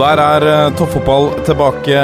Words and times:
der 0.00 0.20
er 0.22 0.44
eh, 0.48 0.74
toppfotball 0.78 1.26
tilbake 1.44 1.96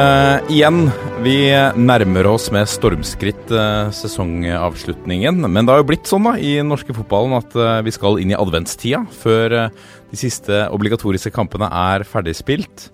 igjen. 0.53 0.91
Vi 1.25 1.37
nærmer 1.81 2.27
oss 2.29 2.51
med 2.53 2.69
stormskritt 2.69 3.49
eh, 3.49 3.89
sesongavslutningen. 3.97 5.39
Men 5.47 5.65
det 5.65 5.73
har 5.73 5.81
jo 5.81 5.87
blitt 5.89 6.11
sånn 6.11 6.27
da 6.29 6.35
i 6.37 6.59
den 6.59 6.69
norske 6.69 6.93
fotballen 6.97 7.39
at 7.39 7.57
eh, 7.57 7.79
vi 7.87 7.95
skal 7.95 8.21
inn 8.21 8.35
i 8.35 8.37
adventstida 8.37 9.01
før 9.23 9.57
de 9.71 10.21
siste 10.21 10.67
obligatoriske 10.77 11.33
kampene 11.33 11.71
er 11.73 12.05
ferdigspilt. 12.05 12.91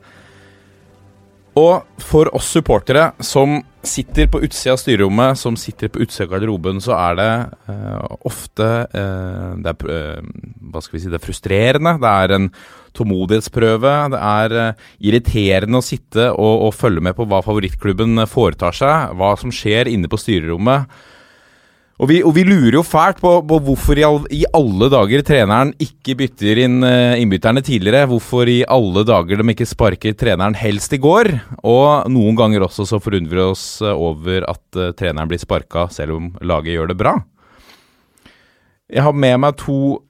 Og 1.59 2.01
for 2.01 2.31
oss 2.33 2.49
supportere 2.55 3.11
som 3.21 3.59
sitter 3.85 4.29
på 4.31 4.41
utsida 4.47 4.73
av 4.73 4.79
styrerommet, 4.81 5.37
som 5.37 5.57
sitter 5.59 5.91
på 5.93 6.01
utsida 6.05 6.25
av 6.25 6.31
garderoben, 6.33 6.79
så 6.81 6.95
er 6.97 7.19
det 7.19 7.33
uh, 7.69 8.15
ofte 8.29 8.69
uh, 8.95 9.53
det 9.61 9.75
er, 9.75 9.91
uh, 9.91 10.31
Hva 10.73 10.81
skal 10.81 10.97
vi 10.97 11.03
si 11.03 11.13
Det 11.13 11.19
er 11.19 11.27
frustrerende. 11.27 11.97
Det 12.01 12.13
er 12.25 12.37
en 12.39 12.49
tålmodighetsprøve. 12.97 13.95
Det 14.15 14.23
er 14.31 14.57
irriterende 15.01 15.81
å 15.81 15.85
sitte 15.85 16.31
og, 16.33 16.69
og 16.69 16.77
følge 16.77 17.05
med 17.05 17.17
på 17.19 17.29
hva 17.29 17.43
favorittklubben 17.45 18.25
foretar 18.31 18.77
seg, 18.77 19.17
hva 19.21 19.35
som 19.41 19.53
skjer 19.53 19.91
inne 19.93 20.09
på 20.13 20.21
styrerommet. 20.21 20.89
Og 22.01 22.09
vi, 22.09 22.19
og 22.25 22.33
vi 22.35 22.43
lurer 22.47 22.79
jo 22.79 22.83
fælt 22.87 23.21
på, 23.21 23.35
på 23.47 23.59
hvorfor 23.67 23.99
i, 24.01 24.05
all, 24.07 24.23
i 24.33 24.43
alle 24.57 24.89
dager 24.91 25.23
treneren 25.27 25.75
ikke 25.83 26.17
bytter 26.23 26.61
inn 26.65 26.79
eh, 26.87 27.19
innbytterne 27.21 27.63
tidligere. 27.65 28.09
Hvorfor 28.11 28.49
i 28.49 28.63
alle 28.65 29.05
dager 29.07 29.43
de 29.43 29.47
ikke 29.53 29.69
sparker 29.69 30.17
treneren 30.19 30.57
helst 30.59 30.97
i 30.97 31.01
går. 31.03 31.31
Og 31.61 32.09
noen 32.11 32.39
ganger 32.39 32.65
også 32.67 32.89
så 32.89 33.03
forundrer 33.03 33.37
vi 33.37 33.45
oss 33.45 33.67
eh, 33.85 33.93
over 33.93 34.49
at 34.49 34.81
uh, 34.81 34.95
treneren 34.99 35.31
blir 35.31 35.43
sparka 35.43 35.87
selv 35.93 36.17
om 36.17 36.33
laget 36.41 36.79
gjør 36.79 36.91
det 36.91 36.99
bra. 37.03 37.19
Jeg 38.93 39.05
har 39.07 39.15
med 39.17 39.39
meg 39.45 39.61
to 39.61 40.01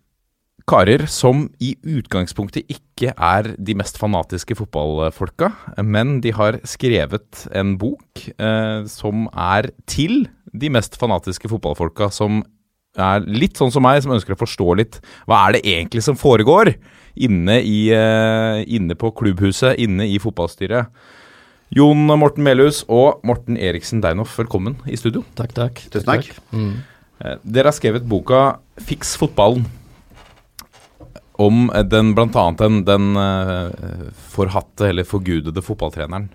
karer 0.69 1.07
som 1.11 1.47
i 1.63 1.75
utgangspunktet 1.83 2.71
ikke 2.71 3.13
er 3.13 3.53
de 3.59 3.75
mest 3.79 3.99
fanatiske 3.99 4.57
fotballfolka, 4.59 5.51
men 5.83 6.21
de 6.23 6.33
har 6.35 6.61
skrevet 6.69 7.47
en 7.59 7.75
bok 7.81 8.23
eh, 8.33 8.87
som 8.91 9.27
er 9.33 9.73
til 9.91 10.25
de 10.53 10.71
mest 10.73 10.99
fanatiske 11.01 11.49
fotballfolka, 11.51 12.11
som 12.13 12.43
er 13.01 13.25
litt 13.25 13.57
sånn 13.57 13.73
som 13.73 13.85
meg, 13.85 14.03
som 14.05 14.13
ønsker 14.13 14.35
å 14.35 14.43
forstå 14.43 14.69
litt 14.77 14.99
hva 15.25 15.47
er 15.47 15.57
det 15.57 15.63
egentlig 15.65 16.05
som 16.05 16.19
foregår 16.19 16.75
inne, 17.17 17.59
i, 17.65 17.89
eh, 17.93 18.63
inne 18.69 18.97
på 18.97 19.13
klubbhuset, 19.17 19.79
inne 19.81 20.07
i 20.09 20.19
fotballstyret. 20.21 20.93
Jon 21.73 22.05
Morten 22.05 22.45
Melhus 22.45 22.83
og 22.93 23.23
Morten 23.25 23.57
Eriksen 23.57 24.03
Deinhoff, 24.05 24.37
velkommen 24.37 24.77
i 24.85 24.97
studio. 25.01 25.25
Takk, 25.39 25.55
takk. 25.57 25.81
Tusen 25.89 26.05
takk. 26.11 26.29
Mm. 26.53 26.83
Dere 27.45 27.71
har 27.71 27.77
skrevet 27.77 28.09
boka 28.09 28.59
'Fiks 28.77 29.17
fotballen'. 29.17 29.65
Om 31.39 31.71
eh, 31.71 31.83
den 31.83 32.13
blant 32.15 32.37
annet 32.37 32.59
den, 32.59 32.85
den 32.85 33.17
eh, 33.17 34.13
forhatte 34.35 34.91
eller 34.91 35.05
forgudede 35.05 35.65
fotballtreneren. 35.65 36.29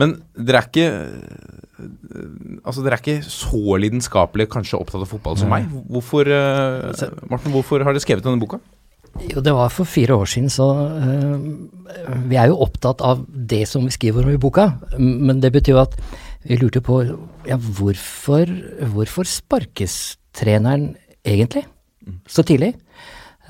Men 0.00 0.14
dere 0.36 0.62
er 0.62 0.68
ikke 0.68 0.86
eh, 0.88 1.86
Altså, 2.62 2.82
dere 2.84 2.96
er 2.96 3.02
ikke 3.02 3.26
så 3.26 3.78
lidenskapelig 3.82 4.46
kanskje 4.52 4.78
opptatt 4.78 5.02
av 5.02 5.10
fotball 5.10 5.38
som 5.40 5.50
meg. 5.50 5.64
Hvorfor, 5.90 6.28
uh, 6.30 6.92
Martin, 7.26 7.50
hvorfor 7.50 7.82
har 7.82 7.90
dere 7.90 8.02
skrevet 8.04 8.22
denne 8.22 8.38
boka? 8.38 8.60
Jo, 9.26 9.42
det 9.44 9.52
var 9.56 9.72
for 9.74 9.88
fire 9.88 10.14
år 10.14 10.30
siden, 10.30 10.52
så 10.52 10.68
uh, 10.70 12.22
Vi 12.28 12.38
er 12.38 12.52
jo 12.52 12.60
opptatt 12.62 13.02
av 13.02 13.24
det 13.26 13.64
som 13.68 13.82
vi 13.88 13.96
skriver 13.96 14.28
om 14.28 14.36
i 14.36 14.40
boka, 14.40 14.68
men 14.98 15.42
det 15.42 15.50
betyr 15.56 15.74
jo 15.74 15.82
at 15.82 15.98
vi 16.46 16.60
lurte 16.60 16.84
på 16.84 17.00
ja, 17.48 17.58
hvorfor, 17.58 18.54
hvorfor 18.94 19.26
sparkes 19.26 19.96
treneren 20.38 20.92
egentlig 21.26 21.64
så 22.30 22.46
tidlig? 22.46 22.76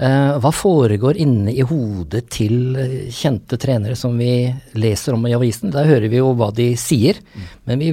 Eh, 0.00 0.38
hva 0.41 0.50
foregår 0.56 1.19
inne 1.20 1.53
i 1.53 1.64
hodet 1.69 2.22
til 2.32 2.78
eh, 2.80 2.94
kjente 3.12 3.58
trenere 3.60 3.97
som 3.98 4.14
vi 4.16 4.48
leser 4.80 5.12
om 5.12 5.26
i 5.28 5.34
avisen? 5.36 5.72
Der 5.75 5.88
hører 5.91 6.08
vi 6.08 6.16
jo 6.22 6.30
hva 6.38 6.48
de 6.56 6.70
sier, 6.80 7.20
men 7.69 7.82
vi 7.82 7.92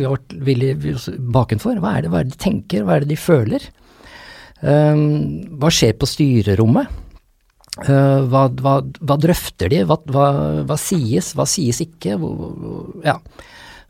også 0.94 1.18
bakenfor. 1.20 1.82
Hva 1.84 1.98
er, 1.98 2.06
det, 2.06 2.14
hva 2.14 2.22
er 2.22 2.30
det 2.30 2.38
de 2.38 2.42
tenker, 2.46 2.88
hva 2.88 2.96
er 2.96 3.04
det 3.04 3.12
de 3.12 3.20
føler? 3.20 3.68
Eh, 4.64 5.04
hva 5.60 5.74
skjer 5.76 6.00
på 6.00 6.10
styrerommet? 6.10 6.98
Hva, 7.80 8.42
hva, 8.60 8.74
hva 8.84 9.16
drøfter 9.22 9.70
de? 9.72 9.86
Hva, 9.88 10.76
sies, 10.82 11.30
hva 11.38 11.46
sies 11.48 11.78
ikke? 11.86 12.18
Ja. 13.06 13.14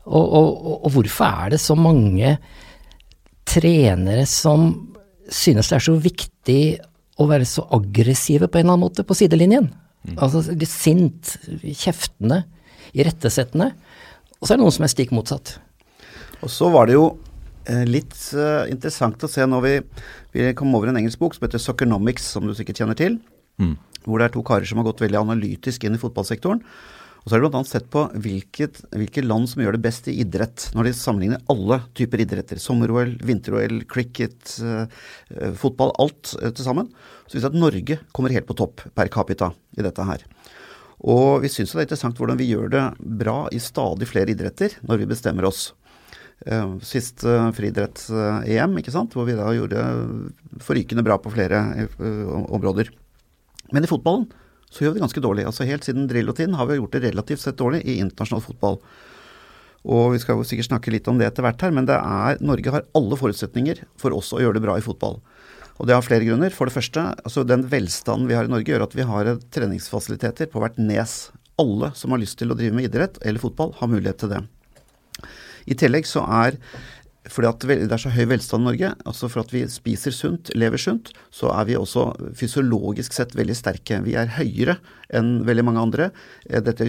Og, 0.06 0.26
og, 0.26 0.68
og 0.76 0.92
hvorfor 0.94 1.26
er 1.26 1.54
det 1.54 1.58
så 1.62 1.74
mange 1.74 2.36
trenere 3.50 4.28
som 4.30 4.68
synes 5.30 5.72
det 5.72 5.78
er 5.78 5.86
så 5.88 5.96
viktig 6.04 6.60
å 7.20 7.28
være 7.28 7.46
så 7.48 7.66
aggressive 7.76 8.48
på 8.48 8.60
en 8.60 8.64
eller 8.64 8.76
annen 8.76 8.86
måte 8.88 9.04
på 9.06 9.16
sidelinjen? 9.18 9.68
Altså 10.16 10.42
litt 10.54 10.72
sint, 10.72 11.34
kjeftende, 11.60 12.44
irettesettende. 12.96 13.72
Og 14.40 14.46
så 14.46 14.54
er 14.54 14.60
det 14.60 14.64
noen 14.64 14.76
som 14.76 14.86
er 14.86 14.92
stikk 14.92 15.12
motsatt. 15.12 15.58
Og 16.40 16.48
så 16.52 16.70
var 16.72 16.88
det 16.88 16.96
jo 16.96 17.04
eh, 17.68 17.84
litt 17.88 18.16
uh, 18.32 18.64
interessant 18.72 19.20
å 19.26 19.28
se 19.28 19.44
når 19.44 19.66
vi, 19.66 19.74
vi 20.36 20.46
kom 20.56 20.72
over 20.76 20.90
en 20.90 21.00
engelsk 21.02 21.20
bok 21.20 21.36
som 21.36 21.44
heter 21.44 21.60
Soccernomics, 21.60 22.30
som 22.32 22.48
du 22.48 22.54
sikkert 22.56 22.80
kjenner 22.80 22.98
til. 22.98 23.20
Hvor 24.06 24.16
det 24.16 24.30
er 24.30 24.32
to 24.32 24.44
karer 24.46 24.64
som 24.64 24.80
har 24.80 24.88
gått 24.88 25.02
veldig 25.04 25.20
analytisk 25.20 25.84
inn 25.84 25.98
i 25.98 26.00
fotballsektoren. 26.00 26.62
Så 27.30 27.36
har 27.36 27.44
de 27.44 27.48
bl.a. 27.52 27.62
sett 27.62 27.84
på 27.94 28.00
hvilket, 28.18 28.80
hvilke 28.90 29.22
land 29.22 29.46
som 29.46 29.60
gjør 29.62 29.76
det 29.76 29.84
best 29.84 30.08
i 30.10 30.16
idrett, 30.18 30.64
når 30.74 30.88
de 30.88 30.92
sammenligner 30.98 31.44
alle 31.52 31.76
typer 31.94 32.24
idretter. 32.24 32.58
Sommer-OL, 32.58 33.12
vinter-OL, 33.22 33.84
cricket, 33.86 34.56
eh, 34.66 34.90
eh, 35.36 35.52
fotball, 35.60 35.92
alt 36.02 36.32
eh, 36.40 36.50
til 36.50 36.66
sammen. 36.66 36.88
Så 37.28 37.36
viser 37.36 37.46
det 37.46 37.52
at 37.52 37.60
Norge 37.62 37.98
kommer 38.10 38.34
helt 38.34 38.48
på 38.48 38.56
topp 38.58 38.82
per 38.98 39.12
capita 39.14 39.52
i 39.78 39.86
dette 39.86 40.08
her. 40.08 40.26
Og 41.06 41.44
vi 41.44 41.52
syns 41.54 41.70
det 41.70 41.84
er 41.84 41.86
interessant 41.86 42.18
hvordan 42.18 42.42
vi 42.42 42.50
gjør 42.50 42.74
det 42.74 42.82
bra 43.22 43.36
i 43.54 43.62
stadig 43.62 44.10
flere 44.10 44.34
idretter 44.34 44.74
når 44.82 45.04
vi 45.04 45.08
bestemmer 45.14 45.46
oss. 45.46 45.68
Sist 46.82 47.22
friidretts-EM, 47.22 48.74
ikke 48.80 48.92
sant, 48.96 49.14
hvor 49.14 49.28
vi 49.28 49.38
da 49.38 49.52
gjorde 49.54 49.86
forrykende 50.66 51.06
bra 51.06 51.20
på 51.22 51.30
flere 51.30 51.62
områder. 52.50 52.90
Men 53.70 53.86
i 53.86 53.90
fotballen 53.92 54.26
så 54.70 54.84
gjør 54.84 54.94
vi 54.94 55.00
det 55.00 55.04
ganske 55.04 55.22
dårlig. 55.24 55.46
Altså 55.50 55.66
Helt 55.66 55.86
siden 55.86 56.08
Drillo-tiden 56.10 56.54
har 56.58 56.68
vi 56.68 56.78
gjort 56.78 56.94
det 56.94 57.04
relativt 57.08 57.42
sett 57.42 57.58
dårlig 57.58 57.82
i 57.84 57.98
internasjonal 58.02 58.44
fotball. 58.44 58.78
Og 59.90 60.12
vi 60.14 60.20
skal 60.22 60.38
jo 60.38 60.46
sikkert 60.46 60.68
snakke 60.68 60.92
litt 60.92 61.08
om 61.08 61.18
det 61.18 61.26
etter 61.26 61.44
hvert 61.44 61.62
her, 61.64 61.72
men 61.74 61.88
det 61.88 61.96
er, 61.96 62.40
Norge 62.44 62.74
har 62.74 62.86
alle 62.96 63.18
forutsetninger 63.18 63.82
for 64.00 64.14
også 64.14 64.38
å 64.38 64.42
gjøre 64.44 64.58
det 64.58 64.64
bra 64.66 64.76
i 64.78 64.84
fotball. 64.84 65.18
Og 65.80 65.88
det 65.88 65.96
har 65.96 66.04
flere 66.04 66.26
grunner. 66.28 66.52
For 66.52 66.68
det 66.68 66.76
første, 66.76 67.06
altså 67.24 67.42
den 67.48 67.64
velstanden 67.72 68.28
vi 68.28 68.36
har 68.36 68.46
i 68.46 68.52
Norge 68.52 68.68
gjør 68.68 68.84
at 68.84 68.96
vi 68.96 69.06
har 69.08 69.32
treningsfasiliteter 69.56 70.50
på 70.52 70.60
hvert 70.60 70.76
nes. 70.78 71.30
Alle 71.60 71.90
som 71.96 72.12
har 72.12 72.20
lyst 72.20 72.38
til 72.40 72.52
å 72.52 72.58
drive 72.58 72.76
med 72.76 72.90
idrett 72.90 73.16
eller 73.24 73.40
fotball, 73.42 73.72
har 73.80 73.90
mulighet 73.90 74.20
til 74.20 74.34
det. 74.34 74.44
I 75.70 75.76
tillegg 75.80 76.06
så 76.08 76.22
er 76.44 76.60
fordi 77.28 77.48
at 77.50 77.64
det 77.68 77.92
er 77.92 78.00
så 78.00 78.12
høy 78.14 78.24
velstand 78.30 78.64
i 78.64 78.68
Norge, 78.70 78.90
altså 79.04 79.28
for 79.28 79.42
at 79.42 79.50
vi 79.52 79.60
spiser 79.68 80.14
sunt, 80.14 80.48
lever 80.56 80.80
sunt, 80.80 81.10
så 81.34 81.50
er 81.52 81.66
vi 81.68 81.76
også 81.76 82.06
fysiologisk 82.38 83.12
sett 83.12 83.34
veldig 83.36 83.56
sterke. 83.58 83.98
Vi 84.06 84.14
er 84.16 84.32
høyere 84.38 84.78
enn 85.12 85.42
veldig 85.44 85.64
mange 85.68 85.82
andre. 85.84 86.10
Eh, 86.48 86.62
Dette 86.64 86.86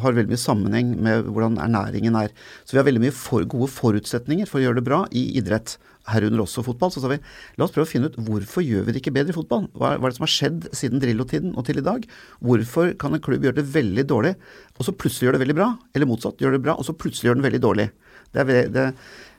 har 0.00 0.16
veldig 0.16 0.32
mye 0.32 0.40
sammenheng 0.40 0.94
med 1.04 1.28
hvordan 1.28 1.60
ernæringen 1.60 2.16
er. 2.16 2.32
Så 2.64 2.74
vi 2.76 2.80
har 2.80 2.88
veldig 2.88 3.02
mye 3.04 3.16
for, 3.16 3.44
gode 3.44 3.68
forutsetninger 3.74 4.48
for 4.48 4.62
å 4.62 4.64
gjøre 4.64 4.80
det 4.80 4.86
bra 4.88 5.02
i 5.12 5.26
idrett, 5.36 5.76
herunder 6.08 6.42
også 6.44 6.64
fotball. 6.64 6.92
Så 6.94 7.02
sa 7.04 7.10
vi 7.12 7.20
la 7.20 7.66
oss 7.66 7.74
prøve 7.74 7.84
å 7.84 7.90
finne 7.90 8.08
ut 8.08 8.16
hvorfor 8.24 8.64
gjør 8.64 8.86
vi 8.86 8.94
det 8.94 9.02
ikke 9.02 9.14
bedre 9.16 9.34
i 9.34 9.36
fotball? 9.36 9.68
Hva 9.76 9.94
er, 9.94 10.00
det 10.00 10.16
som 10.16 10.24
har 10.24 10.32
skjedd 10.32 10.70
siden 10.76 11.02
Drillo-tiden 11.04 11.52
og 11.58 11.68
til 11.68 11.80
i 11.80 11.84
dag? 11.84 12.08
Hvorfor 12.40 12.96
kan 13.00 13.16
en 13.16 13.24
klubb 13.24 13.44
gjøre 13.44 13.60
det 13.60 13.68
veldig 13.74 14.06
dårlig, 14.08 14.34
og 14.78 14.88
så 14.88 14.96
plutselig 14.96 15.28
gjøre 15.28 15.38
det 15.38 15.44
veldig 15.44 15.60
bra? 15.60 15.70
Eller 15.92 16.08
motsatt, 16.08 16.40
gjøre 16.40 16.56
det 16.56 16.64
bra, 16.64 16.78
og 16.80 16.88
så 16.88 16.96
plutselig 16.96 17.30
gjøre 17.30 17.40
den 17.42 17.48
veldig 17.50 17.62
dårlig? 17.68 17.90
Det 18.34 18.42
er, 18.42 18.68
det, 18.74 18.84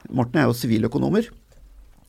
Morten 0.10 0.42
er 0.42 0.50
jo 0.50 0.58
siviløkonomer. 0.58 1.32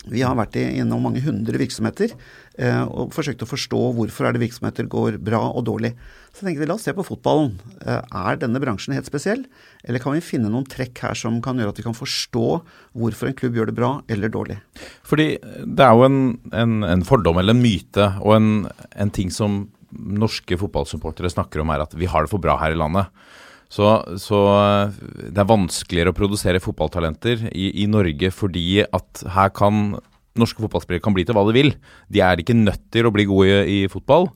Vi 0.07 0.23
har 0.23 0.37
vært 0.39 0.55
innom 0.61 1.03
mange 1.03 1.19
hundre 1.25 1.59
virksomheter 1.59 2.13
eh, 2.13 2.83
og 2.87 3.11
forsøkt 3.15 3.43
å 3.43 3.49
forstå 3.49 3.81
hvorfor 3.97 4.29
er 4.29 4.37
det 4.37 4.43
virksomheter 4.45 4.87
går 4.91 5.17
bra 5.25 5.41
og 5.49 5.65
dårlig. 5.67 5.97
Så 6.31 6.45
tenkte 6.45 6.63
vi 6.63 6.69
la 6.69 6.77
oss 6.77 6.85
se 6.87 6.95
på 6.95 7.05
fotballen. 7.07 7.57
Eh, 7.81 7.99
er 7.99 8.39
denne 8.39 8.63
bransjen 8.63 8.95
helt 8.95 9.09
spesiell, 9.11 9.43
eller 9.83 10.03
kan 10.03 10.15
vi 10.15 10.23
finne 10.23 10.51
noen 10.53 10.69
trekk 10.71 11.03
her 11.03 11.19
som 11.19 11.41
kan 11.43 11.59
gjøre 11.59 11.75
at 11.75 11.81
vi 11.81 11.87
kan 11.89 11.97
forstå 11.97 12.45
hvorfor 12.95 13.33
en 13.33 13.39
klubb 13.41 13.59
gjør 13.59 13.73
det 13.73 13.79
bra 13.81 13.91
eller 14.13 14.31
dårlig? 14.31 14.61
Fordi 15.07 15.33
det 15.43 15.89
er 15.89 15.99
jo 15.99 16.07
en, 16.07 16.21
en, 16.55 16.77
en 16.87 17.07
fordom 17.09 17.43
eller 17.43 17.57
en 17.57 17.65
myte 17.65 18.13
og 18.23 18.37
en, 18.37 18.53
en 18.95 19.15
ting 19.17 19.35
som 19.35 19.65
norske 19.91 20.59
fotballsupportere 20.61 21.33
snakker 21.33 21.65
om, 21.65 21.75
er 21.75 21.83
at 21.83 21.99
vi 21.99 22.07
har 22.11 22.27
det 22.27 22.31
for 22.31 22.43
bra 22.43 22.55
her 22.63 22.77
i 22.77 22.79
landet. 22.79 23.11
Så, 23.73 23.87
så 24.23 24.41
det 25.19 25.41
er 25.43 25.49
vanskeligere 25.49 26.13
å 26.13 26.17
produsere 26.17 26.63
fotballtalenter 26.63 27.49
i, 27.51 27.73
i 27.83 27.89
Norge 27.91 28.31
fordi 28.35 28.85
at 28.85 29.25
her 29.35 29.51
kan 29.55 29.97
norske 30.39 30.63
fotballspillere 30.63 31.03
kan 31.03 31.17
bli 31.17 31.25
til 31.27 31.37
hva 31.37 31.47
de 31.49 31.57
vil. 31.57 31.73
De 32.13 32.23
er 32.23 32.41
ikke 32.41 32.57
nødt 32.57 32.87
til 32.95 33.09
å 33.09 33.13
bli 33.15 33.27
gode 33.29 33.65
i, 33.65 33.83
i 33.83 33.91
fotball. 33.91 34.31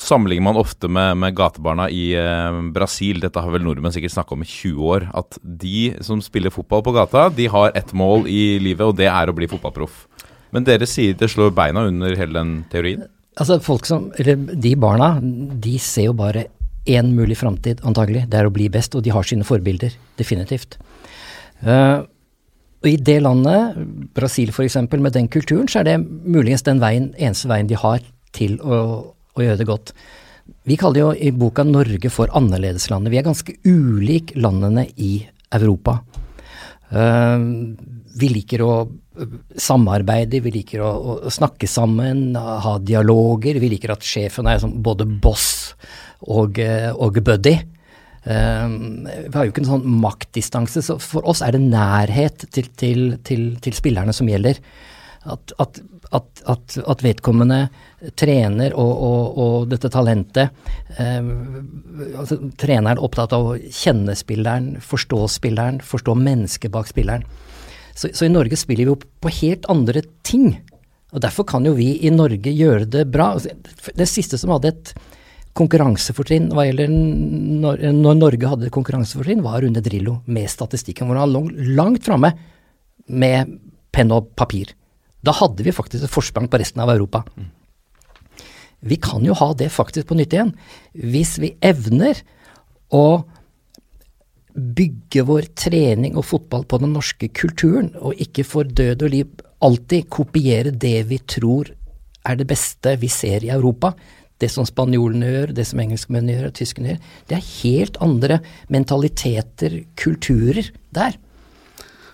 Sammenligner 0.00 0.46
man 0.46 0.60
ofte 0.60 0.88
med, 0.88 1.18
med 1.20 1.34
gatebarna 1.36 1.90
i 1.92 2.14
eh, 2.16 2.60
Brasil, 2.72 3.20
dette 3.20 3.42
har 3.42 3.52
vel 3.52 3.66
nordmenn 3.66 3.92
sikkert 3.92 4.14
snakka 4.14 4.36
om 4.36 4.44
i 4.46 4.48
20 4.48 4.92
år, 4.94 5.08
at 5.18 5.36
de 5.42 5.90
som 6.06 6.22
spiller 6.24 6.54
fotball 6.54 6.84
på 6.86 6.94
gata, 6.96 7.26
de 7.34 7.50
har 7.52 7.74
ett 7.76 7.92
mål 7.92 8.24
i 8.30 8.56
livet, 8.62 8.86
og 8.86 8.96
det 8.96 9.10
er 9.10 9.28
å 9.28 9.36
bli 9.36 9.50
fotballproff. 9.50 10.06
Men 10.54 10.64
dere 10.66 10.88
sier 10.88 11.18
det 11.18 11.28
slår 11.30 11.52
beina 11.54 11.84
under 11.90 12.16
hele 12.16 12.38
den 12.38 12.54
teorien? 12.72 13.04
Altså 13.40 13.60
folk 13.62 13.84
som, 13.86 14.08
eller 14.18 14.40
De 14.58 14.72
barna 14.80 15.12
de 15.20 15.76
ser 15.80 16.08
jo 16.08 16.16
bare 16.16 16.48
én 16.88 17.12
mulig 17.16 17.38
framtid, 17.38 17.82
antagelig. 17.86 18.26
Det 18.30 18.38
er 18.38 18.48
å 18.48 18.54
bli 18.54 18.68
best, 18.72 18.94
og 18.96 19.04
de 19.04 19.12
har 19.14 19.26
sine 19.26 19.46
forbilder. 19.46 19.94
Definitivt. 20.18 20.78
Uh, 21.64 22.06
og 22.80 22.88
I 22.88 22.96
det 22.96 23.18
landet, 23.20 23.76
Brasil 24.16 24.52
f.eks., 24.54 24.78
med 24.88 25.12
den 25.12 25.28
kulturen, 25.28 25.68
så 25.68 25.82
er 25.82 25.90
det 25.90 25.98
muligens 26.00 26.64
den 26.64 26.80
veien, 26.80 27.10
eneste 27.18 27.50
veien 27.50 27.68
de 27.68 27.76
har 27.76 28.00
til 28.36 28.56
å, 28.64 28.78
å 29.36 29.44
gjøre 29.44 29.60
det 29.60 29.68
godt. 29.68 29.92
Vi 30.66 30.78
kaller 30.80 31.02
jo 31.02 31.10
i 31.12 31.30
boka 31.36 31.62
Norge 31.66 32.10
for 32.10 32.32
annerledeslandet. 32.36 33.12
Vi 33.12 33.20
er 33.20 33.28
ganske 33.28 33.56
ulik 33.68 34.32
landene 34.40 34.86
i 34.96 35.12
Europa. 35.52 36.00
Uh, 36.90 37.76
vi 38.18 38.30
liker 38.32 38.62
å 38.64 38.74
samarbeide, 39.60 40.40
vi 40.42 40.52
liker 40.54 40.82
å, 40.84 40.90
å, 41.26 41.32
snakke 41.32 41.68
sammen, 41.70 42.32
ha 42.36 42.76
dialoger. 42.82 43.60
Vi 43.62 43.72
liker 43.74 43.94
at 43.94 44.06
sjefen 44.06 44.48
er 44.50 44.64
både 44.82 45.06
boss 45.06 45.74
og, 46.26 46.60
og 46.60 47.20
buddy. 47.24 47.58
Um, 48.20 49.06
vi 49.08 49.32
har 49.32 49.46
jo 49.46 49.52
ikke 49.52 49.62
en 49.62 49.70
sånn 49.70 50.00
maktdistanse, 50.02 50.82
så 50.84 50.98
for 51.00 51.24
oss 51.28 51.40
er 51.44 51.56
det 51.56 51.62
nærhet 51.64 52.44
til, 52.52 52.68
til, 52.76 53.04
til, 53.24 53.46
til 53.64 53.76
spillerne 53.76 54.12
som 54.16 54.28
gjelder. 54.28 54.60
At, 55.30 55.52
at, 55.60 55.80
at, 56.16 56.76
at 56.88 57.02
vedkommende 57.04 57.66
trener 58.16 58.72
og, 58.72 58.92
og, 59.04 59.40
og 59.44 59.66
dette 59.68 59.90
talentet 59.92 60.48
um, 60.96 61.34
altså, 62.16 62.38
Treneren 62.56 62.94
er 62.94 63.02
opptatt 63.04 63.34
av 63.36 63.50
å 63.50 63.58
kjenne 63.60 64.14
spilleren, 64.16 64.78
forstå 64.80 65.20
spilleren, 65.28 65.82
forstå 65.84 66.16
mennesket 66.16 66.72
bak 66.72 66.88
spilleren. 66.88 67.28
Så, 68.00 68.08
så, 68.16 68.24
i 68.24 68.32
Norge 68.32 68.56
spiller 68.56 68.86
vi 68.86 68.94
jo 68.94 68.98
på 69.20 69.32
helt 69.42 69.66
andre 69.68 70.02
ting. 70.24 70.54
Og 71.12 71.20
derfor 71.20 71.44
kan 71.48 71.66
jo 71.66 71.74
vi 71.76 71.92
i 72.06 72.12
Norge 72.14 72.52
gjøre 72.54 72.86
det 72.88 73.04
bra. 73.12 73.34
Det 73.36 74.08
siste 74.08 74.38
som 74.40 74.54
hadde 74.54 74.72
et 74.72 74.92
konkurransefortrinn 75.58 76.48
hva 76.54 76.64
gjelder 76.68 76.88
når, 76.90 77.82
når 77.96 78.18
Norge 78.20 78.52
hadde 78.52 78.72
konkurransefortrinn, 78.72 79.42
var 79.44 79.60
Rune 79.64 79.82
Drillo 79.84 80.20
med 80.30 80.48
statistikken, 80.48 81.10
hvor 81.10 81.20
han 81.20 81.34
lå 81.34 81.42
langt 81.76 82.06
framme 82.06 82.32
med 83.10 83.56
penn 83.92 84.14
og 84.14 84.30
papir. 84.38 84.72
Da 85.20 85.34
hadde 85.36 85.66
vi 85.66 85.74
faktisk 85.74 86.06
et 86.06 86.14
forsprang 86.14 86.48
på 86.48 86.60
resten 86.62 86.80
av 86.80 86.94
Europa. 86.94 87.24
Vi 88.80 88.96
kan 88.96 89.26
jo 89.26 89.36
ha 89.36 89.50
det 89.52 89.68
faktisk 89.74 90.08
på 90.08 90.16
nytt 90.16 90.32
igjen, 90.32 90.54
hvis 90.96 91.36
vi 91.42 91.52
evner 91.60 92.22
å 92.96 93.26
bygge 94.54 95.24
vår 95.28 95.50
trening 95.58 96.16
og 96.18 96.26
fotball 96.28 96.64
på 96.68 96.80
den 96.82 96.94
norske 96.96 97.30
kulturen, 97.36 97.92
og 97.98 98.18
ikke 98.20 98.44
for 98.46 98.64
død 98.64 99.06
og 99.06 99.12
liv 99.14 99.44
alltid 99.60 100.08
kopiere 100.12 100.72
det 100.72 101.04
vi 101.10 101.20
tror 101.28 101.70
er 102.26 102.36
det 102.36 102.48
beste 102.48 102.96
vi 103.00 103.08
ser 103.12 103.44
i 103.44 103.52
Europa. 103.52 103.92
Det 104.40 104.48
som 104.52 104.64
spanjolene 104.64 105.28
gjør, 105.28 105.54
det 105.56 105.66
som 105.68 105.80
engelskmennene 105.82 106.36
gjør, 106.36 106.52
tyskerne 106.56 106.94
gjør. 106.94 107.02
Det 107.28 107.36
er 107.36 107.50
helt 107.60 107.98
andre 108.04 108.38
mentaliteter, 108.72 109.82
kulturer, 110.00 110.70
der. 110.96 111.18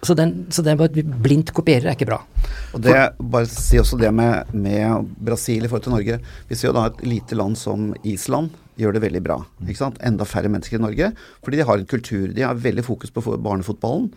Så, 0.06 0.14
den, 0.14 0.46
så 0.54 0.62
vi 0.62 1.02
blindt 1.02 1.50
kopierer 1.56 1.90
er 1.90 1.96
ikke 1.96 2.08
bra. 2.08 2.20
Og 2.76 2.82
det, 2.84 2.94
bare 3.18 3.48
si 3.50 3.80
også 3.80 3.98
det 3.98 4.12
med, 4.14 4.52
med, 4.54 5.08
Brasil 5.26 5.64
i 5.64 5.70
forhold 5.70 5.86
til 5.86 5.96
Norge. 5.96 6.20
Vi 6.48 6.58
ser 6.58 6.70
jo 6.70 6.76
da 6.76 6.86
et 6.90 7.02
lite 7.06 7.38
land 7.38 7.58
som 7.58 7.90
Island 8.06 8.54
gjør 8.78 8.96
det 8.96 9.02
veldig 9.06 9.22
bra. 9.24 9.40
ikke 9.64 9.80
sant? 9.80 10.00
Enda 10.04 10.26
færre 10.28 10.52
mennesker 10.52 10.78
i 10.78 10.84
Norge. 10.84 11.10
Fordi 11.44 11.58
de 11.58 11.66
har 11.66 11.80
en 11.80 11.90
kultur. 11.90 12.26
De 12.36 12.44
har 12.44 12.60
veldig 12.60 12.84
fokus 12.86 13.12
på 13.14 13.24
barnefotballen. 13.34 14.10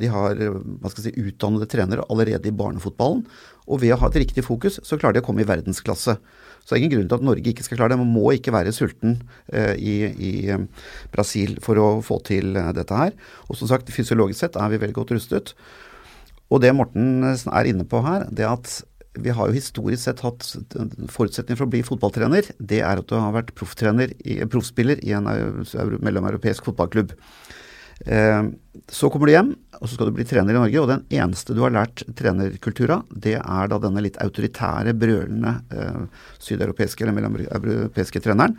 De 0.00 0.08
har 0.08 0.38
hva 0.40 0.90
skal 0.92 1.02
jeg 1.02 1.12
si, 1.12 1.26
utdannede 1.28 1.68
trenere 1.68 2.04
allerede 2.12 2.48
i 2.48 2.54
barnefotballen. 2.56 3.24
Og 3.66 3.82
ved 3.82 3.96
å 3.96 4.00
ha 4.00 4.10
et 4.12 4.20
riktig 4.22 4.44
fokus, 4.46 4.78
så 4.84 5.00
klarer 5.00 5.18
de 5.18 5.24
å 5.24 5.26
komme 5.26 5.42
i 5.42 5.48
verdensklasse. 5.48 6.16
Så 6.66 6.74
det 6.74 6.80
er 6.80 6.82
ingen 6.82 6.96
grunn 6.96 7.10
til 7.12 7.20
at 7.20 7.26
Norge 7.28 7.52
ikke 7.52 7.62
skal 7.62 7.78
klare 7.78 7.94
det. 7.94 8.00
Man 8.02 8.10
må 8.10 8.32
ikke 8.34 8.54
være 8.54 8.74
sulten 8.74 9.20
eh, 9.54 9.78
i, 9.78 9.94
i, 10.18 10.32
Brasil 11.14 11.54
for 11.62 11.78
å 11.78 11.88
få 12.02 12.18
til 12.26 12.58
dette 12.74 12.98
her. 12.98 13.14
Og 13.46 13.60
som 13.60 13.70
sagt, 13.70 13.92
fysiologisk 13.94 14.42
sett 14.42 14.58
er 14.58 14.72
vi 14.72 14.82
veldig 14.82 14.98
godt 14.98 15.14
rustet. 15.14 15.54
Og 16.50 16.62
det 16.62 16.74
Morten 16.74 17.22
er 17.26 17.70
inne 17.70 17.86
på 17.86 18.02
her, 18.02 18.26
det 18.34 18.46
at 18.50 18.80
vi 19.16 19.32
har 19.32 19.48
jo 19.48 19.56
historisk 19.56 20.02
sett 20.02 20.20
hatt 20.24 20.44
forutsetning 21.12 21.56
for 21.56 21.66
å 21.66 21.72
bli 21.72 21.82
fotballtrener. 21.86 22.50
Det 22.58 22.82
er 22.84 23.00
at 23.00 23.08
du 23.08 23.14
har 23.16 23.32
vært 23.34 23.54
proffspiller 23.56 25.00
i 25.06 25.14
en 25.16 25.30
mellomeuropeisk 25.30 26.68
fotballklubb. 26.68 27.14
Så 27.96 29.08
kommer 29.10 29.26
du 29.26 29.32
hjem, 29.32 29.54
og 29.80 29.88
så 29.88 29.96
skal 29.96 30.10
du 30.10 30.16
bli 30.18 30.26
trener 30.28 30.54
i 30.54 30.58
Norge. 30.58 30.82
Og 30.82 30.90
den 30.90 31.04
eneste 31.16 31.56
du 31.56 31.62
har 31.64 31.74
lært 31.74 32.04
trenerkultur 32.18 32.92
av, 32.98 33.06
det 33.10 33.38
er 33.38 33.70
da 33.72 33.78
denne 33.82 34.04
litt 34.04 34.18
autoritære, 34.22 34.94
brølende 35.00 35.56
eh, 35.72 36.26
sydeuropeiske 36.42 37.04
eller 37.04 37.16
mellomeuropeiske 37.16 38.22
treneren. 38.24 38.58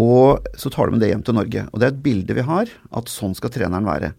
Og 0.00 0.46
så 0.56 0.72
tar 0.72 0.88
du 0.88 0.94
med 0.94 1.04
det 1.04 1.10
hjem 1.12 1.24
til 1.26 1.36
Norge. 1.36 1.66
Og 1.72 1.80
det 1.80 1.88
er 1.88 1.94
et 1.94 2.04
bilde 2.04 2.36
vi 2.36 2.46
har, 2.48 2.70
at 2.96 3.12
sånn 3.12 3.34
skal 3.36 3.52
treneren 3.52 3.88
være. 3.88 4.12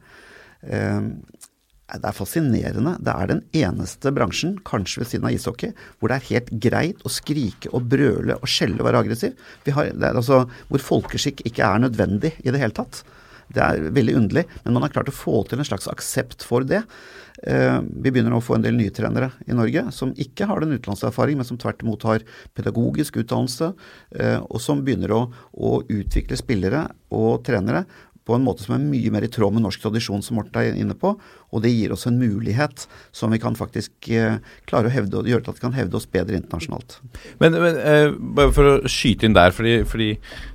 Eh, 0.65 1.00
det 1.94 2.09
er 2.09 2.15
fascinerende. 2.18 2.95
Det 3.06 3.13
er 3.13 3.30
den 3.30 3.41
eneste 3.57 4.13
bransjen, 4.15 4.56
kanskje 4.65 5.03
ved 5.03 5.12
siden 5.12 5.27
av 5.30 5.35
ishockey, 5.35 5.74
hvor 6.00 6.09
det 6.09 6.19
er 6.19 6.30
helt 6.31 6.53
greit 6.63 7.03
å 7.06 7.12
skrike 7.12 7.69
og 7.74 7.89
brøle 7.91 8.38
og 8.39 8.50
skjelle 8.50 8.80
og 8.81 8.88
være 8.89 9.03
aggressiv. 9.06 9.35
Har, 9.75 9.91
altså 10.13 10.45
Hvor 10.69 10.88
folkeskikk 10.94 11.45
ikke 11.45 11.68
er 11.68 11.83
nødvendig 11.85 12.33
i 12.41 12.53
det 12.53 12.62
hele 12.62 12.75
tatt. 12.75 13.03
Det 13.53 13.63
er 13.63 13.91
veldig 13.95 14.15
underlig, 14.19 14.45
men 14.63 14.77
man 14.77 14.85
har 14.85 14.94
klart 14.95 15.11
å 15.11 15.15
få 15.15 15.44
til 15.47 15.61
en 15.61 15.67
slags 15.67 15.89
aksept 15.91 16.45
for 16.47 16.65
det. 16.67 16.83
Vi 17.44 18.11
begynner 18.11 18.35
å 18.38 18.41
få 18.44 18.55
en 18.55 18.63
del 18.63 18.77
nye 18.77 18.94
trenere 18.94 19.31
i 19.50 19.55
Norge 19.57 19.88
som 19.95 20.13
ikke 20.21 20.47
har 20.50 20.61
den 20.61 20.75
utenlandserfaring, 20.77 21.39
men 21.39 21.47
som 21.47 21.59
tvert 21.59 21.81
imot 21.83 22.06
har 22.07 22.25
pedagogisk 22.56 23.18
utdannelse, 23.23 23.71
og 24.45 24.61
som 24.61 24.83
begynner 24.85 25.13
å, 25.13 25.21
å 25.54 25.71
utvikle 25.92 26.37
spillere 26.39 26.85
og 27.13 27.44
trenere 27.45 27.83
på 28.23 28.35
en 28.37 28.44
måte 28.45 28.63
som 28.63 28.77
er 28.77 28.83
mye 28.83 29.11
mer 29.11 29.25
i 29.25 29.31
tråd 29.31 29.56
med 29.56 29.65
norsk 29.65 29.83
tradisjon, 29.83 30.23
som 30.23 30.37
Morten 30.39 30.61
er 30.61 30.77
inne 30.80 30.95
på. 30.95 31.11
Og 31.53 31.61
det 31.61 31.73
gir 31.73 31.92
oss 31.94 32.07
en 32.09 32.18
mulighet 32.18 32.85
som 33.13 33.33
vi 33.33 33.39
kan 33.42 33.57
faktisk 33.57 34.07
eh, 34.09 34.39
klare 34.69 34.89
å 34.89 34.94
hevde, 34.94 35.25
gjøre 35.30 35.45
til 35.45 35.53
at 35.53 35.59
vi 35.59 35.63
kan 35.65 35.75
hevde 35.75 35.99
oss 35.99 36.07
bedre 36.09 36.39
internasjonalt. 36.39 36.97
Men, 37.44 37.59
men 37.59 37.77
eh, 37.83 38.47
for 38.56 38.69
å 38.71 38.75
skyte 38.89 39.27
inn 39.27 39.35
der, 39.37 39.53
fordi, 39.56 39.75
fordi, 39.89 40.09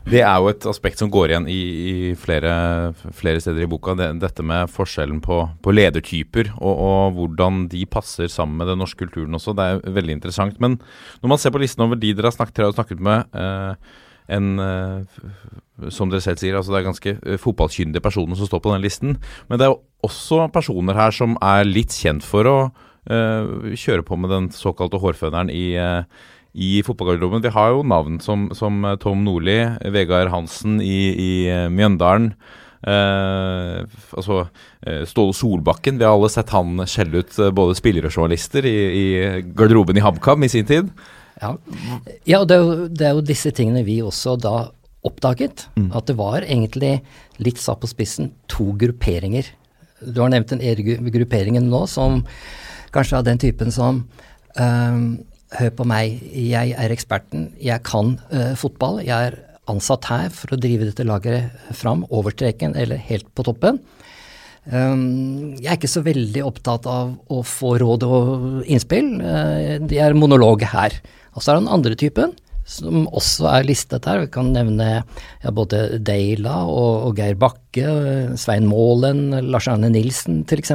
det 0.08 0.24
er 0.24 0.40
jo 0.40 0.50
et 0.50 0.66
aspekt 0.70 1.02
som 1.02 1.12
går 1.12 1.34
igjen 1.34 1.50
i, 1.52 1.60
i 1.60 1.94
flere, 2.18 2.52
flere, 3.14 3.44
steder 3.44 3.66
i 3.66 3.70
boka. 3.70 3.94
Det, 3.98 4.10
dette 4.24 4.46
med 4.46 4.72
forskjellen 4.72 5.20
på, 5.24 5.42
på 5.62 5.76
ledertyper 5.76 6.54
og, 6.56 6.72
og, 6.72 7.16
hvordan 7.18 7.66
de 7.70 7.84
passer 7.90 8.32
sammen 8.32 8.58
med 8.58 8.72
den 8.72 8.80
norske 8.80 9.04
kulturen 9.04 9.36
også. 9.36 9.54
Det 9.54 9.68
er 9.68 9.96
veldig 10.00 10.18
interessant. 10.18 10.58
Men 10.64 10.80
når 11.20 11.36
man 11.36 11.40
ser 11.40 11.54
på 11.54 11.60
listen 11.62 11.84
over 11.84 12.00
de 12.00 12.16
dere 12.16 12.32
har 12.32 12.38
snakket, 12.40 12.64
har 12.64 12.78
snakket 12.80 13.04
med 13.04 13.38
eh, 13.38 13.96
en 14.28 15.06
som 15.92 16.10
dere 16.10 16.22
selv 16.24 16.40
sier, 16.40 16.56
altså 16.58 16.74
det 16.74 16.80
er 16.80 16.88
ganske 16.88 17.38
fotballkyndige 17.42 18.02
personer 18.02 18.38
som 18.38 18.48
står 18.48 18.62
på 18.64 18.72
den 18.74 18.84
listen. 18.84 19.16
Men 19.50 19.60
det 19.60 19.68
er 19.68 19.76
også 20.06 20.48
personer 20.54 20.98
her 20.98 21.14
som 21.14 21.36
er 21.44 21.68
litt 21.68 21.94
kjent 21.94 22.26
for 22.26 22.48
å 22.50 22.56
uh, 22.68 23.74
kjøre 23.78 24.04
på 24.06 24.18
med 24.20 24.32
den 24.34 24.48
såkalte 24.54 25.00
hårføneren 25.02 25.52
i, 25.54 25.66
uh, 25.78 26.02
i 26.54 26.78
fotballgarderoben. 26.86 27.44
Vi 27.44 27.54
har 27.54 27.74
jo 27.74 27.84
navn 27.86 28.18
som, 28.24 28.48
som 28.58 28.82
Tom 29.02 29.22
Nordli, 29.26 29.60
Vegard 29.94 30.32
Hansen 30.34 30.80
i, 30.82 31.02
i 31.14 31.32
Mjøndalen. 31.74 32.32
Uh, 32.78 33.86
altså 34.14 34.44
Ståle 35.10 35.34
Solbakken, 35.34 35.96
vi 35.98 36.06
har 36.06 36.14
alle 36.14 36.30
sett 36.30 36.52
han 36.54 36.78
skjelle 36.86 37.24
ut 37.24 37.38
både 37.54 37.74
spillere 37.74 38.06
og 38.06 38.14
journalister 38.14 38.66
i, 38.70 38.76
i 38.86 39.06
garderoben 39.50 39.98
i 39.98 40.04
HamKam 40.04 40.46
i 40.46 40.50
sin 40.52 40.68
tid. 40.68 40.90
Ja, 41.38 41.54
ja 42.26 42.42
det, 42.44 42.56
er 42.56 42.64
jo, 42.64 42.88
det 42.90 43.06
er 43.06 43.16
jo 43.16 43.24
disse 43.24 43.52
tingene 43.54 43.84
vi 43.86 44.00
også 44.02 44.36
da 44.40 44.56
oppdaget. 45.06 45.68
Mm. 45.78 45.90
At 45.96 46.10
det 46.10 46.18
var 46.18 46.44
egentlig, 46.44 46.98
litt 47.42 47.60
satt 47.62 47.82
på 47.82 47.90
spissen, 47.90 48.32
to 48.50 48.72
grupperinger. 48.78 49.46
Du 50.02 50.22
har 50.22 50.32
nevnt 50.32 50.52
den 50.52 50.62
ene 50.62 50.98
grupperingen 51.10 51.68
nå 51.70 51.84
som 51.90 52.22
kanskje 52.94 53.18
av 53.18 53.26
den 53.26 53.40
typen 53.42 53.74
som 53.74 54.04
um, 54.58 55.02
Hør 55.56 55.70
på 55.78 55.84
meg, 55.88 56.18
jeg 56.36 56.74
er 56.76 56.92
eksperten, 56.92 57.46
jeg 57.56 57.80
kan 57.88 58.18
uh, 58.28 58.52
fotball. 58.60 58.98
Jeg 59.00 59.30
er 59.30 59.36
ansatt 59.72 60.04
her 60.10 60.26
for 60.28 60.52
å 60.52 60.58
drive 60.60 60.90
dette 60.90 61.06
lageret 61.08 61.72
fram, 61.72 62.02
over 62.12 62.34
streken 62.34 62.74
eller 62.76 63.00
helt 63.00 63.30
på 63.32 63.46
toppen. 63.46 63.78
Um, 64.68 65.56
jeg 65.56 65.70
er 65.70 65.78
ikke 65.78 65.88
så 65.88 66.02
veldig 66.04 66.42
opptatt 66.44 66.84
av 66.92 67.14
å 67.32 67.40
få 67.48 67.78
råd 67.80 68.04
og 68.04 68.34
innspill. 68.68 69.08
Uh, 69.22 69.78
det 69.88 70.02
er 70.04 70.18
monolog 70.20 70.66
her. 70.68 70.98
Og 71.38 71.44
så 71.44 71.52
er 71.52 71.58
det 71.58 71.66
den 71.68 71.74
andre 71.78 71.98
typen, 71.98 72.36
som 72.68 73.06
også 73.16 73.46
er 73.52 73.66
listet 73.68 74.08
her. 74.10 74.24
Vi 74.24 74.32
kan 74.34 74.50
nevne 74.52 74.88
ja, 74.98 75.52
både 75.54 76.00
Deila 76.04 76.64
og, 76.66 77.08
og, 77.08 77.12
Geir 77.16 77.38
Bakke, 77.38 77.92
Svein 78.40 78.66
Målen, 78.68 79.30
Lars 79.52 79.70
Arne 79.70 79.92
Nilsen 79.94 80.42
f.eks 80.44 80.74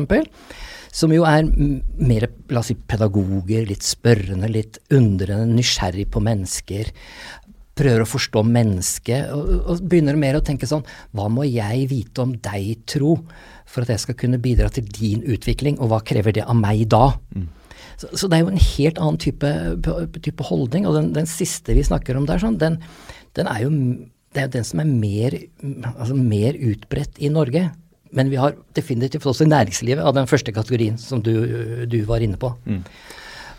som 0.94 1.14
jo 1.14 1.24
er 1.26 1.48
mer 1.50 2.28
la 2.54 2.62
oss 2.62 2.70
si, 2.70 2.76
pedagoger, 2.78 3.66
litt 3.66 3.86
spørrende, 3.86 4.50
litt 4.52 4.78
undrende, 4.94 5.50
nysgjerrig 5.58 6.06
på 6.14 6.22
mennesker. 6.22 6.92
Prøver 7.74 8.04
å 8.04 8.10
forstå 8.10 8.44
mennesket, 8.46 9.32
og, 9.34 9.50
og, 9.64 9.82
begynner 9.90 10.20
mer 10.22 10.38
å 10.38 10.44
tenke 10.46 10.70
sånn 10.70 10.86
Hva 11.18 11.26
må 11.34 11.48
jeg 11.48 11.88
vite 11.90 12.22
om 12.22 12.36
deg, 12.38 12.84
tro, 12.86 13.16
for 13.66 13.82
at 13.82 13.96
jeg 13.96 14.04
skal 14.04 14.20
kunne 14.22 14.42
bidra 14.42 14.70
til 14.70 14.86
din 14.86 15.26
utvikling, 15.26 15.82
og 15.82 15.90
hva 15.90 16.04
krever 16.06 16.38
det 16.38 16.46
av 16.46 16.60
meg 16.62 16.86
da? 16.94 17.08
Mm. 17.34 17.50
Så, 18.04 18.10
så, 18.12 18.30
det 18.30 18.38
er 18.38 18.44
jo 18.44 18.52
en 18.52 18.66
helt 18.66 19.00
annen 19.00 19.20
type, 19.22 19.50
type 20.26 20.48
holdning, 20.50 20.88
og 20.90 20.98
den, 20.98 21.14
den, 21.16 21.30
siste 21.30 21.76
vi 21.78 21.86
snakker 21.88 22.20
om 22.20 22.28
der, 22.28 22.42
sånn, 22.42 22.60
den, 22.60 22.82
den 23.38 23.50
er 23.50 23.64
jo 23.64 23.72
det 24.34 24.42
er 24.42 24.48
jo 24.48 24.54
den 24.56 24.66
som 24.66 24.82
er 24.82 24.90
mer, 24.90 25.36
altså 25.94 26.16
mer 26.18 26.58
utbredt 26.58 27.20
i 27.22 27.30
Norge. 27.30 27.68
Men 28.18 28.32
vi 28.32 28.40
har 28.42 28.56
definitivt 28.74 29.28
også 29.30 29.46
i 29.46 29.52
næringslivet 29.52 30.02
av 30.02 30.16
den 30.18 30.30
første 30.30 30.54
kategorien 30.54 30.98
som 31.02 31.22
du, 31.22 31.34
du 31.86 32.00
var 32.10 32.26
inne 32.26 32.40
på. 32.42 32.50
Mm. 32.66 32.82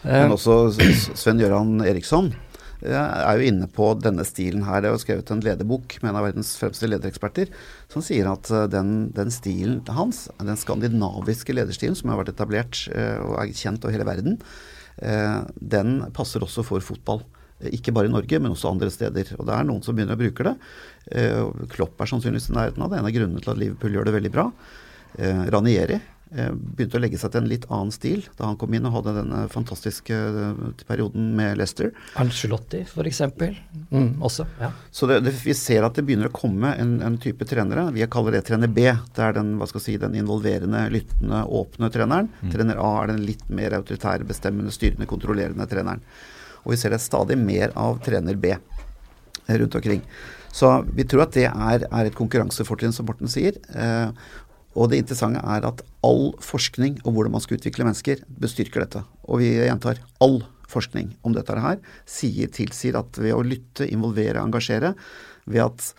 Men 0.05 0.35
også 0.35 0.75
Sven 1.17 1.39
Gøran 1.41 1.79
Eriksson 1.87 2.33
eh, 2.35 2.44
er 2.93 3.39
jo 3.39 3.49
inne 3.49 3.69
på 3.73 3.87
denne 4.03 4.27
stilen 4.29 4.65
her. 4.67 4.83
Det 4.83 4.91
er 4.91 4.97
jo 4.97 5.03
skrevet 5.03 5.33
en 5.33 5.45
lederbok 5.45 5.97
med 6.03 6.11
en 6.11 6.19
av 6.21 6.27
verdens 6.29 6.55
fremste 6.61 6.91
ledereksperter 6.91 7.53
som 7.93 8.05
sier 8.05 8.29
at 8.31 8.51
eh, 8.53 8.67
den, 8.73 9.09
den, 9.17 9.33
stilen 9.35 9.81
hans, 9.97 10.27
den 10.41 10.61
skandinaviske 10.61 11.57
lederstilen 11.57 11.97
som 11.99 12.13
har 12.13 12.21
vært 12.23 12.35
etablert 12.35 12.85
eh, 12.93 13.17
og 13.25 13.39
er 13.41 13.55
kjent 13.57 13.85
over 13.85 13.97
hele 13.97 14.09
verden, 14.09 14.41
den 14.95 15.97
passer 16.15 16.45
også 16.47 16.63
for 16.63 16.85
fotball. 16.85 17.25
Ikke 17.73 17.93
bare 17.95 18.09
i 18.09 18.13
Norge, 18.13 18.39
men 18.43 18.53
også 18.53 18.73
andre 18.73 18.91
steder. 18.93 19.31
Og 19.39 19.47
det 19.47 19.55
er 19.55 19.67
noen 19.67 19.83
som 19.85 19.97
begynner 19.97 20.19
å 20.19 20.21
bruke 20.21 20.47
det. 20.47 20.55
Eh, 21.15 21.67
Klopp 21.73 22.01
er 22.03 22.11
sannsynligvis 22.11 22.51
i 22.51 22.57
nærheten 22.57 22.85
av 22.85 22.91
det. 22.91 22.99
En 23.01 23.09
av 23.09 23.15
grunnene 23.15 23.43
til 23.45 23.53
at 23.55 23.61
Liverpool 23.61 23.95
gjør 23.95 24.09
det 24.09 24.17
veldig 24.17 24.33
bra. 24.35 24.49
Eh, 25.19 25.45
Ranieri 25.55 25.99
eh, 25.99 26.11
begynte 26.31 26.99
å 26.99 27.03
legge 27.03 27.19
seg 27.21 27.31
til 27.31 27.45
en 27.45 27.51
litt 27.51 27.67
annen 27.69 27.93
stil 27.95 28.25
da 28.39 28.49
han 28.49 28.57
kom 28.59 28.73
inn 28.75 28.87
og 28.89 28.97
hadde 28.97 29.13
denne 29.21 29.43
fantastiske 29.53 30.17
perioden 30.89 31.29
med 31.39 31.61
Leicester. 31.61 31.93
Angelotti 32.21 32.83
f.eks. 32.89 33.21
Mm, 33.91 34.23
også. 34.25 34.47
ja. 34.61 34.73
Så 34.91 35.09
det, 35.11 35.21
det, 35.27 35.35
vi 35.45 35.55
ser 35.55 35.87
at 35.87 35.95
det 35.95 36.07
begynner 36.09 36.31
å 36.31 36.35
komme 36.35 36.75
en, 36.81 36.97
en, 37.05 37.19
type 37.23 37.47
trenere. 37.49 37.87
Vi 37.95 38.07
kaller 38.11 38.39
det 38.39 38.45
trener 38.49 38.73
B. 38.73 38.89
Det 39.15 39.25
er 39.25 39.37
den, 39.39 39.55
hva 39.61 39.69
skal 39.71 39.85
si, 39.85 39.97
den 40.01 40.17
involverende, 40.19 40.87
lyttende, 40.95 41.45
åpne 41.47 41.91
treneren. 41.95 42.31
Mm. 42.41 42.55
Trener 42.57 42.83
A 42.83 42.93
er 43.03 43.13
den 43.15 43.25
litt 43.29 43.45
mer 43.53 43.79
autoritære, 43.79 44.27
bestemmende, 44.29 44.75
styrende, 44.75 45.09
kontrollerende 45.11 45.69
treneren. 45.71 46.03
Og 46.65 46.75
vi 46.75 46.81
ser 46.81 46.95
det 46.95 47.03
stadig 47.05 47.37
mer 47.39 47.75
av 47.79 48.01
trener 48.05 48.39
B 48.41 48.57
rundt 49.45 49.75
omkring. 49.77 50.03
Så 50.55 50.69
vi 50.95 51.03
tror 51.03 51.25
at 51.25 51.35
det 51.35 51.49
er, 51.49 51.85
er 51.89 52.09
et 52.09 52.15
konkurransefortrinn, 52.15 52.93
som 52.95 53.09
Morten 53.09 53.31
sier. 53.31 53.57
Eh, 53.75 54.29
og 54.75 54.91
det 54.91 55.01
interessante 55.03 55.43
er 55.43 55.67
at 55.69 55.83
all 56.05 56.33
forskning 56.43 56.99
om 57.05 57.15
hvordan 57.15 57.37
man 57.37 57.43
skal 57.45 57.59
utvikle 57.59 57.87
mennesker, 57.87 58.25
bestyrker 58.43 58.85
dette. 58.85 59.05
Og 59.31 59.41
vi 59.43 59.53
gjentar 59.55 60.03
all 60.25 60.41
forskning 60.71 61.13
om 61.23 61.35
dette 61.37 61.55
her 61.55 61.79
sier, 62.11 62.51
tilsier 62.51 62.99
at 62.99 63.21
ved 63.21 63.37
å 63.37 63.45
lytte, 63.47 63.87
involvere, 63.87 64.43
engasjere, 64.43 64.95
ved 65.47 65.63
at, 65.63 65.91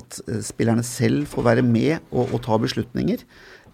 at 0.00 0.18
eh, 0.26 0.42
spillerne 0.44 0.84
selv 0.86 1.28
får 1.30 1.46
være 1.52 1.64
med 1.64 1.98
og, 2.10 2.34
og 2.34 2.42
ta 2.44 2.58
beslutninger. 2.60 3.22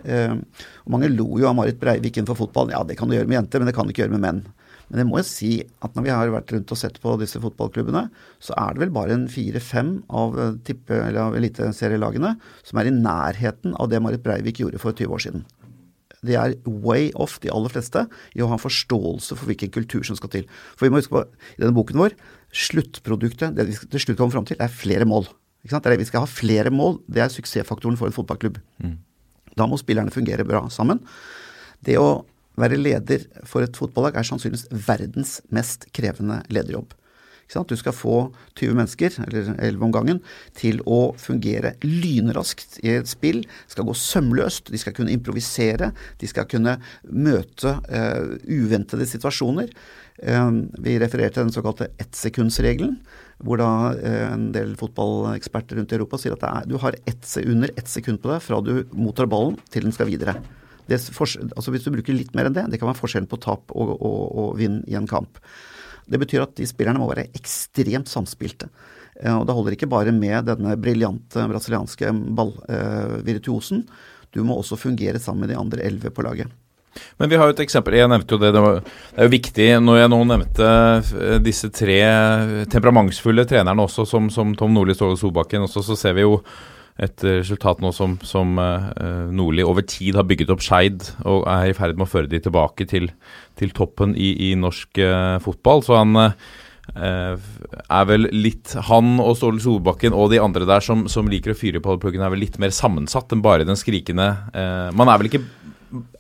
Eh, 0.05 0.37
og 0.85 0.95
mange 0.95 1.11
lo 1.13 1.27
jo 1.41 1.49
av 1.49 1.57
Marit 1.59 1.81
Breivik 1.81 2.19
innenfor 2.21 2.39
fotballen. 2.45 2.75
Ja, 2.77 2.85
det 2.87 2.99
kan 3.01 3.11
du 3.11 3.17
gjøre 3.17 3.31
med 3.31 3.41
jenter, 3.41 3.63
men 3.63 3.71
det 3.71 3.77
kan 3.77 3.89
du 3.89 3.95
ikke 3.95 4.05
gjøre 4.05 4.17
med 4.17 4.25
menn. 4.27 4.45
Men 4.91 5.01
jeg 5.01 5.09
må 5.09 5.21
jo 5.21 5.27
si 5.27 5.51
at 5.85 5.97
når 5.97 6.07
vi 6.07 6.13
har 6.13 6.33
vært 6.35 6.53
rundt 6.55 6.73
og 6.75 6.81
sett 6.81 7.01
på 7.03 7.15
disse 7.21 7.41
fotballklubbene, 7.43 8.07
så 8.43 8.57
er 8.61 8.75
det 8.75 8.85
vel 8.85 8.95
bare 8.95 9.17
en 9.17 9.27
fire-fem 9.33 9.97
av 10.13 10.39
eh, 10.41 11.19
av 11.25 11.37
eliteserielagene 11.39 12.35
som 12.67 12.81
er 12.81 12.91
i 12.91 12.97
nærheten 12.97 13.77
av 13.81 13.91
det 13.93 14.03
Marit 14.05 14.25
Breivik 14.25 14.61
gjorde 14.61 14.83
for 14.83 14.97
20 14.97 15.17
år 15.17 15.25
siden. 15.25 15.47
De 16.25 16.37
er 16.41 16.57
way 16.65 17.11
off, 17.21 17.37
de 17.43 17.53
aller 17.53 17.73
fleste, 17.73 18.07
i 18.33 18.43
å 18.45 18.49
ha 18.49 18.61
forståelse 18.61 19.37
for 19.37 19.51
hvilken 19.51 19.73
kultur 19.75 20.05
som 20.09 20.17
skal 20.17 20.33
til. 20.33 20.47
For 20.75 20.87
vi 20.87 20.93
må 20.93 21.03
huske 21.03 21.13
på, 21.13 21.25
i 21.57 21.61
denne 21.61 21.77
boken 21.77 22.01
vår, 22.01 22.17
sluttproduktet, 22.55 23.57
det 23.57 23.69
vi 23.69 23.77
til 23.77 24.05
slutt 24.07 24.21
kommer 24.21 24.39
fram 24.39 24.49
til, 24.49 24.61
er 24.63 24.73
flere 24.73 25.09
mål. 25.09 25.29
Ikke 25.65 25.77
sant? 25.77 25.89
Vi 26.01 26.09
skal 26.09 26.25
ha 26.25 26.29
flere 26.29 26.73
mål. 26.73 26.99
Det 27.09 27.25
er 27.25 27.33
suksessfaktoren 27.33 27.97
for 28.01 28.09
en 28.09 28.17
fotballklubb. 28.17 28.61
Mm. 28.85 28.97
Da 29.57 29.69
må 29.69 29.79
spillerne 29.81 30.13
fungere 30.13 30.47
bra 30.49 30.65
sammen. 30.73 31.01
Det 31.85 31.97
å 32.01 32.25
være 32.61 32.79
leder 32.79 33.25
for 33.49 33.65
et 33.65 33.79
fotballag 33.79 34.19
er 34.19 34.29
sannsynligvis 34.29 34.69
verdens 34.87 35.39
mest 35.55 35.89
krevende 35.97 36.43
lederjobb. 36.53 36.95
Du 37.69 37.77
skal 37.77 37.95
få 37.95 38.33
20 38.59 38.75
mennesker, 38.75 39.15
eller 39.27 39.53
11 39.63 39.85
om 39.85 39.93
gangen, 39.93 40.21
til 40.57 40.81
å 40.87 41.15
fungere 41.21 41.75
lynraskt 41.85 42.81
i 42.83 42.95
et 42.97 43.11
spill. 43.11 43.45
Skal 43.71 43.87
gå 43.87 43.95
sømløst, 43.95 44.73
de 44.73 44.81
skal 44.81 44.97
kunne 44.97 45.13
improvisere, 45.15 45.93
de 46.19 46.31
skal 46.31 46.49
kunne 46.51 46.79
møte 47.05 47.77
uh, 47.77 48.35
uventede 48.49 49.07
situasjoner. 49.07 49.71
Uh, 50.25 50.65
vi 50.83 50.97
refererte 50.99 51.39
til 51.39 51.47
den 51.47 51.55
såkalte 51.55 51.93
ettsekundsregelen, 52.03 52.99
hvor 53.45 53.61
da 53.61 53.71
uh, 53.93 54.27
en 54.33 54.51
del 54.57 54.75
fotballeksperter 54.81 55.79
rundt 55.79 55.95
i 55.95 56.01
Europa 56.01 56.19
sier 56.19 56.35
at 56.35 56.49
er, 56.49 56.69
du 56.71 56.79
har 56.83 56.99
ett, 57.05 57.29
under 57.45 57.71
ett 57.77 57.91
sekund 57.91 58.25
på 58.25 58.33
deg 58.33 58.43
fra 58.43 58.63
du 58.65 58.77
mottar 58.97 59.31
ballen 59.31 59.61
til 59.71 59.87
den 59.87 59.95
skal 59.95 60.11
videre. 60.11 60.41
Altså 60.91 61.73
hvis 61.73 61.87
du 61.87 61.93
bruker 61.95 62.17
litt 62.17 62.35
mer 62.37 62.51
enn 62.51 62.57
det, 62.57 62.67
det 62.73 62.81
kan 62.81 62.91
være 62.91 63.01
forskjellen 63.01 63.31
på 63.31 63.41
tap 63.43 63.73
og, 63.73 63.95
og, 63.95 64.25
og 64.41 64.59
vinn 64.61 64.83
i 64.91 64.99
en 64.99 65.09
kamp. 65.09 65.41
Det 66.05 66.21
betyr 66.21 66.45
at 66.45 66.57
de 66.59 66.67
spillerne 66.69 67.01
må 67.01 67.09
være 67.09 67.31
ekstremt 67.37 68.11
samspilte. 68.11 68.69
Eh, 69.21 69.33
og 69.35 69.47
det 69.49 69.57
holder 69.57 69.77
ikke 69.77 69.91
bare 69.91 70.15
med 70.15 70.51
denne 70.51 70.77
briljante 70.81 71.47
brasilianske 71.51 72.11
ballvirtuosen. 72.37 73.87
Du 74.35 74.43
må 74.45 74.59
også 74.59 74.79
fungere 74.81 75.23
sammen 75.23 75.45
med 75.45 75.55
de 75.55 75.61
andre 75.61 75.87
elleve 75.87 76.13
på 76.13 76.25
laget. 76.27 76.53
Men 77.19 77.31
vi 77.31 77.39
har 77.39 77.49
jo 77.49 77.55
et 77.57 77.63
eksempel. 77.65 77.97
Jeg 77.99 78.11
nevnte 78.11 78.37
jo 78.37 78.41
det. 78.43 78.53
Det, 78.55 78.63
var, 78.63 78.77
det 78.85 79.19
er 79.19 79.27
jo 79.27 79.33
viktig 79.33 79.67
når 79.83 79.99
jeg 79.99 80.13
nå 80.13 80.21
nevnte 80.31 80.69
eh, 80.69 81.39
disse 81.43 81.71
tre 81.75 81.99
temperamentsfulle 82.71 83.47
trenerne 83.51 83.89
også, 83.89 84.07
som, 84.09 84.31
som 84.35 84.55
Tom 84.59 84.77
Nordli, 84.77 84.97
Ståle 84.99 85.19
Solbakken 85.19 85.67
også, 85.67 85.83
så 85.89 85.99
ser 85.99 86.19
vi 86.19 86.27
jo 86.27 86.39
et 87.03 87.25
resultat 87.27 87.81
nå 87.83 87.91
som, 87.95 88.15
som 88.23 88.55
uh, 88.61 89.27
Nordli 89.35 89.65
over 89.67 89.83
tid 89.89 90.15
har 90.15 90.27
bygget 90.29 90.53
opp 90.55 90.63
Skeid 90.63 91.09
og 91.27 91.43
er 91.51 91.73
i 91.73 91.75
ferd 91.75 91.99
med 91.99 92.07
å 92.07 92.13
føre 92.13 92.31
de 92.31 92.39
tilbake 92.45 92.87
til, 92.91 93.09
til 93.59 93.75
toppen 93.75 94.15
i, 94.15 94.31
i 94.51 94.55
norsk 94.59 95.01
uh, 95.03 95.41
fotball. 95.43 95.83
Så 95.83 95.99
han 95.99 96.15
uh, 96.15 96.31
er 96.95 98.07
vel 98.07 98.29
litt 98.31 98.77
Han 98.91 99.17
og 99.25 99.35
Ståle 99.41 99.63
Solbakken 99.65 100.15
og 100.15 100.29
de 100.31 100.39
andre 100.43 100.69
der 100.69 100.85
som, 100.85 101.07
som 101.11 101.31
liker 101.33 101.55
å 101.55 101.59
fyre 101.59 101.83
på 101.83 101.97
pluggen, 101.99 102.23
er 102.23 102.31
vel 102.31 102.45
litt 102.45 102.61
mer 102.63 102.75
sammensatt 102.77 103.33
enn 103.33 103.43
bare 103.43 103.65
den 103.67 103.79
skrikende 103.81 104.27
Man 104.93 105.09
er 105.09 105.17
vel 105.17 105.31
ikke 105.31 105.41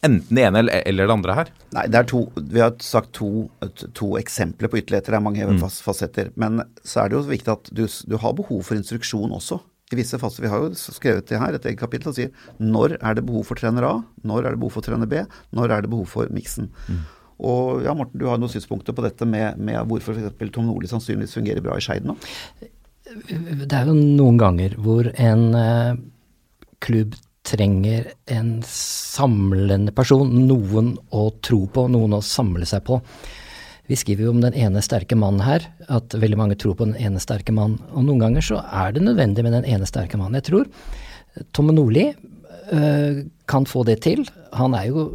enten 0.07 0.38
det 0.38 0.47
ene 0.47 0.62
eller 0.81 1.04
det 1.04 1.12
andre 1.12 1.37
her? 1.37 1.52
Nei, 1.76 1.85
det 1.93 2.00
er 2.00 2.09
to, 2.09 2.23
vi 2.38 2.62
har 2.62 2.73
sagt 2.83 3.12
to, 3.19 3.45
to 3.93 4.14
eksempler 4.16 4.71
på 4.73 4.81
ytterligheter. 4.81 5.12
Det 5.12 5.19
er 5.19 5.25
mange 5.26 5.49
mm. 5.50 5.62
fasetter. 5.85 6.31
Men 6.40 6.62
så 6.81 7.02
er 7.02 7.11
det 7.11 7.19
jo 7.19 7.23
viktig 7.28 7.52
at 7.52 7.71
du, 7.75 7.85
du 7.85 8.16
har 8.23 8.37
behov 8.38 8.62
for 8.64 8.78
instruksjon 8.78 9.35
også 9.35 9.61
i 9.92 9.98
visse 9.98 10.18
faser. 10.20 10.44
Vi 10.44 10.52
har 10.52 10.62
jo 10.62 10.70
skrevet 10.74 11.28
det 11.28 11.40
her, 11.40 11.56
et 11.56 11.66
eget 11.68 11.80
kapittel, 11.80 12.12
og 12.12 12.16
sier 12.16 12.32
når 12.62 12.96
er 13.00 13.18
det 13.18 13.26
behov 13.26 13.44
for 13.48 13.60
trener 13.60 13.86
A, 13.88 13.96
når 14.24 14.46
er 14.46 14.54
det 14.54 14.62
behov 14.62 14.78
for 14.78 14.86
trener 14.86 15.10
B, 15.10 15.24
når 15.56 15.74
er 15.76 15.84
det 15.84 15.92
behov 15.92 16.08
for 16.10 16.30
miksen. 16.34 16.70
Mm. 16.88 17.02
Og 17.44 17.84
ja, 17.84 17.92
Morten, 17.96 18.20
du 18.20 18.28
har 18.30 18.38
noen 18.40 18.52
synspunkter 18.52 18.94
på 18.96 19.04
dette 19.04 19.26
med, 19.28 19.58
med 19.58 19.82
hvorfor 19.90 20.16
f.eks. 20.16 20.54
Tom 20.54 20.70
Nordli 20.70 20.88
sannsynligvis 20.90 21.36
fungerer 21.36 21.64
bra 21.64 21.76
i 21.76 21.84
Skeid 21.84 22.06
nå? 22.06 22.16
Det 23.04 23.74
er 23.74 23.90
jo 23.90 23.94
noen 23.94 24.38
ganger 24.40 24.76
hvor 24.80 25.10
en 25.12 25.48
eh, 25.58 25.96
klubb 26.84 27.16
trenger 27.44 28.06
en 28.32 28.56
samlende 28.66 29.92
person, 29.94 30.30
noen 30.48 30.94
å 31.12 31.26
tro 31.44 31.64
på, 31.68 31.88
noen 31.92 32.16
å 32.16 32.24
samle 32.24 32.66
seg 32.68 32.86
på. 32.86 33.02
Vi 33.90 33.98
skriver 34.00 34.26
jo 34.26 34.32
om 34.32 34.40
den 34.40 34.54
ene 34.56 34.80
sterke 34.84 35.16
mannen 35.18 35.42
her, 35.44 35.66
at 35.92 36.14
veldig 36.16 36.38
mange 36.40 36.56
tror 36.60 36.76
på 36.78 36.86
den 36.88 36.96
ene 36.96 37.20
sterke 37.20 37.52
mannen. 37.52 37.82
Og 37.92 38.06
noen 38.06 38.22
ganger 38.22 38.44
så 38.44 38.62
er 38.64 38.94
det 38.96 39.04
nødvendig 39.04 39.44
med 39.44 39.52
den 39.58 39.68
ene 39.68 39.88
sterke 39.88 40.16
mannen. 40.20 40.38
Jeg 40.40 40.48
tror 40.48 40.70
Tomme 41.52 41.74
Nordli 41.74 42.06
øh, 42.72 43.24
kan 43.50 43.66
få 43.68 43.84
det 43.84 43.98
til. 44.06 44.24
Han 44.56 44.76
er 44.78 44.88
jo 44.88 45.08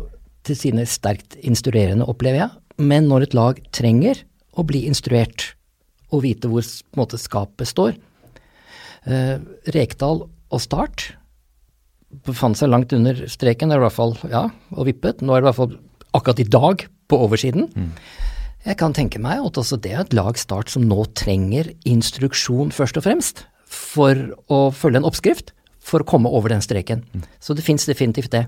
til 0.46 0.58
sine 0.60 0.86
sterkt 0.90 1.38
instruerende, 1.42 2.06
opplever 2.06 2.44
jeg. 2.44 2.50
Men 2.80 3.10
når 3.10 3.28
et 3.28 3.38
lag 3.38 3.64
trenger 3.76 4.22
å 4.54 4.66
bli 4.68 4.86
instruert 4.90 5.54
og 6.14 6.24
vite 6.26 6.50
hvor 6.50 6.66
måte, 6.98 7.20
skapet 7.22 7.70
står 7.70 7.96
øh, 7.96 9.38
Rekdal 9.74 10.26
og 10.26 10.62
Start 10.62 11.12
befant 12.26 12.58
seg 12.58 12.72
langt 12.72 12.94
under 12.96 13.18
streken, 13.30 13.74
i 13.74 13.82
hvert 13.82 13.94
fall, 13.94 14.16
ja, 14.32 14.48
og 14.74 14.88
vippet. 14.90 15.22
Nå 15.22 15.36
er 15.36 15.42
det 15.42 15.46
i 15.46 15.50
hvert 15.50 15.60
fall 15.60 15.76
akkurat 16.18 16.42
i 16.42 16.48
dag 16.50 16.86
på 17.10 17.20
oversiden. 17.26 17.68
Jeg 18.68 18.76
kan 18.80 18.92
tenke 18.96 19.22
meg 19.24 19.40
at 19.40 19.58
også 19.62 19.78
det 19.80 19.94
er 19.94 20.02
et 20.04 20.16
lag 20.18 20.36
Start 20.40 20.72
som 20.74 20.84
nå 20.88 21.06
trenger 21.16 21.72
instruksjon 21.88 22.74
først 22.76 23.00
og 23.00 23.06
fremst 23.06 23.46
for 23.70 24.18
å 24.52 24.68
følge 24.76 25.00
en 25.00 25.08
oppskrift 25.08 25.54
for 25.80 26.04
å 26.04 26.08
komme 26.08 26.30
over 26.30 26.52
den 26.52 26.64
streken. 26.64 27.06
Så 27.40 27.56
det 27.56 27.64
fins 27.64 27.88
definitivt 27.88 28.34
det. 28.36 28.46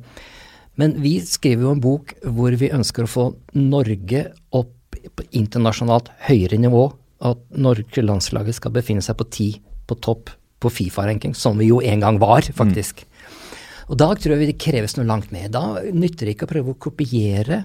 Men 0.79 0.97
vi 1.03 1.17
skriver 1.23 1.65
jo 1.65 1.73
en 1.75 1.83
bok 1.83 2.13
hvor 2.23 2.55
vi 2.59 2.73
ønsker 2.73 3.07
å 3.07 3.11
få 3.11 3.25
Norge 3.55 4.27
opp 4.55 4.99
på 5.15 5.25
internasjonalt 5.37 6.11
høyere 6.27 6.59
nivå. 6.59 6.89
At 7.23 7.41
norske 7.55 8.03
landslaget 8.03 8.57
skal 8.57 8.75
befinne 8.75 9.03
seg 9.05 9.17
på 9.19 9.29
ti 9.31 9.49
på 9.87 9.97
topp 10.03 10.33
på 10.61 10.69
Fifa-ranking, 10.69 11.33
som 11.37 11.57
vi 11.57 11.71
jo 11.71 11.79
en 11.81 12.03
gang 12.03 12.19
var, 12.21 12.45
faktisk. 12.53 13.05
Og 13.89 13.97
da 13.97 14.11
tror 14.13 14.37
jeg 14.37 14.51
det 14.51 14.61
kreves 14.61 14.97
noe 14.97 15.07
langt 15.07 15.31
mer. 15.33 15.47
Da 15.53 15.81
nytter 15.81 16.27
det 16.27 16.35
ikke 16.35 16.49
å 16.49 16.51
prøve 16.51 16.73
å 16.73 16.81
kopiere 16.89 17.63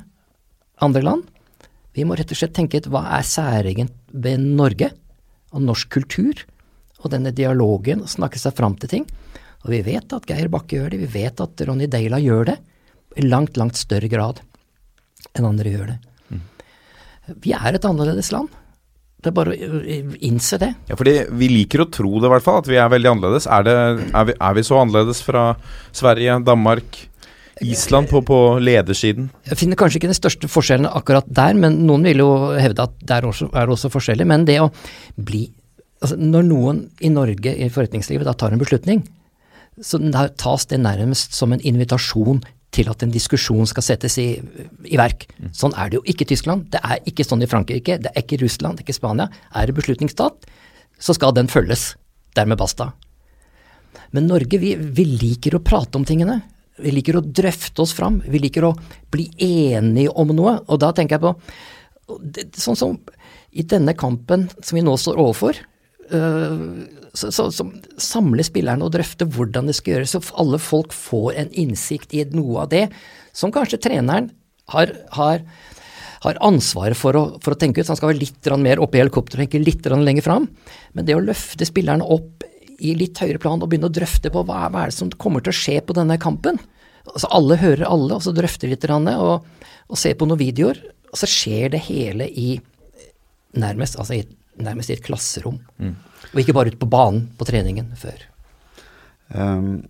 andre 0.84 1.02
land. 1.04 1.26
Vi 1.96 2.04
må 2.04 2.16
rett 2.18 2.32
og 2.32 2.38
slett 2.38 2.54
tenke 2.56 2.80
ut 2.80 2.90
hva 2.92 3.06
er 3.16 3.24
særegent 3.24 3.94
ved 4.12 4.42
Norge 4.44 4.90
og 5.56 5.62
norsk 5.64 5.88
kultur, 5.96 6.42
og 7.00 7.12
denne 7.12 7.32
dialogen, 7.32 8.02
og 8.02 8.10
snakke 8.10 8.40
seg 8.40 8.56
fram 8.56 8.74
til 8.80 8.90
ting. 8.90 9.06
Og 9.64 9.72
vi 9.72 9.80
vet 9.86 10.12
at 10.12 10.26
Geir 10.28 10.50
Bakke 10.52 10.78
gjør 10.78 10.92
det, 10.92 11.00
vi 11.04 11.22
vet 11.22 11.40
at 11.42 11.62
Ronny 11.68 11.88
Deila 11.90 12.20
gjør 12.22 12.50
det, 12.52 12.56
i 13.16 13.24
langt, 13.24 13.56
langt 13.56 13.78
større 13.80 14.10
grad 14.12 14.42
enn 15.36 15.48
andre 15.48 15.72
gjør 15.72 15.90
det. 15.94 15.98
Vi 17.42 17.52
er 17.56 17.74
et 17.74 17.86
annerledes 17.88 18.30
land. 18.34 18.52
Det 19.18 19.32
er 19.32 19.34
bare 19.34 19.54
å 19.56 19.80
innse 20.22 20.58
det. 20.62 20.68
Ja, 20.86 20.96
fordi 20.98 21.16
Vi 21.34 21.48
liker 21.50 21.82
å 21.82 21.88
tro 21.90 22.12
det, 22.20 22.28
i 22.28 22.32
hvert 22.34 22.44
fall, 22.44 22.60
at 22.62 22.68
vi 22.70 22.78
er 22.78 22.92
veldig 22.92 23.10
annerledes. 23.14 23.48
Er, 23.50 23.64
det, 23.66 23.76
er, 24.12 24.28
vi, 24.28 24.36
er 24.38 24.58
vi 24.58 24.64
så 24.68 24.78
annerledes 24.82 25.22
fra 25.26 25.46
Sverige, 25.96 26.38
Danmark, 26.46 27.00
Island 27.64 28.10
på, 28.10 28.20
på 28.26 28.38
ledersiden? 28.60 29.30
Jeg 29.48 29.58
finner 29.60 29.78
kanskje 29.80 30.00
ikke 30.00 30.10
den 30.10 30.18
største 30.18 30.48
forskjellen 30.50 30.88
akkurat 30.90 31.28
der, 31.28 31.56
men 31.56 31.78
noen 31.88 32.04
vil 32.04 32.20
jo 32.20 32.30
hevde 32.60 32.84
at 32.84 32.96
der 33.08 33.28
også, 33.28 33.48
er 33.52 33.68
det 33.68 33.76
også 33.76 33.92
forskjellig. 33.92 34.26
Men 34.28 34.44
det 34.48 34.58
å 34.62 34.72
bli 35.16 35.46
altså 35.96 36.18
Når 36.20 36.42
noen 36.44 36.80
i 37.00 37.08
Norge 37.08 37.54
i 37.56 37.70
forretningslivet 37.72 38.28
da 38.28 38.34
tar 38.36 38.52
en 38.52 38.60
beslutning, 38.60 39.00
så 39.80 39.96
tas 40.36 40.66
det 40.68 40.76
nærmest 40.84 41.32
som 41.32 41.54
en 41.54 41.62
invitasjon 41.64 42.42
til 42.76 42.90
at 42.92 43.00
en 43.02 43.14
diskusjon 43.14 43.64
skal 43.68 43.84
settes 43.86 44.18
i, 44.20 44.26
i 44.84 44.98
verk. 45.00 45.24
Sånn 45.56 45.72
er 45.72 45.88
det 45.88 45.96
jo 45.96 46.04
ikke 46.04 46.26
i 46.26 46.30
Tyskland, 46.34 46.66
det 46.74 46.82
er 46.84 47.00
ikke 47.08 47.24
sånn 47.24 47.44
i 47.44 47.48
Frankrike, 47.48 47.96
det 48.04 48.12
er 48.12 48.24
ikke 48.24 48.42
Russland, 48.42 48.76
det 48.76 48.84
er 48.84 48.90
ikke 48.90 48.98
Spania. 48.98 49.30
Er 49.56 49.70
det 49.70 49.78
beslutningsstat, 49.78 50.44
så 51.00 51.16
skal 51.16 51.32
den 51.36 51.48
følges. 51.48 51.94
Dermed 52.36 52.60
basta. 52.60 52.90
Men 54.12 54.28
Norge, 54.28 54.60
vi, 54.60 54.74
vi 54.76 55.08
liker 55.08 55.56
å 55.56 55.62
prate 55.64 55.96
om 55.96 56.04
tingene. 56.04 56.42
Vi 56.82 56.92
liker 56.92 57.18
å 57.18 57.24
drøfte 57.24 57.84
oss 57.84 57.94
fram. 57.96 58.20
Vi 58.26 58.40
liker 58.42 58.68
å 58.68 58.74
bli 59.12 59.28
enige 59.42 60.12
om 60.12 60.34
noe. 60.36 60.58
Og 60.68 60.80
da 60.82 60.92
tenker 60.96 61.16
jeg 61.16 61.26
på 61.26 61.36
Sånn 62.06 62.76
som 62.78 62.92
i 63.50 63.64
denne 63.66 63.96
kampen 63.98 64.44
som 64.60 64.76
vi 64.76 64.82
nå 64.84 64.92
står 65.00 65.16
overfor, 65.18 65.58
øh, 66.14 66.60
så, 67.16 67.32
så, 67.34 67.48
så 67.50 67.64
samler 67.98 68.46
spillerne 68.46 68.86
og 68.86 68.92
drøfter 68.94 69.26
hvordan 69.26 69.66
det 69.66 69.74
skal 69.78 69.96
gjøres, 69.96 70.14
så 70.14 70.36
alle 70.38 70.60
folk 70.62 70.94
får 70.94 71.40
en 71.40 71.50
innsikt 71.64 72.14
i 72.14 72.22
noe 72.30 72.62
av 72.62 72.70
det 72.70 72.84
som 73.34 73.50
kanskje 73.50 73.80
treneren 73.88 74.28
har, 74.70 74.92
har, 75.16 75.42
har 76.24 76.40
ansvaret 76.46 76.98
for 76.98 77.18
å, 77.18 77.24
for 77.42 77.56
å 77.56 77.58
tenke 77.58 77.80
ut. 77.80 77.88
Så 77.88 77.94
han 77.94 78.00
skal 78.00 78.12
være 78.12 78.22
litt 78.22 78.52
mer 78.62 78.82
oppe 78.82 79.00
i 79.00 79.02
helikopteret 79.02 79.40
og 79.40 79.46
tenke 79.46 79.64
litt 79.64 79.88
lenger 79.90 80.26
fram. 80.26 80.50
Men 80.94 81.08
det 81.08 81.16
å 81.16 81.24
løfte 81.24 81.68
spillerne 81.68 82.06
opp 82.06 82.46
i 82.78 82.94
litt 82.98 83.18
høyere 83.22 83.40
plan 83.42 83.60
og 83.62 83.70
begynne 83.70 83.88
å 83.90 83.94
drøfte 83.94 84.32
på 84.32 84.42
hva, 84.46 84.66
hva 84.72 84.84
er 84.84 84.92
det 84.92 84.98
som 84.98 85.12
kommer 85.20 85.44
til 85.44 85.54
å 85.54 85.58
skje 85.58 85.80
på 85.86 85.96
denne 85.96 86.18
kampen. 86.20 86.58
Altså 87.06 87.30
Alle 87.34 87.58
hører 87.60 87.86
alle, 87.88 88.16
og 88.16 88.24
så 88.24 88.34
drøfter 88.34 88.72
litt 88.72 88.84
og, 88.90 89.46
og 89.86 90.00
ser 90.00 90.16
på 90.18 90.28
noen 90.28 90.42
videoer. 90.42 90.80
Og 91.12 91.20
så 91.20 91.28
skjer 91.30 91.72
det 91.76 91.84
hele 91.86 92.26
i 92.28 92.56
nærmest, 93.56 93.98
altså 94.00 94.18
i, 94.18 94.24
nærmest 94.60 94.90
i 94.90 94.96
et 94.96 95.04
klasserom. 95.04 95.60
Og 96.32 96.40
ikke 96.42 96.56
bare 96.56 96.72
ute 96.72 96.80
på 96.80 96.90
banen 96.90 97.28
på 97.38 97.46
treningen 97.48 97.92
før. 97.96 98.26
Um, 99.30 99.86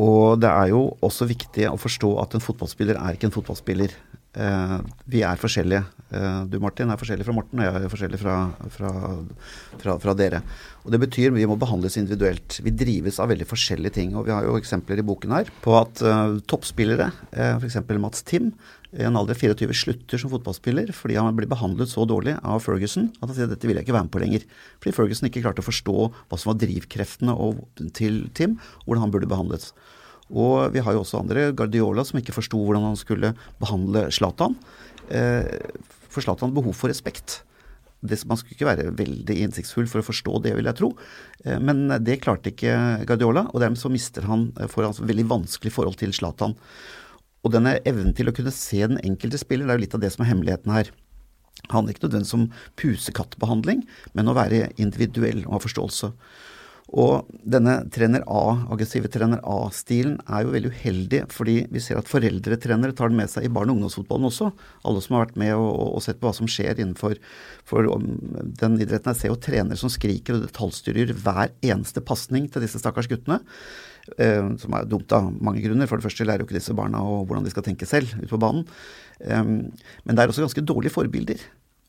og 0.00 0.40
det 0.42 0.50
er 0.50 0.72
jo 0.72 0.88
også 1.04 1.28
viktig 1.30 1.68
å 1.70 1.78
forstå 1.78 2.10
at 2.24 2.34
en 2.34 2.42
fotballspiller 2.42 2.98
er 2.98 3.14
ikke 3.14 3.28
en 3.30 3.36
fotballspiller. 3.36 3.94
Eh, 4.34 4.78
vi 5.10 5.22
er 5.22 5.38
forskjellige. 5.38 5.84
Eh, 6.14 6.38
du 6.50 6.58
Martin 6.62 6.90
er 6.90 6.98
forskjellig 6.98 7.26
fra 7.26 7.34
Morten, 7.36 7.60
og 7.60 7.66
jeg 7.66 7.86
er 7.86 7.92
forskjellig 7.92 8.18
fra, 8.20 8.36
fra, 8.74 8.90
fra, 9.80 9.96
fra 10.02 10.14
dere. 10.18 10.40
Og 10.84 10.92
Det 10.92 11.00
betyr 11.06 11.34
vi 11.34 11.46
må 11.46 11.56
behandles 11.58 11.96
individuelt. 12.00 12.58
Vi 12.64 12.74
drives 12.74 13.20
av 13.22 13.30
veldig 13.30 13.46
forskjellige 13.46 13.94
ting. 13.94 14.14
og 14.14 14.26
Vi 14.26 14.34
har 14.34 14.44
jo 14.44 14.58
eksempler 14.58 14.98
i 14.98 15.06
boken 15.06 15.36
her 15.36 15.50
på 15.62 15.76
at 15.78 16.02
eh, 16.02 16.38
toppspillere, 16.50 17.12
eh, 17.32 17.56
f.eks. 17.60 17.78
Mats 17.98 18.22
Tim, 18.26 18.52
i 18.94 19.02
en 19.02 19.16
alder 19.18 19.34
av 19.34 19.40
24 19.40 19.74
slutter 19.74 20.20
som 20.20 20.30
fotballspiller 20.30 20.92
fordi 20.94 21.16
han 21.18 21.34
blir 21.34 21.50
behandlet 21.50 21.90
så 21.90 22.04
dårlig 22.06 22.36
av 22.46 22.60
Ferguson 22.62 23.08
at 23.16 23.24
han 23.26 23.34
sier 23.34 23.48
at 23.48 23.54
dette 23.56 23.66
vil 23.66 23.74
jeg 23.74 23.88
ikke 23.88 23.96
være 23.96 24.06
med 24.06 24.14
på 24.14 24.22
lenger. 24.22 24.44
Fordi 24.78 24.94
Ferguson 24.94 25.26
ikke 25.30 25.42
klarte 25.42 25.64
å 25.64 25.66
forstå 25.66 25.96
hva 26.12 26.38
som 26.38 26.52
var 26.52 26.60
drivkreftene 26.62 27.34
til 27.96 28.28
Tim, 28.38 28.58
hvordan 28.84 29.06
han 29.06 29.14
burde 29.14 29.30
behandles. 29.30 29.72
Og 30.32 30.72
vi 30.74 30.82
har 30.84 30.94
jo 30.96 31.02
også 31.02 31.20
andre, 31.20 31.50
Guardiola, 31.56 32.04
som 32.06 32.20
ikke 32.20 32.36
forsto 32.36 32.60
hvordan 32.60 32.86
han 32.88 33.00
skulle 33.00 33.34
behandle 33.60 34.06
Zlatan. 34.14 34.56
Eh, 35.12 35.44
for 36.08 36.24
Zlatan 36.24 36.48
hadde 36.48 36.60
behov 36.60 36.76
for 36.78 36.92
respekt. 36.92 37.42
Det, 38.04 38.18
man 38.28 38.36
skulle 38.36 38.56
ikke 38.56 38.68
være 38.68 38.90
veldig 38.96 39.36
innsiktsfull 39.46 39.86
for 39.88 40.02
å 40.02 40.06
forstå 40.06 40.40
det, 40.44 40.54
vil 40.56 40.68
jeg 40.68 40.78
tro. 40.80 40.90
Eh, 41.44 41.60
men 41.60 41.86
det 42.04 42.20
klarte 42.24 42.52
ikke 42.52 43.04
Guardiola, 43.08 43.46
og 43.52 43.64
dermed 43.64 43.80
så 43.80 43.92
mister 43.92 44.28
han 44.30 44.50
får 44.56 44.90
et 44.90 45.06
veldig 45.12 45.28
vanskelig 45.36 45.74
forhold 45.76 46.00
til 46.00 46.14
Zlatan. 46.16 46.56
Og 47.44 47.52
denne 47.52 47.76
evnen 47.84 48.16
til 48.16 48.30
å 48.30 48.36
kunne 48.36 48.54
se 48.54 48.80
den 48.80 49.00
enkelte 49.04 49.40
spiller, 49.40 49.68
det 49.68 49.74
er 49.74 49.80
jo 49.80 49.84
litt 49.84 49.98
av 49.98 50.04
det 50.04 50.14
som 50.14 50.24
er 50.24 50.32
hemmeligheten 50.32 50.72
her. 50.72 50.88
Det 51.64 51.72
handler 51.72 51.94
ikke 51.94 52.06
nødvendigvis 52.06 52.36
om 52.36 52.48
pusekattbehandling, 52.80 53.84
men 54.16 54.28
å 54.28 54.36
være 54.36 54.70
individuell 54.80 55.44
og 55.44 55.58
ha 55.58 55.60
forståelse. 55.64 56.10
Og 56.94 57.30
denne 57.42 57.80
trener 57.90 58.22
A, 58.30 58.42
aggressive 58.70 59.08
trener 59.10 59.40
A-stilen 59.42 60.20
er 60.30 60.44
jo 60.44 60.52
veldig 60.52 60.70
uheldig, 60.70 61.20
fordi 61.34 61.56
vi 61.74 61.82
ser 61.82 61.98
at 61.98 62.10
foreldretrenere 62.10 62.94
tar 62.94 63.10
den 63.10 63.18
med 63.18 63.32
seg 63.32 63.48
i 63.48 63.50
barne- 63.50 63.74
og 63.74 63.80
ungdomsfotballen 63.80 64.28
også. 64.28 64.52
Alle 64.86 65.02
som 65.02 65.16
har 65.16 65.24
vært 65.24 65.40
med 65.42 65.56
og, 65.56 65.72
og 65.96 66.04
sett 66.04 66.20
på 66.20 66.28
hva 66.28 66.34
som 66.38 66.50
skjer 66.50 66.78
innenfor 66.78 67.18
den 68.60 68.78
idretten. 68.78 69.10
Jeg 69.10 69.20
ser 69.24 69.32
jo 69.32 69.40
trenere 69.42 69.80
som 69.80 69.90
skriker 69.90 70.38
og 70.38 70.46
detaljstyrer 70.46 71.10
hver 71.24 71.50
eneste 71.66 72.04
pasning 72.04 72.46
til 72.46 72.62
disse 72.62 72.78
stakkars 72.78 73.10
guttene. 73.10 73.40
Eh, 74.20 74.46
som 74.60 74.74
er 74.76 74.86
dumt 74.86 75.10
av 75.16 75.32
mange 75.42 75.64
grunner. 75.64 75.90
For 75.90 75.98
det 75.98 76.06
første 76.06 76.28
lærer 76.28 76.44
jo 76.44 76.48
ikke 76.50 76.60
disse 76.60 76.76
barna 76.76 77.02
og 77.02 77.26
hvordan 77.26 77.46
de 77.46 77.50
skal 77.54 77.66
tenke 77.66 77.88
selv 77.90 78.14
ute 78.20 78.30
på 78.30 78.38
banen. 78.38 78.68
Eh, 79.18 79.42
men 79.42 80.14
det 80.14 80.20
er 80.20 80.30
også 80.30 80.46
ganske 80.46 80.66
dårlige 80.68 80.94
forbilder 80.94 81.42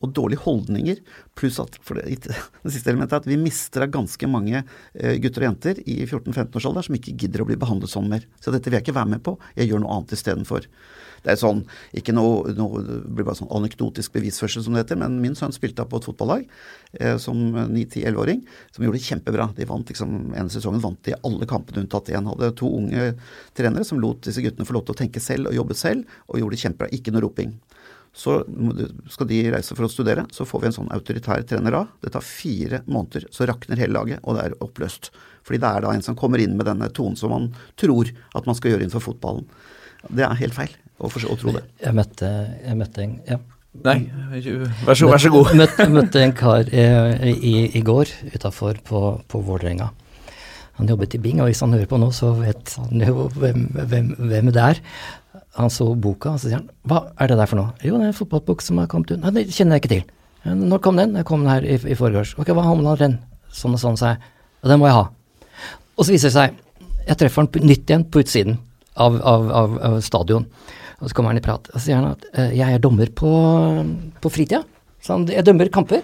og 0.06 0.14
dårlige 0.16 0.44
holdninger. 0.46 1.02
Pluss 1.38 1.60
at 1.64 1.78
for 1.86 2.00
det, 2.00 2.20
det, 2.28 2.74
siste 2.74 2.94
elementet 2.94 3.18
er 3.18 3.24
at 3.24 3.30
vi 3.30 3.40
mister 3.42 3.86
av 3.86 3.94
ganske 3.96 4.30
mange 4.32 4.62
eh, 4.62 5.18
gutter 5.24 5.46
og 5.46 5.50
jenter 5.52 5.82
i 5.86 6.02
14-15-årsalderen 6.06 6.90
som 6.90 7.00
ikke 7.00 7.18
gidder 7.26 7.44
å 7.44 7.50
bli 7.50 7.60
behandlet 7.60 7.92
sånn 7.92 8.12
mer. 8.12 8.28
Så 8.40 8.54
dette 8.54 8.70
vil 8.70 8.80
jeg 8.80 8.88
ikke 8.88 9.00
være 9.00 9.16
med 9.18 9.26
på. 9.26 9.38
Jeg 9.58 9.72
gjør 9.72 9.84
noe 9.84 9.98
annet 9.98 10.16
istedenfor. 10.18 10.70
Det 11.26 11.34
er 11.34 11.40
sånn, 11.42 11.64
ikke 11.98 12.14
noe, 12.14 12.54
noe, 12.54 12.84
det 12.86 13.00
blir 13.18 13.26
bare 13.26 13.40
sånn 13.40 13.50
anekdotisk 13.58 14.14
bevisførsel 14.14 14.62
som 14.62 14.76
det 14.76 14.84
heter, 14.84 15.00
men 15.02 15.18
min 15.24 15.34
sønn 15.38 15.56
spilte 15.56 15.86
på 15.90 15.98
et 15.98 16.06
fotballag 16.06 16.44
eh, 17.00 17.16
som 17.22 17.40
9-10-11-åring, 17.56 18.44
som 18.76 18.86
gjorde 18.86 19.00
det 19.00 19.08
kjempebra. 19.08 19.48
De 19.58 19.66
vant 19.70 19.90
liksom, 19.90 20.14
ene 20.38 20.54
sesongen 20.54 20.84
vant 20.84 21.02
de 21.08 21.18
alle 21.18 21.50
kampene 21.50 21.82
unntatt 21.82 22.14
én. 22.14 22.30
Hadde 22.30 22.52
to 22.60 22.70
unge 22.78 23.16
trenere 23.58 23.88
som 23.90 24.02
lot 24.04 24.22
disse 24.28 24.44
guttene 24.46 24.70
få 24.70 24.78
lov 24.78 24.86
til 24.86 24.98
å 24.98 25.02
tenke 25.02 25.24
selv 25.24 25.50
og 25.50 25.58
jobbe 25.58 25.80
selv, 25.80 26.18
og 26.30 26.44
gjorde 26.44 26.60
det 26.60 26.64
kjempebra. 26.68 26.92
Ikke 26.94 27.16
noe 27.16 27.26
roping. 27.26 27.58
Så 28.16 28.38
skal 29.12 29.28
de 29.28 29.42
reise 29.52 29.76
for 29.76 29.88
å 29.88 29.92
studere, 29.92 30.24
så 30.32 30.46
får 30.48 30.62
vi 30.62 30.68
en 30.70 30.76
sånn 30.78 30.92
autoritær 30.96 31.44
trener 31.48 31.76
av. 31.82 31.90
Det 32.00 32.14
tar 32.14 32.24
fire 32.24 32.80
måneder, 32.88 33.28
så 33.36 33.48
rakner 33.50 33.82
hele 33.82 33.98
laget, 33.98 34.22
og 34.24 34.38
det 34.38 34.46
er 34.46 34.56
oppløst. 34.64 35.12
Fordi 35.46 35.60
det 35.62 35.72
er 35.72 35.84
da 35.84 35.92
en 35.92 36.06
som 36.06 36.16
kommer 36.18 36.42
inn 36.42 36.56
med 36.56 36.70
denne 36.70 36.88
tonen 36.96 37.20
som 37.20 37.34
man 37.36 37.50
tror 37.80 38.10
at 38.38 38.48
man 38.48 38.56
skal 38.58 38.72
gjøre 38.72 38.88
innenfor 38.88 39.04
fotballen. 39.10 39.44
Det 40.08 40.24
er 40.24 40.40
helt 40.40 40.56
feil 40.56 40.72
å, 40.96 41.10
tro 41.12 41.58
det. 41.58 41.66
Jeg 41.82 41.98
møtte, 41.98 42.32
jeg 42.64 42.80
møtte 42.80 43.04
en 43.04 43.20
ja. 43.28 43.42
Nei, 43.84 43.98
vær 44.88 44.96
så, 44.96 45.10
vær 45.12 45.20
så 45.20 45.30
god. 45.34 45.52
møtte, 45.60 45.90
møtte 45.92 46.22
en 46.24 46.34
kar 46.38 46.70
i, 46.72 46.86
i, 47.36 47.56
i 47.76 47.82
går 47.84 48.14
utafor 48.32 48.80
på, 48.88 49.02
på 49.28 49.42
Vålerenga. 49.44 49.90
Han 50.80 50.92
jobbet 50.92 51.16
i 51.16 51.22
Bing, 51.24 51.42
og 51.44 51.50
hvis 51.50 51.62
han 51.64 51.76
hører 51.76 51.90
på 51.92 52.00
nå, 52.00 52.10
så 52.16 52.34
vet 52.36 52.72
han 52.80 53.04
jo 53.04 53.28
hvem, 53.36 53.68
hvem, 53.76 54.10
hvem 54.32 54.52
det 54.56 54.64
er. 54.64 54.82
Han 55.56 55.72
så 55.72 55.88
boka, 55.96 56.34
og 56.36 56.42
så 56.42 56.50
sier 56.50 56.60
han 56.60 56.68
hva 56.90 57.06
er 57.22 57.32
det 57.32 57.38
der 57.40 57.48
for 57.48 57.62
noe? 57.62 57.72
Jo, 57.80 57.96
det 57.96 58.10
er 58.10 58.12
en 58.12 58.18
fotballbok 58.18 58.64
som 58.64 58.82
har 58.82 58.90
kommet 58.92 59.14
ut. 59.14 59.22
Nei, 59.22 59.32
det 59.38 59.46
kjenner 59.56 59.78
jeg 59.78 59.86
ikke 59.86 59.94
til. 59.94 60.04
Når 60.46 60.82
kom 60.84 61.00
den? 61.00 61.16
Jeg 61.18 61.26
kom 61.26 61.46
den 61.46 61.50
her 61.54 61.64
i, 61.64 61.78
i 61.80 61.98
forgårs. 61.98 62.36
Ok, 62.42 62.52
hva 62.54 62.66
handler 62.68 63.00
den? 63.00 63.16
Sånn 63.56 63.78
og 63.78 63.82
sånn, 63.82 63.96
sa 63.98 64.14
jeg. 64.14 64.34
Og 64.66 64.72
den 64.72 64.82
må 64.82 64.90
jeg 64.90 64.98
ha. 64.98 65.06
Og 65.96 66.04
så 66.04 66.12
viser 66.12 66.30
det 66.30 66.36
seg, 66.36 66.60
jeg 67.06 67.20
treffer 67.22 67.46
han 67.46 67.70
nytt 67.70 67.90
igjen 67.90 68.04
på 68.12 68.22
utsiden 68.26 68.60
av, 69.00 69.16
av, 69.22 69.48
av, 69.62 69.78
av 69.90 69.98
stadion. 70.04 70.46
Og 71.00 71.08
så 71.08 71.16
kommer 71.16 71.32
han 71.32 71.40
i 71.40 71.46
prat, 71.46 71.72
og 71.72 71.80
så 71.80 71.84
sier 71.86 72.00
han 72.00 72.12
at 72.12 72.28
uh, 72.36 72.52
jeg 72.56 72.76
er 72.76 72.84
dommer 72.84 73.10
på, 73.16 73.32
på 74.22 74.32
fritida. 74.34 74.62
Så 75.04 75.16
han, 75.16 75.26
jeg 75.32 75.46
dømmer 75.48 75.72
kamper. 75.72 76.04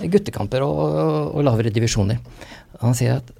Guttekamper 0.00 0.64
og, 0.64 0.80
og, 0.80 1.14
og 1.36 1.46
lavere 1.46 1.72
divisjoner. 1.74 2.20
Og 2.80 2.88
han 2.88 2.96
sier 2.96 3.20
at 3.20 3.32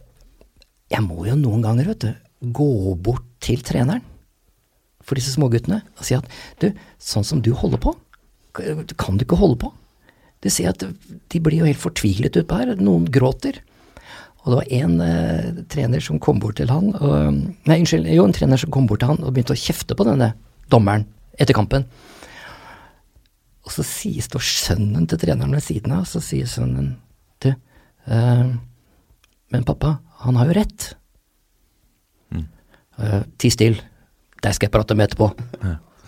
jeg 0.92 1.04
må 1.08 1.24
jo 1.24 1.40
noen 1.40 1.64
ganger, 1.64 1.88
vet 1.92 2.04
du, 2.04 2.10
gå 2.52 2.72
bort 3.00 3.24
til 3.42 3.64
treneren 3.64 4.04
for 5.06 5.18
disse 5.18 5.34
småguttene 5.34 5.82
og 5.96 6.06
si 6.06 6.16
at 6.16 6.28
du, 6.62 6.70
sånn 7.02 7.26
som 7.26 7.42
du 7.44 7.52
holder 7.56 7.80
på, 7.82 7.94
kan 8.52 9.18
du 9.18 9.24
ikke 9.24 9.40
holde 9.40 9.60
på. 9.62 9.70
Du 10.42 10.50
ser 10.50 10.72
at 10.72 10.82
de 10.82 11.40
blir 11.40 11.62
jo 11.62 11.68
helt 11.68 11.80
fortvilet 11.80 12.36
utpå 12.40 12.58
her. 12.58 12.74
Noen 12.82 13.06
gråter. 13.14 13.60
Og 14.42 14.50
det 14.50 14.58
var 14.58 14.72
en 14.78 14.94
eh, 15.04 15.60
trener 15.70 16.02
som 16.02 16.18
kom 16.22 16.40
bort 16.42 16.58
til 16.58 16.70
han 16.72 16.90
og, 16.98 17.36
Nei, 17.68 17.76
unnskyld. 17.78 18.08
Jo, 18.10 18.26
en 18.26 18.34
trener 18.34 18.58
som 18.58 18.72
kom 18.74 18.88
bort 18.90 19.04
til 19.04 19.12
han 19.12 19.22
og 19.22 19.30
begynte 19.30 19.54
å 19.54 19.62
kjefte 19.62 19.94
på 19.98 20.06
denne 20.08 20.32
dommeren 20.72 21.06
etter 21.38 21.54
kampen. 21.56 21.86
Og 23.62 23.70
så 23.70 23.84
sier, 23.86 24.24
står 24.26 24.42
sønnen 24.42 25.06
til 25.06 25.20
treneren 25.22 25.54
ved 25.54 25.62
siden 25.62 25.94
av, 25.94 26.02
og 26.02 26.10
så 26.10 26.22
sier 26.24 26.50
sønnen 26.50 26.96
Du, 27.42 27.52
eh, 27.52 28.50
men 29.54 29.68
pappa, 29.68 30.00
han 30.26 30.38
har 30.40 30.50
jo 30.50 30.58
rett. 30.58 30.88
Eh, 32.98 33.22
Ti 33.38 33.50
still. 33.50 33.78
Det 34.42 34.52
skal 34.56 34.66
jeg 34.68 34.74
prate 34.74 34.96
med 34.98 35.08
etterpå. 35.10 35.30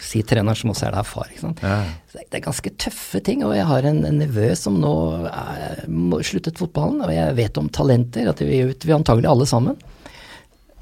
Si 0.05 0.21
treneren, 0.27 0.57
som 0.59 0.73
også 0.73 0.89
er 0.89 0.97
der 0.97 1.07
far. 1.07 1.29
Ikke 1.31 1.41
sant? 1.45 1.61
Ja. 1.63 1.85
det- 2.13 2.25
er 2.35 2.41
ganske 2.43 2.71
tøffe 2.83 3.21
ting. 3.23 3.45
Og 3.47 3.55
jeg 3.55 3.65
har 3.67 3.87
en, 3.87 4.05
en 4.05 4.19
nevø 4.19 4.49
som 4.59 4.81
nå 4.83 4.91
er, 5.31 5.85
sluttet 6.27 6.59
fotballen, 6.59 7.01
og 7.07 7.13
jeg 7.15 7.37
vet 7.39 7.59
om 7.59 7.69
talenter, 7.71 8.29
at 8.29 8.41
vi 8.43 8.63
vet 8.67 8.85
vi 8.85 8.93
antagelig 8.97 9.31
alle 9.31 9.47
sammen. 9.47 9.77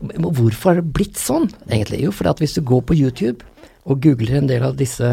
Hvorfor 0.00 0.72
har 0.72 0.80
det 0.80 0.92
blitt 0.96 1.20
sånn, 1.20 1.50
egentlig? 1.70 2.00
Jo, 2.02 2.10
fordi 2.10 2.30
at 2.32 2.40
hvis 2.42 2.56
du 2.56 2.62
går 2.66 2.80
på 2.88 2.96
YouTube 2.98 3.44
og 3.84 4.00
googler 4.02 4.38
en 4.40 4.48
del 4.50 4.64
av 4.66 4.76
disse 4.80 5.06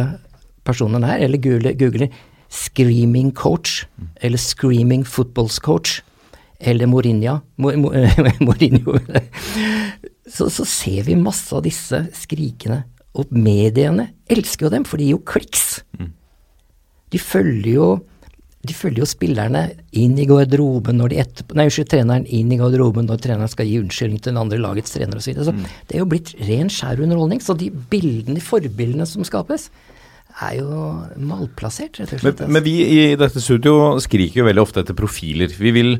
personene 0.65 1.05
her, 1.11 1.19
eller 1.27 1.37
googler, 1.37 1.75
googler 1.77 2.09
'screaming 2.49 3.31
coach' 3.33 3.85
eller 4.21 4.37
'screaming 4.37 5.03
footballs 5.05 5.59
coach' 5.59 6.01
eller 6.59 6.87
Mourinho, 6.87 7.41
Mo- 7.59 7.75
Mo- 7.77 7.93
Mourinho 8.47 8.97
så, 10.29 10.49
så 10.53 10.65
ser 10.67 11.03
vi 11.07 11.17
masse 11.19 11.49
av 11.55 11.65
disse 11.65 12.03
skrikende. 12.17 12.83
Og 13.19 13.31
mediene 13.33 14.11
elsker 14.29 14.67
jo 14.67 14.73
dem, 14.73 14.85
for 14.87 15.01
de 15.01 15.09
gir 15.09 15.17
jo 15.17 15.25
kliks. 15.25 15.81
De 17.09 17.21
følger 17.21 17.73
jo 17.73 17.89
de 18.59 18.73
følger 18.75 18.99
jo 18.99 19.07
spillerne 19.07 19.61
inn 19.95 20.17
i 20.19 20.25
garderoben 20.27 20.97
når 20.99 21.13
de 21.13 21.19
etterpå 21.21 21.55
Nei, 21.55 21.69
unnskyld, 21.69 21.87
treneren 21.93 22.25
inn 22.27 22.49
i 22.51 22.57
garderoben 22.59 23.07
når 23.07 23.21
treneren 23.23 23.51
skal 23.51 23.69
gi 23.69 23.77
unnskyldning 23.79 24.19
til 24.19 24.33
den 24.33 24.41
andre 24.41 24.59
lagets 24.59 24.91
trener 24.91 25.15
osv. 25.15 25.29
Så, 25.29 25.31
videre. 25.31 25.45
så 25.47 25.87
det 25.87 25.95
er 25.95 26.03
jo 26.03 26.09
blitt 26.11 26.33
ren 26.43 26.71
skjær 26.73 26.99
underholdning. 27.05 27.39
Så 27.43 27.55
de 27.59 27.69
bildene, 27.71 28.35
de 28.35 28.43
forbildene 28.43 29.07
som 29.07 29.23
skapes, 29.27 29.69
er 30.43 30.57
jo 30.59 30.81
malplassert, 31.31 32.01
rett 32.01 32.11
og 32.17 32.23
slett. 32.25 32.43
Men, 32.43 32.57
men 32.57 32.65
vi 32.67 32.75
i 32.83 32.99
dette 33.19 33.41
studio 33.43 33.95
skriker 34.03 34.41
jo 34.41 34.49
veldig 34.49 34.65
ofte 34.65 34.83
etter 34.83 34.97
profiler. 34.97 35.55
Vi 35.55 35.71
vil, 35.75 35.95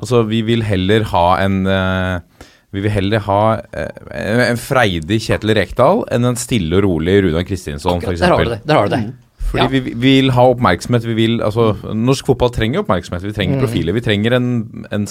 altså, 0.00 0.24
vi 0.28 0.40
vil 0.48 0.64
heller 0.64 1.04
ha 1.12 1.26
en 1.44 1.60
eh, 1.68 2.47
vi 2.72 2.80
vil 2.84 2.90
heller 2.92 3.22
ha 3.24 3.40
eh, 3.72 4.50
en 4.50 4.58
freidig 4.60 5.20
Kjetil 5.24 5.54
Rekdal 5.56 6.02
enn 6.12 6.24
en 6.28 6.36
stille 6.36 6.76
og 6.76 6.84
rolig 6.84 7.22
Runar 7.24 7.46
Kristinsson, 7.48 8.02
f.eks. 8.04 8.20
der 8.20 8.34
har 8.34 8.44
du 8.44 8.50
det. 8.50 8.60
Der 8.68 8.74
har 8.74 8.88
du 8.88 8.94
det. 8.96 9.14
Fordi 9.48 9.62
Ja. 9.62 9.68
vi, 9.72 9.80
vi 9.80 9.94
vil 10.20 10.30
ha 10.36 10.42
oppmerksomhet. 10.52 11.06
Vi 11.08 11.14
vil, 11.16 11.38
altså, 11.40 11.70
norsk 11.96 12.26
fotball 12.28 12.50
trenger 12.52 12.82
oppmerksomhet. 12.82 13.22
Vi 13.24 13.30
Mm. 13.30 13.34
trenger 13.38 13.60
profiler. 13.64 13.92
Vi 13.96 14.00
trenger 14.04 14.32
en, 14.36 14.48
en 14.92 15.06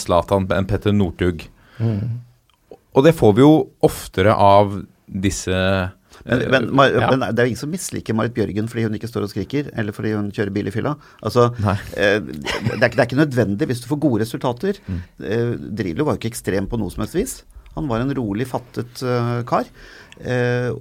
en 0.54 0.66
Petter 0.70 0.92
Northug. 0.94 1.48
Mm. 1.80 2.20
Og 2.94 3.04
det 3.04 3.16
får 3.16 3.34
vi 3.36 3.42
jo 3.42 3.68
oftere 3.82 4.34
av 4.38 4.84
disse 5.10 5.58
Men, 6.28 6.70
men, 6.76 6.96
Ja. 7.00 7.10
men 7.12 7.24
det 7.32 7.40
er 7.40 7.48
jo 7.48 7.54
ingen 7.54 7.62
som 7.64 7.72
misliker 7.72 8.16
Marit 8.18 8.36
Bjørgen 8.36 8.68
fordi 8.68 8.84
hun 8.88 8.98
ikke 8.98 9.10
står 9.10 9.28
og 9.28 9.32
skriker, 9.32 9.70
eller 9.78 9.96
fordi 9.96 10.14
hun 10.16 10.32
kjører 10.36 10.54
bil 10.56 10.68
i 10.68 10.74
fylla. 10.76 10.96
Altså, 11.24 11.50
eh, 11.96 12.20
det, 12.20 12.82
er, 12.82 12.90
det 12.90 13.00
er 13.00 13.06
ikke 13.08 13.22
nødvendig 13.22 13.70
hvis 13.70 13.84
du 13.84 13.88
får 13.92 14.02
gode 14.04 14.24
resultater. 14.26 14.82
Mm. 14.88 15.00
Eh, 15.24 15.54
Drillo 15.80 16.08
var 16.08 16.18
jo 16.18 16.22
ikke 16.22 16.34
ekstrem 16.34 16.68
på 16.68 16.80
noe 16.82 16.92
som 16.94 17.06
helst 17.06 17.18
vis. 17.18 17.38
Han 17.78 17.88
var 17.90 18.02
en 18.02 18.14
rolig 18.18 18.48
fattet 18.50 19.04
uh, 19.06 19.44
kar. 19.46 19.68
Eh, 20.18 20.72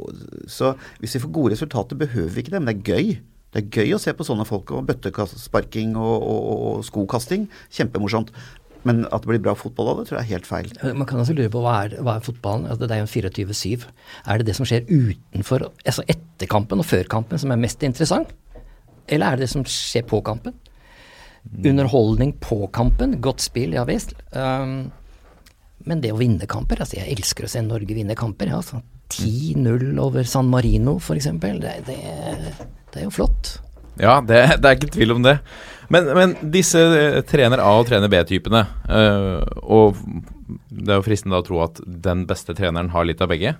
så 0.49 0.73
hvis 1.03 1.17
vi 1.19 1.23
får 1.27 1.33
gode 1.35 1.53
resultater, 1.53 1.99
behøver 2.01 2.33
vi 2.33 2.45
ikke 2.45 2.55
det, 2.55 2.63
men 2.63 2.73
det 2.73 2.79
er 2.79 2.95
gøy. 2.95 3.19
Det 3.53 3.63
er 3.63 3.83
gøy 3.83 3.95
å 3.97 4.01
se 4.01 4.13
på 4.17 4.25
sånne 4.27 4.47
folk 4.49 4.73
og 4.75 4.87
bøttesparking 4.89 5.95
og, 5.97 6.17
og, 6.25 6.49
og 6.69 6.87
skokasting. 6.89 7.47
Kjempemorsomt. 7.73 8.33
Men 8.87 9.03
at 9.11 9.25
det 9.25 9.31
blir 9.33 9.43
bra 9.43 9.57
fotball 9.59 9.91
av 9.91 10.01
det, 10.01 10.07
tror 10.09 10.21
jeg 10.21 10.27
er 10.27 10.35
helt 10.37 10.49
feil. 10.49 10.69
Man 10.95 11.09
kan 11.09 11.19
også 11.23 11.35
lure 11.35 11.51
på 11.53 11.63
hva 11.65 11.75
er, 11.85 11.97
hva 12.07 12.19
er 12.19 12.27
fotballen? 12.27 12.69
Altså, 12.71 12.87
det 12.87 12.95
er 12.95 13.03
jo 13.03 13.09
en 13.09 13.15
24-7. 13.33 13.87
Er 14.27 14.39
det 14.39 14.47
det 14.47 14.57
som 14.59 14.69
skjer 14.69 14.87
utenfor, 14.91 15.67
altså 15.83 16.05
etter 16.13 16.51
kampen 16.51 16.83
og 16.83 16.87
før 16.87 17.09
kampen 17.17 17.43
som 17.43 17.55
er 17.55 17.61
mest 17.61 17.83
interessant? 17.87 18.31
Eller 19.11 19.27
er 19.27 19.39
det 19.39 19.47
det 19.47 19.53
som 19.55 19.67
skjer 19.67 20.07
på 20.07 20.21
kampen? 20.27 20.55
Underholdning 21.47 22.37
på 22.43 22.65
kampen, 22.75 23.19
godt 23.23 23.45
spill, 23.45 23.75
ja 23.77 23.85
visst. 23.87 24.17
Um, 24.35 24.89
men 25.87 26.03
det 26.03 26.11
å 26.15 26.19
vinne 26.19 26.49
kamper, 26.51 26.83
altså 26.83 26.99
jeg 26.99 27.15
elsker 27.15 27.47
å 27.47 27.51
se 27.51 27.63
Norge 27.63 27.95
vinne 27.95 28.17
kamper. 28.19 28.51
Ja, 28.51 28.63
altså. 28.63 28.83
10-0 29.15 30.01
over 30.03 30.27
San 30.27 30.49
Marino 30.51 30.97
f.eks. 30.99 31.29
Det, 31.39 31.75
det, 31.87 31.99
det 32.91 32.99
er 32.99 33.07
jo 33.07 33.13
flott. 33.15 33.53
Ja, 34.03 34.19
det, 34.21 34.41
det 34.59 34.67
er 34.67 34.79
ikke 34.79 34.91
tvil 34.97 35.15
om 35.15 35.23
det. 35.25 35.39
Men, 35.93 36.09
men 36.17 36.35
disse 36.53 36.81
eh, 36.81 37.21
trener 37.27 37.63
A- 37.63 37.77
og 37.79 37.87
trener 37.89 38.11
B-typene, 38.11 38.65
uh, 38.91 39.43
og 39.63 39.99
det 40.71 40.93
er 40.93 41.01
jo 41.01 41.07
fristende 41.07 41.39
å 41.39 41.47
tro 41.47 41.63
at 41.65 41.81
den 41.87 42.25
beste 42.29 42.55
treneren 42.59 42.93
har 42.95 43.07
litt 43.07 43.23
av 43.23 43.31
begge, 43.33 43.57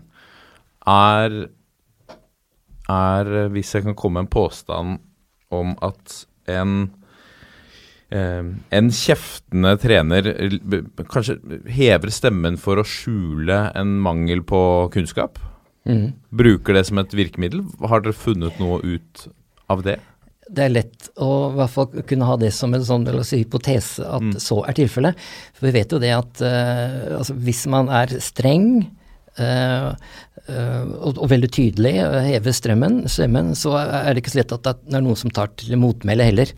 er, 0.87 1.41
er 2.93 3.33
eh, 3.41 3.49
Hvis 3.51 3.73
jeg 3.75 3.87
kan 3.87 3.97
komme 3.99 4.21
med 4.21 4.29
en 4.29 4.35
påstand 4.37 5.03
om 5.55 5.77
at 5.87 6.23
en 6.51 6.79
Uh, 8.07 8.55
en 8.71 8.87
kjeftende 8.95 9.73
trener 9.83 10.29
kanskje 11.11 11.35
hever 11.75 12.13
stemmen 12.15 12.55
for 12.55 12.79
å 12.79 12.85
skjule 12.87 13.57
en 13.75 13.97
mangel 13.99 14.45
på 14.47 14.61
kunnskap? 14.95 15.41
Bruker 16.31 16.79
det 16.79 16.85
som 16.87 17.01
et 17.03 17.17
virkemiddel? 17.19 17.65
Har 17.83 18.05
dere 18.05 18.15
funnet 18.15 18.63
noe 18.63 18.79
ut 18.79 19.27
av 19.67 19.83
det? 19.83 19.99
Det 20.47 20.63
er 20.63 20.71
lett 20.71 21.09
å 21.19 21.29
i 21.51 21.57
hvert 21.59 21.73
fall 21.73 22.05
kunne 22.07 22.29
ha 22.29 22.37
det 22.39 22.53
som 22.55 22.75
en 22.77 22.85
sånn 22.87 23.07
si, 23.27 23.41
hypotese 23.43 24.07
at 24.07 24.37
så 24.43 24.61
er 24.69 24.77
tilfellet. 24.79 25.19
For 25.57 25.67
vi 25.67 25.75
vet 25.75 25.95
jo 25.95 25.99
det 26.03 26.13
at 26.15 26.43
uh, 26.45 27.19
altså, 27.19 27.35
hvis 27.49 27.65
man 27.73 27.91
er 27.91 28.15
streng 28.23 28.69
uh, 29.41 29.91
uh, 29.91 30.85
og, 31.01 31.19
og 31.19 31.27
veldig 31.35 31.51
tydelig, 31.51 31.97
og 32.05 32.21
hever 32.29 32.55
strømmen, 32.55 33.03
strømmen, 33.11 33.53
så 33.59 33.75
er 33.83 34.13
det 34.13 34.23
ikke 34.23 34.37
så 34.37 34.43
lett 34.45 34.57
at 34.61 34.71
det 34.87 34.95
er 34.95 35.05
noen 35.09 35.19
som 35.19 35.35
tar 35.35 35.51
til 35.59 35.75
motmæle 35.83 36.31
heller. 36.31 36.55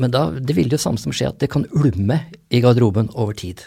Men 0.00 0.14
da, 0.14 0.26
det 0.32 0.56
vil 0.56 0.72
jo 0.72 0.80
samme 0.80 1.00
som 1.00 1.14
skje 1.14 1.28
at 1.30 1.40
det 1.42 1.52
kan 1.52 1.68
ulme 1.76 2.22
i 2.48 2.64
garderoben 2.64 3.12
over 3.12 3.36
tid. 3.36 3.62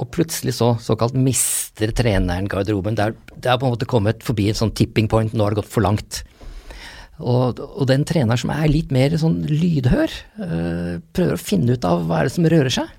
Og 0.00 0.08
plutselig 0.14 0.54
så 0.56 0.72
såkalt 0.80 1.16
mister 1.18 1.92
treneren 1.92 2.48
garderoben. 2.50 2.96
Det 2.96 3.10
er, 3.10 3.16
det 3.34 3.50
er 3.50 3.58
på 3.60 3.68
en 3.68 3.74
måte 3.74 3.90
kommet 3.90 4.24
forbi 4.24 4.48
en 4.48 4.58
sånn 4.62 4.72
tipping 4.76 5.10
point, 5.10 5.34
nå 5.34 5.44
har 5.44 5.52
det 5.52 5.64
gått 5.64 5.74
for 5.74 5.84
langt. 5.84 6.22
Og, 7.22 7.60
og 7.62 7.86
den 7.90 8.02
treneren 8.08 8.40
som 8.40 8.50
er 8.54 8.66
litt 8.70 8.90
mer 8.94 9.14
sånn 9.20 9.40
lydhør, 9.46 10.10
øh, 10.42 10.96
prøver 11.14 11.36
å 11.38 11.40
finne 11.40 11.76
ut 11.76 11.84
av 11.86 12.02
hva 12.08 12.20
er 12.22 12.28
det 12.28 12.34
som 12.34 12.48
rører 12.50 12.74
seg. 12.74 12.90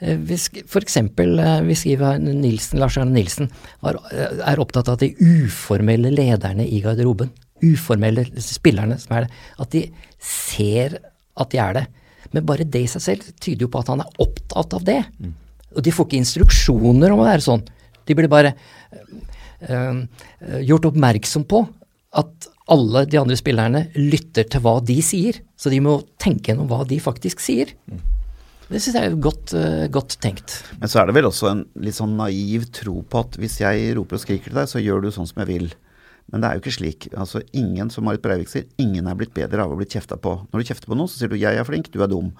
Eh, 0.00 0.16
vi 0.22 0.38
sk- 0.38 0.62
For 0.70 0.84
eksempel, 0.86 1.34
eh, 1.42 1.60
vi 1.66 1.74
skriver 1.78 2.20
Nilsen, 2.22 2.78
Lars 2.82 2.98
Arne 3.00 3.14
Nilsen 3.14 3.50
er, 3.82 3.98
er 4.46 4.62
opptatt 4.62 4.88
av 4.92 5.00
de 5.02 5.12
uformelle 5.18 6.12
lederne 6.14 6.66
i 6.66 6.80
garderoben, 6.84 7.30
uformelle 7.64 8.26
spillerne 8.42 8.98
som 9.02 9.16
er 9.18 9.26
det, 9.26 9.30
at 9.62 9.70
de 9.74 9.84
ser 10.22 10.98
at 11.36 11.50
de 11.50 11.58
er 11.62 11.78
det. 11.80 11.86
Men 12.34 12.46
bare 12.46 12.66
det 12.66 12.84
i 12.86 12.90
seg 12.90 13.02
selv 13.02 13.28
tyder 13.42 13.66
jo 13.66 13.70
på 13.74 13.80
at 13.82 13.90
han 13.92 14.02
er 14.02 14.18
opptatt 14.22 14.74
av 14.78 14.84
det. 14.86 15.00
Og 15.74 15.82
de 15.82 15.90
får 15.94 16.06
ikke 16.08 16.20
instruksjoner 16.22 17.10
om 17.14 17.22
å 17.22 17.26
være 17.28 17.42
sånn. 17.46 17.62
De 18.06 18.14
blir 18.18 18.28
bare 18.30 18.52
øh, 18.94 20.02
øh, 20.42 20.60
gjort 20.66 20.90
oppmerksom 20.92 21.46
på 21.50 21.62
at 22.20 22.48
alle 22.72 23.04
de 23.10 23.20
andre 23.20 23.36
spillerne 23.36 23.84
lytter 23.98 24.46
til 24.48 24.62
hva 24.64 24.78
de 24.84 24.96
sier. 25.04 25.40
Så 25.56 25.72
de 25.72 25.80
må 25.84 25.98
tenke 26.20 26.50
gjennom 26.50 26.68
hva 26.70 26.82
de 26.88 26.98
faktisk 27.02 27.42
sier. 27.44 27.74
Det 28.64 28.80
syns 28.80 28.96
jeg 28.96 29.10
er 29.10 29.16
godt, 29.20 29.52
uh, 29.52 29.84
godt 29.92 30.16
tenkt. 30.24 30.56
Men 30.80 30.88
så 30.88 31.02
er 31.02 31.08
det 31.08 31.16
vel 31.18 31.28
også 31.28 31.50
en 31.50 31.64
litt 31.84 31.98
sånn 31.98 32.16
naiv 32.16 32.64
tro 32.74 33.02
på 33.04 33.20
at 33.20 33.36
hvis 33.40 33.58
jeg 33.60 33.92
roper 33.98 34.16
og 34.16 34.22
skriker 34.22 34.48
til 34.48 34.60
deg, 34.60 34.70
så 34.70 34.80
gjør 34.80 35.04
du 35.04 35.10
sånn 35.12 35.28
som 35.28 35.42
jeg 35.44 35.50
vil. 35.52 35.68
Men 36.32 36.40
det 36.40 36.48
er 36.48 36.56
jo 36.56 36.64
ikke 36.64 36.78
slik. 36.78 37.08
Altså, 37.12 37.42
ingen, 37.52 37.90
som 37.92 38.06
Marit 38.08 38.24
Breivik 38.24 38.48
sier, 38.48 38.64
ingen 38.80 39.10
er 39.10 39.18
blitt 39.18 39.34
bedre 39.36 39.66
av 39.66 39.74
å 39.74 39.76
bli 39.76 39.88
kjefta 39.90 40.16
på. 40.16 40.38
Når 40.48 40.62
du 40.62 40.70
kjefter 40.70 40.88
på 40.88 40.96
noen, 40.96 41.10
så 41.10 41.20
sier 41.20 41.28
du 41.28 41.36
'jeg 41.36 41.60
er 41.60 41.68
flink, 41.68 41.92
du 41.92 42.00
er 42.02 42.08
dum'. 42.08 42.32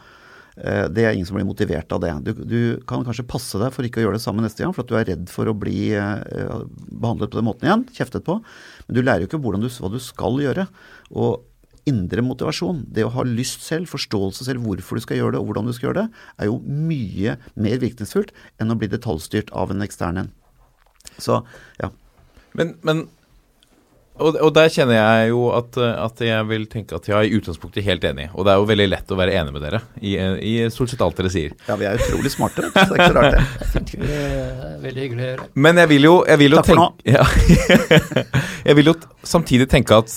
Eh, 0.57 0.87
Det 0.89 1.05
er 1.05 1.15
ingen 1.15 1.27
som 1.27 1.39
blir 1.39 1.47
motivert 1.49 1.91
av 1.93 2.03
det. 2.05 2.13
Du, 2.27 2.45
du 2.45 2.61
kan 2.87 3.05
kanskje 3.07 3.27
passe 3.27 3.59
deg 3.59 3.73
for 3.75 3.87
ikke 3.87 4.03
å 4.03 4.07
gjøre 4.07 4.19
det 4.21 4.25
samme 4.25 4.45
neste 4.45 4.63
gang, 4.63 4.75
for 4.77 4.85
at 4.85 4.93
du 4.93 4.99
er 4.99 5.09
redd 5.11 5.25
for 5.33 5.51
å 5.51 5.57
bli 5.57 5.91
eh, 5.99 6.61
behandlet 6.91 7.33
på 7.33 7.41
den 7.41 7.49
måten 7.49 7.69
igjen, 7.69 7.89
kjeftet 7.97 8.27
på. 8.27 8.39
Men 8.87 8.99
du 8.99 9.03
lærer 9.03 9.25
jo 9.25 9.31
ikke 9.33 9.43
du, 9.43 9.69
hva 9.69 9.91
du 9.91 9.99
skal 10.03 10.39
gjøre. 10.45 10.69
Og 11.15 11.43
indre 11.91 12.23
motivasjon, 12.25 12.85
det 12.97 13.05
å 13.05 13.13
ha 13.13 13.27
lyst 13.29 13.67
selv, 13.67 13.91
forståelse 13.93 14.47
selv 14.47 14.65
hvorfor 14.65 14.97
du 14.97 15.05
skal 15.05 15.19
gjøre 15.19 15.35
det 15.35 15.43
og 15.43 15.51
hvordan 15.51 15.69
du 15.69 15.75
skal 15.77 15.91
gjøre 15.91 16.05
det, 16.05 16.23
er 16.41 16.49
jo 16.49 16.61
mye 16.65 17.35
mer 17.61 17.83
virkningsfullt 17.83 18.33
enn 18.63 18.73
å 18.73 18.79
bli 18.81 18.89
detaljstyrt 18.89 19.53
av 19.53 19.75
en 19.75 19.85
ekstern 19.85 20.23
en. 20.23 20.33
Så 21.21 21.43
ja. 21.83 21.91
Men, 22.57 22.73
men 22.87 23.05
Og, 24.15 24.37
og 24.39 24.51
der 24.55 24.69
kjenner 24.71 24.95
jeg 24.95 25.31
jo 25.33 25.49
at, 25.57 25.75
at 25.81 26.21
jeg 26.23 26.47
vil 26.47 26.67
tenke 26.71 26.95
at 26.95 27.09
jeg 27.09 27.17
er 27.19 27.27
i 27.27 27.39
utgangspunktet 27.39 27.83
helt 27.87 28.05
enig. 28.07 28.29
Og 28.35 28.47
det 28.47 28.53
er 28.53 28.61
jo 28.61 28.69
veldig 28.69 28.87
lett 28.93 29.11
å 29.11 29.19
være 29.19 29.35
enig 29.41 29.55
med 29.57 29.65
dere 29.67 29.81
i, 29.99 30.13
i 30.15 30.53
stort 30.71 30.93
sett 30.93 31.03
alt 31.03 31.19
dere 31.19 31.33
sier. 31.35 31.57
Ja, 31.67 31.75
vi 31.81 31.89
er 31.91 31.99
utrolig 31.99 32.31
smarte, 32.31 32.69
så 32.71 32.85
det 32.93 32.95
er 32.95 33.01
ikke 33.01 33.09
så 33.09 33.17
rart 33.19 33.35
det. 33.35 33.83
Det 34.05 34.21
er 34.21 34.79
Veldig 34.85 35.03
hyggelig 35.07 35.25
å 35.25 35.27
høre. 35.33 35.49
Men 35.67 35.83
jeg 35.83 35.91
vil 35.91 36.07
jo, 36.07 36.15
jeg 36.29 36.43
vil 36.45 36.55
jo 36.55 36.61
Takk 36.61 36.71
for 36.71 36.85
tenke 36.85 37.17
ja. 37.17 37.25
Jeg 38.69 38.79
vil 38.79 38.91
jo 38.93 38.95
samtidig 39.27 39.67
tenke 39.73 39.99
at 40.05 40.15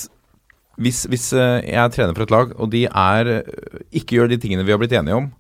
hvis, 0.78 1.06
hvis 1.10 1.32
eh, 1.34 1.64
jeg 1.66 1.80
er 1.82 1.90
trener 1.90 2.14
for 2.14 2.28
et 2.28 2.34
lag, 2.34 2.52
og 2.62 2.70
de 2.70 2.84
er, 2.86 3.30
eh, 3.40 3.78
ikke 3.98 4.20
gjør 4.20 4.30
de 4.30 4.38
tingene 4.44 4.66
vi 4.68 4.76
har 4.76 4.82
blitt 4.82 4.94
enige 4.94 5.18
om 5.18 5.32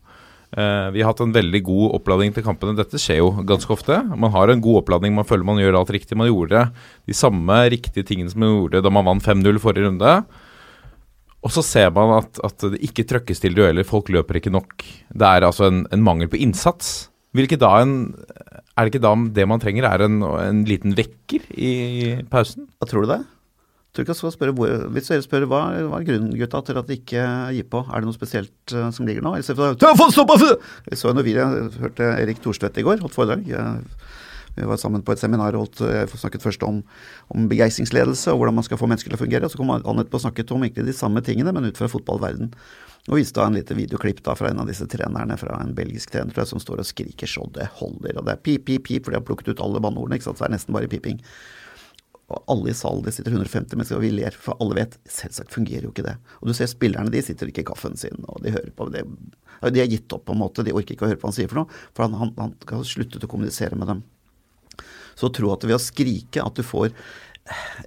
eh, 0.55 0.88
Vi 0.95 1.03
har 1.03 1.12
hatt 1.12 1.23
en 1.25 1.36
veldig 1.36 1.62
god 1.67 1.95
oppladning 1.99 2.33
til 2.36 2.45
kampene. 2.45 2.77
Dette 2.77 2.99
skjer 3.01 3.21
jo 3.21 3.31
ganske 3.47 3.71
ofte. 3.73 3.99
Man 4.15 4.33
har 4.33 4.51
en 4.53 4.63
god 4.63 4.83
oppladning, 4.83 5.15
man 5.17 5.27
føler 5.27 5.47
man 5.47 5.62
gjør 5.62 5.79
alt 5.81 5.93
riktig. 5.95 6.17
Man 6.19 6.29
gjorde 6.29 6.67
de 7.07 7.17
samme 7.17 7.62
riktige 7.73 8.07
tingene 8.07 8.31
som 8.31 8.43
man 8.43 8.53
gjorde 8.55 8.83
da 8.86 8.93
man 8.93 9.07
vant 9.10 9.25
5-0 9.25 9.62
forrige 9.63 9.89
runde. 9.89 10.13
Og 11.45 11.53
så 11.53 11.63
ser 11.63 11.91
man 11.95 12.17
at, 12.17 12.39
at 12.43 12.65
det 12.73 12.81
ikke 12.83 13.05
trøkkes 13.07 13.43
til 13.43 13.55
dueller, 13.55 13.88
folk 13.88 14.10
løper 14.12 14.39
ikke 14.39 14.51
nok. 14.53 14.73
Det 15.13 15.27
er 15.27 15.45
altså 15.47 15.69
en, 15.69 15.86
en 15.93 16.03
mangel 16.03 16.31
på 16.31 16.39
innsats. 16.41 17.10
En, 17.38 17.93
er 18.73 18.83
det 18.83 18.91
ikke 18.91 19.03
da 19.05 19.13
det 19.36 19.45
man 19.47 19.62
trenger, 19.62 19.86
er 19.86 20.03
en, 20.07 20.21
en 20.23 20.63
liten 20.67 20.95
vekker 20.97 21.45
i 21.53 21.71
pausen? 22.31 22.65
Hva 22.79 22.89
tror 22.89 23.05
du 23.05 23.13
det? 23.13 23.21
Tror 23.97 24.05
ikke 24.05 24.13
jeg 24.13 24.19
skal 24.19 24.33
spørre 24.36 24.53
hvor, 24.53 24.73
Hvis 24.93 25.07
dere 25.10 25.23
spør 25.25 25.47
hva, 25.49 25.60
hva 25.89 25.97
er 25.97 26.03
grunnen 26.05 26.36
gutta, 26.38 26.60
til 26.62 26.77
at 26.77 26.86
de 26.86 26.97
ikke 26.99 27.23
gir 27.55 27.65
på, 27.65 27.79
er 27.81 28.03
det 28.03 28.05
noe 28.05 28.13
spesielt 28.13 28.75
uh, 28.77 28.91
som 28.93 29.10
ligger 29.10 29.25
nå? 29.25 29.31
Vi 29.39 30.99
så 31.01 31.10
en 31.10 31.23
vi 31.25 31.33
hørte 31.33 32.12
Erik 32.21 32.43
Thorstvedt 32.43 32.77
i 32.77 32.86
går, 32.86 33.01
holdt 33.01 33.17
foredrag. 33.17 33.49
Vi 34.57 34.65
var 34.69 34.77
sammen 34.77 35.01
på 35.05 35.15
et 35.15 35.21
seminar 35.21 35.57
og 35.57 35.81
jeg 35.81 36.10
snakket 36.13 36.45
først 36.45 36.62
om, 36.65 36.83
om 37.33 37.49
begeistringsledelse 37.49 38.33
og 38.33 38.39
hvordan 38.39 38.60
man 38.60 38.65
skal 38.65 38.77
få 38.77 38.89
mennesker 38.89 39.10
til 39.10 39.17
å 39.17 39.23
fungere. 39.23 39.49
og 39.49 39.53
Så 39.53 39.62
kom 39.62 39.73
han 39.73 39.81
etterpå 39.81 40.21
og 40.21 40.25
snakket 40.27 40.53
om 40.53 40.65
egentlig 40.65 40.88
de 40.91 40.95
samme 40.97 41.21
tingene, 41.25 41.53
men 41.53 41.69
ut 41.69 41.81
fra 41.81 41.89
fotballverden. 41.89 42.53
Og 43.07 43.17
viste 43.17 43.39
da 43.39 43.45
en 43.47 43.57
lite 43.57 43.77
videoklipp 43.77 44.23
da 44.25 44.33
fra 44.38 44.49
en 44.51 44.62
av 44.62 44.69
disse 44.69 44.86
trenerne, 44.89 45.38
fra 45.41 45.62
en 45.63 45.73
belgisk 45.77 46.12
trener 46.13 46.33
tror 46.33 46.43
jeg, 46.43 46.51
som 46.53 46.62
står 46.62 46.81
og 46.83 46.89
skriker 46.89 47.29
så 47.29 47.45
det 47.55 47.69
holder. 47.79 48.17
Og 48.17 48.25
det 48.27 48.33
er 48.33 48.41
pip, 48.45 48.65
pip, 48.67 48.83
pip, 48.89 49.05
for 49.05 49.13
de 49.13 49.21
har 49.21 49.25
plukket 49.25 49.53
ut 49.53 49.63
alle 49.63 49.81
banneordene, 49.81 50.19
ikke 50.19 50.27
sant. 50.27 50.41
Så 50.41 50.45
det 50.45 50.49
er 50.49 50.57
nesten 50.57 50.75
bare 50.75 50.91
piping. 50.91 51.21
Og 52.27 52.49
alle 52.51 52.73
i 52.73 52.75
salen, 52.75 53.05
det 53.05 53.13
sitter 53.15 53.31
150 53.31 53.77
mennesker, 53.77 53.95
og 53.95 54.03
vi 54.03 54.11
ler, 54.11 54.35
for 54.35 54.59
alle 54.59 54.75
vet 54.81 54.97
selvsagt 55.07 55.53
fungerer 55.55 55.87
jo 55.87 55.93
ikke 55.93 56.03
det. 56.09 56.17
Og 56.41 56.49
du 56.49 56.53
ser 56.57 56.67
spillerne, 56.67 57.11
de 57.13 57.21
sitter 57.23 57.47
ikke 57.47 57.63
i 57.63 57.69
kaffen 57.69 57.95
sin, 57.99 58.19
og 58.27 58.41
de 58.43 58.51
hører 58.51 58.73
på 58.75 58.89
det. 58.91 59.05
De 59.63 59.79
har 59.79 59.87
gitt 59.87 60.11
opp, 60.11 60.25
på 60.27 60.35
en 60.35 60.41
måte, 60.41 60.65
de 60.67 60.75
orker 60.75 60.97
ikke 60.97 61.07
å 61.07 61.11
høre 61.13 61.21
på 61.21 61.23
hva 61.23 61.31
han 61.31 61.37
sier 61.37 61.47
for 61.51 61.61
noe, 61.61 61.79
for 61.95 62.03
han, 62.03 62.17
han, 62.19 62.33
han 62.35 62.57
har 62.73 62.83
sluttet 62.87 63.23
å 63.23 63.31
kommunisere 63.31 63.79
med 63.79 63.93
dem. 63.93 64.03
Så 65.17 65.31
tro 65.33 65.53
at 65.53 65.63
ved 65.65 65.77
å 65.77 65.81
skrike 65.81 66.43
at 66.43 66.59
du 66.59 66.61
får 66.67 66.91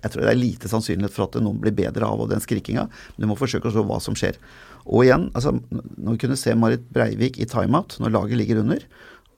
Jeg 0.00 0.10
tror 0.10 0.24
det 0.24 0.32
er 0.32 0.40
lite 0.40 0.70
sannsynlighet 0.72 1.12
for 1.14 1.28
at 1.28 1.36
noen 1.44 1.60
blir 1.60 1.74
bedre 1.76 2.08
av 2.08 2.24
den 2.30 2.40
skrikinga, 2.40 2.86
men 2.88 3.20
du 3.20 3.28
må 3.28 3.36
forsøke 3.36 3.68
å 3.68 3.74
se 3.74 3.84
hva 3.84 3.98
som 4.00 4.16
skjer. 4.16 4.40
Og 4.86 5.04
igjen, 5.04 5.28
altså, 5.36 5.52
når 5.68 6.16
vi 6.16 6.20
kunne 6.22 6.38
se 6.40 6.54
Marit 6.56 6.86
Breivik 6.96 7.36
i 7.36 7.48
timeout, 7.48 7.98
når 8.00 8.14
laget 8.14 8.40
ligger 8.40 8.62
under, 8.62 8.86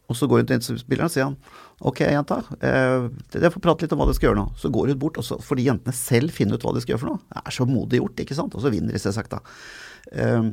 og 0.07 0.19
så 0.19 0.29
går 0.31 0.45
hun 0.45 0.51
til 0.51 0.79
spilleren 0.79 1.11
og 1.11 1.15
sier 1.15 1.27
han, 1.27 1.37
ok 1.89 2.01
jenta, 2.07 2.39
eh, 2.63 3.09
dere 3.35 3.51
får 3.55 3.63
prate 3.65 3.85
litt 3.87 3.93
om 3.95 4.01
hva 4.03 4.07
dere 4.09 4.19
skal 4.19 4.31
gjøre 4.31 4.41
nå. 4.41 4.45
Så 4.61 4.71
går 4.75 4.93
hun 4.93 5.01
bort, 5.03 5.19
og 5.19 5.27
så 5.27 5.39
får 5.43 5.59
de 5.59 5.65
jentene 5.71 5.95
selv 5.97 6.35
finne 6.35 6.55
ut 6.55 6.63
hva 6.67 6.75
de 6.77 6.83
skal 6.85 6.95
gjøre 6.95 7.03
for 7.05 7.13
noe. 7.15 7.23
Det 7.33 7.43
er 7.43 7.57
så 7.59 7.67
modig 7.69 7.99
gjort, 8.03 8.23
ikke 8.25 8.37
sant. 8.39 8.55
Og 8.55 8.63
så 8.65 8.71
vinner 8.75 8.95
de 8.95 9.01
selvsagt, 9.03 9.35
da. 9.35 9.41
Eh, 10.13 10.47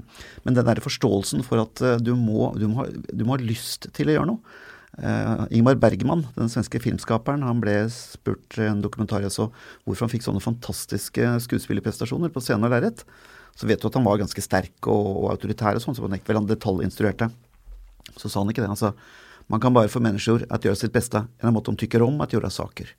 men 0.45 0.57
den 0.57 0.65
der 0.67 0.81
forståelsen 0.83 1.45
for 1.45 1.61
at 1.65 1.81
eh, 1.85 1.97
du 2.01 2.15
må, 2.17 2.49
du, 2.57 2.67
må, 2.71 2.81
ha- 2.83 2.89
du 3.13 3.23
må 3.27 3.35
ha 3.37 3.41
lyst 3.43 3.89
til 3.97 4.09
å 4.11 4.15
gjøre 4.17 4.29
noe. 4.31 4.57
Eh, 4.99 5.43
Ingmar 5.59 5.77
Bergman, 5.79 6.25
den 6.35 6.49
svenske 6.51 6.81
filmskaperen, 6.83 7.45
han 7.45 7.61
ble 7.63 7.75
spurt 7.93 8.57
i 8.59 8.65
en 8.67 8.81
dokumentar 8.83 9.21
jeg 9.23 9.31
så 9.35 9.45
hvorfor 9.85 10.07
han 10.07 10.11
fikk 10.11 10.25
sånne 10.25 10.41
fantastiske 10.43 11.29
skuespillerprestasjoner 11.45 12.33
på 12.33 12.41
scene 12.43 12.65
og 12.67 12.73
lerret. 12.73 13.05
Så 13.59 13.67
vet 13.69 13.79
du 13.81 13.87
at 13.89 13.95
han 13.99 14.05
var 14.07 14.17
ganske 14.21 14.41
sterk 14.43 14.87
og, 14.89 15.07
og 15.23 15.29
autoritær 15.35 15.77
og 15.77 15.83
sånn, 15.83 15.95
så 15.97 16.05
han 16.07 16.17
ikke 16.17 16.31
vel 16.33 16.41
han 16.41 16.49
detaljinstruerte. 16.49 17.29
Så 18.17 18.29
sa 18.31 18.41
han 18.41 18.49
ikke 18.51 18.63
det. 18.65 18.71
Han 18.71 18.79
sa 18.79 18.93
man 19.49 19.61
kan 19.61 19.73
bare 19.73 19.91
få 19.91 20.01
mennesker 20.03 20.45
at 20.53 20.65
gjøre 20.65 20.77
sitt 20.77 20.93
beste. 20.93 21.23
En 21.41 21.55
måte 21.55 21.73
de 21.73 21.81
tykker 21.81 22.05
om 22.05 22.21
at 22.21 22.33
gjøre 22.35 22.51
saker. 22.53 22.91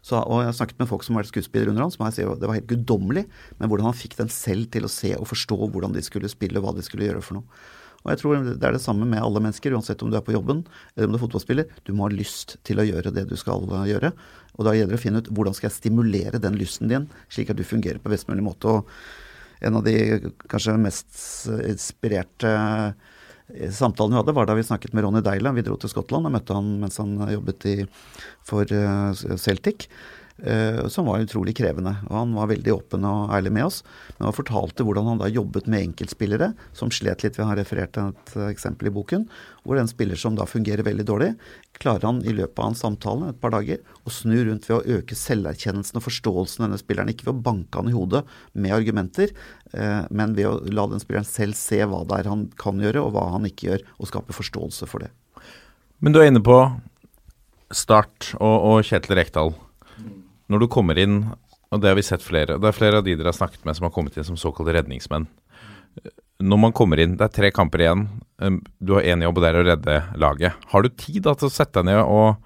Så, 0.00 0.16
og 0.16 0.40
Jeg 0.40 0.48
har 0.48 0.56
snakket 0.56 0.78
med 0.80 0.88
folk 0.88 1.02
som 1.04 1.16
har 1.16 1.24
vært 1.24 1.34
skuespillere 1.34 1.74
under 1.74 1.84
han, 1.84 1.92
som 1.92 2.06
jeg 2.06 2.16
sier 2.16 2.30
det 2.40 2.48
var 2.48 2.56
helt 2.56 2.70
guddommelig, 2.70 3.26
men 3.58 3.68
hvordan 3.68 3.90
han 3.90 3.98
fikk 3.98 4.16
dem 4.16 4.30
selv 4.32 4.70
til 4.72 4.86
å 4.86 4.92
se 4.92 5.12
og 5.18 5.28
forstå 5.28 5.58
hvordan 5.66 5.92
de 5.92 6.04
skulle 6.06 6.30
spille, 6.32 6.56
og 6.56 6.64
hva 6.64 6.72
de 6.78 6.84
skulle 6.86 7.04
gjøre 7.04 7.24
for 7.24 7.40
noe. 7.40 7.60
Og 8.00 8.12
jeg 8.12 8.20
tror 8.22 8.44
Det 8.44 8.64
er 8.64 8.72
det 8.72 8.80
samme 8.80 9.04
med 9.04 9.20
alle 9.20 9.42
mennesker, 9.44 9.74
uansett 9.76 10.02
om 10.02 10.10
du 10.10 10.16
er 10.16 10.24
på 10.24 10.32
jobben 10.32 10.62
eller 10.96 11.06
om 11.06 11.12
du 11.12 11.18
er 11.18 11.24
fotballspiller. 11.26 11.66
Du 11.84 11.92
må 11.92 12.06
ha 12.06 12.14
lyst 12.14 12.56
til 12.64 12.80
å 12.80 12.86
gjøre 12.86 13.12
det 13.12 13.26
du 13.28 13.36
skal 13.36 13.66
uh, 13.68 13.84
gjøre. 13.84 14.14
Og 14.56 14.64
da 14.64 14.72
gjelder 14.72 14.96
det 14.96 15.00
å 15.00 15.04
finne 15.04 15.20
ut 15.20 15.28
hvordan 15.28 15.56
skal 15.56 15.68
jeg 15.68 15.76
stimulere 15.76 16.40
den 16.40 16.56
lysten 16.56 16.88
din, 16.88 17.10
slik 17.28 17.52
at 17.52 17.60
du 17.60 17.64
fungerer 17.64 18.00
på 18.00 18.12
best 18.12 18.30
mulig 18.30 18.46
måte. 18.46 18.72
Og 18.72 18.88
en 19.60 19.76
av 19.76 19.84
de 19.84 20.32
kanskje 20.48 20.80
mest 20.80 21.12
uh, 21.52 21.60
inspirerte 21.68 22.54
samtalen 23.74 24.14
vi 24.14 24.20
hadde, 24.20 24.34
var 24.36 24.48
da 24.48 24.56
vi 24.58 24.64
snakket 24.66 24.94
med 24.96 25.04
Ronny 25.04 25.22
Deila. 25.24 25.52
Vi 25.56 25.64
dro 25.66 25.76
til 25.80 25.92
Skottland 25.92 26.28
og 26.28 26.34
møtte 26.34 26.56
han 26.56 26.72
mens 26.82 27.00
han 27.02 27.18
jobbet 27.32 27.66
i, 27.70 27.76
for 28.46 28.68
uh, 28.70 29.36
Celtic. 29.40 29.88
Eh, 30.42 30.86
som 30.92 31.08
var 31.08 31.22
utrolig 31.24 31.54
krevende. 31.58 31.94
Og 32.08 32.14
han 32.16 32.34
var 32.36 32.50
veldig 32.50 32.74
åpen 32.74 33.06
og 33.08 33.32
ærlig 33.36 33.52
med 33.56 33.68
oss. 33.68 33.80
Men 34.16 34.28
han 34.28 34.36
fortalte 34.36 34.86
hvordan 34.86 35.08
han 35.12 35.22
da 35.22 35.30
jobbet 35.30 35.68
med 35.70 35.90
enkeltspillere 35.90 36.52
som 36.76 36.92
slet 36.94 37.24
litt. 37.24 37.38
Vi 37.38 37.46
har 37.46 37.58
referert 37.58 37.94
til 37.96 38.12
et 38.12 38.34
eksempel 38.50 38.90
i 38.90 38.94
boken. 38.94 39.28
Hvor 39.64 39.80
en 39.80 39.90
spiller 39.90 40.18
som 40.20 40.36
da 40.38 40.46
fungerer 40.48 40.86
veldig 40.86 41.06
dårlig, 41.08 41.30
klarer 41.80 42.06
han 42.08 42.20
i 42.24 42.34
løpet 42.36 42.58
av 42.60 42.70
en 42.70 42.78
samtale 42.78 43.30
et 43.30 43.40
par 43.40 43.52
dager 43.54 43.80
å 44.04 44.12
snu 44.12 44.38
rundt 44.48 44.68
ved 44.68 44.78
å 44.78 44.98
øke 44.98 45.16
selverkjennelsen 45.16 46.00
og 46.00 46.06
forståelsen 46.06 46.64
av 46.64 46.70
denne 46.70 46.80
spilleren. 46.80 47.12
Ikke 47.12 47.28
ved 47.28 47.36
å 47.36 47.44
banke 47.50 47.80
han 47.80 47.90
i 47.90 47.96
hodet 47.96 48.24
med 48.52 48.76
argumenter, 48.76 49.32
eh, 49.72 50.02
men 50.10 50.36
ved 50.38 50.48
å 50.48 50.58
la 50.72 50.86
den 50.90 51.02
spilleren 51.02 51.28
selv 51.28 51.58
se 51.60 51.80
hva 51.84 52.04
det 52.08 52.22
er 52.22 52.30
han 52.32 52.48
kan 52.60 52.80
gjøre, 52.80 53.04
og 53.04 53.16
hva 53.16 53.30
han 53.36 53.48
ikke 53.48 53.70
gjør, 53.70 53.88
og 53.98 54.12
skape 54.12 54.36
forståelse 54.36 54.88
for 54.90 55.04
det. 55.04 55.12
Men 56.00 56.16
du 56.16 56.20
er 56.22 56.30
inne 56.30 56.40
på 56.44 56.56
Start 57.70 58.32
og, 58.40 58.56
og 58.66 58.86
Kjetil 58.88 59.14
Rekdal. 59.18 59.52
Når 60.50 60.64
du 60.64 60.70
kommer 60.72 60.98
inn, 60.98 61.22
og 61.70 61.82
det 61.82 61.92
har 61.92 61.98
vi 61.98 62.06
sett 62.06 62.24
flere, 62.26 62.58
det 62.58 62.70
er 62.70 62.76
flere 62.76 63.00
av 63.00 63.06
de 63.06 63.14
dere 63.14 63.30
har 63.30 63.36
snakket 63.36 63.62
med 63.66 63.78
som 63.78 63.86
har 63.86 63.94
kommet 63.94 64.16
inn 64.18 64.26
som 64.26 64.38
såkalte 64.40 64.74
redningsmenn. 64.74 65.28
Når 66.40 66.58
man 66.58 66.74
kommer 66.74 67.00
inn, 67.02 67.16
det 67.20 67.26
er 67.28 67.34
tre 67.36 67.50
kamper 67.54 67.84
igjen, 67.84 68.06
du 68.80 68.94
har 68.96 69.06
én 69.06 69.22
jobb, 69.22 69.38
og 69.38 69.44
det 69.44 69.50
er 69.50 69.60
å 69.60 69.64
redde 69.68 69.96
laget. 70.22 70.68
Har 70.72 70.82
du 70.82 70.90
tid 70.90 71.22
da, 71.26 71.36
til 71.38 71.50
å 71.50 71.52
sette 71.52 71.82
deg 71.82 71.90
ned 71.90 72.00
og, 72.02 72.40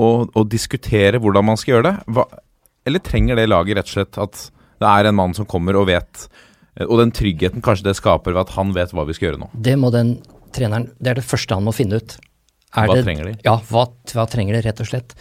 og, 0.00 0.30
og 0.32 0.48
diskutere 0.50 1.20
hvordan 1.22 1.46
man 1.50 1.60
skal 1.60 1.76
gjøre 1.76 1.90
det? 1.90 1.96
Hva, 2.16 2.24
eller 2.88 3.04
trenger 3.04 3.38
det 3.38 3.48
laget 3.50 3.78
rett 3.78 3.90
og 3.90 3.96
slett 3.98 4.20
at 4.24 4.40
det 4.78 4.88
er 4.88 5.10
en 5.10 5.18
mann 5.18 5.34
som 5.36 5.46
kommer 5.50 5.76
og 5.76 5.88
vet, 5.90 6.24
og 6.86 6.96
den 7.02 7.12
tryggheten 7.14 7.62
kanskje 7.64 7.90
det 7.90 7.98
skaper 7.98 8.34
ved 8.34 8.46
at 8.46 8.54
han 8.54 8.72
vet 8.76 8.94
hva 8.94 9.04
vi 9.06 9.16
skal 9.18 9.30
gjøre 9.30 9.42
nå? 9.42 9.50
Det 9.54 9.74
må 9.78 9.90
den 9.94 10.16
treneren 10.54 10.88
Det 10.96 11.12
er 11.12 11.18
det 11.18 11.26
første 11.28 11.58
han 11.58 11.66
må 11.66 11.74
finne 11.76 11.98
ut. 12.00 12.16
Er 12.76 12.88
Hva 12.88 12.98
det, 12.98 13.04
trenger 13.06 13.28
de? 13.28 13.34
Ja, 13.44 13.58
hva, 13.70 13.86
hva 14.14 14.26
trenger 14.30 14.56
de, 14.56 14.62
rett 14.66 14.80
og 14.84 14.88
slett. 14.88 15.14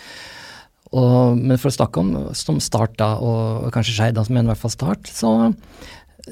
Og, 0.96 1.36
men 1.36 1.60
for 1.60 1.70
å 1.70 1.76
snakke 1.76 2.02
om 2.02 2.12
som 2.38 2.62
Start, 2.64 2.96
da, 3.00 3.16
og 3.20 3.68
kanskje 3.76 3.98
Skeid, 3.98 4.20
men 4.32 4.46
i 4.46 4.52
hvert 4.52 4.62
fall 4.62 4.74
Start, 4.74 5.10
så, 5.12 5.32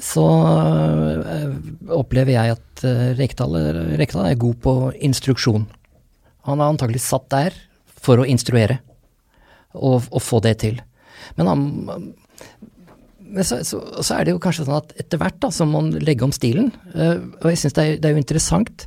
så 0.00 0.26
øh, 1.20 1.56
opplever 1.98 2.36
jeg 2.38 2.56
at 2.56 2.84
øh, 2.88 3.10
Rekdal, 3.18 3.58
er 4.24 4.40
god 4.40 4.60
på 4.64 4.76
instruksjon. 4.96 5.66
Han 6.48 6.62
er 6.62 6.72
antagelig 6.72 7.04
satt 7.04 7.28
der 7.34 7.56
for 8.00 8.22
å 8.22 8.28
instruere, 8.28 8.80
og, 9.76 10.06
og 10.08 10.22
få 10.24 10.40
det 10.44 10.56
til. 10.64 10.80
Men 11.36 11.50
han 11.50 11.66
så, 13.42 13.58
så, 13.66 13.80
så 14.00 14.16
er 14.16 14.26
det 14.26 14.34
jo 14.36 14.40
kanskje 14.42 14.64
sånn 14.66 14.78
at 14.78 14.92
etter 15.02 15.20
hvert 15.20 15.38
da, 15.42 15.50
så 15.52 15.66
må 15.66 15.82
man 15.82 16.04
legge 16.04 16.24
om 16.26 16.32
stilen. 16.34 16.70
Eh, 16.94 17.18
og 17.42 17.48
jeg 17.50 17.60
syns 17.60 17.76
det, 17.76 17.86
det 18.00 18.08
er 18.08 18.16
jo 18.16 18.22
interessant 18.22 18.86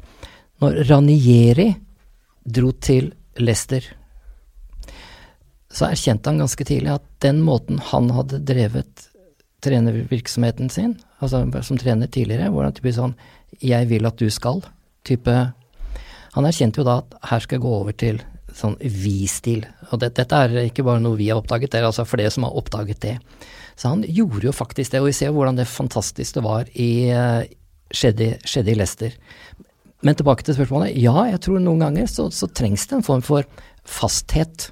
når 0.64 0.84
Ranieri 0.90 1.70
dro 2.50 2.72
til 2.82 3.12
Leicester, 3.40 3.84
så 5.72 5.90
erkjente 5.90 6.32
han 6.32 6.42
ganske 6.42 6.66
tidlig 6.66 6.96
at 6.96 7.06
den 7.24 7.44
måten 7.46 7.82
han 7.92 8.10
hadde 8.16 8.42
drevet 8.46 9.06
trenervirksomheten 9.64 10.72
sin, 10.72 10.96
altså 11.20 11.44
som 11.66 11.78
trener 11.78 12.10
tidligere, 12.10 12.50
hvor 12.50 12.66
han 12.66 12.74
typisk 12.74 12.98
sånn 12.98 13.16
'jeg 13.60 13.90
vil 13.90 14.06
at 14.06 14.18
du 14.18 14.30
skal', 14.30 14.64
type 15.04 15.54
Han 16.36 16.46
erkjente 16.46 16.78
jo 16.78 16.84
da 16.84 17.00
at 17.00 17.16
her 17.24 17.40
skal 17.40 17.58
jeg 17.58 17.62
gå 17.62 17.74
over 17.74 17.92
til 17.92 18.22
sånn 18.54 18.76
vi-stil. 18.80 19.66
Og 19.92 20.00
det, 20.00 20.14
dette 20.14 20.36
er 20.36 20.70
ikke 20.70 20.86
bare 20.86 21.02
noe 21.02 21.18
vi 21.18 21.30
har 21.30 21.40
oppdaget, 21.42 21.72
det 21.72 21.80
er 21.80 21.88
altså 21.90 22.06
flere 22.06 22.30
som 22.30 22.44
har 22.44 22.54
oppdaget 22.54 23.00
det. 23.02 23.16
Så 23.76 23.90
han 23.90 24.04
gjorde 24.04 24.46
jo 24.46 24.52
faktisk 24.52 24.92
det, 24.92 25.02
og 25.02 25.08
vi 25.08 25.16
ser 25.18 25.34
hvordan 25.34 25.58
det 25.58 25.68
fantastisk 25.68 26.36
det 26.36 26.44
var 26.46 26.70
i, 26.76 27.10
eh, 27.10 27.50
skjedde, 27.90 28.38
skjedde 28.46 28.72
i 28.72 28.78
Leicester. 28.78 29.16
Men 30.06 30.16
tilbake 30.16 30.46
til 30.46 30.56
spørsmålet. 30.56 30.96
Ja, 31.02 31.16
jeg 31.32 31.42
tror 31.42 31.60
noen 31.64 31.82
ganger 31.84 32.08
så, 32.08 32.30
så 32.32 32.48
trengs 32.48 32.86
det 32.88 33.00
en 33.00 33.08
form 33.08 33.24
for 33.26 33.48
fasthet, 33.88 34.70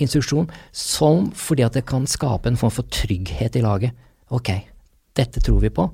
instruksjon, 0.00 0.50
som 0.72 1.30
fordi 1.36 1.66
at 1.66 1.76
det 1.78 1.86
kan 1.88 2.06
skape 2.10 2.50
en 2.50 2.58
form 2.60 2.74
for 2.74 2.88
trygghet 2.92 3.58
i 3.58 3.64
laget. 3.64 3.96
Ok, 4.30 4.52
dette 5.18 5.42
tror 5.44 5.60
vi 5.64 5.72
på. 5.74 5.88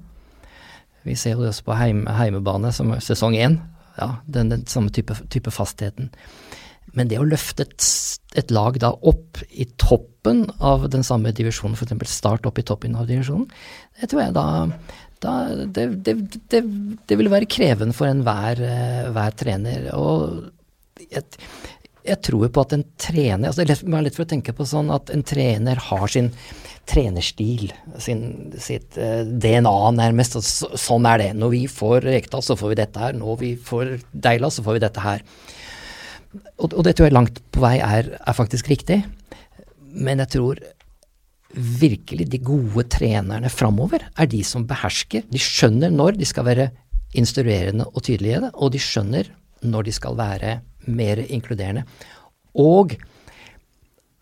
Vi 1.07 1.15
ser 1.19 1.37
jo 1.37 1.47
også 1.47 1.67
på 1.67 1.79
heim, 1.79 2.05
heimebane 2.11 2.73
som 2.75 2.91
er 2.95 3.05
sesong 3.05 3.37
én. 3.39 3.61
Ja, 3.97 4.17
den, 4.29 4.51
den 4.53 4.67
samme 4.69 4.93
type, 4.93 5.15
type 5.33 5.53
fastheten. 5.55 6.11
Men 6.97 7.11
det 7.11 7.19
å 7.21 7.27
løfte 7.29 7.67
et, 7.67 7.87
et 8.39 8.53
lag 8.55 8.79
da 8.81 8.93
opp 8.95 9.41
i 9.51 9.67
toppen 9.81 10.45
av 10.65 10.87
den 10.93 11.05
samme 11.07 11.33
divisjonen, 11.37 11.77
f.eks. 11.77 12.13
Start 12.13 12.47
opp 12.49 12.61
i 12.61 12.65
toppen 12.67 12.97
av 12.99 13.09
divisjonen, 13.09 13.49
det 14.01 14.11
tror 14.13 14.23
jeg 14.23 14.37
da, 14.37 14.47
da 15.25 15.35
det, 15.65 15.87
det, 16.07 16.17
det, 16.53 16.63
det 17.09 17.19
vil 17.21 17.33
være 17.33 17.49
krevende 17.51 17.97
for 17.97 18.09
enhver 18.11 18.63
eh, 18.65 19.09
hver 19.13 19.37
trener. 19.39 19.91
Og 19.97 21.07
jeg, 21.11 21.25
jeg 22.07 22.23
tror 22.29 22.49
på 22.53 22.63
at 22.63 22.73
en 22.77 22.85
trener 23.01 23.51
altså 23.51 23.65
Det 23.65 23.77
er 23.77 24.05
lett, 24.05 24.17
for 24.17 24.27
å 24.27 24.31
tenke 24.31 24.55
på 24.57 24.67
sånn 24.69 24.93
at 24.95 25.11
en 25.15 25.25
trener 25.27 25.81
har 25.89 26.07
sin 26.13 26.31
trenerstil, 26.87 27.73
sin, 27.99 28.21
sitt 28.63 28.95
eh, 29.01 29.25
DNA 29.27 29.75
nærmest. 29.97 30.39
så, 30.39 30.69
sånn 30.79 31.09
er 31.11 31.19
det. 31.19 31.31
Når 31.35 31.53
vi 31.57 31.63
får 31.71 32.07
Rekdal, 32.07 32.45
så 32.47 32.55
får 32.59 32.73
vi 32.73 32.79
dette 32.79 33.03
her. 33.03 33.17
Når 33.19 33.41
vi 33.41 33.53
får 33.59 33.97
Deila, 34.13 34.53
så 34.55 34.63
får 34.63 34.77
vi 34.77 34.85
dette 34.85 35.03
her. 35.03 35.25
Og, 36.61 36.71
og 36.71 36.85
det 36.87 36.95
tror 36.95 37.09
jeg 37.09 37.17
langt 37.17 37.43
på 37.51 37.65
vei 37.65 37.77
er, 37.83 38.13
er 38.21 38.39
faktisk 38.39 38.71
riktig. 38.71 39.01
Men 39.97 40.23
jeg 40.23 40.37
tror 40.37 40.63
virkelig 41.57 42.29
de 42.31 42.43
gode 42.45 42.85
trenerne 42.93 43.51
framover 43.51 44.05
er 44.15 44.31
de 44.31 44.43
som 44.47 44.67
behersker. 44.69 45.27
De 45.33 45.43
skjønner 45.43 45.91
når 45.91 46.21
de 46.21 46.29
skal 46.29 46.47
være 46.47 46.71
instruerende 47.17 47.87
og 47.93 48.05
tydelige, 48.07 48.51
og 48.55 48.75
de 48.75 48.83
skjønner 48.83 49.31
når 49.67 49.89
de 49.89 49.95
skal 49.97 50.19
være 50.19 50.59
mer 50.87 51.23
inkluderende. 51.27 51.85
Og 52.57 52.97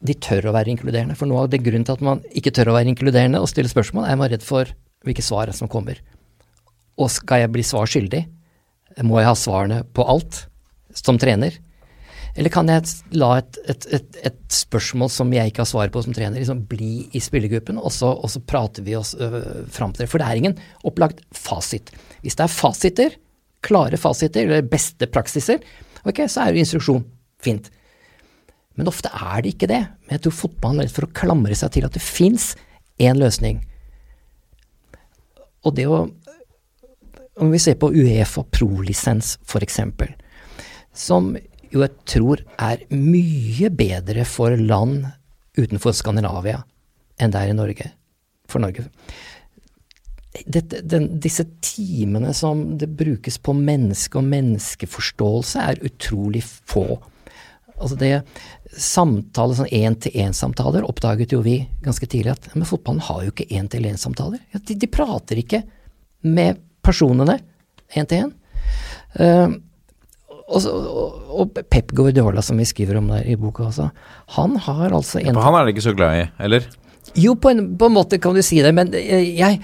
de 0.05 0.17
tør 0.21 0.51
å 0.51 0.55
være 0.57 0.73
inkluderende. 0.75 1.17
For 1.19 1.31
noe 1.31 1.45
av 1.45 1.53
det 1.53 1.63
grunnen 1.65 1.87
til 1.87 1.97
at 1.97 2.05
man 2.05 2.23
ikke 2.37 2.53
tør 2.55 2.73
å 2.73 2.77
være 2.77 2.93
inkluderende 2.93 3.41
og 3.41 3.49
stille 3.51 3.71
spørsmål, 3.73 4.09
er 4.09 4.19
man 4.21 4.33
redd 4.33 4.45
for 4.45 4.69
hvilke 5.05 5.25
svar 5.25 5.53
som 5.57 5.71
kommer. 5.71 6.01
Og 7.01 7.11
skal 7.13 7.45
jeg 7.45 7.53
bli 7.55 7.65
svar 7.67 7.89
skyldig? 7.91 8.25
Må 9.05 9.19
jeg 9.21 9.31
ha 9.31 9.37
svarene 9.39 9.83
på 9.97 10.05
alt 10.07 10.45
som 10.95 11.19
trener? 11.21 11.57
Eller 12.35 12.51
kan 12.51 12.67
jeg 12.71 12.91
la 13.15 13.37
et, 13.39 13.59
et, 13.71 13.87
et, 13.95 14.17
et 14.27 14.39
spørsmål 14.53 15.11
som 15.13 15.31
jeg 15.35 15.53
ikke 15.53 15.63
har 15.63 15.71
svar 15.71 15.91
på 15.95 16.03
som 16.03 16.15
trener, 16.15 16.41
liksom 16.41 16.65
bli 16.71 17.07
i 17.15 17.23
spillergruppen, 17.23 17.79
og 17.79 17.95
og 17.95 18.27
så 18.31 18.43
prater 18.43 18.83
vi 18.83 18.97
oss 18.99 19.15
øh, 19.15 19.67
fram 19.71 19.95
til 19.95 20.05
det. 20.05 20.11
For 20.11 20.19
det 20.19 20.27
er 20.27 20.41
ingen 20.41 20.57
opplagt 20.83 21.23
fasit. 21.31 21.93
Hvis 22.27 22.35
det 22.35 22.47
er 22.47 22.57
fasiter, 22.57 23.15
klare 23.65 24.01
fasiter, 24.01 24.49
eller 24.49 24.67
beste 24.67 25.07
praksiser, 25.07 25.63
ok, 26.05 26.25
så 26.29 26.45
er 26.45 26.53
jo 26.53 26.63
instruksjon 26.65 27.05
fint. 27.45 27.71
Men 28.75 28.91
ofte 28.91 29.11
er 29.13 29.45
det 29.45 29.55
ikke 29.55 29.71
det. 29.71 29.83
Men 30.05 30.17
jeg 30.17 30.25
tror 30.25 30.37
fotballen 30.39 30.83
er 30.83 30.89
redd 30.89 30.97
for 30.97 31.07
å 31.07 31.15
klamre 31.15 31.57
seg 31.59 31.73
til 31.77 31.87
at 31.87 31.95
det 31.95 32.03
fins 32.03 32.53
én 33.03 33.19
løsning. 33.21 33.63
Og 35.65 35.75
det 35.79 35.89
å 35.89 36.05
Om 37.35 37.51
vi 37.51 37.59
ser 37.59 37.75
på 37.75 37.89
Uefa 37.91 38.45
pro-lisens, 38.47 39.33
f.eks., 39.43 39.81
som 40.95 41.33
jo 41.75 41.81
jeg 41.83 41.91
tror 42.07 42.45
er 42.63 42.85
mye 42.95 43.71
bedre 43.75 44.23
for 44.23 44.55
land 44.55 45.09
utenfor 45.59 45.97
Skandinavia 45.99 46.61
enn 47.19 47.35
det 47.35 47.41
er 47.41 47.51
i 47.51 47.57
Norge. 47.59 47.89
For 48.47 48.63
Norge. 48.63 48.87
Dette, 50.35 50.81
den, 50.83 51.21
disse 51.23 51.45
timene 51.63 52.33
som 52.35 52.65
det 52.79 52.89
brukes 52.99 53.37
på 53.39 53.53
menneske 53.55 54.19
og 54.19 54.27
menneskeforståelse, 54.33 55.63
er 55.63 55.85
utrolig 55.87 56.43
få. 56.43 56.99
Altså 57.75 57.99
det 58.01 58.11
samtale, 58.75 59.55
sånn 59.55 59.71
én-til-én-samtaler, 59.71 60.87
oppdaget 60.91 61.37
jo 61.37 61.43
vi 61.45 61.61
ganske 61.85 62.09
tidlig 62.11 62.35
at 62.35 62.49
men 62.55 62.67
fotballen 62.67 63.05
har 63.07 63.23
jo 63.23 63.35
ikke 63.35 63.47
én-til-én-samtaler. 63.55 64.43
Ja, 64.55 64.63
de, 64.63 64.79
de 64.79 64.91
prater 64.91 65.39
ikke 65.39 65.63
med 66.27 66.59
personene 66.83 67.39
én 67.95 68.11
til 68.11 68.27
én. 68.27 68.35
Uh, 69.15 69.55
og, 70.45 70.67
og, 70.67 71.19
og 71.31 71.61
Pep 71.71 71.95
Guardiola, 71.95 72.43
som 72.43 72.59
vi 72.59 72.67
skriver 72.69 72.99
om 72.99 73.13
der 73.15 73.27
i 73.31 73.37
boka 73.39 73.69
også, 73.69 73.87
han 74.35 74.59
har 74.67 74.91
altså 74.91 75.23
en 75.23 75.37
For 75.37 75.47
han 75.47 75.61
er 75.61 75.67
det 75.67 75.77
ikke 75.77 75.93
så 75.93 75.95
glad 75.97 76.25
i, 76.25 76.25
eller? 76.43 76.67
jo, 77.15 77.35
på 77.37 77.51
en, 77.51 77.67
på 77.79 77.89
en 77.89 77.95
måte 77.95 78.19
kan 78.23 78.35
du 78.35 78.43
si 78.45 78.61
det, 78.65 78.73
men 78.75 78.93
jeg, 78.95 79.61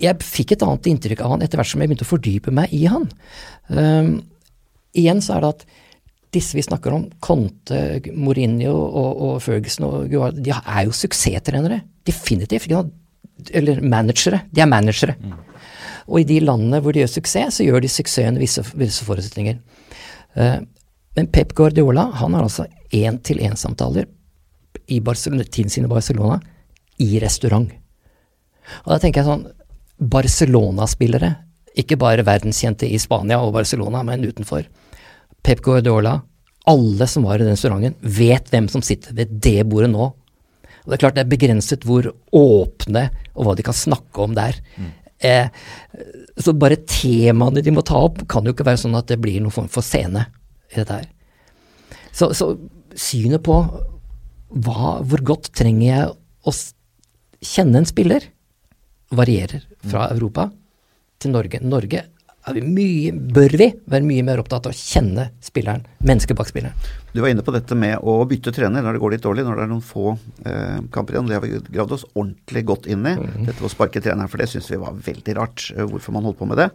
jeg 0.00 0.24
fikk 0.24 0.54
et 0.54 0.64
annet 0.66 0.88
inntrykk 0.90 1.22
av 1.24 1.34
han 1.34 1.44
etter 1.44 1.60
hvert 1.60 1.70
som 1.70 1.82
jeg 1.82 1.90
begynte 1.90 2.06
å 2.06 2.10
fordype 2.10 2.54
meg 2.54 2.72
i 2.76 2.84
han. 2.90 3.08
Um, 3.68 4.12
igjen 4.96 5.22
så 5.24 5.36
er 5.36 5.44
det 5.44 5.52
at 5.54 5.66
disse 6.36 6.56
vi 6.56 6.64
snakker 6.64 6.92
om, 6.92 7.06
Conte, 7.22 7.80
Mourinho 8.12 8.74
og, 8.74 9.10
og 9.28 9.36
Ferguson 9.44 9.88
og 9.88 10.10
Guard, 10.12 10.40
de 10.42 10.52
er 10.52 10.86
jo 10.86 10.94
suksesstrenere. 10.96 11.80
Definitivt. 12.06 12.68
Eller 13.56 13.80
managere. 13.80 14.42
De 14.52 14.62
er 14.64 14.70
managere. 14.70 15.16
Og 16.06 16.20
i 16.20 16.28
de 16.28 16.40
landene 16.44 16.80
hvor 16.82 16.94
de 16.94 17.02
gjør 17.02 17.14
suksess, 17.16 17.58
så 17.58 17.66
gjør 17.66 17.82
de 17.82 17.90
suksess 17.90 18.28
under 18.28 18.42
visse, 18.42 18.62
visse 18.78 19.06
forutsetninger. 19.06 19.58
Uh, 20.36 20.60
men 21.16 21.30
Pep 21.32 21.54
Guardiola 21.56 22.10
han 22.20 22.36
har 22.36 22.44
altså 22.44 22.66
én-til-én-samtaler 22.94 24.06
i 24.92 25.00
Barcelona, 25.00 25.46
tiden 25.48 25.72
sin 25.72 25.88
i 25.88 25.90
Barcelona 25.90 26.36
i 27.02 27.16
restaurant. 27.22 27.70
Og 28.84 28.92
da 28.92 28.98
tenker 29.00 29.22
jeg 29.22 29.30
sånn 29.30 29.46
Barcelona-spillere, 29.96 31.32
ikke 31.76 31.98
bare 32.00 32.24
verdenskjente 32.26 32.88
i 32.88 32.98
Spania 33.00 33.38
og 33.44 33.54
Barcelona, 33.56 34.02
men 34.04 34.24
utenfor. 34.24 34.66
Pep 35.44 35.62
Guardiola, 35.64 36.18
alle 36.66 37.08
som 37.08 37.26
var 37.28 37.40
i 37.40 37.46
den 37.46 37.54
restauranten, 37.54 37.96
vet 38.00 38.48
hvem 38.52 38.68
som 38.72 38.84
sitter 38.84 39.14
ved 39.16 39.36
det 39.44 39.60
bordet 39.68 39.90
nå. 39.92 40.10
Og 40.86 40.92
det 40.92 40.98
er 40.98 41.02
klart 41.02 41.16
det 41.18 41.24
er 41.24 41.32
begrenset 41.32 41.84
hvor 41.86 42.08
åpne 42.34 43.08
og 43.34 43.46
hva 43.46 43.56
de 43.58 43.64
kan 43.66 43.76
snakke 43.76 44.22
om 44.22 44.36
der. 44.36 44.58
Eh, 45.24 45.48
så 46.36 46.52
bare 46.52 46.78
temaene 46.84 47.62
de 47.64 47.72
må 47.74 47.84
ta 47.86 47.98
opp, 48.08 48.22
kan 48.28 48.44
jo 48.44 48.54
ikke 48.54 48.66
være 48.68 48.82
sånn 48.84 48.96
at 48.98 49.08
det 49.10 49.20
blir 49.22 49.40
noen 49.40 49.54
form 49.54 49.70
for 49.72 49.86
scene 49.86 50.26
i 50.72 50.80
dette 50.80 51.00
her. 51.00 51.08
Så, 52.12 52.30
så 52.36 52.52
synet 52.96 53.44
på 53.46 53.56
hva, 53.66 54.96
hvor 55.02 55.22
godt 55.26 55.50
trenger 55.56 55.86
jeg 55.86 56.10
å 56.46 56.54
kjenne 57.44 57.82
en 57.82 57.88
spiller, 57.88 58.28
varierer 59.14 59.64
fra 59.90 60.08
Europa 60.14 60.50
til 61.22 61.32
Norge. 61.34 61.60
Norge 61.64 62.04
er 62.46 62.54
vi 62.54 62.62
mye, 62.62 63.10
bør 63.34 63.56
vi 63.58 63.66
være 63.90 64.06
mye 64.06 64.24
mer 64.26 64.38
opptatt 64.38 64.68
av 64.68 64.74
å 64.74 64.78
kjenne 64.78 65.30
spilleren, 65.42 65.82
mennesket 66.06 66.38
bak 66.38 66.50
spilleren. 66.50 66.76
Du 67.10 67.18
var 67.24 67.32
inne 67.32 67.42
på 67.46 67.54
dette 67.54 67.74
med 67.78 67.98
å 68.06 68.20
bytte 68.28 68.52
trener 68.54 68.84
når 68.84 68.96
det 68.96 69.02
går 69.02 69.14
litt 69.16 69.24
dårlig, 69.24 69.46
når 69.46 69.58
det 69.58 69.64
er 69.64 69.72
noen 69.72 69.82
få 69.82 70.12
eh, 70.46 70.78
kamper 70.94 71.16
igjen. 71.16 71.30
Det 71.30 71.38
har 71.38 71.42
vi 71.42 71.58
gravd 71.74 71.96
oss 71.96 72.06
ordentlig 72.12 72.62
godt 72.70 72.86
inn 72.92 73.02
i. 73.08 73.16
Dette 73.48 73.66
å 73.66 73.72
sparke 73.72 74.02
treneren, 74.04 74.30
for 74.30 74.42
det 74.42 74.50
syns 74.52 74.70
vi 74.70 74.78
var 74.82 74.94
veldig 75.08 75.36
rart. 75.40 75.66
eh, 75.74 75.82
hvorfor 75.90 76.14
man 76.14 76.28
holdt 76.28 76.38
på 76.38 76.46
med 76.52 76.62
det. 76.62 76.70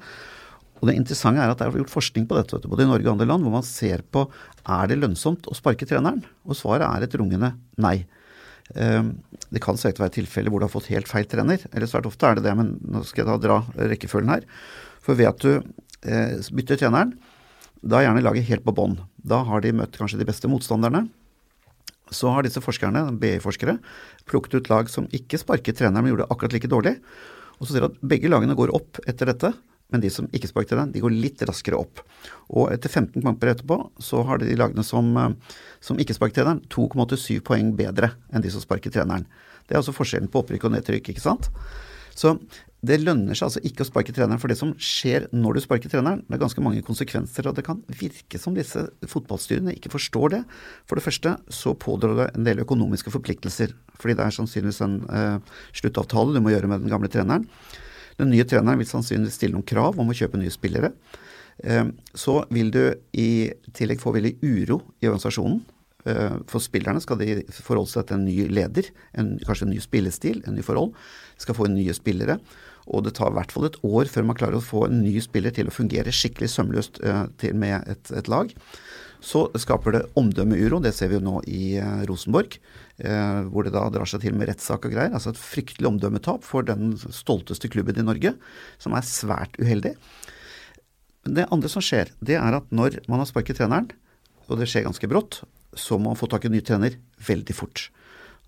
Og 0.81 0.89
Det 0.89 0.97
interessante 0.97 1.39
er 1.39 1.53
at 1.53 1.59
det 1.61 1.67
er 1.67 1.77
gjort 1.77 1.93
forskning 1.93 2.25
på 2.27 2.35
dette, 2.39 2.67
både 2.67 2.83
i 2.83 2.89
Norge 2.89 3.05
og 3.05 3.13
andre 3.13 3.29
land, 3.29 3.45
hvor 3.45 3.53
man 3.53 3.67
ser 3.67 4.01
på 4.01 4.25
er 4.65 4.89
det 4.89 4.97
lønnsomt 4.97 5.47
å 5.47 5.55
sparke 5.55 5.85
treneren. 5.87 6.23
Og 6.49 6.57
svaret 6.57 6.87
er 6.89 7.05
et 7.05 7.15
rungende 7.21 7.53
nei. 7.77 8.01
Eh, 8.75 9.03
Det 9.51 9.59
kan 9.59 9.75
selvsagt 9.75 9.99
være 9.99 10.15
tilfeller 10.15 10.49
hvor 10.51 10.61
du 10.61 10.65
har 10.67 10.71
fått 10.71 10.91
helt 10.93 11.09
feil 11.09 11.25
trener, 11.27 11.59
eller 11.73 11.89
svært 11.89 12.07
ofte 12.07 12.23
er 12.23 12.37
det 12.39 12.45
det, 12.45 12.53
men 12.55 12.77
nå 12.87 13.01
skal 13.03 13.25
jeg 13.25 13.27
da 13.27 13.39
dra 13.43 13.57
rekkefølgen 13.75 14.31
her. 14.31 14.45
For 15.03 15.17
ved 15.19 15.27
at 15.27 15.43
du 15.43 15.57
eh, 16.07 16.37
bytter 16.55 16.79
treneren, 16.79 17.17
da 17.83 17.99
er 17.99 18.05
gjerne 18.07 18.23
laget 18.23 18.47
helt 18.47 18.63
på 18.63 18.75
bånn. 18.77 18.95
Da 19.17 19.41
har 19.43 19.59
de 19.65 19.73
møtt 19.75 19.97
kanskje 19.97 20.21
de 20.21 20.27
beste 20.29 20.47
motstanderne. 20.47 21.09
Så 22.11 22.31
har 22.31 22.43
disse 22.45 22.61
forskerne, 22.63 23.09
BI-forskere, 23.19 23.77
plukket 24.29 24.55
ut 24.59 24.69
lag 24.71 24.89
som 24.91 25.07
ikke 25.11 25.39
sparket 25.41 25.79
treneren, 25.79 26.05
men 26.05 26.13
gjorde 26.13 26.27
det 26.27 26.31
akkurat 26.35 26.55
like 26.55 26.71
dårlig. 26.71 26.95
Og 27.59 27.67
så 27.67 27.73
ser 27.73 27.83
du 27.83 27.89
at 27.91 27.99
begge 28.07 28.31
lagene 28.31 28.55
går 28.55 28.71
opp 28.75 29.01
etter 29.07 29.33
dette, 29.33 29.51
men 29.91 30.03
de 30.03 30.11
som 30.13 30.29
ikke 30.31 30.49
sparket 30.49 30.73
treneren, 30.73 30.93
de 30.93 31.03
går 31.03 31.13
litt 31.13 31.43
raskere 31.47 31.79
opp. 31.79 32.01
Og 32.49 32.71
etter 32.73 32.91
15 32.91 33.21
kamper 33.21 33.53
etterpå, 33.53 33.77
så 34.01 34.23
har 34.27 34.41
de 34.41 34.55
lagene 34.57 34.85
som, 34.87 35.11
eh, 35.17 35.29
som 35.83 35.99
ikke 35.99 36.15
sparket 36.17 36.41
treneren, 36.41 36.63
2,87 36.71 37.41
poeng 37.45 37.75
bedre 37.77 38.13
enn 38.31 38.43
de 38.43 38.51
som 38.53 38.63
sparket 38.63 38.95
treneren. 38.97 39.27
Det 39.67 39.75
er 39.75 39.83
altså 39.83 39.95
forskjellen 39.95 40.31
på 40.31 40.43
opprykk 40.43 40.67
og 40.67 40.75
nedtrykk, 40.75 41.13
ikke 41.13 41.23
sant? 41.23 41.51
Så 42.15 42.35
det 42.81 42.97
lønner 43.03 43.37
seg 43.37 43.45
altså 43.45 43.61
ikke 43.67 43.85
å 43.85 43.87
sparke 43.87 44.13
treneren, 44.15 44.39
for 44.41 44.49
det 44.49 44.57
som 44.57 44.71
skjer 44.81 45.27
når 45.35 45.57
du 45.57 45.61
sparker 45.61 45.91
treneren, 45.91 46.23
det 46.25 46.37
er 46.37 46.41
ganske 46.41 46.63
mange 46.65 46.81
konsekvenser, 46.85 47.45
og 47.45 47.57
det 47.57 47.65
kan 47.67 47.83
virke 47.99 48.41
som 48.41 48.55
disse 48.57 48.87
fotballstyrene 49.11 49.75
ikke 49.77 49.91
forstår 49.93 50.33
det. 50.33 50.41
For 50.89 50.97
det 50.97 51.05
første 51.05 51.35
så 51.53 51.75
pådrar 51.77 52.17
det 52.17 52.27
en 52.33 52.47
del 52.47 52.63
økonomiske 52.65 53.13
forpliktelser, 53.13 53.75
fordi 54.01 54.17
det 54.17 54.25
er 54.25 54.35
sannsynligvis 54.37 54.81
en 54.87 54.97
eh, 55.13 55.37
sluttavtale 55.77 56.33
du 56.33 56.41
må 56.41 56.55
gjøre 56.55 56.71
med 56.71 56.81
den 56.81 56.93
gamle 56.93 57.11
treneren. 57.13 57.45
Den 58.19 58.31
nye 58.33 58.45
treneren 58.47 58.81
vil 58.81 58.89
sannsynligvis 58.89 59.37
stille 59.39 59.55
noen 59.55 59.67
krav 59.67 59.99
om 59.99 60.09
å 60.11 60.15
kjøpe 60.17 60.39
nye 60.39 60.53
spillere. 60.53 60.91
Eh, 61.63 61.85
Så 62.13 62.45
vil 62.49 62.71
du 62.71 62.95
i 63.13 63.51
tillegg 63.73 64.01
få 64.01 64.13
veldig 64.15 64.37
uro 64.41 64.81
i 65.01 65.07
organisasjonen. 65.07 65.61
Eh, 66.05 66.37
For 66.47 66.59
spillerne 66.59 67.01
skal 67.01 67.17
de 67.17 67.43
forholde 67.51 67.89
seg 67.89 68.07
til 68.07 68.17
en 68.17 68.25
ny 68.25 68.47
leder, 68.49 68.89
en, 69.13 69.37
kanskje 69.45 69.67
en 69.67 69.73
ny 69.75 69.79
spillestil, 69.79 70.41
en 70.47 70.55
ny 70.55 70.61
forhold. 70.65 70.93
De 71.37 71.45
skal 71.45 71.55
få 71.55 71.67
inn 71.69 71.75
nye 71.77 71.93
spillere. 71.93 72.39
Og 72.87 73.03
det 73.05 73.13
tar 73.13 73.29
i 73.29 73.35
hvert 73.37 73.51
fall 73.53 73.65
et 73.65 73.77
år 73.85 74.09
før 74.09 74.25
man 74.25 74.35
klarer 74.35 74.57
å 74.57 74.65
få 74.65 74.87
en 74.87 75.03
ny 75.03 75.19
spiller 75.21 75.53
til 75.53 75.69
å 75.69 75.75
fungere 75.75 76.11
skikkelig 76.11 76.49
sømløst 76.49 77.01
eh, 77.05 77.53
med 77.53 77.87
et, 77.87 78.11
et 78.11 78.27
lag. 78.27 78.49
Så 79.21 79.45
skaper 79.61 79.93
det 79.93 80.05
omdømmeuro, 80.17 80.79
det 80.81 80.95
ser 80.97 81.11
vi 81.11 81.19
jo 81.19 81.25
nå 81.25 81.35
i 81.45 81.75
eh, 81.77 82.01
Rosenborg. 82.09 82.57
Eh, 83.01 83.39
hvor 83.49 83.65
det 83.65 83.73
da 83.73 83.87
drar 83.89 84.09
seg 84.09 84.21
til 84.21 84.35
med 84.37 84.49
rettssak 84.49 84.85
og 84.85 84.93
greier. 84.93 85.13
Altså 85.13 85.31
et 85.31 85.41
fryktelig 85.41 85.89
omdømmetap 85.89 86.45
for 86.45 86.65
den 86.65 86.93
stolteste 86.97 87.69
klubben 87.71 87.97
i 87.97 88.05
Norge, 88.05 88.35
som 88.81 88.93
er 88.97 89.07
svært 89.07 89.57
uheldig. 89.61 89.95
Det 91.25 91.47
andre 91.53 91.69
som 91.69 91.85
skjer, 91.85 92.11
det 92.21 92.37
er 92.37 92.57
at 92.57 92.69
når 92.73 92.99
man 93.09 93.21
har 93.21 93.29
sparket 93.29 93.61
treneren, 93.61 93.89
og 94.49 94.59
det 94.59 94.67
skjer 94.69 94.85
ganske 94.85 95.09
brått, 95.09 95.41
så 95.77 95.97
må 95.97 96.11
man 96.11 96.19
få 96.19 96.29
tak 96.29 96.45
i 96.45 96.51
en 96.51 96.57
ny 96.57 96.61
trener 96.65 96.97
veldig 97.25 97.55
fort. 97.55 97.87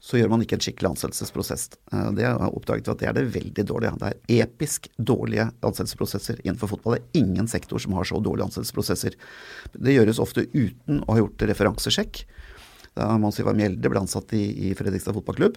Så 0.03 0.19
gjør 0.19 0.33
man 0.33 0.41
ikke 0.43 0.57
en 0.57 0.63
skikkelig 0.63 0.89
ansettelsesprosess. 0.91 1.69
Eh, 1.93 2.09
Det 2.17 2.25
har 2.27 2.51
oppdaget 2.51 2.89
at 2.91 2.99
det 2.99 3.07
er 3.07 3.15
det 3.15 3.29
veldig 3.31 3.63
dårlige. 3.69 3.93
Det 4.01 4.09
er 4.11 4.43
episk 4.43 4.89
dårlige 4.99 5.45
ansettelsesprosesser 5.63 6.41
innenfor 6.43 6.73
fotball. 6.73 6.97
Det 6.97 7.03
er 7.05 7.21
ingen 7.23 7.47
sektor 7.47 7.79
som 7.79 7.95
har 7.95 8.03
så 8.09 8.19
dårlige 8.19 8.49
ansettelsesprosesser. 8.49 9.15
Det 9.79 9.95
gjøres 9.95 10.19
ofte 10.19 10.43
uten 10.51 11.05
å 11.07 11.13
ha 11.15 11.21
gjort 11.21 11.45
referansesjekk. 11.47 12.25
Da 12.99 13.13
Mons 13.17 13.39
Ivar 13.39 13.55
Mjelde 13.57 13.89
ble 13.89 14.03
ansatt 14.03 14.35
i, 14.35 14.43
i 14.67 14.73
Fredrikstad 14.77 15.15
fotballklubb 15.15 15.55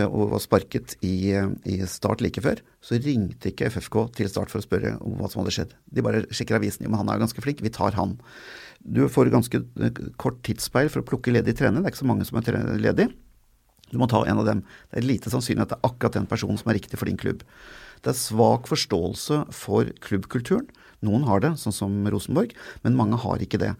eh, 0.00 0.08
og 0.08 0.32
var 0.32 0.40
sparket 0.42 0.96
i, 1.04 1.36
i 1.68 1.76
Start 1.86 2.24
like 2.24 2.40
før, 2.42 2.64
så 2.80 2.96
ringte 3.04 3.52
ikke 3.52 3.68
FFK 3.76 4.00
til 4.16 4.32
Start 4.32 4.50
for 4.50 4.62
å 4.62 4.64
spørre 4.64 4.96
om 5.04 5.20
hva 5.20 5.28
som 5.28 5.44
hadde 5.44 5.54
skjedd. 5.54 5.76
De 5.92 6.02
bare 6.08 6.24
sjekker 6.32 6.56
avisen. 6.56 6.88
Jo, 6.88 6.90
men 6.94 7.04
han 7.04 7.12
er 7.12 7.20
ganske 7.20 7.44
flink, 7.44 7.60
vi 7.60 7.76
tar 7.76 7.92
han. 8.00 8.16
Du 8.80 9.04
får 9.12 9.28
ganske 9.36 9.60
eh, 9.60 10.04
kort 10.16 10.40
tidsspeil 10.48 10.88
for 10.88 11.04
å 11.04 11.08
plukke 11.12 11.36
ledig 11.36 11.58
trener. 11.60 11.84
Det 11.84 11.92
er 11.92 11.98
ikke 11.98 12.06
så 12.06 12.12
mange 12.16 12.24
som 12.32 12.40
er 12.40 12.62
ledig. 12.80 13.12
Du 13.92 13.98
må 14.00 14.08
ta 14.10 14.22
en 14.26 14.40
av 14.42 14.48
dem. 14.48 14.64
Det 14.90 15.00
er 15.00 15.08
lite 15.08 15.32
sannsynlig 15.32 15.64
at 15.64 15.72
det 15.72 15.78
er 15.78 15.88
akkurat 15.88 16.18
den 16.18 16.28
personen 16.30 16.60
som 16.60 16.70
er 16.70 16.78
riktig 16.78 17.00
for 17.00 17.08
din 17.08 17.20
klubb. 17.20 17.44
Det 18.04 18.12
er 18.12 18.18
svak 18.18 18.68
forståelse 18.70 19.46
for 19.54 19.90
klubbkulturen. 20.04 20.68
Noen 21.06 21.24
har 21.28 21.42
det, 21.44 21.52
sånn 21.62 21.74
som 21.74 21.98
Rosenborg, 22.10 22.54
men 22.82 22.98
mange 22.98 23.18
har 23.22 23.42
ikke 23.42 23.60
det. 23.62 23.74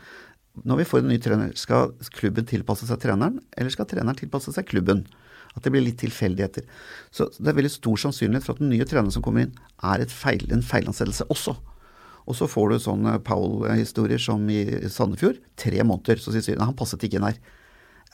Når 0.67 0.81
vi 0.81 0.87
får 0.91 1.03
en 1.03 1.11
ny 1.13 1.19
trener, 1.23 1.55
skal 1.59 1.95
klubben 2.15 2.47
tilpasse 2.47 2.87
seg 2.87 3.01
treneren, 3.03 3.41
eller 3.59 3.75
skal 3.75 3.89
treneren 3.91 4.19
tilpasse 4.19 4.55
seg 4.55 4.67
klubben? 4.71 5.05
At 5.57 5.65
det 5.65 5.73
blir 5.75 5.83
litt 5.83 5.99
tilfeldigheter. 5.99 6.67
Så 7.15 7.27
det 7.39 7.51
er 7.51 7.59
veldig 7.59 7.73
stor 7.73 7.99
sannsynlighet 8.05 8.47
for 8.47 8.55
at 8.55 8.63
den 8.63 8.71
nye 8.71 8.87
treneren 8.87 9.15
som 9.15 9.25
kommer 9.25 9.47
inn, 9.47 9.57
er 9.83 10.05
feil, 10.13 10.45
en 10.55 10.63
feilansettelse 10.63 11.27
også. 11.35 11.57
Og 12.29 12.37
så 12.37 12.49
får 12.51 12.71
du 12.71 12.83
sånne 12.85 13.17
Paul-historier 13.25 14.21
som 14.21 14.43
i 14.53 14.61
Sandefjord. 14.93 15.41
Tre 15.59 15.81
måneder. 15.81 16.21
Så 16.21 16.35
sier 16.35 16.45
styrene 16.45 16.69
han 16.69 16.77
passet 16.77 17.07
ikke 17.07 17.19
inn 17.19 17.27
her. 17.27 17.39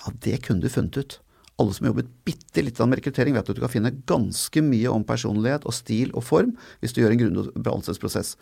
Ja, 0.04 0.12
det 0.22 0.38
kunne 0.46 0.62
du 0.62 0.70
funnet 0.70 1.00
ut. 1.00 1.16
Alle 1.60 1.74
som 1.74 1.86
har 1.86 1.92
jobbet 1.92 2.10
bitte 2.26 2.64
litt 2.64 2.80
med 2.82 2.98
rekruttering, 2.98 3.36
vet 3.36 3.50
at 3.50 3.56
du 3.56 3.62
kan 3.62 3.70
finne 3.70 3.94
ganske 4.10 4.62
mye 4.64 4.90
om 4.90 5.04
personlighet 5.06 5.66
og 5.68 5.76
stil 5.76 6.10
og 6.12 6.26
form 6.26 6.54
hvis 6.82 6.94
du 6.94 7.02
gjør 7.02 7.14
en 7.14 7.20
grundig 7.20 7.44
ansettelsesprosess. 7.62 8.34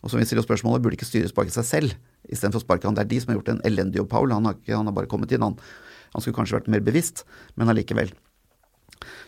Og 0.00 0.12
som 0.12 0.20
vi 0.20 0.26
stiller 0.28 0.46
spørsmålet, 0.46 0.82
burde 0.84 0.96
ikke 0.96 1.08
styret 1.08 1.32
sparke 1.32 1.52
seg 1.54 1.66
selv 1.66 1.96
istedenfor 2.30 2.62
å 2.62 2.64
sparke 2.64 2.88
han? 2.88 2.96
Det 2.96 3.04
er 3.04 3.10
de 3.10 3.20
som 3.20 3.32
har 3.32 3.40
gjort 3.40 3.54
en 3.56 3.62
elendig 3.68 4.00
jobb, 4.00 4.10
Paul. 4.12 4.32
Han 4.32 4.48
har, 4.48 4.56
ikke, 4.56 4.76
han 4.76 4.88
har 4.88 4.96
bare 4.96 5.10
kommet 5.10 5.34
inn. 5.34 5.44
Han, 5.44 5.58
han 6.14 6.22
skulle 6.22 6.38
kanskje 6.38 6.60
vært 6.60 6.70
mer 6.72 6.84
bevisst, 6.86 7.24
men 7.58 7.72
allikevel. 7.72 8.14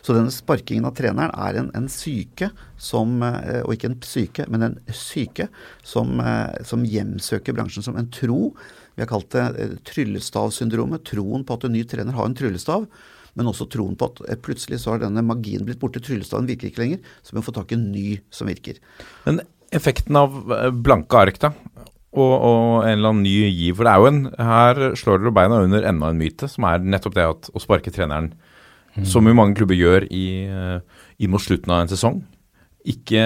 Så 0.05 0.13
denne 0.13 0.33
sparkingen 0.33 0.85
av 0.85 0.95
treneren 0.97 1.33
er 1.33 1.57
en, 1.57 1.69
en 1.77 1.87
syke 1.89 2.51
som 2.77 3.23
eh, 3.25 3.63
Og 3.63 3.73
ikke 3.73 3.89
en 3.89 3.97
syke, 4.05 4.45
men 4.51 4.67
en 4.67 4.75
syke 4.93 5.47
som, 5.87 6.19
eh, 6.21 6.61
som 6.67 6.83
hjemsøker 6.85 7.55
bransjen 7.57 7.85
som 7.85 7.97
en 7.97 8.11
tro. 8.13 8.51
Vi 8.93 9.01
har 9.01 9.09
kalt 9.09 9.31
det 9.33 9.45
eh, 9.63 9.75
tryllestavsyndromet. 9.89 11.05
Troen 11.09 11.45
på 11.47 11.57
at 11.57 11.65
en 11.65 11.73
ny 11.73 11.83
trener 11.89 12.17
har 12.17 12.29
en 12.29 12.37
tryllestav. 12.37 12.85
Men 13.39 13.49
også 13.49 13.67
troen 13.71 13.95
på 13.97 14.11
at 14.11 14.21
eh, 14.27 14.39
plutselig 14.39 14.81
så 14.83 14.93
har 14.93 15.03
denne 15.03 15.23
magien 15.25 15.65
blitt 15.65 15.81
borte. 15.81 16.01
Tryllestaven 16.03 16.49
virker 16.49 16.69
ikke 16.69 16.83
lenger. 16.83 17.13
Så 17.23 17.33
vi 17.33 17.39
må 17.39 17.45
få 17.45 17.55
tak 17.55 17.73
i 17.73 17.77
en 17.79 17.89
ny 17.93 18.07
som 18.33 18.49
virker. 18.49 18.77
Men 19.25 19.41
effekten 19.73 20.19
av 20.19 20.37
eh, 20.53 20.69
blanke 20.85 21.23
ark, 21.23 21.39
da? 21.41 21.53
Og, 22.13 22.33
og 22.33 22.65
en 22.85 22.93
eller 22.93 23.09
annen 23.09 23.25
ny 23.25 23.35
giv. 23.49 23.79
For 23.79 23.87
det 23.87 23.93
er 23.93 24.03
jo 24.03 24.11
en 24.11 24.23
Her 24.37 24.81
slår 24.99 25.23
dere 25.23 25.33
beina 25.33 25.63
under 25.65 25.87
enda 25.89 26.11
en 26.13 26.19
myte, 26.19 26.49
som 26.51 26.67
er 26.69 26.85
nettopp 26.85 27.17
det 27.17 27.25
at 27.25 27.49
å 27.49 27.61
sparke 27.61 27.93
treneren, 27.93 28.35
som 29.09 29.25
jo 29.25 29.33
mange 29.33 29.57
klubber 29.57 29.73
gjør 29.73 30.05
i, 30.13 30.45
eh, 30.45 31.07
inn 31.17 31.33
mot 31.33 31.41
slutten 31.41 31.73
av 31.73 31.81
en 31.81 31.89
sesong. 31.89 32.21
Ikke 32.83 33.21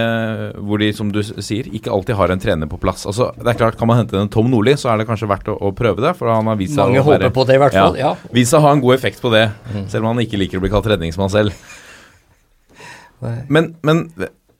hvor 0.62 0.78
de, 0.78 0.92
som 0.94 1.10
du 1.10 1.18
sier, 1.26 1.66
ikke 1.74 1.90
alltid 1.90 2.14
har 2.20 2.30
en 2.30 2.42
trener 2.42 2.70
på 2.70 2.78
plass. 2.82 3.08
Altså, 3.10 3.32
det 3.40 3.50
er 3.50 3.58
klart, 3.58 3.78
Kan 3.80 3.90
man 3.90 3.98
hente 4.04 4.20
en 4.20 4.30
Tom 4.30 4.52
Nordli, 4.52 4.76
så 4.78 4.92
er 4.92 5.02
det 5.02 5.08
kanskje 5.10 5.30
verdt 5.32 5.50
å, 5.50 5.56
å 5.58 5.72
prøve 5.74 6.04
det. 6.04 6.12
For 6.20 6.30
han 6.30 6.46
har 6.52 6.60
vist 6.60 6.76
seg 6.76 6.84
Mange 6.84 7.02
å 7.02 7.08
være, 7.08 7.26
håper 7.26 7.36
på 7.40 7.46
det 7.50 7.58
i 7.58 7.62
hvert 7.64 7.78
fall, 7.78 7.98
ja. 7.98 8.12
Vist 8.38 8.54
seg 8.54 8.62
å 8.62 8.68
ha 8.68 8.76
en 8.78 8.84
god 8.84 8.98
effekt 9.00 9.24
på 9.24 9.32
det, 9.34 9.48
selv 9.90 10.04
om 10.04 10.12
han 10.12 10.22
ikke 10.22 10.38
liker 10.38 10.62
å 10.62 10.66
bli 10.66 10.72
kalt 10.74 10.90
redningsmann 10.94 11.34
selv. 11.34 11.58
Nei. 13.26 13.38
Men, 13.50 13.72
men 13.88 14.04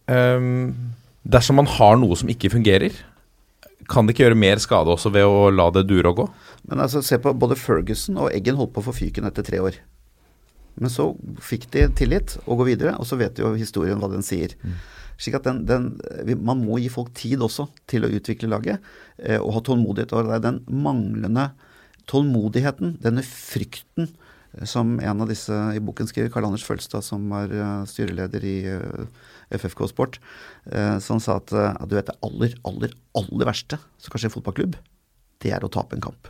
um, 0.10 0.74
dersom 1.30 1.60
man 1.62 1.70
har 1.78 2.00
noe 2.02 2.18
som 2.18 2.32
ikke 2.34 2.50
fungerer, 2.56 2.96
kan 3.88 4.08
det 4.08 4.16
ikke 4.16 4.26
gjøre 4.26 4.40
mer 4.40 4.60
skade 4.60 4.92
også 4.92 5.12
ved 5.14 5.28
å 5.30 5.52
la 5.54 5.70
det 5.76 5.86
dure 5.88 6.10
og 6.10 6.24
gå? 6.24 6.26
Men 6.72 6.82
altså, 6.84 7.04
se 7.06 7.20
på 7.22 7.38
både 7.38 7.60
Ferguson 7.60 8.18
og 8.20 8.34
Eggen 8.34 8.58
holdt 8.60 8.74
på 8.76 8.82
å 8.82 8.88
få 8.90 8.96
fyken 8.98 9.30
etter 9.30 9.46
tre 9.46 9.62
år. 9.64 9.78
Men 10.78 10.94
så 10.94 11.10
fikk 11.42 11.68
de 11.74 11.88
tillit 11.98 12.38
og 12.46 12.62
gå 12.62 12.70
videre, 12.72 12.96
og 13.02 13.08
så 13.10 13.18
vet 13.20 13.40
jo 13.42 13.56
historien 13.58 14.00
hva 14.02 14.10
den 14.12 14.26
sier. 14.26 14.54
Slik 15.18 15.40
at 15.40 15.48
den, 15.48 15.64
den, 15.66 15.90
Man 16.46 16.62
må 16.62 16.78
gi 16.82 16.92
folk 16.94 17.14
tid 17.18 17.42
også 17.42 17.68
til 17.90 18.06
å 18.06 18.12
utvikle 18.14 18.52
laget, 18.52 18.84
eh, 19.18 19.40
og 19.42 19.56
ha 19.56 19.64
tålmodighet. 19.66 20.14
Og 20.14 20.30
det 20.30 20.38
er 20.38 20.46
den 20.46 20.62
manglende 20.70 21.50
tålmodigheten, 22.08 23.00
denne 23.04 23.26
frykten, 23.26 24.12
eh, 24.54 24.68
som 24.70 25.00
en 25.02 25.26
av 25.26 25.34
disse 25.34 25.58
i 25.74 25.82
boken 25.82 26.10
skriver, 26.10 26.30
Karl 26.34 26.50
Anders 26.52 26.66
Følstad, 26.68 27.06
som 27.06 27.26
var 27.34 27.50
eh, 27.50 27.82
styreleder 27.90 28.46
i 28.46 28.58
FFK 29.58 29.88
Sport, 29.90 30.22
som 31.00 31.22
sa 31.24 31.38
at, 31.40 31.54
at 31.56 31.88
du 31.88 31.94
vet 31.96 32.10
det 32.10 32.18
aller, 32.26 32.52
aller, 32.68 32.92
aller 33.16 33.48
verste 33.48 33.78
som 33.96 34.12
kan 34.12 34.20
skje 34.20 34.28
i 34.28 34.34
fotballklubb, 34.34 34.74
det 35.40 35.54
er 35.56 35.64
å 35.64 35.70
tape 35.72 35.96
en 35.96 36.04
kamp. 36.04 36.28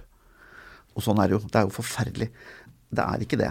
Og 0.94 1.02
sånn 1.02 1.18
er 1.22 1.32
det 1.32 1.38
jo. 1.38 1.40
Det 1.50 1.58
er 1.58 1.66
jo 1.66 1.74
forferdelig. 1.74 2.28
Det 2.94 3.02
er 3.02 3.24
ikke 3.26 3.40
det. 3.42 3.50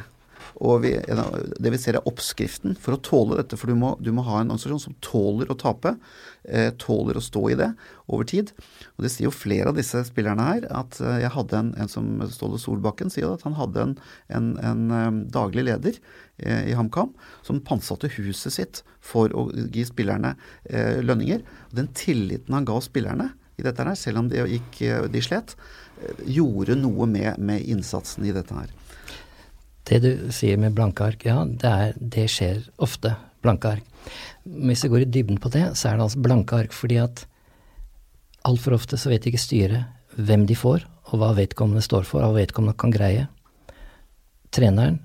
Og 0.65 0.81
vi, 0.87 0.95
det 0.97 1.73
vi 1.73 1.79
ser 1.81 1.99
er 1.99 2.09
oppskriften 2.09 2.77
for 2.81 2.97
å 2.97 3.01
tåle 3.05 3.37
dette, 3.37 3.59
for 3.61 3.69
du 3.69 3.77
må, 3.77 3.93
du 4.01 4.09
må 4.17 4.25
ha 4.25 4.41
en 4.41 4.49
organisasjon 4.49 4.87
som 4.87 4.97
tåler 5.05 5.51
å 5.53 5.57
tape, 5.61 5.93
eh, 6.49 6.71
tåler 6.81 7.19
å 7.19 7.25
stå 7.25 7.43
i 7.53 7.59
det 7.61 7.69
over 8.09 8.25
tid. 8.29 8.53
Og 8.97 9.05
det 9.05 9.13
sier 9.13 9.29
jo 9.29 9.35
flere 9.35 9.73
av 9.73 9.77
disse 9.77 10.01
spillerne 10.09 10.47
her, 10.49 10.69
at 10.73 10.97
eh, 11.03 11.21
jeg 11.27 11.35
hadde 11.37 11.61
en, 11.61 11.73
en 11.77 11.93
som 11.93 12.09
Ståle 12.33 12.61
Solbakken 12.63 13.13
sier 13.13 13.29
at 13.35 13.45
han 13.45 13.59
hadde 13.59 13.85
en, 13.85 13.97
en, 14.39 14.53
en 14.71 14.97
eh, 14.97 15.11
daglig 15.37 15.67
leder 15.69 15.99
eh, 16.41 16.71
i 16.73 16.77
HamKam 16.79 17.13
som 17.47 17.61
pantsatte 17.67 18.11
huset 18.17 18.57
sitt 18.57 18.85
for 19.05 19.35
å 19.37 19.51
gi 19.53 19.85
spillerne 19.89 20.39
eh, 20.71 21.03
lønninger. 21.05 21.45
Og 21.69 21.83
den 21.83 21.93
tilliten 21.97 22.57
han 22.57 22.69
ga 22.69 22.81
spillerne 22.81 23.35
i 23.61 23.65
dette 23.65 23.85
her, 23.85 23.97
selv 23.97 24.25
om 24.25 24.33
de, 24.33 24.41
gikk, 24.57 24.81
eh, 24.89 25.05
de 25.13 25.25
slet, 25.25 25.53
gjorde 26.29 26.77
noe 26.81 27.07
med, 27.09 27.37
med 27.41 27.65
innsatsen 27.73 28.25
i 28.29 28.33
dette 28.37 28.57
her. 28.57 28.73
Det 29.87 30.01
du 30.03 30.11
sier 30.35 30.59
med 30.59 30.75
blanke 30.75 31.05
ark, 31.07 31.23
ja, 31.29 31.45
det, 31.47 31.71
er, 31.71 31.95
det 31.97 32.27
skjer 32.33 32.65
ofte. 32.83 33.15
Blanke 33.45 33.77
ark. 33.77 34.11
Hvis 34.43 34.83
vi 34.85 34.91
går 34.91 35.05
i 35.05 35.11
dybden 35.11 35.39
på 35.43 35.51
det, 35.55 35.69
så 35.79 35.91
er 35.91 35.99
det 35.99 36.07
altså 36.09 36.23
blanke 36.25 36.59
ark 36.59 36.75
fordi 36.75 36.99
at 37.03 37.25
altfor 38.47 38.77
ofte 38.77 38.99
så 38.99 39.11
vet 39.11 39.27
ikke 39.27 39.43
styret 39.43 39.87
hvem 40.17 40.47
de 40.49 40.57
får, 40.59 40.85
og 41.13 41.21
hva 41.21 41.33
vedkommende 41.37 41.85
står 41.85 42.07
for, 42.09 42.25
og 42.25 42.35
hva 42.35 42.43
vedkommende 42.43 42.79
kan 42.79 42.95
greie. 42.95 43.27
Treneren 44.55 45.01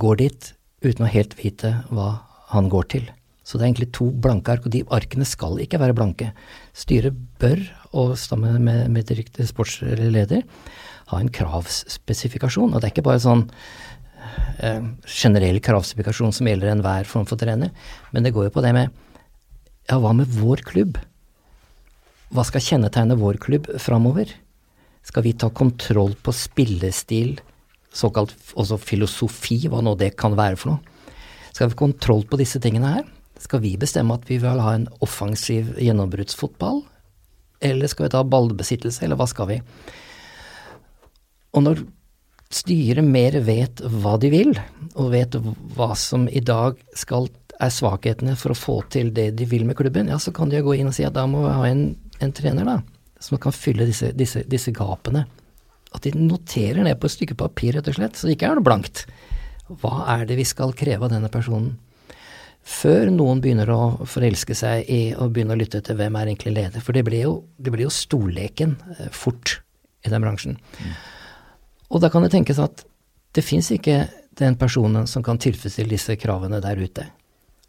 går 0.00 0.20
dit 0.20 0.48
uten 0.84 1.06
å 1.06 1.12
helt 1.12 1.36
vite 1.40 1.72
hva 1.92 2.08
han 2.52 2.68
går 2.72 2.90
til. 2.96 3.12
Så 3.44 3.58
det 3.58 3.64
er 3.64 3.70
egentlig 3.70 3.92
to 3.92 4.08
blanke 4.24 4.54
ark, 4.54 4.64
og 4.64 4.72
de 4.72 4.82
arkene 4.96 5.26
skal 5.28 5.58
ikke 5.60 5.80
være 5.80 5.96
blanke. 5.96 6.30
Styret 6.76 7.16
bør, 7.40 7.60
og 7.92 8.16
sammen 8.20 8.56
med, 8.64 8.88
med 8.92 9.08
direkte 9.10 9.44
sportsleder, 9.48 10.44
ha 11.10 11.20
en 11.20 11.28
kravsspesifikasjon. 11.28 12.72
Og 12.72 12.80
det 12.80 12.88
er 12.88 12.94
ikke 12.94 13.04
bare 13.04 13.20
sånn 13.20 13.44
eh, 14.58 14.84
generell 15.08 15.60
kravspesifikasjon 15.64 16.34
som 16.34 16.48
gjelder 16.48 16.72
enhver 16.72 17.08
form 17.08 17.26
for 17.28 17.40
trener, 17.40 17.72
men 18.12 18.26
det 18.26 18.34
går 18.34 18.48
jo 18.48 18.54
på 18.56 18.64
det 18.64 18.74
med 18.76 18.92
ja, 19.90 19.98
hva 20.00 20.14
med 20.16 20.30
vår 20.32 20.64
klubb? 20.64 20.98
Hva 22.34 22.44
skal 22.48 22.64
kjennetegne 22.64 23.18
vår 23.20 23.38
klubb 23.42 23.68
framover? 23.82 24.30
Skal 25.04 25.26
vi 25.26 25.34
ta 25.36 25.50
kontroll 25.52 26.14
på 26.16 26.32
spillestil, 26.32 27.36
såkalt 27.94 28.32
også 28.56 28.78
filosofi, 28.80 29.60
hva 29.68 29.82
nå 29.84 29.92
det 30.00 30.14
kan 30.18 30.36
være 30.38 30.58
for 30.58 30.72
noe? 30.72 31.12
Skal 31.52 31.68
vi 31.68 31.76
ha 31.76 31.82
kontroll 31.84 32.24
på 32.26 32.40
disse 32.40 32.58
tingene 32.62 32.94
her? 32.96 33.04
Skal 33.38 33.60
vi 33.62 33.76
bestemme 33.78 34.16
at 34.16 34.24
vi 34.30 34.40
vil 34.42 34.62
ha 34.62 34.72
en 34.74 34.88
offensiv 35.04 35.74
gjennombruddsfotball? 35.78 36.80
Eller 37.64 37.90
skal 37.92 38.08
vi 38.08 38.14
ta 38.14 38.24
ballbesittelse, 38.26 39.04
eller 39.04 39.20
hva 39.20 39.28
skal 39.30 39.50
vi? 39.52 39.60
Og 41.54 41.62
når 41.62 41.84
styret 42.52 43.04
mer 43.04 43.36
vet 43.46 43.80
hva 43.80 44.16
de 44.20 44.30
vil, 44.32 44.52
og 44.94 45.12
vet 45.14 45.36
hva 45.76 45.92
som 45.98 46.26
i 46.28 46.42
dag 46.44 46.78
skal, 46.98 47.28
er 47.62 47.72
svakhetene 47.72 48.34
for 48.38 48.54
å 48.54 48.58
få 48.58 48.80
til 48.92 49.12
det 49.14 49.30
de 49.38 49.46
vil 49.48 49.66
med 49.66 49.78
klubben, 49.78 50.10
ja, 50.10 50.18
så 50.18 50.34
kan 50.34 50.50
de 50.50 50.60
jo 50.60 50.68
gå 50.68 50.78
inn 50.78 50.90
og 50.90 50.96
si 50.96 51.06
at 51.06 51.16
da 51.16 51.26
må 51.30 51.44
vi 51.46 51.54
ha 51.54 51.70
en, 51.70 51.86
en 52.22 52.34
trener 52.34 52.68
da, 52.68 52.80
som 53.22 53.40
kan 53.40 53.54
fylle 53.54 53.88
disse, 53.88 54.12
disse, 54.16 54.44
disse 54.50 54.74
gapene. 54.74 55.24
At 55.94 56.06
de 56.06 56.14
noterer 56.18 56.82
ned 56.82 56.98
på 56.98 57.08
et 57.08 57.14
stykke 57.14 57.38
papir, 57.38 57.76
rett 57.76 57.88
og 57.90 57.98
slett, 57.98 58.18
så 58.18 58.26
det 58.28 58.36
ikke 58.36 58.50
er 58.50 58.58
noe 58.58 58.66
blankt. 58.66 59.04
Hva 59.80 60.04
er 60.18 60.26
det 60.28 60.36
vi 60.40 60.46
skal 60.46 60.74
kreve 60.76 61.06
av 61.06 61.14
denne 61.14 61.30
personen? 61.32 61.76
Før 62.64 63.10
noen 63.12 63.42
begynner 63.44 63.68
å 63.70 63.80
forelske 64.08 64.56
seg 64.56 64.88
i 64.88 65.00
å 65.12 65.28
begynne 65.28 65.52
å 65.52 65.60
lytte 65.60 65.82
til 65.84 65.98
hvem 65.98 66.16
er 66.16 66.30
egentlig 66.30 66.54
leder. 66.56 66.84
For 66.84 66.96
det 66.96 67.04
blir 67.04 67.26
jo, 67.26 67.34
jo 67.60 67.90
storleken 67.92 68.78
eh, 68.96 69.10
fort 69.12 69.58
i 70.04 70.12
den 70.12 70.24
bransjen. 70.24 70.56
Og 71.94 72.02
da 72.02 72.10
kan 72.10 72.26
det 72.26 72.32
tenkes 72.34 72.58
at 72.62 72.82
det 73.34 73.44
fins 73.46 73.70
ikke 73.74 74.04
den 74.38 74.58
personen 74.58 75.06
som 75.10 75.22
kan 75.22 75.38
tilfredsstille 75.38 75.94
disse 75.94 76.16
kravene 76.18 76.60
der 76.62 76.80
ute. 76.80 77.06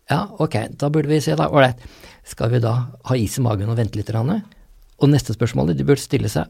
Ja, 0.10 0.26
ok, 0.42 0.58
da 0.78 0.90
burde 0.94 1.10
vi 1.10 1.22
se 1.22 1.38
da, 1.38 1.48
ålreit, 1.50 1.82
skal 2.26 2.52
vi 2.54 2.62
da 2.62 2.76
ha 3.06 3.18
is 3.18 3.38
i 3.38 3.46
magen 3.46 3.70
og 3.70 3.78
vente 3.78 3.98
litt? 3.98 4.12
Og 4.14 5.10
neste 5.10 5.34
spørsmål 5.34 5.74
de 5.74 5.86
burde 5.86 6.02
stille 6.02 6.30
seg, 6.30 6.50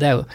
det 0.00 0.08
er 0.08 0.16
jo 0.18 0.28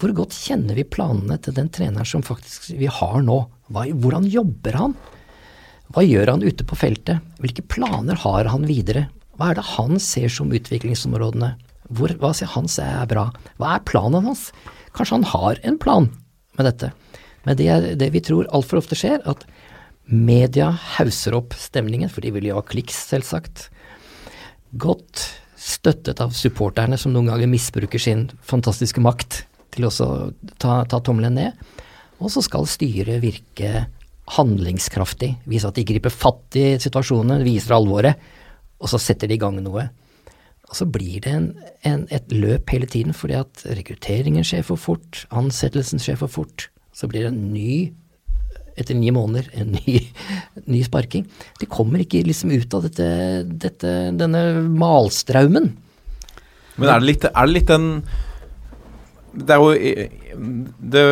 hvor 0.00 0.10
godt 0.10 0.34
kjenner 0.34 0.74
vi 0.74 0.86
planene 0.90 1.36
til 1.38 1.54
den 1.54 1.68
treneren 1.70 2.08
som 2.08 2.24
faktisk 2.26 2.72
vi 2.74 2.88
har 2.90 3.20
nå? 3.22 3.36
Hva, 3.70 3.84
hvordan 3.86 4.26
jobber 4.26 4.78
han? 4.80 4.96
Hva 5.94 6.02
gjør 6.02 6.32
han 6.32 6.42
ute 6.42 6.66
på 6.66 6.78
feltet? 6.78 7.22
Hvilke 7.38 7.62
planer 7.70 8.18
har 8.24 8.50
han 8.50 8.66
videre? 8.66 9.06
Hva 9.38 9.52
er 9.52 9.60
det 9.60 9.66
han 9.76 10.00
ser 10.02 10.32
som 10.34 10.50
utviklingsområdene? 10.54 11.52
Hvor, 11.94 12.10
hva 12.18 12.32
ser 12.34 12.50
han 12.56 12.66
ser 12.70 12.90
er 12.90 13.06
bra? 13.10 13.28
Hva 13.60 13.76
er 13.76 13.86
planen 13.86 14.26
hans? 14.26 14.48
Kanskje 14.94 15.18
han 15.18 15.28
har 15.34 15.60
en 15.62 15.78
plan 15.80 16.08
med 16.58 16.68
dette. 16.68 16.92
Men 17.44 17.58
det 17.58 17.68
er 17.70 17.86
det 18.00 18.10
vi 18.14 18.22
tror 18.24 18.48
altfor 18.54 18.80
ofte 18.80 18.96
skjer, 18.98 19.20
at 19.28 19.44
media 20.04 20.70
hauser 20.96 21.36
opp 21.36 21.56
stemningen, 21.58 22.10
for 22.12 22.24
de 22.24 22.32
vil 22.34 22.50
jo 22.50 22.58
ha 22.58 22.64
kliks, 22.66 22.96
selvsagt. 23.10 23.68
Godt 24.80 25.26
støttet 25.60 26.20
av 26.20 26.34
supporterne, 26.36 26.98
som 27.00 27.14
noen 27.14 27.30
ganger 27.30 27.50
misbruker 27.50 28.00
sin 28.00 28.28
fantastiske 28.44 29.02
makt 29.02 29.44
til 29.74 29.88
også 29.88 30.06
å 30.06 30.30
ta, 30.60 30.82
ta 30.88 31.00
tommelen 31.02 31.36
ned. 31.38 31.66
Og 32.22 32.30
så 32.32 32.44
skal 32.44 32.68
styret 32.70 33.22
virke 33.24 33.86
handlingskraftig, 34.34 35.34
vise 35.50 35.68
at 35.68 35.76
de 35.76 35.84
griper 35.88 36.12
fatt 36.12 36.56
i 36.56 36.74
situasjonen, 36.80 37.44
viser 37.44 37.76
alvoret, 37.76 38.20
og 38.80 38.90
så 38.90 39.00
setter 39.00 39.28
de 39.28 39.36
i 39.36 39.40
gang 39.40 39.58
noe. 39.64 39.88
Og 40.74 40.80
så 40.80 40.88
blir 40.90 41.20
det 41.22 41.30
en, 41.30 41.44
en, 41.86 42.00
et 42.10 42.32
løp 42.34 42.72
hele 42.74 42.88
tiden, 42.90 43.14
fordi 43.14 43.36
at 43.38 43.60
rekrutteringen 43.78 44.42
skjer 44.42 44.64
for 44.66 44.80
fort, 44.80 45.20
ansettelsen 45.30 46.00
skjer 46.02 46.16
for 46.18 46.32
fort. 46.34 46.64
Så 46.90 47.06
blir 47.06 47.22
det 47.22 47.28
en 47.30 47.52
ny, 47.52 47.92
etter 48.74 48.98
ni 48.98 49.12
måneder, 49.14 49.52
en 49.54 49.70
ny, 49.76 50.00
ny 50.74 50.80
sparking. 50.82 51.28
De 51.60 51.68
kommer 51.70 52.02
ikke 52.02 52.24
liksom 52.26 52.50
ut 52.50 52.74
av 52.74 52.88
dette, 52.88 53.06
dette, 53.46 53.92
denne 54.18 54.40
malstraumen. 54.66 55.70
Men 56.74 56.90
er 56.90 57.04
det 57.04 57.10
litt, 57.12 57.28
er 57.30 57.46
det 57.46 57.54
litt 57.54 57.70
den 57.70 57.86
Det 59.30 59.54
er 59.54 59.60
jo 59.62 60.08
Det 60.90 61.04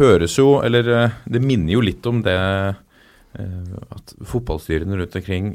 høres 0.00 0.34
jo, 0.34 0.48
eller 0.66 0.90
det 1.30 1.44
minner 1.44 1.76
jo 1.76 1.84
litt 1.86 2.10
om 2.10 2.24
det 2.26 2.34
eh, 2.34 3.70
at 3.86 4.18
fotballstyrene 4.26 4.98
rundt 4.98 5.14
omkring 5.22 5.54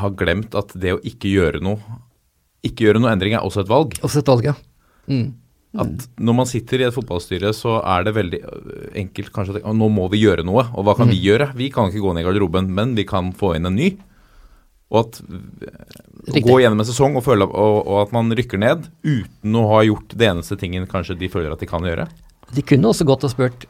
har 0.00 0.16
glemt 0.16 0.56
at 0.56 0.72
det 0.80 0.96
å 0.96 1.04
ikke 1.04 1.28
gjøre 1.28 1.60
noe 1.60 2.00
ikke 2.64 2.88
gjøre 2.88 3.02
noe 3.02 3.12
endring 3.12 3.36
er 3.36 3.44
også 3.44 3.64
et 3.64 3.70
valg. 3.70 3.96
Også 4.06 4.22
et 4.22 4.30
valg, 4.30 4.46
ja. 4.52 4.54
Mm. 5.10 5.32
At 5.82 6.04
når 6.22 6.36
man 6.38 6.46
sitter 6.46 6.80
i 6.80 6.86
et 6.86 6.94
fotballstyre, 6.94 7.50
så 7.56 7.80
er 7.82 8.04
det 8.06 8.14
veldig 8.14 8.40
øh, 8.46 8.82
enkelt 9.00 9.32
kanskje 9.34 9.54
å 9.54 9.58
tenke 9.58 9.72
nå 9.74 9.88
må 9.90 10.06
vi 10.12 10.22
gjøre 10.22 10.44
noe. 10.46 10.68
Og 10.78 10.86
hva 10.86 10.94
kan 10.98 11.10
vi 11.10 11.18
gjøre? 11.18 11.50
Vi 11.58 11.70
kan 11.74 11.90
ikke 11.90 12.04
gå 12.04 12.14
ned 12.14 12.22
i 12.22 12.28
garderoben, 12.28 12.70
men 12.76 12.94
vi 12.98 13.06
kan 13.08 13.32
få 13.34 13.56
inn 13.58 13.66
en 13.66 13.74
ny. 13.78 13.90
Og 14.94 15.00
at 15.00 15.18
å 15.24 16.42
gå 16.44 16.58
gjennom 16.62 16.82
en 16.82 16.86
sesong 16.86 17.18
og, 17.18 17.24
føle, 17.26 17.46
og, 17.48 17.78
og, 17.82 17.96
at 18.04 18.12
man 18.14 18.30
rykker 18.38 18.60
ned 18.62 18.86
uten 19.02 19.58
å 19.58 19.64
ha 19.72 19.80
gjort 19.86 20.14
det 20.14 20.28
eneste 20.30 20.58
tingen 20.60 20.86
kanskje 20.90 21.18
de 21.18 21.30
føler 21.32 21.54
at 21.54 21.64
de 21.64 21.68
kan 21.68 21.84
gjøre. 21.84 22.06
De 22.54 22.62
kunne 22.62 22.92
også 22.92 23.06
godt 23.08 23.26
ha 23.26 23.32
spurt 23.32 23.66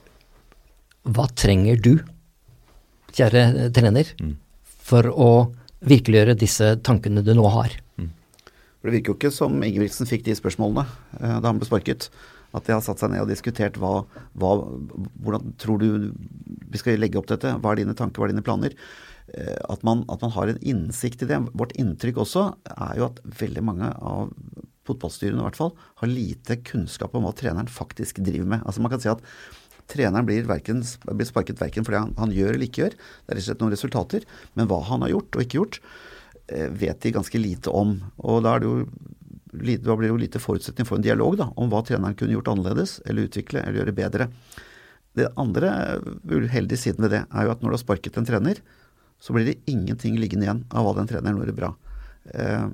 hva 1.04 1.24
trenger 1.36 1.80
du, 1.84 1.94
kjære 3.16 3.70
trener, 3.76 4.12
mm. 4.20 4.36
for 4.84 5.08
å 5.08 5.30
virkeliggjøre 5.84 6.36
disse 6.40 6.74
tankene 6.84 7.24
du 7.24 7.32
nå 7.36 7.48
har? 7.52 7.78
For 8.84 8.92
Det 8.92 8.98
virker 8.98 9.14
jo 9.14 9.16
ikke 9.16 9.32
som 9.32 9.54
Ingebrigtsen 9.64 10.08
fikk 10.08 10.26
de 10.26 10.36
spørsmålene 10.36 10.84
eh, 11.16 11.38
da 11.40 11.48
han 11.48 11.56
ble 11.56 11.64
sparket. 11.64 12.10
At 12.52 12.68
de 12.68 12.74
har 12.76 12.82
satt 12.84 13.00
seg 13.00 13.14
ned 13.14 13.24
og 13.24 13.30
diskutert 13.32 13.78
hva, 13.80 14.02
hva, 14.36 14.50
hvordan 15.24 15.54
tror 15.58 15.80
du 15.80 16.12
vi 16.12 16.80
skal 16.82 17.00
legge 17.00 17.16
opp 17.16 17.30
dette. 17.32 17.56
Hva 17.64 17.72
er 17.72 17.80
dine 17.80 17.96
tanker, 17.96 18.20
hva 18.20 18.28
er 18.28 18.34
dine 18.34 18.44
planer? 18.44 18.76
Eh, 19.32 19.56
at, 19.72 19.80
man, 19.88 20.04
at 20.12 20.20
man 20.20 20.34
har 20.36 20.52
en 20.52 20.60
innsikt 20.60 21.24
i 21.24 21.30
det. 21.32 21.40
Vårt 21.56 21.72
inntrykk 21.80 22.20
også 22.26 22.44
er 22.76 23.00
jo 23.00 23.08
at 23.08 23.24
veldig 23.40 23.64
mange 23.64 23.88
av 23.88 24.36
fotballstyrene 24.84 25.40
i 25.40 25.46
hvert 25.46 25.56
fall 25.56 25.72
har 26.02 26.10
lite 26.12 26.60
kunnskap 26.68 27.14
om 27.16 27.24
hva 27.24 27.32
treneren 27.32 27.72
faktisk 27.72 28.20
driver 28.20 28.52
med. 28.52 28.66
Altså 28.68 28.84
Man 28.84 28.92
kan 28.92 29.00
si 29.00 29.08
at 29.08 29.24
treneren 29.88 30.28
blir, 30.28 30.44
verken, 30.48 30.84
blir 31.08 31.28
sparket 31.28 31.60
verken 31.60 31.88
fordi 31.88 32.02
han, 32.02 32.12
han, 32.20 32.36
gjør 32.36 32.52
eller 32.52 32.68
ikke 32.68 32.84
gjør. 32.84 32.98
Det 32.98 33.32
er 33.32 33.38
rett 33.38 33.46
og 33.46 33.48
slett 33.48 33.64
noen 33.64 33.74
resultater. 33.74 34.28
Men 34.58 34.68
hva 34.68 34.82
han 34.90 35.06
har 35.06 35.14
gjort 35.16 35.38
og 35.38 35.46
ikke 35.46 35.60
gjort, 35.62 35.80
vet 36.46 37.00
de 37.00 37.12
ganske 37.14 37.38
lite 37.40 37.72
om. 37.72 37.96
Og 38.20 38.42
da, 38.44 38.58
det 38.60 38.68
jo, 38.68 38.84
da 39.80 39.96
blir 39.96 40.08
det 40.08 40.12
jo 40.12 40.20
lite 40.20 40.42
forutsetning 40.42 40.88
for 40.88 40.98
en 40.98 41.06
dialog 41.06 41.38
da, 41.40 41.48
om 41.56 41.70
hva 41.72 41.80
treneren 41.86 42.16
kunne 42.18 42.36
gjort 42.36 42.50
annerledes, 42.52 42.98
eller 43.06 43.30
utvikle, 43.30 43.62
eller 43.62 43.80
gjøre 43.80 43.96
bedre. 43.96 44.28
Det 45.14 45.30
andre 45.40 45.70
uheldige 46.28 46.80
siden 46.82 47.06
ved 47.06 47.14
det 47.14 47.22
er 47.24 47.46
jo 47.46 47.54
at 47.54 47.62
når 47.62 47.72
du 47.72 47.76
har 47.78 47.84
sparket 47.84 48.18
en 48.20 48.28
trener, 48.28 48.60
så 49.22 49.32
blir 49.32 49.48
det 49.48 49.60
ingenting 49.70 50.18
liggende 50.20 50.48
igjen 50.48 50.64
av 50.74 50.84
hva 50.84 50.96
den 50.98 51.08
treneren 51.08 51.40
gjorde 51.40 51.56
bra. 51.56 51.72
Eh, 52.34 52.66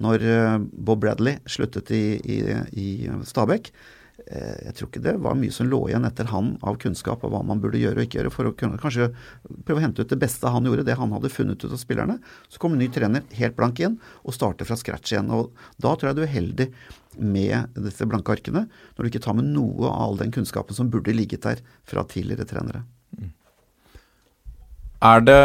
når 0.00 0.24
eh, 0.24 0.58
Bob 0.72 1.02
Bradley 1.02 1.42
sluttet 1.50 1.90
i, 1.92 2.04
i, 2.24 2.38
i 2.72 2.90
Stabæk, 3.28 3.72
Eh, 3.72 3.98
jeg 4.28 4.74
tror 4.76 4.88
ikke 4.90 5.02
det 5.04 5.14
var 5.24 5.38
mye 5.38 5.54
som 5.54 5.68
lå 5.70 5.80
igjen 5.88 6.06
etter 6.06 6.28
han 6.30 6.52
av 6.66 6.78
kunnskap 6.82 7.24
av 7.24 7.32
hva 7.32 7.40
man 7.46 7.62
burde 7.62 7.80
gjøre 7.80 7.98
og 7.98 8.06
ikke 8.06 8.20
gjøre, 8.20 8.32
for 8.34 8.50
å 8.50 8.54
kunne 8.56 8.80
kanskje 8.80 9.10
prøve 9.66 9.78
å 9.78 9.84
hente 9.84 10.04
ut 10.04 10.12
det 10.12 10.20
beste 10.20 10.52
han 10.52 10.66
gjorde, 10.68 10.84
det 10.86 10.98
han 10.98 11.14
hadde 11.16 11.32
funnet 11.32 11.64
ut 11.64 11.72
av 11.72 11.80
spillerne. 11.80 12.18
Så 12.52 12.62
kommer 12.62 12.78
en 12.78 12.84
ny 12.84 12.90
trener 12.92 13.24
helt 13.38 13.56
blank 13.58 13.80
igjen 13.80 13.98
og 14.22 14.36
starter 14.36 14.68
fra 14.68 14.78
scratch 14.78 15.14
igjen. 15.14 15.32
og 15.34 15.54
Da 15.80 15.94
tror 15.94 16.10
jeg 16.10 16.20
du 16.20 16.24
er 16.26 16.34
heldig 16.34 16.68
med 17.18 17.80
disse 17.88 18.06
blanke 18.06 18.36
arkene, 18.36 18.66
når 18.94 19.02
du 19.02 19.10
ikke 19.10 19.24
tar 19.24 19.36
med 19.38 19.50
noe 19.50 19.88
av 19.88 19.98
all 20.04 20.20
den 20.20 20.34
kunnskapen 20.34 20.76
som 20.76 20.92
burde 20.92 21.14
ligget 21.16 21.46
der 21.46 21.64
fra 21.88 22.06
tidligere 22.06 22.46
trenere. 22.48 22.84
Er 25.00 25.22
det 25.24 25.42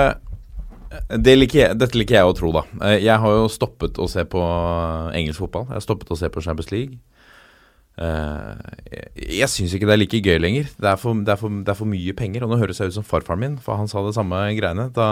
det 1.10 1.34
liker 1.36 1.60
jeg, 1.60 1.78
dette 1.80 1.98
liker 1.98 2.20
jeg 2.20 2.28
å 2.30 2.36
tro, 2.38 2.52
da. 2.56 2.62
Eh, 2.86 3.02
jeg 3.04 3.20
har 3.20 3.34
jo 3.36 3.50
stoppet 3.52 3.98
å 4.00 4.08
se 4.12 4.24
på 4.30 4.42
engelsk 5.18 5.42
fotball. 5.44 5.66
Jeg 5.68 5.80
har 5.80 5.84
stoppet 5.84 6.12
å 6.14 6.18
se 6.20 6.30
på 6.32 6.44
Champions 6.46 6.72
League. 6.72 7.00
Uh, 7.96 8.60
jeg 9.16 9.48
syns 9.48 9.72
ikke 9.76 9.88
det 9.88 9.94
er 9.96 10.02
like 10.02 10.20
gøy 10.24 10.40
lenger. 10.42 10.68
Det 10.76 10.90
er, 10.92 11.00
for, 11.00 11.16
det, 11.16 11.32
er 11.32 11.40
for, 11.40 11.62
det 11.64 11.72
er, 11.72 11.80
for, 11.80 11.90
mye 11.90 12.16
penger. 12.18 12.44
Og 12.44 12.52
nå 12.52 12.60
høres 12.60 12.82
jeg 12.82 12.92
ut 12.92 12.98
som 12.98 13.08
farfaren 13.08 13.42
min, 13.42 13.58
for 13.62 13.80
han 13.80 13.90
sa 13.92 14.04
det 14.04 14.16
samme 14.18 14.42
greiene. 14.58 14.90
Da, 14.96 15.08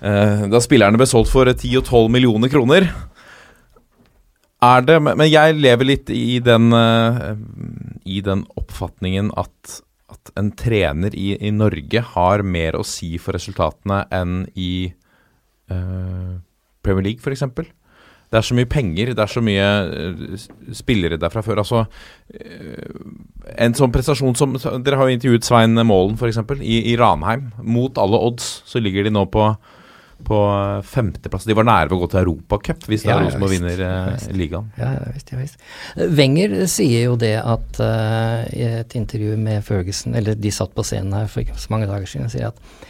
uh, 0.00 0.46
da 0.50 0.62
spillerne 0.64 1.00
ble 1.00 1.08
solgt 1.10 1.32
for 1.32 1.50
10 1.50 1.76
og 1.82 1.84
12 1.86 2.14
millioner 2.16 2.52
kroner. 2.52 2.88
Er 4.60 4.82
det 4.84 4.98
Men 5.00 5.24
jeg 5.24 5.56
lever 5.56 5.88
litt 5.88 6.10
i 6.12 6.40
den, 6.44 6.72
uh, 6.72 7.36
i 8.04 8.20
den 8.24 8.46
oppfatningen 8.60 9.32
at, 9.40 9.80
at 10.12 10.32
en 10.40 10.50
trener 10.56 11.16
i, 11.16 11.34
i, 11.36 11.52
Norge 11.52 12.04
har 12.14 12.44
mer 12.44 12.76
å 12.80 12.84
si 12.84 13.14
for 13.20 13.36
resultatene 13.36 14.04
enn 14.12 14.42
i 14.56 14.72
Premier 15.70 17.04
League, 17.04 17.22
f.eks. 17.22 17.44
Det 18.30 18.38
er 18.38 18.46
så 18.46 18.54
mye 18.54 18.68
penger, 18.70 19.10
det 19.10 19.22
er 19.24 19.30
så 19.30 19.40
mye 19.42 19.66
uh, 19.90 20.44
spillere 20.76 21.18
der 21.18 21.32
fra 21.32 21.42
før. 21.42 21.64
Altså, 21.64 21.82
uh, 21.82 23.00
en 23.58 23.74
sånn 23.74 23.90
prestasjon 23.90 24.38
som 24.38 24.54
Dere 24.54 25.00
har 25.00 25.08
jo 25.10 25.16
intervjuet 25.16 25.48
Svein 25.48 25.74
Målen, 25.74 26.14
f.eks., 26.14 26.38
i, 26.62 26.76
i 26.92 26.94
Ranheim. 27.00 27.48
Mot 27.66 27.98
alle 27.98 28.20
odds 28.30 28.60
så 28.70 28.82
ligger 28.82 29.08
de 29.08 29.12
nå 29.16 29.24
på, 29.34 29.48
på 30.28 30.38
femteplass. 30.92 31.48
De 31.50 31.56
var 31.58 31.66
nære 31.66 31.90
ved 31.90 31.96
å 31.96 32.00
gå 32.04 32.10
til 32.12 32.20
Europacup 32.22 32.86
hvis 32.86 33.02
det 33.02 33.10
ja, 33.10 33.16
er 33.18 33.26
Rosenborg 33.26 33.56
vinner 33.56 33.82
uh, 33.82 34.28
ligaen. 34.38 34.70
Ja, 34.78 34.92
visst, 35.10 35.34
ja, 35.34 35.40
visst. 35.42 35.66
Wenger 36.20 36.54
sier 36.70 37.08
jo 37.08 37.18
det 37.18 37.34
at 37.42 37.82
i 37.82 38.62
et 38.68 38.94
intervju 38.94 39.34
med 39.42 39.66
Ferguson, 39.66 40.14
eller 40.14 40.38
de 40.38 40.54
satt 40.54 40.70
på 40.78 40.86
scenen 40.86 41.18
her 41.18 41.26
for 41.26 41.42
ikke 41.42 41.58
så 41.58 41.74
mange 41.74 41.90
dager 41.90 42.06
siden, 42.14 42.30
sier 42.30 42.52
at 42.52 42.86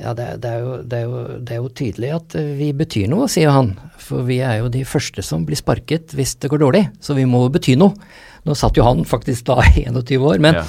ja, 0.00 0.14
det, 0.16 0.28
det, 0.42 0.50
er 0.50 0.64
jo, 0.64 0.76
det, 0.82 0.98
er 0.98 1.04
jo, 1.06 1.22
det, 1.38 1.54
er 1.54 1.60
jo, 1.60 1.70
tydelig 1.80 2.12
at 2.16 2.36
vi 2.58 2.70
betyr 2.76 3.10
noe, 3.12 3.28
sier 3.30 3.52
han. 3.54 3.74
For 4.00 4.24
vi 4.26 4.40
er 4.44 4.62
jo 4.62 4.70
de 4.72 4.84
første 4.88 5.24
som 5.24 5.44
blir 5.48 5.60
sparket 5.60 6.16
hvis 6.16 6.36
det 6.40 6.50
går 6.52 6.64
dårlig, 6.64 6.86
så 7.04 7.16
vi 7.18 7.28
må 7.28 7.44
bety 7.52 7.76
noe. 7.80 7.94
Nå 8.48 8.56
satt 8.56 8.78
jo 8.80 8.86
han 8.86 9.04
faktisk 9.08 9.50
da 9.50 9.60
21 9.76 10.24
år, 10.24 10.40
men, 10.42 10.60
ja. 10.60 10.64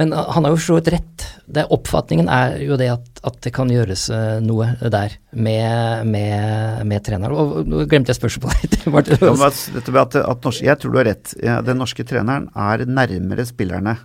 men 0.00 0.14
han 0.16 0.46
har 0.46 0.54
jo 0.54 0.62
så 0.64 0.78
vidt 0.78 0.92
rett. 0.96 1.26
Det, 1.50 1.66
oppfatningen 1.74 2.30
er 2.32 2.60
jo 2.62 2.78
det 2.80 2.88
at, 2.92 3.08
at, 3.26 3.40
det 3.44 3.52
kan 3.56 3.70
gjøres 3.72 4.06
uh, 4.14 4.38
noe 4.44 4.70
der 4.80 5.16
med, 5.32 6.06
med, 6.08 6.84
med 6.86 7.04
treneren. 7.06 7.34
Og 7.34 7.66
nå 7.68 7.84
glemte 7.90 8.14
jeg 8.14 8.20
spørsmålet. 8.20 8.78
ja, 8.86 9.34
at, 9.50 10.20
at, 10.22 10.52
jeg 10.62 10.78
tror 10.80 10.94
du 10.94 11.02
har 11.02 11.10
rett. 11.10 11.34
Den 11.66 11.82
norske 11.82 12.06
treneren 12.06 12.48
er 12.54 12.86
nærmere 12.88 13.48
spillerne 13.48 13.98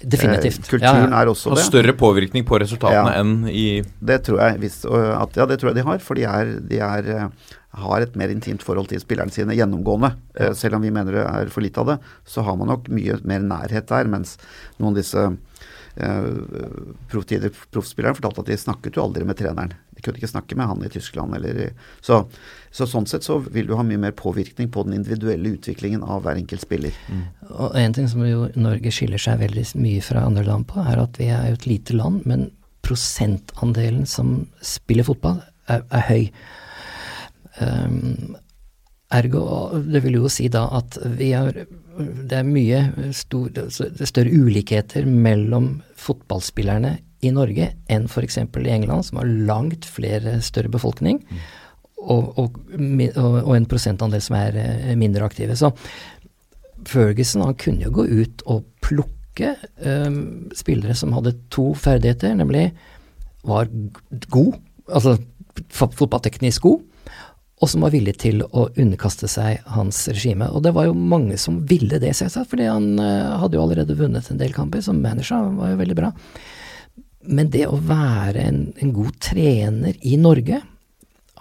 Definitivt. 0.00 0.60
Eh, 0.60 0.68
kulturen 0.68 1.06
ja, 1.06 1.10
ja. 1.10 1.20
er 1.22 1.30
også 1.30 1.54
det. 1.54 1.62
Har 1.62 1.70
større 1.70 1.94
påvirkning 1.96 2.44
på 2.48 2.58
resultatene 2.60 3.14
ja. 3.14 3.22
enn 3.22 3.46
i 3.48 3.66
Det 3.80 4.18
tror 4.26 4.42
jeg 4.42 4.60
visst, 4.66 4.84
at, 4.84 5.38
ja, 5.38 5.46
det 5.48 5.56
tror 5.60 5.72
jeg 5.72 5.78
de 5.78 5.86
har. 5.88 6.02
For 6.04 6.18
de, 6.18 6.26
er, 6.28 6.52
de 6.68 6.80
er, 6.84 7.08
eh, 7.14 7.54
har 7.80 8.04
et 8.04 8.18
mer 8.20 8.32
intimt 8.32 8.64
forhold 8.64 8.90
til 8.92 9.00
spillerne 9.00 9.32
sine 9.32 9.56
gjennomgående. 9.56 10.12
Ja. 10.36 10.52
selv 10.56 10.78
om 10.78 10.84
vi 10.84 10.92
mener 10.92 11.16
det 11.16 11.24
er 11.24 11.52
for 11.52 11.64
lite 11.64 11.80
av 11.80 11.94
det, 11.94 11.98
så 12.28 12.44
har 12.44 12.58
man 12.60 12.68
nok 12.72 12.90
mye 12.92 13.16
mer 13.24 13.44
nærhet 13.44 13.88
der. 13.88 14.12
Mens 14.12 14.36
noen 14.76 14.92
av 14.92 15.00
disse 15.00 15.24
eh, 15.96 16.30
proffspillerne 17.08 18.16
fortalte 18.18 18.44
at 18.44 18.52
de 18.52 18.60
snakket 18.66 19.00
jo 19.00 19.06
aldri 19.08 19.24
med 19.28 19.40
treneren. 19.40 19.76
Kunne 20.06 20.20
ikke 20.20 20.30
snakke 20.30 20.58
med 20.58 20.70
han 20.70 20.84
i 20.86 20.90
Tyskland 20.92 21.34
eller 21.36 21.72
så, 22.04 22.22
så, 22.70 22.86
sånn 22.86 23.08
sett 23.10 23.26
så 23.26 23.38
vil 23.42 23.66
du 23.68 23.74
ha 23.78 23.84
mye 23.86 24.00
mer 24.06 24.14
påvirkning 24.16 24.70
på 24.72 24.86
den 24.86 25.00
individuelle 25.00 25.56
utviklingen 25.56 26.04
av 26.06 26.24
hver 26.24 26.38
enkelt 26.38 26.62
spiller. 26.62 26.94
Mm. 27.10 27.24
Og 27.50 27.76
En 27.80 27.96
ting 27.96 28.08
som 28.12 28.22
jo 28.26 28.46
Norge 28.54 28.92
skiller 28.94 29.20
seg 29.22 29.42
veldig 29.42 29.66
mye 29.80 30.04
fra 30.04 30.24
andre 30.28 30.46
land 30.46 30.68
på, 30.70 30.80
er 30.84 31.02
at 31.02 31.18
vi 31.20 31.30
er 31.34 31.50
jo 31.50 31.58
et 31.58 31.68
lite 31.68 31.98
land, 31.98 32.22
men 32.28 32.48
prosentandelen 32.86 34.06
som 34.06 34.44
spiller 34.62 35.06
fotball, 35.06 35.40
er, 35.66 35.82
er 35.90 36.04
høy. 36.06 36.28
Um, 37.58 38.36
Ergo, 39.14 39.42
det 39.86 40.02
vil 40.02 40.18
jo 40.18 40.30
si 40.30 40.48
da 40.52 40.66
at 40.76 40.98
vi 41.16 41.30
har 41.32 41.54
Det 41.54 42.36
er 42.36 42.44
mye 42.44 43.10
stor, 43.16 43.48
er 43.56 44.08
større 44.10 44.34
ulikheter 44.34 45.06
mellom 45.08 45.78
fotballspillerne 45.96 46.90
i 47.26 47.34
Norge 47.34 47.70
enn 47.92 48.08
f.eks. 48.08 48.38
i 48.38 48.72
England, 48.72 49.08
som 49.08 49.20
har 49.20 49.30
langt 49.48 49.88
flere 49.88 50.38
større 50.44 50.72
befolkning, 50.72 51.20
og, 52.06 52.36
og, 52.38 52.58
og 52.76 53.52
en 53.56 53.68
prosentandel 53.68 54.22
som 54.22 54.36
er 54.38 54.58
eh, 54.60 54.92
mindre 54.98 55.26
aktive. 55.26 55.56
Så 55.58 55.72
Ferguson 56.86 57.42
han 57.42 57.56
kunne 57.58 57.86
jo 57.86 57.94
gå 57.94 58.06
ut 58.06 58.44
og 58.46 58.66
plukke 58.84 59.54
um, 59.82 60.50
spillere 60.56 60.94
som 60.96 61.14
hadde 61.16 61.34
to 61.52 61.72
ferdigheter, 61.78 62.36
nemlig 62.38 62.68
var 63.46 63.70
god, 64.32 64.58
altså 64.86 65.16
fotballteknisk 65.72 66.66
god, 66.66 66.84
og 67.56 67.70
som 67.72 67.86
var 67.86 67.94
villig 67.94 68.18
til 68.20 68.42
å 68.44 68.66
underkaste 68.76 69.28
seg 69.32 69.64
hans 69.72 70.02
regime. 70.10 70.48
Og 70.52 70.60
det 70.66 70.74
var 70.76 70.90
jo 70.90 70.96
mange 70.96 71.38
som 71.40 71.62
ville 71.68 72.00
det, 72.02 72.12
selvsagt, 72.18 72.50
fordi 72.52 72.68
han 72.68 72.98
uh, 73.00 73.38
hadde 73.40 73.56
jo 73.56 73.64
allerede 73.64 73.96
vunnet 73.96 74.28
en 74.30 74.40
del 74.40 74.52
kamper. 74.52 74.84
Som 74.84 75.00
manager 75.04 75.48
var 75.56 75.72
jo 75.72 75.80
veldig 75.80 75.96
bra. 75.96 76.10
Men 77.26 77.50
det 77.50 77.66
å 77.68 77.78
være 77.82 78.44
en, 78.46 78.60
en, 78.78 78.92
god 78.94 79.18
trener 79.22 79.96
i 80.06 80.16
Norge 80.20 80.60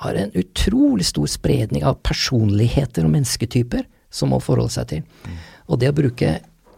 har 0.01 0.17
en 0.19 0.33
utrolig 0.35 1.05
stor 1.07 1.27
spredning 1.31 1.85
av 1.87 2.01
personligheter 2.03 3.05
og 3.05 3.13
mennesketyper 3.13 3.85
som 4.11 4.33
må 4.33 4.41
forholde 4.43 4.75
seg 4.75 4.89
til. 4.91 5.05
Mm. 5.25 5.37
Og 5.71 5.79
det 5.81 5.91
å 5.91 5.97
bruke 5.97 6.33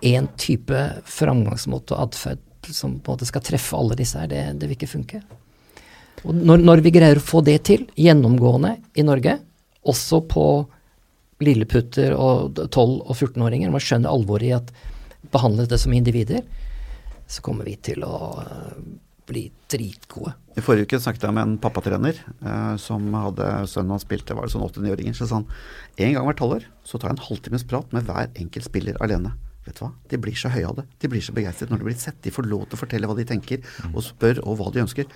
én 0.06 0.30
type 0.38 0.84
framgangsmåte 1.10 1.96
og 1.96 2.08
atferd 2.08 2.44
som 2.74 2.98
på 3.00 3.12
en 3.12 3.18
måte 3.18 3.28
skal 3.30 3.44
treffe 3.46 3.78
alle 3.78 3.98
disse 3.98 4.20
her, 4.20 4.30
det, 4.30 4.44
det 4.60 4.70
vil 4.70 4.78
ikke 4.78 4.92
funke. 4.92 5.22
Og 6.26 6.36
når, 6.36 6.64
når, 6.66 6.82
vi 6.86 6.94
greier 6.94 7.20
å 7.20 7.24
få 7.24 7.42
det 7.46 7.60
til, 7.70 7.86
gjennomgående 7.98 8.76
i 8.98 9.06
Norge, 9.06 9.38
også 9.88 10.24
på 10.28 10.46
lilleputter 11.46 12.16
og 12.18 12.58
12- 12.66 13.04
og 13.06 13.14
14-åringer, 13.14 13.72
man 13.72 13.84
skjønner 13.84 14.12
alvoret 14.12 14.48
i 14.48 14.56
at 14.58 14.72
behandle 15.32 15.68
det 15.70 15.80
som 15.82 15.94
individer, 15.94 16.42
så 17.28 17.44
kommer 17.46 17.68
vi 17.68 17.76
til 17.84 18.06
å 18.08 18.18
eh, 18.42 18.78
bli 19.28 19.48
dritgode. 19.70 20.34
I 20.58 20.64
forrige 20.64 20.88
uke 20.88 21.00
snakket 21.04 21.28
jeg 21.28 21.36
med 21.36 21.44
en 21.44 21.58
pappatrener 21.62 22.22
eh, 22.24 22.76
som 22.82 23.10
hadde 23.18 23.50
sønnen 23.70 23.96
hans 23.96 24.08
spilte, 24.08 24.38
var 24.38 24.48
det 24.48 24.56
sånn 24.56 24.66
8-9-åringer. 24.66 25.18
Så 25.18 25.28
sa 25.28 25.42
han 25.42 25.50
en 26.08 26.16
gang 26.16 26.30
hvert 26.30 26.46
halvår 26.46 26.70
så 26.88 27.00
tar 27.00 27.12
jeg 27.12 27.18
en 27.18 27.28
halvtimes 27.28 27.68
prat 27.68 27.92
med 27.96 28.08
hver 28.08 28.32
enkelt 28.40 28.70
spiller 28.70 29.00
alene. 29.04 29.34
Vet 29.68 29.82
du 29.82 29.84
hva? 29.84 29.92
De 30.08 30.22
blir 30.24 30.38
så 30.40 30.54
høye 30.54 30.70
av 30.70 30.78
det. 30.80 30.88
De 31.04 31.12
blir 31.12 31.26
så 31.26 31.36
begeistret 31.36 31.74
når 31.74 31.84
de 31.84 31.90
blir 31.90 32.00
sett. 32.00 32.22
De 32.24 32.32
får 32.32 32.48
lov 32.48 32.70
til 32.70 32.80
å 32.80 32.82
fortelle 32.86 33.10
hva 33.10 33.18
de 33.18 33.28
tenker, 33.28 33.68
og 33.92 34.00
spør 34.06 34.40
og 34.46 34.62
hva 34.62 34.72
de 34.72 34.86
ønsker 34.86 35.12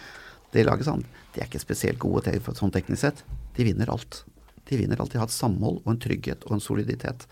det 0.52 0.66
laget 0.68 0.88
sånn, 0.88 1.04
de 1.32 1.42
er 1.42 1.48
ikke 1.48 1.64
spesielt 1.64 2.00
gode 2.02 2.26
til, 2.28 2.42
sånn 2.58 2.74
teknisk 2.76 3.06
sett. 3.06 3.24
De 3.56 3.64
vinner 3.64 3.92
alt. 3.92 4.24
De 4.68 4.80
vinner 4.80 5.00
alt. 5.00 5.14
De 5.14 5.20
har 5.22 5.30
et 5.30 5.34
samhold 5.34 5.80
og 5.86 5.94
en 5.94 6.02
trygghet 6.02 6.44
og 6.48 6.58
en 6.58 6.64
soliditet. 6.64 7.24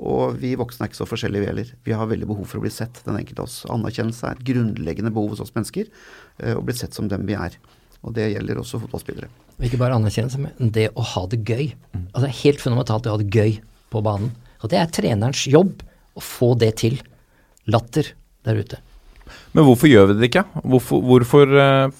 Og 0.00 0.38
vi 0.40 0.54
voksne 0.56 0.86
er 0.86 0.90
ikke 0.90 1.00
så 1.02 1.06
forskjellige, 1.08 1.44
vi 1.44 1.50
heller. 1.50 1.72
Vi 1.84 1.94
har 1.96 2.08
veldig 2.08 2.28
behov 2.30 2.46
for 2.48 2.60
å 2.60 2.64
bli 2.64 2.72
sett, 2.72 3.02
den 3.04 3.18
enkelte 3.20 3.44
av 3.44 3.50
oss. 3.50 3.58
Anerkjennelse 3.68 4.26
er 4.26 4.38
et 4.38 4.46
grunnleggende 4.48 5.12
behov 5.12 5.34
hos 5.34 5.42
oss 5.44 5.52
mennesker, 5.56 5.90
eh, 6.40 6.56
å 6.56 6.64
bli 6.64 6.76
sett 6.76 6.96
som 6.96 7.08
dem 7.10 7.26
vi 7.28 7.36
er. 7.36 7.58
Og 8.00 8.14
det 8.16 8.30
gjelder 8.32 8.62
også 8.62 8.80
fotballspillere. 8.80 9.28
Ikke 9.60 9.80
bare 9.80 9.98
anerkjennelse, 10.00 10.40
men 10.40 10.72
det 10.72 10.88
å 10.96 11.04
ha 11.04 11.26
det 11.28 11.42
gøy. 11.44 11.74
Altså 12.14 12.24
det 12.24 12.30
er 12.30 12.42
helt 12.44 12.62
fundamentalt 12.64 13.06
å 13.06 13.16
ha 13.16 13.20
det 13.20 13.28
gøy 13.28 13.58
på 13.92 14.02
banen. 14.02 14.32
Og 14.64 14.72
det 14.72 14.80
er 14.80 14.94
trenerens 14.94 15.44
jobb 15.44 15.82
å 16.16 16.24
få 16.24 16.54
det 16.56 16.76
til. 16.80 16.96
Latter 17.68 18.08
der 18.48 18.56
ute. 18.56 18.80
Men 19.52 19.66
hvorfor 19.68 19.86
gjør 19.86 20.08
vi 20.08 20.16
det 20.16 20.30
ikke? 20.30 20.46
Hvorfor, 20.64 21.04
hvorfor 21.04 21.60
uh 21.60 21.98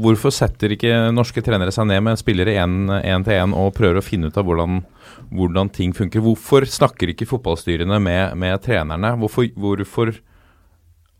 hvorfor 0.00 0.32
setter 0.34 0.72
ikke 0.74 1.10
norske 1.14 1.42
trenere 1.44 1.72
seg 1.74 1.88
ned 1.90 2.02
med 2.04 2.20
spillere 2.20 2.56
én 2.56 3.24
til 3.26 3.36
én 3.36 3.54
og 3.56 3.74
prøver 3.76 4.00
å 4.00 4.04
finne 4.04 4.30
ut 4.30 4.38
av 4.38 4.46
hvordan, 4.48 4.80
hvordan, 5.32 5.70
ting 5.72 5.94
funker? 5.96 6.22
Hvorfor 6.24 6.66
snakker 6.68 7.12
ikke 7.12 7.28
fotballstyrene 7.30 7.98
med, 8.02 8.36
med 8.38 8.60
trenerne? 8.64 9.14
Hvorfor, 9.20 9.48
hvorfor, 9.56 10.14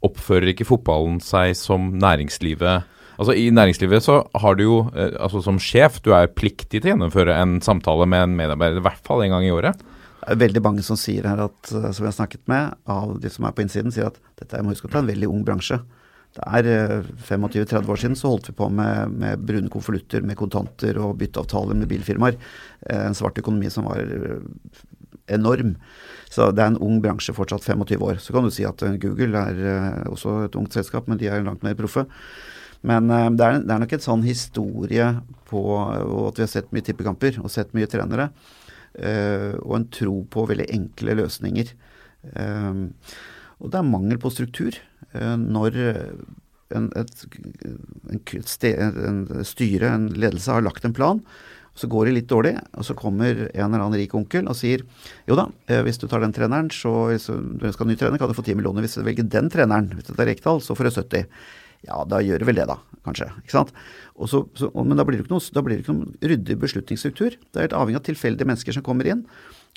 oppfører 0.03 0.51
ikke 0.53 0.67
fotballen 0.67 1.21
seg 1.23 1.55
som 1.59 1.93
næringslivet? 2.03 2.89
Altså 3.21 3.37
I 3.39 3.51
næringslivet 3.55 4.03
så 4.03 4.19
har 4.43 4.57
du 4.59 4.65
jo, 4.65 4.77
eh, 4.97 5.15
altså 5.21 5.43
som 5.45 5.61
sjef, 5.63 6.01
du 6.03 6.13
er 6.17 6.33
pliktig 6.33 6.81
til 6.81 6.89
å 6.89 6.95
gjennomføre 6.95 7.37
en 7.39 7.59
samtale 7.63 8.09
med 8.09 8.27
en 8.27 8.37
medarbeider 8.39 8.81
i 8.81 8.87
hvert 8.87 9.03
fall 9.07 9.23
en 9.23 9.37
gang 9.37 9.47
i 9.47 9.53
året. 9.55 9.83
Det 10.23 10.37
er 10.37 10.41
veldig 10.43 10.63
mange 10.65 10.85
som 10.87 10.99
sier 10.99 11.27
her 11.29 11.45
at, 11.49 11.61
eh, 11.71 11.91
som 11.91 12.05
jeg 12.05 12.11
har 12.11 12.19
snakket 12.19 12.43
med, 12.51 12.79
av 12.91 13.15
de 13.23 13.31
som 13.31 13.47
er 13.47 13.55
på 13.55 13.65
innsiden, 13.65 13.95
sier 13.95 14.11
at 14.11 14.19
dette 14.41 14.57
er, 14.57 14.65
må 14.65 14.75
huske, 14.75 14.91
en 14.91 15.11
veldig 15.11 15.31
ung 15.31 15.45
bransje. 15.47 15.81
Det 16.33 16.45
er 16.49 17.03
25-30 17.29 17.75
eh, 17.77 17.91
år 17.93 18.01
siden 18.01 18.17
så 18.17 18.31
holdt 18.33 18.49
vi 18.49 18.57
på 18.57 18.71
med, 18.73 19.13
med 19.21 19.43
brune 19.45 19.69
konvolutter 19.73 20.25
med 20.25 20.39
kontanter 20.41 20.97
og 21.03 21.19
bytteavtaler 21.21 21.77
med 21.77 21.91
bilfirmaer. 21.91 22.39
Eh, 22.89 23.03
en 23.11 23.17
svart 23.17 23.37
økonomi 23.43 23.69
som 23.73 23.91
var 23.91 24.01
eh, 24.01 24.39
enorm. 25.37 25.75
Så 26.33 26.49
det 26.57 26.65
er 26.65 26.73
en 26.73 26.81
ung 26.81 27.03
bransje 27.05 27.35
fortsatt, 27.37 27.67
25 27.69 28.07
år. 28.07 28.23
Så 28.25 28.33
kan 28.33 28.49
du 28.49 28.53
si 28.55 28.65
at 28.65 28.81
Google 29.03 29.43
er 29.43 30.09
også 30.09 30.47
et 30.47 30.57
ungt 30.57 30.73
selskap, 30.73 31.09
men 31.09 31.21
de 31.21 31.29
er 31.29 31.45
langt 31.45 31.65
mer 31.65 31.77
proffe. 31.77 32.07
Men 32.83 33.13
det 33.13 33.45
er, 33.45 33.61
det 33.63 33.71
er 33.71 33.83
nok 33.85 33.93
en 33.95 34.03
sånn 34.03 34.25
historie 34.27 35.05
på 35.47 35.61
at 35.79 36.41
vi 36.41 36.43
har 36.43 36.51
sett 36.51 36.73
mye 36.75 36.83
tippekamper 36.83 37.39
og 37.45 37.53
sett 37.53 37.77
mye 37.77 37.87
trenere. 37.87 38.33
og 39.63 39.77
en 39.77 39.87
tro 39.95 40.17
på 40.33 40.47
veldig 40.49 40.67
enkle 40.75 41.15
løsninger. 41.21 41.71
og 43.61 43.71
det 43.71 43.79
er 43.79 43.93
mangel 43.93 44.19
på 44.19 44.33
struktur. 44.33 44.81
Eh, 45.15 45.37
når 45.39 45.79
en, 46.73 46.91
et, 46.97 47.25
en, 48.13 48.21
sted, 48.49 48.79
en, 48.81 49.25
styre, 49.47 49.91
en 49.93 50.07
ledelse, 50.13 50.51
har 50.53 50.65
lagt 50.65 50.87
en 50.89 50.97
plan, 50.97 51.21
så 51.79 51.89
går 51.89 52.09
det 52.09 52.15
litt 52.19 52.29
dårlig, 52.29 52.53
og 52.77 52.85
så 52.85 52.97
kommer 52.97 53.47
en 53.47 53.65
eller 53.65 53.81
annen 53.81 53.97
rik 53.97 54.13
onkel 54.17 54.49
og 54.51 54.57
sier 54.59 54.83
jo 55.29 55.39
da, 55.39 55.47
eh, 55.73 55.81
hvis 55.87 56.01
du 56.03 56.05
tar 56.09 56.21
den 56.25 56.35
treneren, 56.37 56.69
så 56.75 57.09
hvis 57.09 57.31
du 57.31 57.65
skal 57.73 57.87
ha 57.87 57.91
ny 57.91 57.97
trener, 58.01 58.21
kan 58.21 58.29
du 58.29 58.37
få 58.37 58.45
10 58.45 58.59
millioner. 58.59 58.85
Hvis 58.85 58.99
du 58.99 59.05
velger 59.07 59.29
den 59.29 59.49
treneren, 59.53 59.89
hvis 59.97 60.11
det 60.11 60.19
er 60.19 60.33
Rekdal, 60.35 60.61
så 60.65 60.77
får 60.77 60.91
du 60.91 60.97
70. 61.01 61.27
Ja, 61.89 62.03
da 62.07 62.21
gjør 62.23 62.43
du 62.43 62.47
vel 62.47 62.61
det, 62.61 62.69
da, 62.71 62.77
kanskje. 63.07 63.27
ikke 63.41 63.57
sant? 63.57 63.73
Så, 64.31 64.45
så, 64.55 64.69
men 64.77 64.99
da 64.99 65.07
blir 65.07 65.19
det 65.19 65.25
ikke 65.25 65.97
noe, 65.97 66.13
ryddig 66.23 66.59
beslutningsstruktur. 66.63 67.35
Det 67.41 67.59
er 67.59 67.67
helt 67.67 67.79
avhengig 67.79 67.99
av 67.99 68.07
tilfeldige 68.07 68.47
mennesker 68.47 68.77
som 68.77 68.85
kommer 68.87 69.09
inn. 69.09 69.25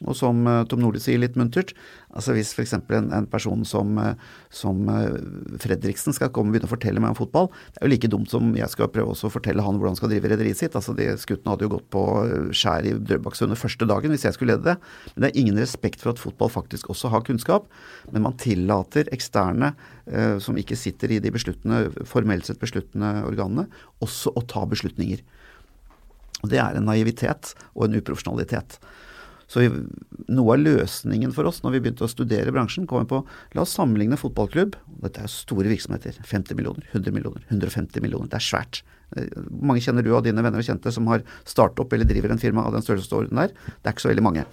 Og 0.04 0.12
som 0.12 0.42
uh, 0.44 0.66
Tom 0.68 0.82
Nordli 0.84 1.00
sier 1.00 1.22
litt 1.22 1.38
muntert, 1.40 1.70
altså 2.12 2.34
hvis 2.36 2.50
f.eks. 2.52 2.74
En, 2.76 3.14
en 3.16 3.28
person 3.32 3.62
som, 3.64 3.94
uh, 3.96 4.18
som 4.52 4.90
uh, 4.92 5.16
Fredriksen 5.64 6.12
skal 6.16 6.34
komme 6.36 6.52
og 6.52 6.58
begynne 6.58 6.68
å 6.68 6.72
fortelle 6.74 7.00
meg 7.00 7.14
om 7.14 7.20
fotball, 7.22 7.48
det 7.72 7.80
er 7.80 7.88
jo 7.88 7.92
like 7.94 8.10
dumt 8.12 8.34
som 8.34 8.50
jeg 8.60 8.68
skal 8.74 8.90
prøve 8.92 9.14
å 9.16 9.32
fortelle 9.32 9.64
han 9.64 9.80
hvordan 9.80 9.96
han 9.96 10.00
skal 10.02 10.12
drive 10.12 10.34
rederiet 10.34 10.60
sitt. 10.60 10.76
Altså 10.76 10.92
de 10.98 11.08
Skuttene 11.22 11.54
hadde 11.54 11.64
jo 11.70 11.72
gått 11.78 11.88
på 11.96 12.04
skjær 12.52 12.90
i 12.90 12.92
Drøbaksundet 13.08 13.62
første 13.62 13.88
dagen 13.88 14.12
hvis 14.12 14.28
jeg 14.28 14.36
skulle 14.36 14.58
lede 14.58 14.74
det. 14.74 14.92
Men 15.14 15.24
det 15.24 15.32
er 15.32 15.40
ingen 15.46 15.62
respekt 15.64 16.04
for 16.04 16.12
at 16.12 16.20
fotball 16.20 16.52
faktisk 16.52 16.92
også 16.92 17.14
har 17.16 17.24
kunnskap. 17.24 17.72
Men 18.12 18.28
man 18.28 18.36
tillater 18.42 19.08
eksterne 19.16 19.72
som 20.44 20.60
ikke 20.60 20.78
sitter 20.78 21.16
i 21.16 21.22
de 21.24 21.32
formelt 22.06 22.46
sett 22.46 22.60
besluttende 22.62 23.24
organene, 23.26 23.66
også 24.04 24.36
å 24.36 24.44
ta 24.46 24.68
beslutninger. 24.70 25.24
Og 26.44 26.52
Det 26.52 26.60
er 26.62 26.78
en 26.78 26.86
naivitet 26.86 27.56
og 27.74 27.88
en 27.88 27.98
uprofesjonalitet. 27.98 28.78
Så 29.52 29.62
vi, 29.62 29.70
noe 30.34 30.56
av 30.56 30.62
løsningen 30.64 31.34
for 31.36 31.48
oss 31.50 31.62
når 31.62 31.76
vi 31.76 31.82
begynte 31.86 32.06
å 32.08 32.10
studere 32.10 32.54
bransjen, 32.54 32.88
kom 32.90 33.06
på 33.10 33.22
la 33.54 33.64
oss 33.64 33.76
sammenligne 33.78 34.18
fotballklubb. 34.18 34.78
Dette 35.04 35.26
er 35.26 35.32
store 35.32 35.70
virksomheter. 35.70 36.18
50 36.26 36.58
millioner, 36.58 36.88
100 36.92 37.14
millioner, 37.14 37.46
150 37.52 38.02
millioner. 38.06 38.32
Det 38.32 38.40
er 38.40 38.48
svært. 38.48 38.82
Eh, 39.16 39.30
mange 39.62 39.84
kjenner 39.86 40.06
du 40.06 40.12
av 40.18 40.26
dine 40.26 40.42
venner 40.42 40.62
og 40.62 40.68
kjente 40.68 40.94
som 40.94 41.08
har 41.12 41.26
startet 41.46 41.84
opp 41.84 41.94
eller 41.94 42.10
driver 42.10 42.34
en 42.34 42.42
firma 42.42 42.66
av 42.66 42.74
den 42.74 42.86
størrelsesorden 42.86 43.44
der? 43.44 43.54
Det 43.54 43.92
er 43.92 43.96
ikke 43.96 44.08
så 44.08 44.14
veldig 44.14 44.26
mange. 44.26 44.48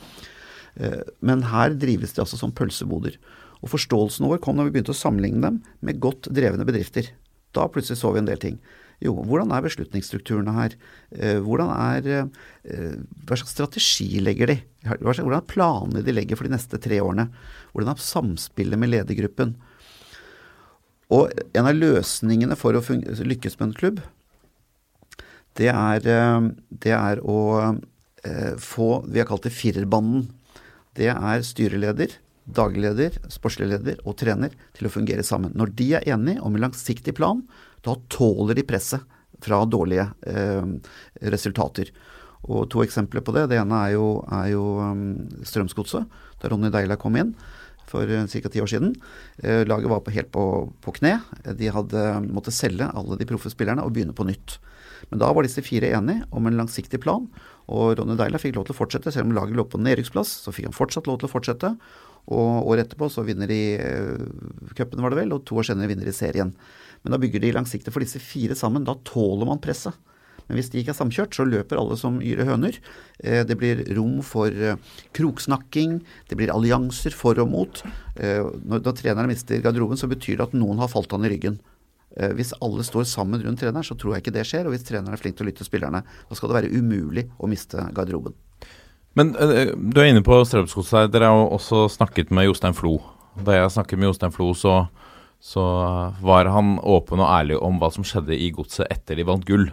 Eh, 0.76 1.01
men 1.24 1.47
her 1.53 1.72
drives 1.72 2.12
de 2.12 2.24
altså 2.24 2.40
som 2.40 2.53
pølseboder. 2.53 3.16
Og 3.62 3.72
forståelsen 3.72 4.28
vår 4.28 4.43
kom 4.45 4.59
når 4.59 4.68
vi 4.68 4.76
begynte 4.76 4.95
å 4.95 4.99
sammenligne 4.99 5.45
dem 5.45 5.61
med 5.80 6.01
godt 6.03 6.28
drevne 6.34 6.66
bedrifter. 6.68 7.12
Da 7.57 7.68
plutselig 7.70 8.01
så 8.01 8.12
vi 8.12 8.22
en 8.22 8.28
del 8.28 8.40
ting. 8.43 8.61
Jo, 9.03 9.17
hvordan 9.27 9.51
er 9.51 9.65
beslutningsstrukturene 9.65 10.55
her? 10.55 10.77
Eh, 11.11 11.41
hvordan 11.43 11.73
er, 11.75 12.31
eh, 12.63 12.95
hva 13.27 13.39
slags 13.39 13.55
strategi 13.57 14.21
legger 14.23 14.53
de? 14.53 14.57
Hvordan 14.87 15.33
er 15.33 15.47
planene 15.51 16.05
de 16.07 16.15
legger 16.15 16.39
for 16.39 16.47
de 16.47 16.55
neste 16.55 16.79
tre 16.79 17.01
årene? 17.03 17.29
Hvordan 17.73 17.97
er 17.97 18.05
samspillet 18.07 18.79
med 18.79 18.93
ledergruppen? 18.93 19.57
Og 21.11 21.33
en 21.53 21.67
av 21.67 21.75
løsningene 21.75 22.57
for 22.57 22.79
å 22.79 22.83
lykkes 22.83 23.59
med 23.59 23.69
en 23.69 23.75
klubb, 23.75 24.03
det 25.59 25.69
er, 25.69 26.07
eh, 26.07 26.51
det 26.71 26.93
er 26.93 27.19
å 27.21 27.81
få 28.23 29.05
Vi 29.11 29.19
har 29.19 29.27
kalt 29.27 29.43
det 29.43 29.51
firerbanden. 29.51 30.29
Det 30.95 31.09
er 31.09 31.43
styreleder, 31.43 32.13
daglig 32.47 32.85
leder, 32.85 33.11
sportslig 33.29 33.69
leder 33.69 33.99
og 34.07 34.17
trener 34.17 34.51
til 34.75 34.87
å 34.87 34.93
fungere 34.93 35.25
sammen. 35.27 35.53
Når 35.59 35.75
de 35.75 35.95
er 35.95 36.07
enige 36.07 36.41
om 36.41 36.55
en 36.55 36.63
langsiktig 36.71 37.17
plan, 37.17 37.43
da 37.83 37.97
tåler 38.12 38.59
de 38.59 38.66
presset 38.66 39.03
fra 39.43 39.62
dårlige 39.66 40.07
eh, 40.30 40.66
resultater. 41.33 41.91
Og 42.43 42.66
To 42.70 42.83
eksempler 42.83 43.22
på 43.22 43.35
det. 43.37 43.49
Det 43.53 43.59
ene 43.61 43.80
er 43.87 43.95
jo, 43.95 44.07
er 44.30 44.49
jo 44.51 44.64
um, 44.83 45.03
Strømsgodset, 45.47 46.07
da 46.43 46.51
Ronny 46.51 46.72
Deila 46.74 46.99
kom 46.99 47.18
inn. 47.18 47.35
for 47.93 48.09
ca. 48.09 48.49
ti 48.49 48.61
år 48.62 48.70
siden. 48.70 48.95
Eh, 49.43 49.66
laget 49.68 49.91
var 49.91 50.01
på, 50.01 50.11
helt 50.11 50.30
på, 50.33 50.72
på 50.80 50.95
kne. 50.97 51.20
De 51.59 51.68
hadde 51.68 52.05
måttet 52.33 52.57
selge 52.57 52.89
alle 52.89 53.18
de 53.20 53.26
proffe 53.28 53.51
spillerne 53.53 53.85
og 53.85 53.93
begynne 53.93 54.16
på 54.16 54.24
nytt. 54.24 54.57
Men 55.11 55.20
da 55.20 55.28
var 55.35 55.45
disse 55.45 55.61
fire 55.61 55.91
enige 55.93 56.24
om 56.33 56.47
en 56.47 56.57
langsiktig 56.57 57.03
plan, 57.03 57.26
og 57.68 57.99
Ronny 57.99 58.16
Deila 58.16 58.41
fikk 58.41 58.57
lov 58.57 58.64
til 58.68 58.74
å 58.74 58.78
fortsette. 58.78 59.12
Selv 59.12 59.28
om 59.28 59.37
laget 59.37 59.59
lå 59.59 59.66
på 59.68 59.80
nedrykksplass, 59.83 60.30
så 60.47 60.55
fikk 60.55 60.70
han 60.70 60.76
fortsatt 60.76 61.11
lov 61.11 61.20
til 61.20 61.28
å 61.28 61.33
fortsette. 61.35 61.74
Og 62.33 62.70
året 62.70 62.87
etterpå 62.87 63.11
så 63.12 63.26
vinner 63.26 63.51
de 63.51 63.61
uh, 63.83 64.72
cupen, 64.78 65.03
var 65.03 65.12
det 65.12 65.20
vel, 65.20 65.35
og 65.37 65.45
to 65.45 65.59
år 65.59 65.68
senere 65.68 65.91
vinner 65.91 66.09
de 66.09 66.14
serien. 66.16 66.55
Men 67.03 67.15
da 67.15 67.21
bygger 67.23 67.43
de 67.43 67.53
langsiktig 67.57 67.93
for 67.93 68.05
disse 68.05 68.23
fire 68.23 68.57
sammen. 68.59 68.87
Da 68.87 68.95
tåler 69.07 69.49
man 69.49 69.63
presset. 69.63 69.97
Men 70.49 70.59
hvis 70.59 70.71
de 70.73 70.83
ikke 70.83 70.93
er 70.93 70.99
samkjørt, 70.99 71.37
så 71.37 71.47
løper 71.49 71.79
alle 71.81 71.97
som 71.99 72.19
yre 72.21 72.47
høner. 72.49 72.79
Eh, 73.25 73.43
det 73.49 73.57
blir 73.61 73.83
rom 73.97 74.21
for 74.27 74.53
eh, 74.53 74.79
kroksnakking, 75.17 76.01
det 76.29 76.39
blir 76.39 76.53
allianser 76.55 77.15
for 77.17 77.39
og 77.43 77.51
mot. 77.53 77.83
Eh, 78.17 78.43
når, 78.69 78.85
treneren 78.99 79.31
mister 79.31 79.63
garderoben, 79.65 80.01
så 80.01 80.11
betyr 80.11 80.39
det 80.39 80.49
at 80.51 80.57
noen 80.59 80.83
har 80.83 80.91
falt 80.93 81.15
han 81.15 81.25
i 81.29 81.33
ryggen. 81.33 81.61
Hvis 82.37 82.51
alle 82.61 82.85
står 82.85 83.07
sammen 83.09 83.41
rundt 83.41 83.63
treneren, 83.63 83.87
så 83.89 83.95
tror 83.97 84.13
jeg 84.13 84.21
ikke 84.21 84.35
det 84.35 84.43
skjer. 84.45 84.67
Og 84.69 84.75
hvis 84.75 84.83
treneren 84.85 85.15
er 85.17 85.21
flink 85.21 85.39
til 85.39 85.47
å 85.47 85.49
lytte 85.49 85.63
til 85.63 85.71
spillerne, 85.71 86.03
da 86.05 86.37
skal 86.37 86.51
det 86.51 86.59
være 86.59 86.73
umulig 86.77 87.23
å 87.41 87.49
miste 87.49 87.87
garderoben. 87.97 88.35
Men 89.17 89.31
du 89.33 89.97
er 89.97 90.11
inne 90.11 90.21
på 90.21 90.37
Strømsgodset. 90.45 91.09
Dere 91.09 91.31
har 91.33 91.55
også 91.57 91.87
snakket 91.95 92.29
med 92.29 92.51
Jostein 92.51 92.77
Flo. 92.77 92.99
Da 93.41 93.57
jeg 93.57 93.73
snakket 93.73 94.03
med 94.03 94.11
Jostein 94.11 94.35
Flo, 94.37 94.51
så, 94.53 94.75
så 95.43 95.62
var 96.22 96.47
han 96.55 96.76
åpen 96.78 97.18
og 97.18 97.26
ærlig 97.26 97.59
om 97.59 97.80
hva 97.82 97.90
som 97.90 98.07
skjedde 98.07 98.36
i 98.38 98.53
godset 98.55 98.86
etter 98.95 99.18
de 99.18 99.26
vant 99.26 99.43
gull. 99.47 99.66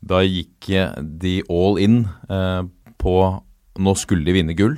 Da 0.00 0.20
gikk 0.24 0.68
de 1.00 1.38
all 1.48 1.80
in 1.80 2.02
eh, 2.28 2.62
på 3.00 3.14
Nå 3.80 3.94
skulle 3.96 4.26
de 4.26 4.34
vinne 4.34 4.52
gull, 4.58 4.74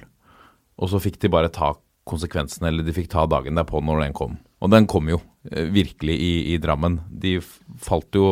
og 0.79 0.91
så 0.93 1.01
fikk 1.03 1.17
de 1.25 1.31
bare 1.33 1.51
ta 1.51 1.73
konsekvensene, 2.07 2.69
eller 2.69 2.87
de 2.87 2.95
fikk 2.95 3.09
ta 3.11 3.25
dagen 3.27 3.57
derpå 3.59 3.81
når 3.83 4.03
den 4.05 4.15
kom. 4.15 4.37
Og 4.63 4.71
den 4.71 4.87
kom 4.91 5.09
jo 5.11 5.19
eh, 5.51 5.67
virkelig 5.75 6.15
i, 6.15 6.33
i, 6.53 6.59
Drammen. 6.63 7.01
De 7.09 7.39
falt 7.83 8.15
jo, 8.15 8.27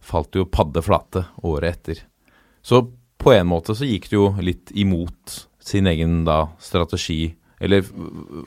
falt 0.00 0.38
jo 0.38 0.46
padde 0.48 0.84
flate 0.84 1.26
året 1.44 1.76
etter. 1.76 2.00
Så 2.64 2.86
på 3.18 3.34
en 3.34 3.50
måte 3.50 3.76
så 3.76 3.88
gikk 3.88 4.08
det 4.08 4.16
jo 4.16 4.30
litt 4.40 4.72
imot 4.72 5.42
sin 5.60 5.90
egen 5.90 6.22
da 6.24 6.46
strategi, 6.62 7.34
eller 7.60 7.86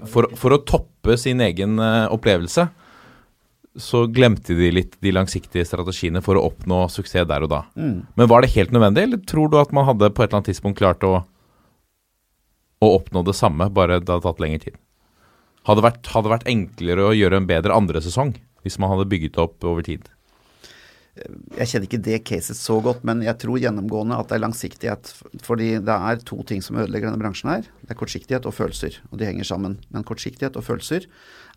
for, 0.07 0.29
for 0.39 0.55
å 0.55 0.61
toppe 0.67 1.17
sin 1.19 1.41
egen 1.43 1.79
uh, 1.81 2.07
opplevelse 2.13 2.67
så 3.79 4.03
glemte 4.11 4.55
de 4.57 4.67
litt 4.73 4.97
de 5.03 5.13
langsiktige 5.15 5.63
strategiene 5.67 6.21
for 6.23 6.35
å 6.35 6.43
oppnå 6.49 6.83
suksess 6.91 7.27
der 7.27 7.45
og 7.45 7.53
da. 7.53 7.61
Mm. 7.79 8.01
Men 8.19 8.29
var 8.31 8.43
det 8.43 8.51
helt 8.55 8.73
nødvendig, 8.75 9.05
eller 9.07 9.21
tror 9.27 9.51
du 9.51 9.57
at 9.61 9.71
man 9.75 9.87
hadde 9.87 10.11
på 10.11 10.23
et 10.23 10.27
eller 10.27 10.41
annet 10.41 10.51
tidspunkt 10.51 10.79
klart 10.81 11.05
å, 11.07 11.21
å 12.83 12.89
oppnå 12.97 13.23
det 13.27 13.37
samme, 13.37 13.69
bare 13.71 14.01
det 14.01 14.11
hadde 14.11 14.25
tatt 14.27 14.43
lengre 14.43 14.65
tid? 14.65 14.79
Hadde 15.69 15.79
det 15.79 15.87
vært, 15.87 16.11
vært 16.33 16.49
enklere 16.49 17.05
å 17.07 17.15
gjøre 17.15 17.39
en 17.39 17.47
bedre 17.47 17.77
andre 17.77 18.01
sesong 18.03 18.35
hvis 18.65 18.77
man 18.81 18.91
hadde 18.91 19.07
bygget 19.09 19.39
opp 19.41 19.63
over 19.63 19.85
tid? 19.85 20.09
Jeg 21.11 21.67
kjenner 21.67 21.85
ikke 21.89 22.03
det 22.05 22.17
caset 22.23 22.55
så 22.55 22.77
godt, 22.79 23.01
men 23.03 23.19
jeg 23.25 23.35
tror 23.41 23.59
gjennomgående 23.59 24.15
at 24.15 24.29
det 24.29 24.37
er 24.37 24.43
langsiktighet. 24.45 25.09
Fordi 25.43 25.73
det 25.83 25.95
er 25.95 26.21
to 26.23 26.37
ting 26.47 26.63
som 26.63 26.79
ødelegger 26.79 27.09
denne 27.09 27.19
bransjen 27.19 27.51
her. 27.51 27.67
Det 27.83 27.91
er 27.91 27.99
kortsiktighet 27.99 28.47
og 28.47 28.55
følelser, 28.55 28.95
og 29.11 29.19
de 29.19 29.27
henger 29.27 29.49
sammen. 29.49 29.75
Men 29.91 30.07
kortsiktighet 30.07 30.55
og 30.55 30.63
følelser 30.63 31.09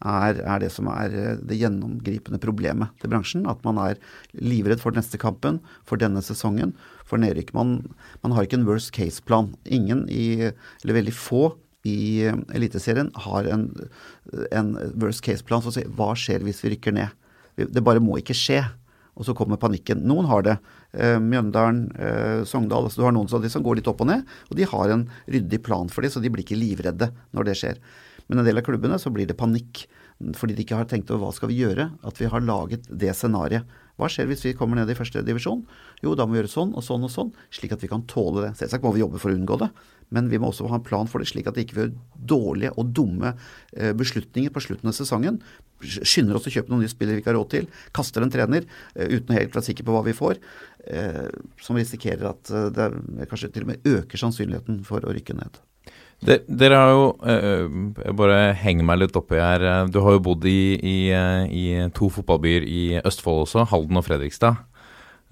er, 0.03 0.43
er, 0.43 0.59
det 0.59 0.73
som 0.75 0.91
er 0.91 1.15
eh, 1.15 1.39
det 1.39 1.61
gjennomgripende 1.61 2.43
problemet 2.43 2.91
til 2.99 3.15
bransjen. 3.15 3.47
At 3.47 3.63
man 3.67 3.79
er 3.79 4.03
livredd 4.35 4.83
for 4.83 4.91
den 4.91 5.05
neste 5.05 5.23
kampen, 5.23 5.63
for 5.87 6.03
denne 6.03 6.25
sesongen, 6.27 6.75
for 7.07 7.23
nedrykk. 7.23 7.55
Man, 7.55 7.77
man 8.27 8.35
har 8.35 8.49
ikke 8.49 8.59
en 8.59 8.67
worst 8.67 8.91
case-plan. 8.97 9.55
Ingen 9.71 10.09
i, 10.11 10.51
eller 10.83 10.99
veldig 10.99 11.15
få 11.15 11.53
i 11.87 12.25
eh, 12.27 12.47
Eliteserien 12.59 13.15
har 13.23 13.47
en, 13.55 13.69
en 14.51 14.79
worst 14.99 15.23
case-plan 15.23 15.63
som 15.63 15.79
sier 15.79 15.95
hva 15.95 16.17
skjer 16.19 16.43
hvis 16.43 16.67
vi 16.67 16.75
rykker 16.75 16.99
ned. 16.99 17.15
Det 17.55 17.87
bare 17.87 18.03
må 18.03 18.19
ikke 18.19 18.35
skje. 18.35 18.65
Og 19.15 19.27
så 19.29 19.35
kommer 19.37 19.61
panikken. 19.61 20.03
Noen 20.09 20.27
har 20.27 20.43
det. 20.43 20.57
Eh, 20.93 21.19
Mjøndalen, 21.23 21.85
eh, 21.95 22.45
Sogndal. 22.49 22.89
altså 22.89 23.03
Du 23.03 23.07
har 23.07 23.13
noen 23.15 23.31
av 23.33 23.43
de 23.43 23.51
som 23.51 23.63
går 23.63 23.77
litt 23.77 23.91
opp 23.91 24.01
og 24.03 24.11
ned, 24.11 24.25
og 24.51 24.57
de 24.57 24.65
har 24.65 24.91
en 24.91 25.09
ryddig 25.29 25.63
plan 25.63 25.89
for 25.89 26.03
det, 26.03 26.11
så 26.11 26.23
de 26.23 26.31
blir 26.31 26.43
ikke 26.43 26.59
livredde 26.59 27.13
når 27.33 27.45
det 27.45 27.57
skjer. 27.61 27.79
Men 28.29 28.41
en 28.41 28.45
del 28.45 28.59
av 28.59 28.65
klubbene 28.65 28.99
så 28.99 29.13
blir 29.13 29.27
det 29.29 29.37
panikk 29.37 29.87
fordi 30.39 30.55
de 30.55 30.63
ikke 30.63 30.79
har 30.79 30.87
tenkt 30.89 31.11
over 31.11 31.27
hva 31.27 31.35
skal 31.35 31.51
vi 31.51 31.59
gjøre. 31.61 31.91
At 32.07 32.21
vi 32.21 32.29
har 32.31 32.41
laget 32.41 32.87
det 32.89 33.13
scenarioet. 33.19 33.67
Hva 33.99 34.09
skjer 34.11 34.27
hvis 34.27 34.43
vi 34.43 34.55
kommer 34.59 34.79
ned 34.79 34.91
i 34.91 34.97
første 34.99 35.23
divisjon? 35.23 35.63
Jo, 36.03 36.15
da 36.19 36.27
må 36.27 36.35
vi 36.35 36.41
gjøre 36.41 36.51
sånn 36.51 36.73
og 36.75 36.83
sånn 36.83 37.05
og 37.07 37.13
sånn, 37.15 37.31
slik 37.55 37.75
at 37.77 37.83
vi 37.85 37.91
kan 37.91 38.03
tåle 38.11 38.43
det. 38.43 38.53
Selvsagt 38.59 38.83
må 38.83 38.91
vi 38.95 39.05
jobbe 39.05 39.21
for 39.23 39.31
å 39.31 39.37
unngå 39.39 39.59
det, 39.63 39.69
men 40.15 40.31
vi 40.33 40.41
må 40.43 40.51
også 40.51 40.67
ha 40.71 40.81
en 40.81 40.87
plan 40.87 41.11
for 41.11 41.23
det, 41.23 41.29
slik 41.31 41.47
at 41.47 41.59
vi 41.59 41.63
ikke 41.67 41.79
gjør 41.79 41.93
dårlige 42.35 42.73
og 42.75 42.91
dumme 42.97 43.37
eh, 43.77 43.93
beslutninger 43.95 44.51
på 44.55 44.65
slutten 44.67 44.91
av 44.91 44.97
sesongen. 44.99 45.39
Skynder 45.85 46.39
oss 46.39 46.49
å 46.49 46.53
kjøpe 46.55 46.73
noen 46.73 46.85
nye 46.85 46.93
spillere 46.93 47.19
vi 47.19 47.25
ikke 47.25 47.33
har 47.33 47.39
råd 47.39 47.53
til. 47.55 47.69
Kaster 47.97 48.25
en 48.25 48.33
trener 48.33 48.65
eh, 48.65 49.13
uten 49.13 49.35
å 49.35 49.39
helt 49.39 49.55
være 49.55 49.69
sikker 49.69 49.87
på 49.87 49.95
hva 49.95 50.03
vi 50.07 50.17
får. 50.17 50.41
Eh, 50.85 51.29
som 51.63 51.79
risikerer 51.79 52.27
at 52.33 52.51
det 52.75 52.89
kanskje 53.31 53.53
til 53.55 53.67
og 53.67 53.73
med 53.73 53.87
øker 53.89 54.21
sannsynligheten 54.21 54.83
for 54.89 55.05
å 55.05 55.15
rykke 55.15 55.37
ned. 55.39 55.63
Det, 56.25 56.39
dere 56.49 56.77
har 56.79 56.91
jo 56.95 57.07
Jeg 57.27 58.15
bare 58.17 58.37
henger 58.57 58.87
meg 58.87 59.01
litt 59.03 59.17
oppi 59.19 59.37
her. 59.41 59.65
Du 59.93 59.99
har 60.05 60.17
jo 60.17 60.25
bodd 60.25 60.47
i, 60.49 60.77
i, 60.79 60.99
i 61.13 61.65
to 61.97 62.09
fotballbyer 62.13 62.65
i 62.65 62.85
Østfold 63.03 63.45
også, 63.45 63.67
Halden 63.69 64.01
og 64.01 64.07
Fredrikstad. 64.07 64.63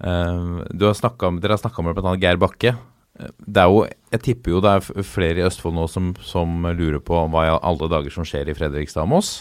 Har 0.03 0.97
snakket, 0.99 1.39
dere 1.41 1.55
har 1.55 1.61
snakka 1.63 1.85
med 1.85 1.97
bl.a. 1.97 2.13
Geir 2.19 2.41
Bakke. 2.41 2.75
Det 3.13 3.61
er 3.61 3.69
jo, 3.69 3.85
Jeg 4.11 4.21
tipper 4.25 4.55
jo 4.55 4.61
det 4.63 4.71
er 4.73 5.03
flere 5.05 5.41
i 5.41 5.45
Østfold 5.45 5.75
nå 5.77 5.85
som, 5.91 6.13
som 6.25 6.65
lurer 6.73 7.01
på 7.03 7.17
hva 7.29 7.45
i 7.45 7.51
alle 7.53 7.89
dager 7.91 8.13
som 8.13 8.25
skjer 8.25 8.49
i 8.49 8.55
Fredrikstad 8.57 9.05
og 9.05 9.11
Moss. 9.13 9.33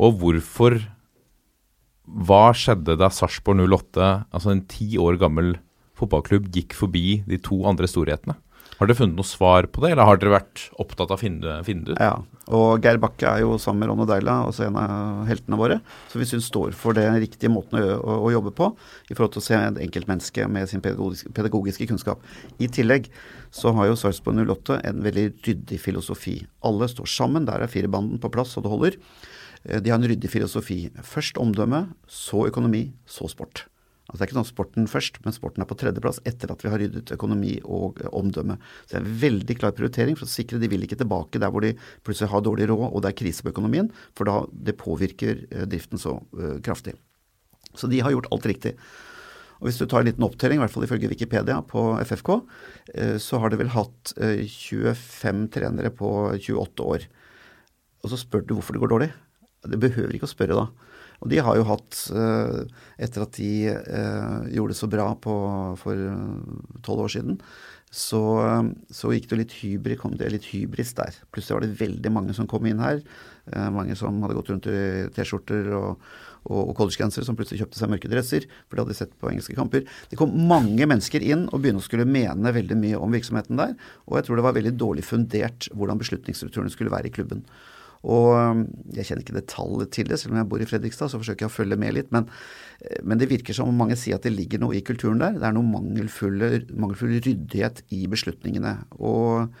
Og 0.00 0.18
hvorfor 0.20 0.78
Hva 2.02 2.44
skjedde 2.56 2.96
da 2.98 3.08
Sarpsborg 3.14 3.62
08, 3.62 4.06
altså 4.34 4.50
en 4.50 4.64
ti 4.66 4.96
år 4.98 5.20
gammel 5.20 5.54
fotballklubb, 5.98 6.48
gikk 6.50 6.74
forbi 6.74 7.20
de 7.28 7.38
to 7.38 7.60
andre 7.68 7.86
storhetene? 7.86 8.34
Har 8.82 8.88
dere 8.88 8.98
funnet 8.98 9.14
noe 9.14 9.28
svar 9.28 9.68
på 9.70 9.84
det, 9.84 9.92
eller 9.92 10.08
har 10.08 10.18
dere 10.18 10.32
vært 10.32 10.64
opptatt 10.82 11.12
av 11.12 11.14
å 11.14 11.20
finne, 11.20 11.60
det 11.62 11.94
ut? 11.94 12.00
Ja, 12.02 12.16
og 12.50 12.82
Geir 12.82 12.98
Bakke 12.98 13.28
er 13.30 13.44
jo 13.44 13.54
sammen 13.62 13.84
med 13.84 13.92
Ronny 13.92 14.06
Deila 14.10 14.40
også 14.48 14.64
en 14.66 14.78
av 14.80 15.20
heltene 15.28 15.58
våre. 15.60 15.76
Så 16.10 16.18
vi 16.18 16.26
syns 16.26 16.48
står 16.50 16.74
for 16.74 16.98
den 16.98 17.20
riktige 17.22 17.52
måten 17.52 17.78
å, 17.78 18.16
å, 18.16 18.32
jobbe 18.34 18.50
på 18.58 18.72
i 19.06 19.14
forhold 19.14 19.36
til 19.36 19.42
å 19.44 19.46
se 19.46 19.60
et 19.60 19.78
enkeltmenneske 19.86 20.48
med 20.50 20.66
sin 20.72 20.82
pedagogiske, 20.82 21.30
pedagogiske 21.36 21.86
kunnskap. 21.92 22.26
I 22.58 22.66
tillegg 22.74 23.06
så 23.54 23.70
har 23.76 23.86
jo 23.86 24.00
Sarpsborg 24.00 24.42
08 24.42 24.80
en 24.90 25.06
veldig 25.06 25.28
ryddig 25.46 25.78
filosofi. 25.84 26.40
Alle 26.66 26.90
står 26.90 27.12
sammen, 27.12 27.46
der 27.46 27.62
er 27.62 27.70
firebanden 27.70 28.18
på 28.18 28.32
plass 28.34 28.56
og 28.58 28.66
det 28.66 28.74
holder. 28.74 28.98
Eh, 29.64 29.80
de 29.82 29.90
har 29.90 30.00
en 30.00 30.08
ryddig 30.08 30.30
filosofi. 30.30 30.86
Først 31.06 31.38
omdømme, 31.40 31.86
så 32.08 32.46
økonomi, 32.48 32.90
så 33.06 33.28
sport. 33.30 33.66
Altså 34.08 34.18
Det 34.18 34.24
er 34.24 34.28
ikke 34.28 34.40
sånn 34.40 34.50
sporten 34.50 34.88
først, 34.90 35.20
men 35.24 35.32
sporten 35.32 35.62
er 35.62 35.68
på 35.70 35.76
tredjeplass 35.78 36.18
etter 36.28 36.50
at 36.52 36.60
vi 36.60 36.68
har 36.68 36.80
ryddet 36.82 37.12
økonomi 37.14 37.54
og 37.64 38.02
omdømme. 38.12 38.58
Så 38.84 38.90
det 38.90 38.98
er 38.98 39.06
en 39.06 39.20
veldig 39.22 39.56
klar 39.60 39.72
prioritering 39.72 40.18
for 40.18 40.26
å 40.26 40.32
sikre 40.32 40.60
de 40.60 40.68
vil 40.68 40.84
ikke 40.84 40.98
tilbake 41.00 41.40
der 41.40 41.52
hvor 41.54 41.64
de 41.64 41.76
plutselig 42.04 42.28
har 42.34 42.44
dårlig 42.44 42.66
råd 42.68 42.90
og 42.90 42.98
det 43.00 43.12
er 43.12 43.16
krise 43.22 43.46
på 43.46 43.54
økonomien, 43.54 43.88
for 44.18 44.28
da 44.28 44.42
det 44.52 44.76
påvirker 44.82 45.46
eh, 45.48 45.64
driften 45.70 46.02
så 46.02 46.18
kraftig. 46.66 46.96
Så 47.78 47.88
de 47.88 48.02
har 48.04 48.12
gjort 48.12 48.28
alt 48.34 48.50
riktig. 48.50 48.74
Og 49.62 49.70
Hvis 49.70 49.78
du 49.78 49.86
tar 49.86 50.02
en 50.02 50.10
liten 50.10 50.26
opptelling, 50.26 50.58
i 50.58 50.64
hvert 50.66 50.74
fall 50.74 50.84
ifølge 50.84 51.08
Wikipedia, 51.08 51.62
på 51.62 51.94
FFK, 52.02 52.30
så 53.22 53.38
har 53.38 53.52
de 53.52 53.60
vel 53.60 53.70
hatt 53.70 54.10
uh, 54.18 54.42
25 54.42 55.44
trenere 55.54 55.92
på 55.94 56.10
28 56.34 56.82
år. 56.82 57.06
Og 58.02 58.10
så 58.10 58.18
spør 58.18 58.42
du 58.42 58.56
hvorfor 58.56 58.74
det 58.74 58.82
går 58.82 58.90
dårlig. 58.90 59.12
Det 59.62 59.78
behøver 59.78 60.16
ikke 60.16 60.28
å 60.28 60.32
spørre 60.32 60.58
da. 60.58 60.66
Og 61.22 61.30
de 61.30 61.38
har 61.38 61.58
jo 61.58 61.66
hatt, 61.68 61.98
eh, 62.10 62.62
etter 63.06 63.22
at 63.22 63.36
de 63.38 63.52
eh, 63.70 64.48
gjorde 64.56 64.74
det 64.74 64.80
så 64.80 64.88
bra 64.90 65.12
på, 65.14 65.34
for 65.78 65.94
eh, 65.94 66.80
tolv 66.82 67.04
år 67.06 67.14
siden, 67.14 67.38
så, 67.92 68.22
så, 68.88 69.10
gikk 69.12 69.26
det 69.28 69.36
litt 69.36 69.54
hybris, 69.60 69.98
kom 70.00 70.14
det 70.16 70.30
litt 70.32 70.46
hybris 70.48 70.94
der. 70.96 71.12
Plutselig 71.28 71.58
var 71.58 71.64
det 71.66 71.76
veldig 71.76 72.12
mange 72.14 72.32
som 72.32 72.48
kom 72.48 72.64
inn 72.64 72.80
her. 72.80 73.02
mange 73.74 73.92
som 74.00 74.16
hadde 74.22 74.36
gått 74.38 74.48
rundt 74.48 74.68
i 74.70 75.10
T-skjorter 75.12 75.68
og, 75.76 76.06
og, 76.46 76.70
og 76.70 76.72
collegegensere 76.78 77.26
som 77.26 77.36
plutselig 77.36 77.60
kjøpte 77.60 77.76
seg 77.76 77.92
mørke 77.92 78.08
dresser, 78.08 78.46
for 78.64 78.78
de 78.78 78.86
hadde 78.86 78.96
sett 78.96 79.12
på 79.20 79.28
engelske 79.28 79.58
kamper. 79.58 79.84
Det 80.08 80.16
kom 80.16 80.32
mange 80.32 80.88
mennesker 80.88 81.20
inn 81.20 81.44
og 81.50 81.60
begynte 81.60 81.84
å 81.84 81.86
skulle 81.90 82.08
mene 82.08 82.54
veldig 82.56 82.80
mye 82.80 83.02
om 83.02 83.12
virksomheten 83.12 83.60
der. 83.60 83.76
Og 84.08 84.16
jeg 84.16 84.30
tror 84.30 84.40
det 84.40 84.46
var 84.48 84.56
veldig 84.56 84.72
dårlig 84.80 85.04
fundert 85.04 85.68
hvordan 85.76 86.00
beslutningsstrukturene 86.00 86.72
skulle 86.72 86.96
være 86.96 87.12
i 87.12 87.14
klubben. 87.18 87.44
Og 88.02 88.32
um, 88.34 88.64
jeg 88.96 89.06
kjenner 89.06 89.22
ikke 89.22 89.38
detaljet 89.38 89.92
til 89.94 90.10
det, 90.10 90.18
selv 90.18 90.34
om 90.34 90.40
jeg 90.40 90.50
bor 90.50 90.62
i 90.62 90.66
Fredrikstad, 90.68 91.12
så 91.12 91.20
forsøker 91.20 91.46
jeg 91.46 91.52
å 91.52 91.54
følge 91.54 91.78
med 91.78 91.94
litt. 91.94 92.10
Men, 92.14 92.26
eh, 92.82 92.98
men 93.06 93.20
det 93.20 93.30
virker 93.30 93.56
som 93.56 93.70
om 93.70 93.78
mange 93.78 93.98
sier 93.98 94.18
at 94.18 94.26
det 94.26 94.34
ligger 94.34 94.62
noe 94.62 94.76
i 94.78 94.82
kulturen 94.86 95.22
der. 95.22 95.38
Det 95.38 95.46
er 95.46 95.54
noe 95.54 95.70
mangelfull, 95.70 96.42
ryddighet 97.22 97.84
i 97.94 98.04
beslutningene. 98.10 98.76
Og 98.98 99.54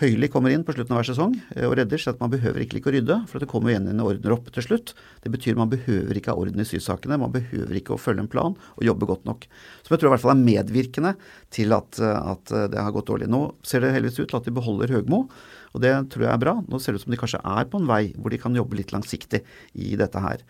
Høyli 0.00 0.30
kommer 0.32 0.48
inn 0.48 0.62
på 0.64 0.72
slutten 0.72 0.94
av 0.94 1.02
hver 1.02 1.10
sesong 1.10 1.34
eh, 1.56 1.66
og 1.66 1.74
redder, 1.76 2.00
så 2.00 2.14
at 2.14 2.22
man 2.22 2.30
behøver 2.32 2.62
ikke 2.64 2.78
like 2.78 2.88
å 2.88 2.94
rydde. 2.94 3.18
For 3.28 3.36
at 3.36 3.44
det 3.44 3.50
kommer 3.50 3.74
igjen 3.74 3.90
en 3.90 4.04
ordner 4.06 4.36
opp 4.36 4.48
til 4.54 4.64
slutt. 4.64 4.94
Det 5.24 5.32
betyr 5.34 5.58
man 5.58 5.72
behøver 5.72 6.16
ikke 6.16 6.32
ha 6.32 6.40
orden 6.40 6.62
i 6.62 6.68
sysakene. 6.68 7.18
Man 7.20 7.34
behøver 7.34 7.74
ikke 7.76 7.96
å 7.96 8.00
følge 8.00 8.24
en 8.24 8.30
plan 8.30 8.54
og 8.54 8.86
jobbe 8.86 9.10
godt 9.10 9.26
nok. 9.28 9.44
Som 9.82 9.96
jeg 9.96 10.00
tror 10.00 10.12
i 10.12 10.14
hvert 10.14 10.24
fall 10.24 10.36
er 10.36 10.46
medvirkende 10.46 11.16
til 11.52 11.74
at, 11.76 12.00
eh, 12.00 12.30
at 12.32 12.54
det 12.72 12.80
har 12.80 12.94
gått 12.94 13.10
dårlig. 13.10 13.28
Nå 13.34 13.42
ser 13.66 13.82
det 13.82 13.92
heldigvis 13.98 14.22
ut 14.22 14.30
til 14.30 14.40
at 14.40 14.48
de 14.48 14.56
beholder 14.56 14.94
Høgmo. 14.94 15.26
Og 15.74 15.84
det 15.84 15.92
tror 16.12 16.26
jeg 16.26 16.32
er 16.34 16.42
bra. 16.42 16.56
Nå 16.66 16.80
ser 16.80 16.92
det 16.92 17.00
ut 17.00 17.06
som 17.06 17.14
de 17.14 17.20
kanskje 17.20 17.42
er 17.46 17.70
på 17.70 17.80
en 17.80 17.88
vei 17.88 18.02
hvor 18.18 18.32
de 18.32 18.40
kan 18.42 18.56
jobbe 18.56 18.78
litt 18.78 18.94
langsiktig 18.94 19.42
i 19.78 19.94
dette 20.00 20.22
her. 20.22 20.44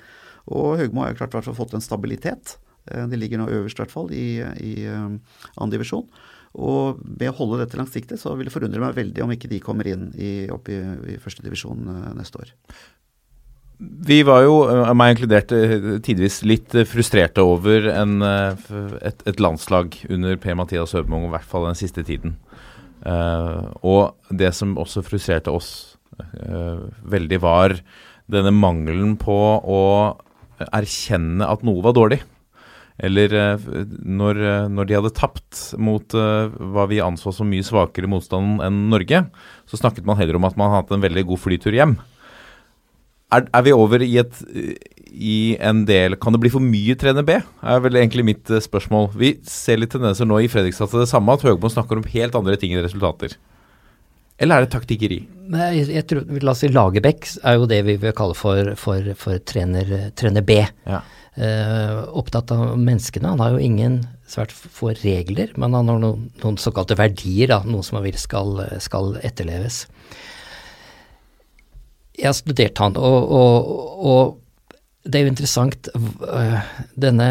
Og 0.50 0.78
Høgmo 0.80 1.04
har 1.04 1.16
klart 1.18 1.36
hvert 1.36 1.50
fått 1.56 1.76
en 1.76 1.84
stabilitet. 1.84 2.56
Eh, 2.88 3.06
de 3.10 3.20
ligger 3.20 3.40
nå 3.40 3.50
øverst 3.52 3.78
i 3.78 3.84
hvert 3.84 3.94
fall 3.94 4.12
i, 4.16 4.28
i 4.40 4.74
annen 4.88 5.74
divisjon. 5.74 6.06
Og 6.58 7.02
ved 7.04 7.30
å 7.30 7.36
holde 7.38 7.60
dette 7.60 7.78
langsiktig, 7.78 8.18
så 8.18 8.32
vil 8.34 8.48
det 8.48 8.54
forundre 8.54 8.82
meg 8.82 8.96
veldig 8.96 9.22
om 9.22 9.34
ikke 9.34 9.50
de 9.52 9.60
kommer 9.62 9.86
inn 9.86 10.08
i, 10.18 10.48
opp 10.50 10.70
i, 10.72 10.80
i 11.14 11.18
førstedivisjon 11.22 11.84
neste 12.18 12.42
år. 12.42 12.50
Vi 13.80 14.18
var 14.28 14.42
jo, 14.44 14.56
meg 14.98 15.14
inkludert, 15.14 15.54
tidvis 16.04 16.42
litt 16.44 16.74
frustrerte 16.90 17.44
over 17.46 17.86
en, 17.94 18.18
et, 18.20 19.22
et, 19.24 19.40
landslag 19.40 19.96
under 20.10 20.36
Per-Mathias 20.42 20.92
Høgmo, 20.98 21.22
i 21.24 21.30
hvert 21.32 21.48
fall 21.48 21.64
den 21.70 21.78
siste 21.78 22.04
tiden. 22.04 22.34
Uh, 23.00 23.70
og 23.80 24.34
det 24.36 24.52
som 24.56 24.76
også 24.80 25.04
frustrerte 25.06 25.52
oss 25.52 25.98
uh, 26.20 26.88
veldig, 27.08 27.40
var 27.40 27.78
denne 28.30 28.52
mangelen 28.54 29.16
på 29.20 29.36
å 29.58 29.80
erkjenne 30.68 31.48
at 31.48 31.64
noe 31.66 31.82
var 31.84 31.96
dårlig. 31.96 32.20
Eller 33.00 33.32
eh, 33.32 33.68
når, 34.04 34.40
eh, 34.44 34.66
når, 34.68 34.88
de 34.88 34.96
hadde 34.98 35.12
tapt 35.16 35.60
mot 35.80 36.16
uh, 36.16 36.52
hva 36.52 36.84
vi 36.90 37.00
anså 37.00 37.32
som 37.32 37.48
mye 37.48 37.64
svakere 37.64 38.10
motstand 38.10 38.60
enn 38.64 38.82
Norge, 38.92 39.22
så 39.64 39.80
snakket 39.80 40.04
man 40.08 40.18
heller 40.20 40.36
om 40.36 40.44
at 40.48 40.58
man 40.60 40.68
hadde 40.68 40.84
hatt 40.84 40.96
en 40.98 41.06
veldig 41.06 41.24
god 41.30 41.40
flytur 41.40 41.76
hjem. 41.76 41.96
Er, 43.32 43.46
er 43.46 43.64
vi 43.64 43.72
over 43.72 44.04
i, 44.04 44.10
et, 44.20 44.42
i 45.10 45.56
en 45.60 45.84
del 45.88 46.16
Kan 46.20 46.34
det 46.34 46.40
bli 46.42 46.52
for 46.52 46.64
mye 46.64 46.96
trener 46.98 47.26
B? 47.26 47.36
er 47.40 47.84
vel 47.84 47.98
egentlig 47.98 48.26
mitt 48.26 48.50
uh, 48.50 48.60
spørsmål. 48.62 49.10
Vi 49.18 49.34
ser 49.48 49.80
litt 49.80 49.92
tendenser 49.94 50.28
nå 50.28 50.40
i 50.40 50.50
Fredrikstad 50.50 50.92
til 50.92 51.04
det 51.04 51.10
samme, 51.10 51.34
at 51.34 51.44
Høgmo 51.46 51.70
snakker 51.72 52.00
om 52.00 52.10
helt 52.12 52.36
andre 52.38 52.58
ting 52.60 52.74
enn 52.74 52.84
resultater. 52.84 53.36
Eller 54.40 54.56
er 54.56 54.64
det 54.64 54.72
taktikkeri? 54.72 55.20
Nei, 55.52 55.70
jeg 55.82 56.06
tror, 56.08 56.24
La 56.40 56.54
oss 56.54 56.62
si 56.64 56.70
Lagerbäck 56.72 57.26
er 57.44 57.58
jo 57.58 57.68
det 57.68 57.82
vi 57.84 57.98
vil 58.00 58.14
kalle 58.16 58.36
for, 58.38 58.72
for, 58.80 59.10
for 59.20 59.42
trener, 59.44 60.10
trener, 60.16 60.46
B. 60.46 60.62
Ja 60.88 61.02
Uh, 61.40 62.02
opptatt 62.18 62.50
av 62.50 62.74
menneskene. 62.76 63.30
Han 63.30 63.40
har 63.40 63.54
jo 63.54 63.60
ingen 63.62 64.00
svært 64.28 64.50
få 64.50 64.90
regler, 64.98 65.52
men 65.56 65.76
han 65.78 65.88
har 65.88 66.00
noen, 66.02 66.24
noen 66.42 66.58
såkalte 66.60 66.96
verdier, 66.98 67.52
da, 67.52 67.60
noe 67.64 67.86
som 67.86 67.96
han 67.96 68.04
vil 68.08 68.18
skal, 68.18 68.58
skal 68.82 69.14
etterleves. 69.22 69.84
Jeg 72.18 72.26
har 72.28 72.36
studert 72.36 72.82
han, 72.82 72.98
og, 72.98 73.30
og, 73.30 73.70
og 74.10 74.39
det 75.04 75.18
er 75.18 75.24
jo 75.24 75.32
interessant 75.32 75.88
øh, 75.94 76.56
denne, 77.00 77.28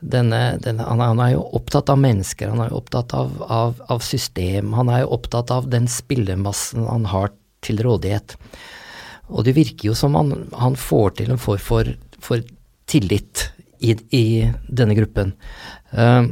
denne, 0.00 0.40
denne 0.62 0.86
han, 0.86 1.00
er, 1.00 1.12
han, 1.12 1.22
er, 1.24 1.32
jo 1.34 1.46
opptatt 1.58 1.90
av 1.92 1.98
mennesker, 2.02 2.52
han 2.52 2.62
er 2.62 2.70
jo 2.70 2.80
opptatt 2.80 3.14
av, 3.16 3.32
av, 3.46 3.80
av, 3.90 4.04
system, 4.06 4.74
han 4.78 4.92
er 4.92 5.04
jo 5.04 5.14
opptatt 5.18 5.50
av 5.54 5.70
den 5.72 5.88
spillemassen 5.90 6.86
han 6.86 7.08
har 7.10 7.32
til 7.64 7.82
rådighet. 7.84 8.36
Og 9.30 9.44
det 9.46 9.56
virker 9.58 9.90
jo 9.90 9.96
som 9.98 10.16
han, 10.18 10.46
han 10.58 10.78
får 10.78 11.18
til 11.20 11.34
en 11.34 11.42
form 11.42 11.62
for, 11.62 11.90
for 12.22 12.46
tillit 12.90 13.50
i, 13.78 13.94
i 14.16 14.24
denne 14.66 14.96
gruppen. 14.98 15.34
Uh, 15.92 16.30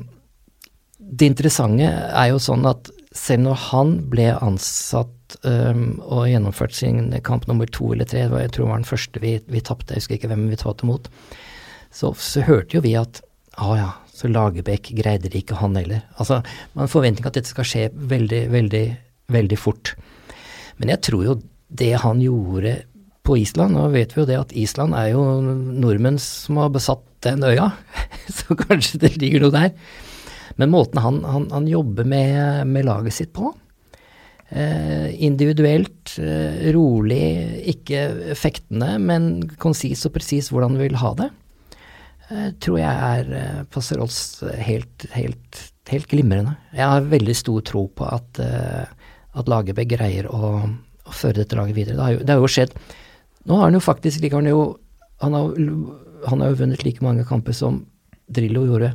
det 0.98 1.28
interessante 1.30 1.86
er 1.88 2.32
jo 2.32 2.40
sånn 2.42 2.66
at 2.68 2.90
selv 3.14 3.46
når 3.46 3.62
han 3.68 3.94
ble 4.12 4.32
ansatt 4.44 5.38
um, 5.44 5.98
og 6.04 6.28
gjennomført 6.28 6.76
sin 6.76 7.12
kamp 7.24 7.46
nummer 7.48 7.68
to 7.72 7.92
eller 7.94 8.08
tre, 8.08 8.26
jeg 8.26 8.52
tror 8.54 8.64
det 8.66 8.72
var 8.72 8.82
den 8.82 8.90
første 8.90 9.22
vi, 9.22 9.38
vi 9.48 9.64
tapte, 9.64 9.94
jeg 9.94 10.04
husker 10.04 10.18
ikke 10.18 10.32
hvem 10.32 10.48
vi 10.50 10.60
tatt 10.60 10.84
imot, 10.84 11.08
så, 11.94 12.12
så 12.12 12.44
hørte 12.46 12.78
jo 12.78 12.84
vi 12.84 12.94
at 13.00 13.22
å 13.58 13.74
ja, 13.78 13.90
så 14.14 14.30
Lagerbäck 14.30 14.92
greide 14.98 15.30
det 15.30 15.42
ikke, 15.42 15.58
han 15.58 15.76
heller. 15.78 16.04
Altså, 16.18 16.40
Man 16.74 16.84
har 16.84 16.92
forventning 16.92 17.26
at 17.26 17.38
dette 17.38 17.50
skal 17.50 17.66
skje 17.66 17.88
veldig, 17.94 18.44
veldig, 18.52 18.84
veldig 19.34 19.58
fort. 19.58 19.94
Men 20.78 20.92
jeg 20.94 21.02
tror 21.08 21.24
jo 21.24 21.34
det 21.68 21.92
han 22.02 22.22
gjorde 22.22 22.76
på 23.26 23.36
Island. 23.42 23.76
Nå 23.76 23.88
vet 23.92 24.14
vi 24.14 24.22
jo 24.22 24.28
det 24.28 24.38
at 24.40 24.54
Island 24.56 24.96
er 24.96 25.12
jo 25.12 25.22
nordmenn 25.42 26.20
som 26.22 26.60
har 26.62 26.72
besatt 26.74 27.04
den 27.26 27.42
øya, 27.46 27.72
så 28.38 28.56
kanskje 28.58 29.02
det 29.04 29.16
ligger 29.18 29.46
noe 29.46 29.54
der. 29.54 29.72
Men 30.58 30.72
måten 30.74 31.00
han, 31.02 31.22
han, 31.24 31.48
han 31.54 31.66
jobber 31.70 32.06
med, 32.08 32.66
med, 32.66 32.86
laget 32.88 33.14
sitt 33.14 33.32
på, 33.36 33.52
eh, 34.50 35.08
individuelt, 35.24 36.16
eh, 36.18 36.70
rolig, 36.74 37.22
ikke 37.74 38.34
fektende, 38.38 38.96
men 38.98 39.30
konsis 39.62 40.02
og 40.08 40.16
presis 40.16 40.50
hvordan 40.50 40.74
han 40.74 40.82
vil 40.82 40.98
ha 40.98 41.14
det, 41.22 41.30
eh, 42.28 42.48
tror 42.58 42.80
jeg 42.82 43.06
er 43.12 43.34
eh, 43.42 43.64
passer 43.70 44.02
oss 44.02 44.20
helt, 44.58 45.06
helt, 45.14 45.62
helt, 45.92 46.10
glimrende. 46.10 46.56
Jeg 46.74 46.90
har 46.90 47.12
veldig 47.14 47.38
stor 47.38 47.62
tro 47.70 47.86
på 47.94 48.10
at, 48.10 48.42
eh, 48.42 49.10
at 49.38 49.50
Lagerbäck 49.50 49.94
greier 49.94 50.26
å, 50.26 50.56
å, 50.66 51.12
føre 51.14 51.44
dette 51.44 51.58
laget 51.58 51.78
videre. 51.78 52.00
Det 52.00 52.08
har 52.08 52.16
jo, 52.16 52.24
det 52.24 52.34
har 52.34 52.42
jo 52.42 52.56
skjedd 52.58 52.74
nå 53.48 53.56
har 53.56 53.70
han 53.70 53.78
jo 53.78 53.80
faktisk 53.80 54.20
like, 54.20 54.36
han, 54.36 54.48
jo, 54.50 54.76
han, 55.24 55.32
har, 55.32 55.54
han 56.28 56.42
har 56.42 56.52
jo 56.52 56.60
vunnet 56.60 56.84
like 56.84 57.04
mange 57.04 57.24
kamper 57.28 57.56
som 57.56 57.80
Drillo 58.28 58.66
gjorde 58.66 58.92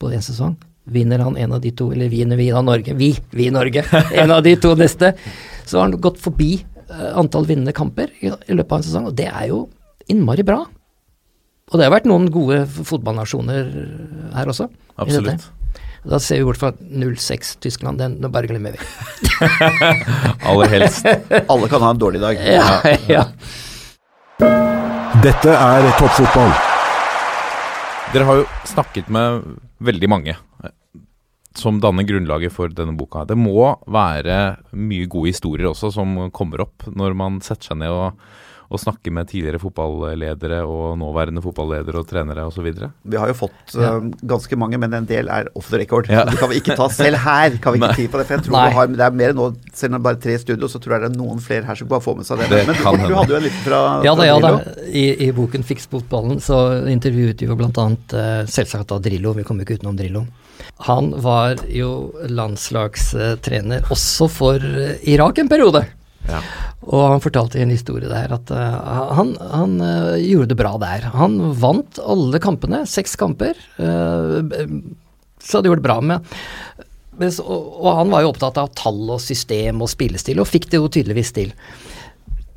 på 0.00 0.10
én 0.12 0.24
sesong. 0.24 0.58
Vinner 0.84 1.22
han 1.24 1.36
en 1.40 1.56
av 1.56 1.62
de 1.64 1.72
to, 1.72 1.88
eller 1.94 2.10
vinner 2.12 2.36
vi 2.36 2.50
da 2.52 2.60
Norge, 2.64 2.92
vi, 2.98 3.14
vi 3.32 3.48
i 3.48 3.52
Norge, 3.54 3.84
en 4.12 4.34
av 4.34 4.42
de 4.44 4.52
to 4.60 4.74
neste, 4.76 5.14
så 5.64 5.78
har 5.78 5.88
han 5.88 5.96
gått 6.00 6.20
forbi 6.20 6.58
uh, 6.90 7.14
antall 7.20 7.48
vinnende 7.48 7.72
kamper 7.76 8.12
i, 8.20 8.28
løpet 8.28 8.72
av 8.72 8.82
en 8.82 8.86
sesong, 8.86 9.08
og 9.08 9.16
det 9.16 9.30
er 9.30 9.48
jo 9.48 9.64
innmari 10.12 10.44
bra. 10.44 10.60
Og 11.72 11.80
det 11.80 11.86
har 11.86 11.94
vært 11.94 12.08
noen 12.10 12.28
gode 12.32 12.66
fotballnasjoner 12.68 13.70
her 14.36 14.52
også. 14.52 14.68
Absolutt. 15.00 15.48
Da 16.04 16.18
ser 16.20 16.42
vi 16.42 16.44
bort 16.44 16.60
fra 16.60 16.74
06 16.76 17.56
Tyskland, 17.64 17.98
den 17.98 18.20
bare 18.28 18.48
glemmer 18.50 18.76
vi. 18.76 18.80
Aller 20.50 20.68
helst. 20.68 21.08
Alle 21.48 21.70
kan 21.72 21.80
ha 21.80 21.94
en 21.94 22.02
dårlig 22.02 22.20
dag. 22.20 22.44
Ja, 22.44 22.82
ja. 23.08 23.24
Dette 25.24 25.56
er 25.56 25.88
toppfotball. 25.96 26.52
Dere 28.12 28.26
har 28.28 28.42
jo 28.42 28.44
snakket 28.68 29.08
med 29.08 29.46
veldig 29.82 30.10
mange 30.12 30.34
eh, 30.34 30.53
som 31.58 31.80
danner 31.82 32.06
grunnlaget 32.06 32.54
for 32.54 32.72
denne 32.74 32.96
boka. 32.98 33.24
Det 33.28 33.36
må 33.38 33.74
være 33.86 34.38
mye 34.74 35.10
gode 35.10 35.34
historier 35.34 35.70
også 35.70 35.92
som 35.94 36.16
kommer 36.34 36.64
opp 36.66 36.88
når 36.90 37.14
man 37.18 37.38
setter 37.44 37.72
seg 37.72 37.84
ned 37.84 37.94
og 37.94 38.24
og 38.72 38.80
snakker 38.80 39.12
med 39.14 39.28
tidligere 39.30 39.60
fotballedere 39.62 40.60
og 40.66 40.96
nåværende 40.98 41.42
fotballedere 41.44 42.00
og 42.00 42.08
trenere 42.10 42.46
osv.? 42.48 42.66
Vi 43.02 43.20
har 43.20 43.30
jo 43.30 43.36
fått 43.36 43.74
ja. 43.76 43.94
uh, 43.98 44.08
ganske 44.24 44.58
mange, 44.58 44.80
men 44.80 44.96
en 44.96 45.08
del 45.08 45.28
er 45.32 45.50
off 45.58 45.70
the 45.70 45.80
record. 45.80 46.08
Ja. 46.10 46.24
Det 46.28 46.38
kan 46.40 46.50
vi 46.50 46.60
ikke 46.62 46.76
ta 46.78 46.88
selv 46.92 47.20
her. 47.24 47.58
kan 47.62 47.76
vi 47.76 47.82
ikke 47.82 47.98
tid 48.00 48.10
på 48.12 48.20
Det 48.20 48.26
for 48.28 48.38
jeg 48.38 48.46
tror 48.48 48.76
har, 48.78 48.90
det 48.94 49.04
er 49.06 49.18
mer 49.20 49.36
nå, 49.36 49.50
selv 49.72 49.92
om 49.92 49.98
det 49.98 50.00
er 50.00 50.06
bare 50.08 50.22
tre 50.26 50.38
studio, 50.42 50.70
så 50.70 50.80
tror 50.82 50.96
jeg 50.96 51.04
det 51.04 51.10
er 51.12 51.18
noen 51.18 51.42
flere 51.44 51.68
her 51.68 51.80
som 51.80 51.90
bare 51.90 52.04
får 52.04 52.18
med 52.20 52.28
seg 52.28 52.42
det. 52.42 52.50
det 52.54 52.62
men 52.66 52.78
du, 52.80 53.04
du, 53.04 53.18
hadde 53.18 53.34
jo 53.34 53.40
en 53.40 53.46
liten 53.48 53.66
fra 53.66 53.82
Ja 54.06 54.14
da, 54.16 54.28
ja 54.28 54.38
da. 54.42 54.54
I, 54.88 55.04
i 55.28 55.30
boken 55.36 55.66
'Fiks 55.66 55.86
fotballen' 55.92 56.40
så 56.42 56.60
intervjuet 56.90 57.42
vi 57.42 57.50
jo 57.50 57.58
bl.a. 57.58 57.70
Uh, 57.70 58.48
selvsagt 58.50 58.90
da 58.90 58.98
Drillo, 59.02 59.34
vi 59.36 59.46
kommer 59.46 59.66
ikke 59.66 59.78
utenom 59.80 59.98
Drillo. 59.98 60.24
Han 60.88 61.12
var 61.22 61.60
jo 61.70 62.12
landslagstrener 62.28 63.90
også 63.94 64.28
for 64.32 64.62
uh, 64.62 64.96
Irak 65.06 65.38
en 65.40 65.50
periode. 65.50 65.84
Ja. 66.28 66.40
Og 66.84 67.02
han 67.14 67.22
fortalte 67.24 67.60
en 67.60 67.72
historie 67.72 68.08
der 68.08 68.32
at 68.36 68.50
uh, 68.52 69.14
han, 69.16 69.34
han 69.52 69.78
uh, 69.80 70.16
gjorde 70.20 70.52
det 70.52 70.58
bra 70.60 70.74
der. 70.82 71.08
Han 71.14 71.38
vant 71.60 72.00
alle 72.02 72.40
kampene, 72.42 72.84
seks 72.88 73.16
kamper. 73.20 73.58
Uh, 73.78 74.42
så 75.44 75.58
hadde 75.58 75.70
gjorde 75.70 75.82
det 75.82 75.88
bra 75.88 75.98
med. 76.04 76.34
Og, 77.14 77.40
og, 77.44 77.90
han 78.00 78.10
var 78.10 78.24
jo 78.24 78.32
opptatt 78.32 78.58
av 78.58 78.72
tall 78.74 79.02
og 79.14 79.20
system 79.22 79.82
og 79.84 79.90
spillestil, 79.92 80.40
og 80.42 80.50
fikk 80.50 80.70
det 80.72 80.80
jo 80.80 80.90
tydeligvis 80.90 81.34
til. 81.36 81.52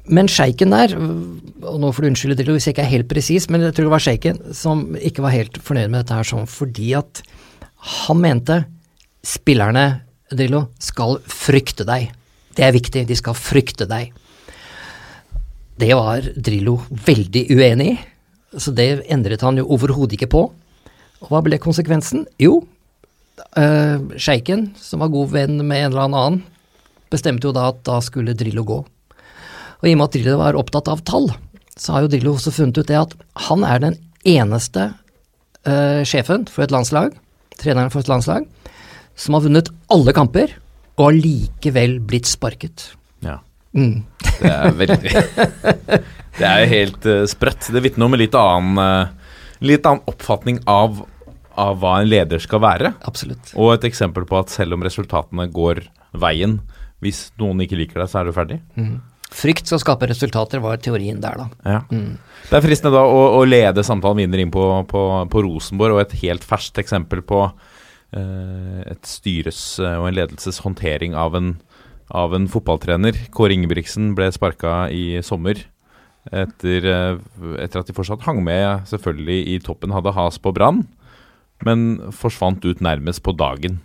Men 0.07 0.29
sjeiken 0.31 0.71
der, 0.71 0.95
og 0.95 1.81
nå 1.83 1.91
får 1.91 2.03
du 2.03 2.09
unnskylde 2.09 2.37
det, 2.39 2.47
hvis 2.47 2.69
jeg 2.69 2.77
ikke 2.77 2.85
er 2.85 2.93
helt 2.93 3.09
presis, 3.11 3.49
men 3.51 3.65
jeg 3.65 3.75
tror 3.75 3.89
det 3.89 3.93
var 3.93 4.05
sjeiken 4.05 4.39
som 4.55 4.85
ikke 4.95 5.25
var 5.25 5.35
helt 5.35 5.59
fornøyd 5.61 5.91
med 5.91 5.99
dette 5.99 6.15
her 6.15 6.29
sånn, 6.29 6.47
fordi 6.49 6.93
at 6.97 7.21
han 7.78 8.21
mente 8.21 8.61
spillerne, 9.25 10.03
Drillo, 10.32 10.67
skal 10.80 11.19
frykte 11.30 11.86
deg. 11.88 12.09
Det 12.57 12.65
er 12.65 12.75
viktig, 12.75 13.05
de 13.07 13.15
skal 13.15 13.38
frykte 13.38 13.88
deg. 13.88 14.11
Det 15.78 15.93
var 15.93 16.25
Drillo 16.34 16.80
veldig 16.89 17.43
uenig 17.53 17.91
i, 17.93 17.97
så 18.57 18.71
det 18.73 19.03
endret 19.13 19.43
han 19.45 19.59
jo 19.59 19.67
overhodet 19.75 20.17
ikke 20.17 20.32
på. 20.34 20.41
Og 21.21 21.30
hva 21.32 21.41
ble 21.45 21.59
konsekvensen? 21.61 22.25
Jo, 22.41 22.61
uh, 23.57 23.97
sjeiken, 24.17 24.71
som 24.82 25.03
var 25.03 25.13
god 25.13 25.34
venn 25.36 25.59
med 25.61 25.84
en 25.84 25.91
eller 25.91 26.07
annen, 26.07 26.39
bestemte 27.13 27.47
jo 27.47 27.53
da 27.55 27.69
at 27.71 27.84
da 27.88 27.99
skulle 28.03 28.36
Drillo 28.38 28.65
gå. 28.67 28.80
Og 29.78 29.86
i 29.86 29.93
og 29.93 29.99
med 29.99 30.07
at 30.07 30.17
Drillo 30.17 30.39
var 30.41 30.57
opptatt 30.57 30.89
av 30.91 31.03
tall, 31.07 31.30
så 31.78 31.93
har 31.93 32.05
jo 32.05 32.11
Drillo 32.11 32.34
også 32.36 32.55
funnet 32.55 32.82
ut 32.82 32.89
det 32.89 32.97
at 32.97 33.13
han 33.47 33.63
er 33.67 33.84
den 33.84 33.99
eneste 34.28 34.89
uh, 35.67 36.01
sjefen 36.07 36.47
for 36.49 36.65
et 36.65 36.73
landslag, 36.73 37.13
treneren 37.61 37.91
for 37.93 38.03
et 38.03 38.11
landslag, 38.11 38.47
som 39.17 39.37
har 39.37 39.45
vunnet 39.45 39.71
alle 39.93 40.13
kamper 40.15 40.53
og 41.01 41.17
likevel 41.17 41.97
blitt 42.05 42.29
sparket. 42.29 42.91
Ja. 43.25 43.39
Mm. 43.77 44.05
Det 44.37 44.49
er 44.53 44.73
veldig 44.77 45.11
Det 46.37 46.45
er 46.45 46.63
jo 46.63 46.69
helt 46.71 47.05
uh, 47.09 47.25
sprøtt. 47.29 47.69
Det 47.73 47.81
vitner 47.83 48.07
om 48.07 48.15
en 48.15 48.21
litt 48.21 48.37
annen, 48.37 48.77
uh, 48.77 49.37
litt 49.65 49.85
annen 49.89 50.05
oppfatning 50.09 50.61
av, 50.69 51.01
av 51.57 51.79
hva 51.81 51.97
en 52.01 52.09
leder 52.09 52.41
skal 52.41 52.61
være. 52.61 52.93
Absolutt. 53.09 53.53
Og 53.57 53.73
et 53.73 53.87
eksempel 53.89 54.27
på 54.29 54.37
at 54.39 54.53
selv 54.53 54.77
om 54.77 54.85
resultatene 54.85 55.47
går 55.53 55.81
veien, 56.17 56.59
hvis 57.01 57.27
noen 57.41 57.61
ikke 57.65 57.79
liker 57.81 58.01
deg, 58.01 58.11
så 58.11 58.21
er 58.21 58.29
du 58.29 58.37
ferdig. 58.37 58.59
Frykt 59.34 59.67
skal 59.67 59.82
skape 59.82 60.07
resultater, 60.07 60.61
var 60.63 60.80
teorien 60.80 61.19
der, 61.21 61.41
da. 61.41 61.47
Ja. 61.67 61.80
Det 62.47 62.55
er 62.55 62.63
fristende 62.63 62.95
da 62.95 63.03
å, 63.03 63.23
å 63.38 63.41
lede 63.47 63.84
samtalen 63.84 64.21
videre 64.21 64.45
inn 64.45 64.53
på, 64.53 64.63
på, 64.88 65.01
på 65.32 65.43
Rosenborg, 65.43 65.97
og 65.97 66.03
et 66.05 66.15
helt 66.23 66.45
ferskt 66.47 66.80
eksempel 66.80 67.21
på 67.28 67.41
eh, 68.15 68.84
et 68.88 69.09
styres 69.09 69.61
eh, 69.84 69.97
og 69.99 70.07
en 70.09 70.15
ledelses 70.15 70.61
håndtering 70.63 71.17
av 71.19 71.36
en, 71.36 71.57
av 72.15 72.38
en 72.38 72.47
fotballtrener. 72.51 73.19
Kåre 73.36 73.57
Ingebrigtsen 73.57 74.13
ble 74.17 74.32
sparka 74.36 74.86
i 74.95 75.19
sommer. 75.28 75.59
Etter, 76.32 76.88
eh, 76.88 77.19
etter 77.63 77.84
at 77.84 77.91
de 77.91 77.95
fortsatt 77.95 78.23
hang 78.28 78.39
med 78.47 78.88
selvfølgelig 78.88 79.41
i 79.57 79.59
toppen, 79.63 79.95
hadde 79.95 80.15
has 80.15 80.39
på 80.39 80.55
Brann, 80.55 80.86
men 81.67 81.88
forsvant 82.15 82.63
ut 82.63 82.84
nærmest 82.86 83.25
på 83.28 83.36
dagen. 83.36 83.82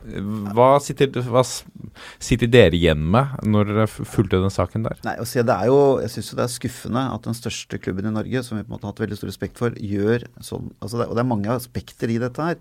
Hva 0.00 0.78
sitter, 0.80 1.10
hva 1.28 1.42
sitter 1.44 2.48
dere 2.48 2.76
igjen 2.78 3.02
med 3.12 3.34
når 3.44 3.68
dere 3.68 3.88
fulgte 3.90 4.40
den 4.40 4.52
saken 4.52 4.86
der? 4.86 5.00
Nei, 5.04 5.16
si, 5.28 5.42
det 5.44 5.56
er 5.56 5.68
jo, 5.68 5.80
Jeg 6.00 6.14
syns 6.14 6.30
det 6.38 6.46
er 6.46 6.54
skuffende 6.54 7.02
at 7.12 7.26
den 7.28 7.36
største 7.36 7.80
klubben 7.82 8.08
i 8.08 8.14
Norge, 8.14 8.42
som 8.46 8.56
vi 8.56 8.64
på 8.64 8.72
en 8.72 8.78
måte 8.78 8.88
har 8.88 8.94
hatt 8.94 9.04
veldig 9.04 9.20
stor 9.20 9.30
respekt 9.32 9.60
for, 9.60 9.76
gjør 9.76 10.24
sånn 10.40 10.72
altså 10.80 11.02
det, 11.02 11.10
Og 11.10 11.18
det 11.18 11.24
er 11.24 11.30
mange 11.34 11.52
aspekter 11.52 12.12
i 12.12 12.20
dette 12.22 12.48
her. 12.48 12.56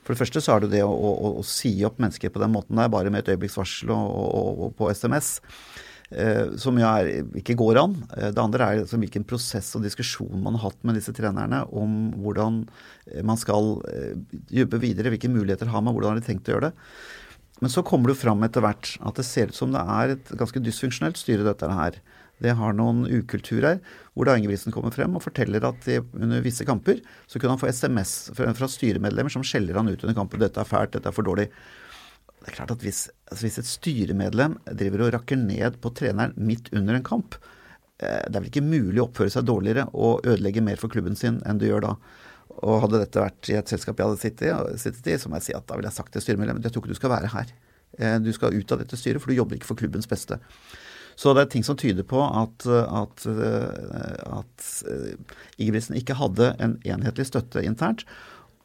For 0.00 0.14
det 0.14 0.22
første 0.22 0.42
så 0.42 0.56
er 0.56 0.64
det 0.64 0.72
det 0.72 0.82
å, 0.82 0.90
å, 0.90 1.32
å 1.38 1.46
si 1.46 1.72
opp 1.86 2.00
mennesker 2.02 2.32
på 2.32 2.40
den 2.42 2.54
måten 2.54 2.78
der, 2.80 2.90
bare 2.90 3.12
med 3.12 3.22
et 3.22 3.34
øyeblikks 3.34 3.58
varsel 3.60 3.92
og, 3.94 4.06
og, 4.10 4.62
og 4.66 4.72
på 4.78 4.88
SMS. 4.90 5.36
Eh, 6.10 6.56
som 6.58 6.78
er, 6.82 7.06
ikke 7.38 7.54
går 7.54 7.78
an. 7.78 7.92
Eh, 8.16 8.32
det 8.34 8.42
andre 8.42 8.66
er 8.66 8.80
liksom 8.80 9.02
hvilken 9.04 9.24
prosess 9.30 9.68
og 9.78 9.84
diskusjon 9.86 10.42
man 10.42 10.56
har 10.58 10.70
hatt 10.70 10.80
med 10.82 10.96
disse 10.98 11.14
trenerne 11.14 11.62
om 11.70 12.10
hvordan 12.18 12.64
eh, 13.06 13.22
man 13.22 13.38
skal 13.38 13.76
jobbe 14.50 14.80
videre, 14.82 15.12
hvilke 15.14 15.30
muligheter 15.30 15.70
har 15.70 15.84
man, 15.84 15.94
hvordan 15.94 16.16
har 16.16 16.22
de 16.22 16.26
tenkt 16.26 16.50
å 16.50 16.56
gjøre 16.56 16.70
det. 16.70 16.88
Men 17.60 17.70
så 17.70 17.84
kommer 17.86 18.10
det 18.10 18.18
fram 18.18 18.42
etter 18.42 18.64
hvert 18.64 18.96
at 19.06 19.20
det 19.20 19.26
ser 19.28 19.52
ut 19.52 19.58
som 19.58 19.70
det 19.70 19.82
er 20.00 20.16
et 20.16 20.32
ganske 20.40 20.62
dysfunksjonelt 20.64 21.20
styre, 21.20 21.46
dette 21.46 21.68
her. 21.70 22.00
Det 22.40 22.56
har 22.56 22.74
noen 22.74 23.04
ukultur 23.04 23.62
her, 23.68 23.78
hvor 24.16 24.26
da 24.26 24.34
Ingebrigtsen 24.34 24.74
kommer 24.74 24.94
frem 24.94 25.14
og 25.14 25.22
forteller 25.22 25.62
at 25.68 25.84
de, 25.84 26.00
under 26.16 26.42
visse 26.42 26.64
kamper 26.66 27.04
så 27.28 27.38
kunne 27.38 27.54
han 27.54 27.60
få 27.60 27.68
SMS 27.70 28.32
fra, 28.34 28.48
fra 28.56 28.70
styremedlemmer 28.72 29.30
som 29.30 29.44
skjeller 29.46 29.78
han 29.78 29.92
ut 29.92 30.02
under 30.02 30.16
kampen. 30.16 30.40
'Dette 30.40 30.64
er 30.64 30.72
fælt, 30.72 30.96
dette 30.96 31.12
er 31.12 31.14
for 31.14 31.28
dårlig'. 31.28 31.52
Det 32.40 32.48
er 32.48 32.56
klart 32.56 32.72
at 32.72 32.84
hvis, 32.84 33.04
altså 33.28 33.46
hvis 33.46 33.58
et 33.60 33.68
styremedlem 33.68 34.56
driver 34.72 35.04
og 35.04 35.14
rakker 35.18 35.36
ned 35.40 35.76
på 35.82 35.92
treneren 35.96 36.32
midt 36.40 36.70
under 36.72 36.96
en 36.96 37.04
kamp, 37.04 37.36
eh, 38.00 38.22
det 38.24 38.32
er 38.32 38.38
vel 38.40 38.48
ikke 38.48 38.64
mulig 38.64 39.02
å 39.02 39.08
oppføre 39.08 39.32
seg 39.34 39.48
dårligere 39.48 39.88
og 39.92 40.24
ødelegge 40.24 40.64
mer 40.64 40.80
for 40.80 40.92
klubben 40.92 41.18
sin 41.20 41.42
enn 41.44 41.60
du 41.60 41.66
gjør 41.68 41.84
da. 41.84 41.94
Og 42.64 42.80
hadde 42.84 43.02
dette 43.02 43.22
vært 43.22 43.50
i 43.52 43.58
et 43.60 43.70
selskap 43.70 44.00
jeg 44.00 44.08
hadde 44.08 44.22
sittet 44.22 44.80
sittet 44.80 45.12
i 45.12 45.18
så 45.20 45.30
må 45.30 45.38
jeg 45.38 45.50
si 45.50 45.56
at 45.56 45.66
da 45.68 45.76
ville 45.76 45.88
jeg 45.92 45.98
sagt 46.00 46.16
til 46.16 46.24
styremedlemmet 46.24 46.66
jeg 46.66 46.74
tror 46.74 46.84
ikke 46.84 46.96
du 46.96 47.00
skal 47.02 47.14
være 47.16 47.34
her. 47.36 47.52
Eh, 47.98 48.16
Du 48.24 48.32
skal 48.32 48.56
ut 48.56 48.72
av 48.72 48.80
dette 48.80 48.96
styret, 48.96 49.20
for 49.20 49.30
du 49.30 49.36
jobber 49.36 49.58
ikke 49.58 49.68
for 49.68 49.80
klubbens 49.80 50.08
beste. 50.08 50.40
Så 51.20 51.34
det 51.36 51.42
er 51.42 51.52
ting 51.52 51.64
som 51.66 51.76
tyder 51.76 52.06
på 52.08 52.20
at, 52.24 52.64
at, 52.64 53.24
at 53.28 54.68
eh, 54.88 55.16
Ingebrigtsen 55.60 55.98
ikke 56.00 56.16
hadde 56.16 56.54
en 56.62 56.78
enhetlig 56.88 57.26
støtte 57.28 57.60
internt. 57.66 58.06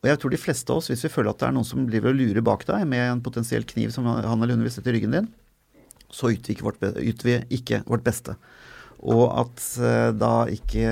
Og 0.05 0.11
jeg 0.11 0.19
tror 0.21 0.33
de 0.35 0.37
fleste 0.37 0.69
av 0.69 0.83
oss, 0.83 0.91
hvis 0.91 1.01
vi 1.07 1.09
føler 1.09 1.33
at 1.33 1.39
det 1.41 1.47
er 1.47 1.55
noen 1.55 1.65
som 1.65 1.87
driver 1.89 2.13
og 2.13 2.19
lurer 2.19 2.45
bak 2.45 2.67
deg 2.67 2.83
med 2.85 3.01
en 3.07 3.23
potensiell 3.25 3.65
kniv 3.65 3.89
som 3.95 4.05
han 4.05 4.21
eller 4.37 4.53
hun 4.53 4.61
vil 4.61 4.73
sette 4.73 4.91
i 4.91 4.93
ryggen 4.93 5.15
din, 5.17 5.31
så 6.13 6.29
yter 6.29 6.51
vi 6.51 6.55
ikke 6.59 6.67
vårt, 6.67 6.85
yter 7.01 7.25
vi 7.25 7.39
ikke 7.57 7.81
vårt 7.89 8.05
beste. 8.05 8.35
Og 9.01 9.25
at 9.33 9.65
eh, 9.81 10.11
da 10.13 10.45
ikke 10.53 10.85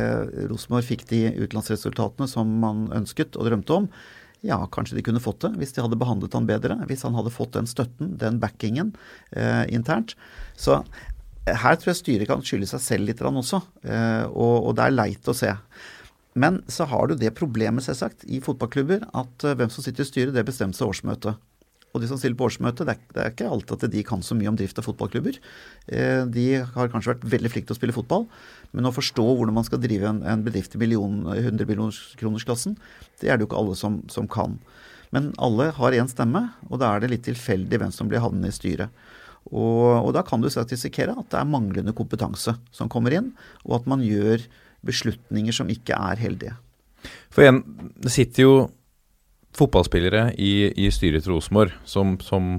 Rosenborg 0.50 0.90
fikk 0.90 1.06
de 1.14 1.28
utenlandsresultatene 1.38 2.26
som 2.32 2.50
man 2.64 2.88
ønsket 2.98 3.38
og 3.38 3.46
drømte 3.52 3.78
om, 3.78 3.88
ja, 4.44 4.58
kanskje 4.74 4.98
de 4.98 5.06
kunne 5.06 5.22
fått 5.24 5.46
det 5.46 5.54
hvis 5.62 5.78
de 5.78 5.86
hadde 5.86 6.00
behandlet 6.02 6.34
han 6.36 6.50
bedre. 6.50 6.82
Hvis 6.90 7.06
han 7.06 7.14
hadde 7.16 7.32
fått 7.34 7.54
den 7.56 7.70
støtten, 7.70 8.16
den 8.20 8.42
backingen 8.42 8.96
eh, 9.32 9.64
internt. 9.70 10.18
Så 10.58 10.82
eh, 10.82 11.54
her 11.54 11.78
tror 11.78 11.94
jeg 11.94 12.02
styret 12.02 12.34
kan 12.34 12.44
skylde 12.44 12.74
seg 12.74 12.84
selv 12.84 13.12
litt 13.12 13.22
også, 13.24 13.62
eh, 13.86 14.26
og, 14.26 14.56
og 14.68 14.74
det 14.78 14.90
er 14.90 14.98
leit 14.98 15.30
å 15.30 15.38
se. 15.38 15.54
Men 16.34 16.62
så 16.72 16.88
har 16.90 17.10
du 17.10 17.16
det 17.20 17.36
problemet, 17.38 17.86
selvsagt, 17.86 18.26
i 18.26 18.42
fotballklubber 18.44 19.06
at 19.14 19.46
eh, 19.46 19.58
hvem 19.58 19.72
som 19.74 19.86
sitter 19.86 20.06
i 20.06 20.10
styret, 20.10 20.36
det 20.36 20.46
bestemmes 20.48 20.82
av 20.82 20.94
årsmøtet. 20.94 21.42
Og 21.94 22.02
de 22.02 22.10
som 22.10 22.18
stiller 22.18 22.38
på 22.38 22.48
årsmøte, 22.48 22.88
det 22.88 22.96
er, 22.96 23.02
det 23.14 23.22
er 23.22 23.34
ikke 23.36 23.50
alltid 23.54 23.86
at 23.86 23.94
de 23.94 24.02
kan 24.08 24.24
så 24.26 24.34
mye 24.34 24.50
om 24.50 24.56
drift 24.58 24.80
av 24.82 24.88
fotballklubber. 24.88 25.38
Eh, 25.94 26.24
de 26.34 26.48
har 26.66 26.90
kanskje 26.90 27.14
vært 27.14 27.28
veldig 27.36 27.52
flinke 27.54 27.70
til 27.70 27.78
å 27.78 27.80
spille 27.80 27.96
fotball, 27.96 28.26
men 28.74 28.90
å 28.90 28.94
forstå 28.96 29.26
hvordan 29.30 29.60
man 29.60 29.68
skal 29.68 29.82
drive 29.84 30.10
en, 30.10 30.24
en 30.26 30.46
bedrift 30.46 30.74
i 30.74 30.82
million, 30.82 31.22
100 31.36 31.70
millionerskronersklassen, 31.70 32.80
det 33.22 33.30
er 33.30 33.38
det 33.38 33.46
jo 33.46 33.52
ikke 33.52 33.62
alle 33.62 33.78
som, 33.78 34.02
som 34.10 34.30
kan. 34.32 34.58
Men 35.14 35.30
alle 35.38 35.70
har 35.78 35.94
én 35.94 36.10
stemme, 36.10 36.48
og 36.72 36.82
da 36.82 36.96
er 36.96 37.04
det 37.04 37.12
litt 37.12 37.28
tilfeldig 37.30 37.84
hvem 37.84 37.94
som 37.94 38.10
blir 38.10 38.24
havnende 38.24 38.50
i 38.50 38.56
styret. 38.56 38.90
Og, 39.52 40.00
og 40.00 40.10
da 40.16 40.24
kan 40.26 40.42
du 40.42 40.48
risikere 40.50 41.14
at 41.14 41.30
det 41.30 41.38
er 41.38 41.50
manglende 41.50 41.94
kompetanse 41.94 42.56
som 42.74 42.90
kommer 42.90 43.14
inn, 43.14 43.34
og 43.68 43.82
at 43.82 43.90
man 43.92 44.02
gjør 44.02 44.42
beslutninger 44.86 45.56
som 45.56 45.72
ikke 45.72 45.98
er 45.98 46.22
heldige. 46.22 46.56
For 47.34 47.44
igjen, 47.44 47.64
det 48.00 48.12
sitter 48.14 48.46
jo 48.46 48.54
fotballspillere 49.58 50.32
i, 50.42 50.72
i 50.86 50.90
styret 50.94 51.26
til 51.26 51.36
Rosenborg 51.36 51.74
som, 51.86 52.16
som 52.24 52.58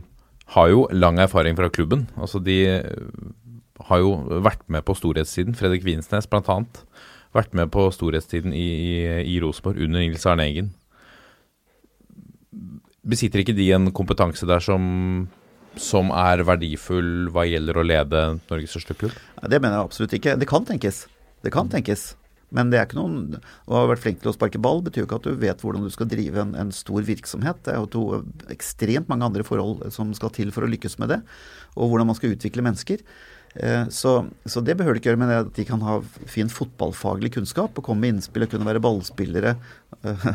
har 0.55 0.71
jo 0.71 0.85
lang 0.93 1.19
erfaring 1.23 1.57
fra 1.59 1.71
klubben. 1.73 2.07
Altså 2.21 2.41
de 2.43 2.59
eh, 2.69 2.85
har 3.89 4.03
jo 4.03 4.15
vært 4.45 4.63
med 4.71 4.85
på 4.87 4.97
storhetstiden. 4.97 5.57
Fredrik 5.59 5.85
Winsnes 5.87 6.29
bl.a. 6.31 6.61
Vært 7.35 7.57
med 7.57 7.73
på 7.75 7.89
storhetstiden 7.91 8.55
i, 8.55 8.67
i, 8.67 8.97
i 9.35 9.39
Rosenborg 9.43 9.81
under 9.83 10.05
Nils 10.05 10.27
Arne 10.31 10.47
Eggen. 10.47 10.75
Besitter 13.05 13.43
ikke 13.43 13.57
de 13.57 13.73
en 13.75 13.91
kompetanse 13.93 14.47
der 14.49 14.63
som, 14.65 14.85
som 15.77 16.13
er 16.15 16.45
verdifull 16.47 17.33
hva 17.35 17.45
gjelder 17.49 17.81
å 17.81 17.85
lede 17.85 18.23
Norges 18.47 18.77
største 18.77 18.97
klubb? 19.01 19.19
Det 19.43 19.59
mener 19.59 19.81
jeg 19.81 19.91
absolutt 19.91 20.17
ikke. 20.21 20.39
Det 20.41 20.49
kan 20.49 20.69
tenkes. 20.69 21.05
Det 21.45 21.53
kan 21.55 21.69
tenkes. 21.73 22.15
Men 22.55 22.71
det 22.71 22.79
er 22.79 22.87
ikke 22.87 23.01
noen 23.01 23.39
Å 23.67 23.79
ha 23.81 23.87
vært 23.91 24.05
flink 24.05 24.21
til 24.23 24.31
å 24.31 24.35
sparke 24.37 24.61
ball 24.63 24.83
betyr 24.87 25.03
jo 25.03 25.09
ikke 25.09 25.19
at 25.19 25.27
du 25.27 25.39
vet 25.43 25.63
hvordan 25.65 25.87
du 25.87 25.91
skal 25.91 26.09
drive 26.11 26.43
en, 26.45 26.53
en 26.61 26.73
stor 26.75 27.03
virksomhet. 27.07 27.63
Det 27.67 27.73
er 27.75 27.81
jo 27.83 27.91
to 27.91 28.03
ekstremt 28.55 29.11
mange 29.11 29.27
andre 29.27 29.47
forhold 29.47 29.83
som 29.95 30.13
skal 30.15 30.33
til 30.35 30.53
for 30.55 30.67
å 30.67 30.71
lykkes 30.71 30.99
med 31.03 31.11
det. 31.17 31.23
Og 31.75 31.91
hvordan 31.91 32.13
man 32.13 32.19
skal 32.19 32.37
utvikle 32.37 32.65
mennesker. 32.67 33.03
Eh, 33.55 33.89
Så, 33.91 34.13
så 34.47 34.63
det 34.63 34.77
behøver 34.79 34.95
det 34.95 35.03
ikke 35.03 35.13
gjøre, 35.13 35.23
men 35.25 35.33
at 35.35 35.51
de 35.57 35.65
kan 35.67 35.83
ha 35.87 35.99
fin 36.31 36.51
fotballfaglig 36.51 37.33
kunnskap 37.35 37.75
og 37.79 37.87
komme 37.87 38.05
med 38.05 38.17
innspill 38.17 38.47
og 38.47 38.55
kunne 38.55 38.67
være 38.71 38.83
ballspillere 38.83 39.57
eh, 40.05 40.29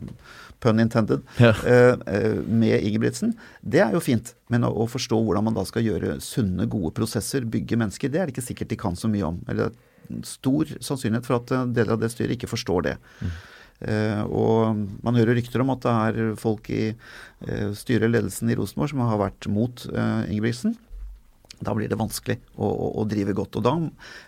Pun 0.62 0.80
intended. 0.80 1.26
Ja. 1.42 1.50
eh, 1.66 2.38
med 2.46 2.78
Ingebrigtsen. 2.78 3.34
Det 3.60 3.82
er 3.84 3.92
jo 3.92 4.00
fint. 4.00 4.32
Men 4.52 4.64
å, 4.64 4.70
å 4.70 4.86
forstå 4.88 5.18
hvordan 5.18 5.50
man 5.50 5.58
da 5.58 5.66
skal 5.68 5.84
gjøre 5.84 6.16
sunne, 6.24 6.66
gode 6.70 6.94
prosesser, 6.96 7.44
bygge 7.44 7.76
mennesker, 7.82 8.08
det 8.12 8.22
er 8.22 8.30
det 8.30 8.36
ikke 8.36 8.46
sikkert 8.52 8.72
de 8.72 8.78
kan 8.80 8.96
så 8.96 9.10
mye 9.10 9.26
om. 9.34 9.42
Eller 9.50 9.68
er 9.68 9.74
stor 10.26 10.72
sannsynlighet 10.80 11.28
for 11.28 11.40
at 11.40 11.52
eh, 11.54 11.68
deler 11.76 11.96
av 11.96 12.02
det 12.02 12.12
styret 12.14 12.36
ikke 12.36 12.50
forstår 12.50 12.88
det. 12.88 12.96
Eh, 13.84 14.22
og 14.24 14.78
man 15.04 15.18
hører 15.18 15.36
rykter 15.36 15.62
om 15.64 15.74
at 15.74 15.84
det 15.84 15.94
er 15.94 16.36
folk 16.40 16.70
i 16.72 16.84
uh, 16.94 17.72
styret 17.76 18.08
og 18.08 18.14
ledelsen 18.14 18.48
i 18.48 18.56
Rosenborg 18.56 18.94
som 18.94 19.02
har 19.04 19.20
vært 19.20 19.48
mot 19.52 19.84
uh, 19.92 20.24
Ingebrigtsen. 20.24 20.78
Da 21.64 21.72
blir 21.76 21.88
det 21.88 21.98
vanskelig 21.98 22.36
å, 22.54 22.66
å, 22.68 22.88
å 23.00 23.04
drive 23.08 23.34
godt. 23.36 23.56
Og 23.58 23.64
da, 23.64 23.74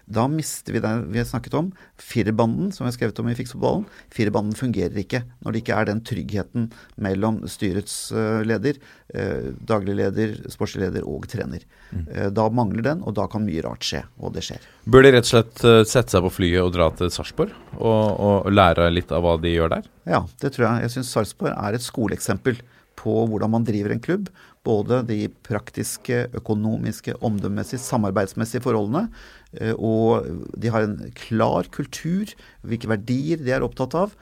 da 0.08 0.26
mister 0.32 0.76
vi 0.76 0.82
det 0.84 0.92
vi 1.12 1.20
har 1.20 1.28
snakket 1.28 1.58
om. 1.58 1.70
Firerbanden, 2.00 2.70
som 2.72 2.86
vi 2.86 2.90
har 2.90 2.96
skrevet 2.96 3.20
om 3.20 3.28
i 3.28 3.36
Fiksfotballen. 3.36 3.84
Firerbanden 4.14 4.56
fungerer 4.56 4.96
ikke 5.02 5.24
når 5.44 5.54
det 5.54 5.62
ikke 5.62 5.80
er 5.80 5.90
den 5.90 6.04
tryggheten 6.08 6.70
mellom 7.04 7.42
styrets 7.50 7.98
eh, 8.16 8.40
leder, 8.48 8.80
eh, 9.12 9.50
daglig 9.68 9.98
leder, 10.00 10.38
sportslig 10.52 10.86
leder 10.86 11.08
og 11.08 11.28
trener. 11.30 11.66
Eh, 11.92 12.30
da 12.32 12.48
mangler 12.52 12.86
den, 12.90 13.04
og 13.04 13.16
da 13.18 13.28
kan 13.30 13.44
mye 13.44 13.64
rart 13.64 13.84
skje. 13.84 14.02
Og 14.22 14.32
det 14.36 14.46
skjer. 14.48 14.64
Bør 14.88 15.04
de 15.04 15.12
rett 15.14 15.28
og 15.28 15.32
slett 15.34 15.64
eh, 15.68 15.82
sette 15.88 16.16
seg 16.16 16.24
på 16.24 16.32
flyet 16.38 16.64
og 16.64 16.72
dra 16.76 16.88
til 16.96 17.12
Sarpsborg 17.12 17.52
og, 17.76 18.02
og 18.24 18.50
lære 18.52 18.88
litt 18.94 19.12
av 19.12 19.24
hva 19.24 19.36
de 19.40 19.52
gjør 19.52 19.76
der? 19.76 19.92
Ja, 20.08 20.24
det 20.40 20.54
tror 20.54 20.70
jeg. 20.70 20.86
Jeg 20.86 20.96
syns 20.96 21.12
Sarpsborg 21.12 21.52
er 21.52 21.76
et 21.76 21.84
skoleeksempel 21.84 22.60
på 22.98 23.14
hvordan 23.30 23.52
man 23.52 23.66
driver 23.66 23.94
en 23.94 24.02
klubb. 24.02 24.30
Både 24.68 25.00
de 25.08 25.22
praktiske, 25.46 26.26
økonomiske, 26.36 27.16
omdømmemessige, 27.24 27.80
samarbeidsmessige 27.80 28.64
forholdene. 28.64 29.08
eh, 29.56 29.72
Og 29.72 30.28
de 30.56 30.68
har 30.74 30.84
en 30.84 30.98
klar 31.16 31.70
kultur, 31.72 32.34
hvilke 32.62 32.90
verdier 32.90 33.40
de 33.40 33.54
er 33.56 33.64
opptatt 33.64 33.96
av. 33.96 34.12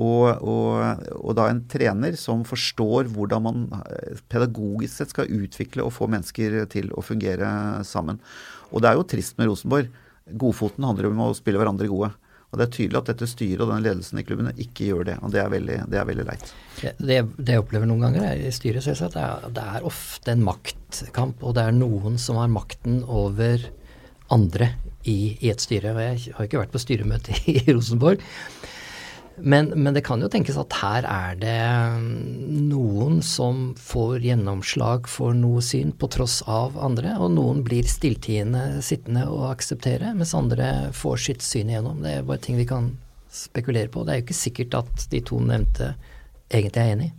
Og, 0.00 0.40
og, 0.40 1.02
og 1.20 1.34
da 1.36 1.50
en 1.52 1.60
trener 1.68 2.14
som 2.16 2.40
forstår 2.48 3.10
hvordan 3.12 3.44
man 3.44 3.66
eh, 3.84 4.16
pedagogisk 4.32 4.96
sett 4.96 5.12
skal 5.12 5.28
utvikle 5.28 5.84
og 5.84 5.92
få 5.92 6.08
mennesker 6.08 6.62
til 6.72 6.88
å 6.96 7.04
fungere 7.04 7.84
sammen. 7.84 8.18
Og 8.72 8.80
det 8.80 8.90
er 8.90 8.98
jo 8.98 9.08
trist 9.12 9.36
med 9.38 9.50
Rosenborg. 9.50 9.92
Godfoten 10.40 10.86
handler 10.88 11.10
om 11.10 11.20
å 11.26 11.34
spille 11.36 11.60
hverandre 11.60 11.90
gode. 11.92 12.14
Og 12.54 12.60
det 12.60 12.68
er 12.68 12.74
tydelig 12.76 12.98
at 13.00 13.08
dette 13.10 13.26
styret 13.26 13.62
og 13.64 13.72
den 13.72 13.82
ledelsen 13.82 14.20
i 14.20 14.22
klubbene 14.22 14.52
ikke 14.62 14.86
gjør 14.86 15.08
det. 15.08 15.14
Og 15.26 15.32
det 15.34 15.40
er 15.42 15.48
veldig, 15.50 15.78
det 15.90 15.98
er 15.98 16.06
veldig 16.06 16.26
leit. 16.28 16.52
Det, 16.78 17.16
det 17.34 17.56
jeg 17.56 17.62
opplever 17.64 17.88
noen 17.90 18.04
ganger 18.06 18.26
er 18.28 18.44
i 18.46 18.52
styret, 18.54 18.84
selvsagt, 18.86 19.18
er, 19.18 19.48
det 19.56 19.64
er 19.74 19.88
ofte 19.88 20.30
en 20.30 20.44
maktkamp, 20.46 21.42
og 21.42 21.56
det 21.58 21.64
er 21.66 21.74
noen 21.74 22.20
som 22.22 22.38
har 22.38 22.52
makten 22.54 23.00
over 23.10 23.66
andre 24.34 24.70
i, 25.02 25.34
i 25.42 25.50
et 25.50 25.66
styre. 25.66 25.96
Og 25.96 26.00
jeg 26.04 26.36
har 26.36 26.46
ikke 26.46 26.62
vært 26.62 26.76
på 26.76 26.84
styremøte 26.84 27.34
i 27.50 27.58
Rosenborg. 27.72 28.22
Men, 29.36 29.72
men, 29.74 29.94
det 29.96 30.04
kan 30.06 30.22
jo 30.22 30.28
tenkes 30.30 30.56
at 30.60 30.76
her 30.78 31.06
er 31.10 31.38
det 31.40 31.54
noen 32.70 33.18
som 33.26 33.72
får 33.80 34.22
gjennomslag 34.22 35.08
for 35.10 35.34
noe 35.34 35.62
syn 35.64 35.90
på 35.98 36.08
tross 36.14 36.38
av 36.46 36.78
andre, 36.78 37.16
og 37.18 37.34
noen 37.34 37.64
blir 37.66 37.88
stilltiende 37.90 38.82
sittende 38.84 39.26
og 39.30 39.48
akseptere, 39.50 40.12
mens 40.14 40.36
andre 40.38 40.92
får 40.94 41.24
sitt 41.26 41.42
syn 41.42 41.72
igjennom. 41.72 41.98
Det 42.04 42.20
er 42.20 42.28
bare 42.28 42.42
ting 42.46 42.60
vi 42.60 42.68
kan 42.68 42.92
spekulere 43.34 43.90
på. 43.90 44.04
Det 44.06 44.14
er 44.14 44.20
jo 44.20 44.26
ikke 44.28 44.38
sikkert 44.44 44.78
at 44.84 45.06
de 45.10 45.22
to 45.26 45.42
nevnte 45.42 45.94
egentlig 46.52 46.84
er 46.84 46.94
enig. 46.94 47.12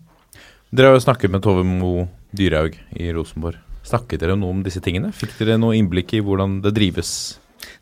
Dere 0.75 0.91
har 0.91 0.97
jo 0.97 1.05
snakket 1.05 1.31
med 1.31 1.43
Tove 1.43 1.67
Mo 1.67 2.07
Dyrhaug 2.35 2.79
i 2.95 3.11
Rosenborg. 3.15 3.59
Snakket 3.85 4.23
dere 4.23 4.37
noe 4.39 4.55
om 4.55 4.63
disse 4.65 4.81
tingene? 4.83 5.11
Fikk 5.13 5.35
dere 5.37 5.59
noe 5.61 5.75
innblikk 5.77 6.15
i 6.17 6.23
hvordan 6.23 6.61
det 6.63 6.73
drives? 6.77 7.11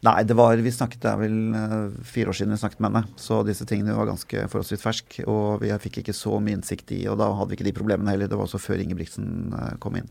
Nei, 0.04 0.24
det 0.28 0.36
var, 0.36 0.60
vi 0.60 0.72
snakket, 0.72 1.00
det 1.00 1.12
er 1.14 1.20
vel 1.22 1.36
uh, 1.56 1.92
fire 2.04 2.32
år 2.34 2.36
siden 2.36 2.52
vi 2.52 2.60
snakket 2.60 2.82
med 2.84 2.92
henne. 2.92 3.20
Så 3.24 3.38
disse 3.48 3.64
tingene 3.68 3.96
var 3.96 4.10
ganske 4.10 4.42
forholdsvis 4.52 4.84
ferske. 4.84 5.24
Og 5.32 5.62
vi 5.62 5.70
fikk 5.80 6.02
ikke 6.02 6.16
så 6.18 6.42
mye 6.44 6.58
innsikt 6.58 6.92
i 6.92 7.06
Og 7.08 7.16
da 7.22 7.30
hadde 7.32 7.54
vi 7.54 7.60
ikke 7.60 7.70
de 7.70 7.76
problemene 7.78 8.12
heller. 8.12 8.28
Det 8.28 8.36
var 8.36 8.50
også 8.50 8.60
før 8.60 8.84
Ingebrigtsen 8.84 9.56
uh, 9.56 9.70
kom 9.84 9.96
inn. 10.02 10.10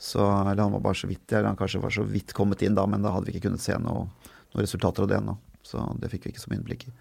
Så 0.00 0.22
eller 0.22 0.62
han 0.62 0.72
var 0.72 0.80
bare 0.86 0.96
så 0.96 1.10
vidt, 1.10 1.26
eller 1.32 1.50
han 1.50 1.58
kanskje 1.58 1.82
var 1.82 1.92
så 1.92 2.06
vidt 2.08 2.32
kommet 2.32 2.62
inn 2.64 2.76
da, 2.78 2.86
men 2.88 3.04
da 3.04 3.12
hadde 3.12 3.28
vi 3.28 3.34
ikke 3.34 3.48
kunnet 3.48 3.64
se 3.64 3.76
noe, 3.82 4.06
noen 4.54 4.64
resultater 4.64 5.04
av 5.04 5.10
det 5.10 5.18
ennå. 5.18 5.34
Så 5.66 5.82
det 6.00 6.12
fikk 6.12 6.24
vi 6.24 6.32
ikke 6.32 6.44
så 6.46 6.52
mye 6.52 6.62
innblikk 6.62 6.88
i. 6.88 6.92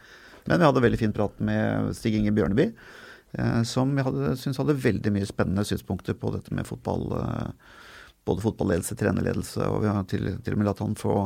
Men 0.49 0.59
vi 0.59 0.67
hadde 0.67 0.83
veldig 0.83 0.99
fin 0.99 1.13
prat 1.15 1.39
med 1.39 1.93
Stig 1.95 2.17
Inge 2.17 2.33
Bjørneby, 2.35 2.71
uh, 3.39 3.61
som 3.69 3.95
jeg 3.95 4.09
hadde, 4.09 4.35
syns 4.41 4.59
hadde 4.59 4.75
veldig 4.83 5.15
mye 5.15 5.29
spennende 5.29 5.63
synspunkter 5.69 6.17
på 6.19 6.33
dette 6.35 6.57
med 6.57 6.67
fotball 6.67 7.07
både 8.27 8.43
fotballedelse, 8.43 8.97
trenerledelse, 8.99 9.63
og 9.65 9.81
vi 9.83 9.91
har 9.91 10.07
til, 10.11 10.29
til, 10.43 10.55
og 10.55 10.61
med 10.61 10.69
latt 10.69 10.83
han 10.83 10.97
få 10.99 11.17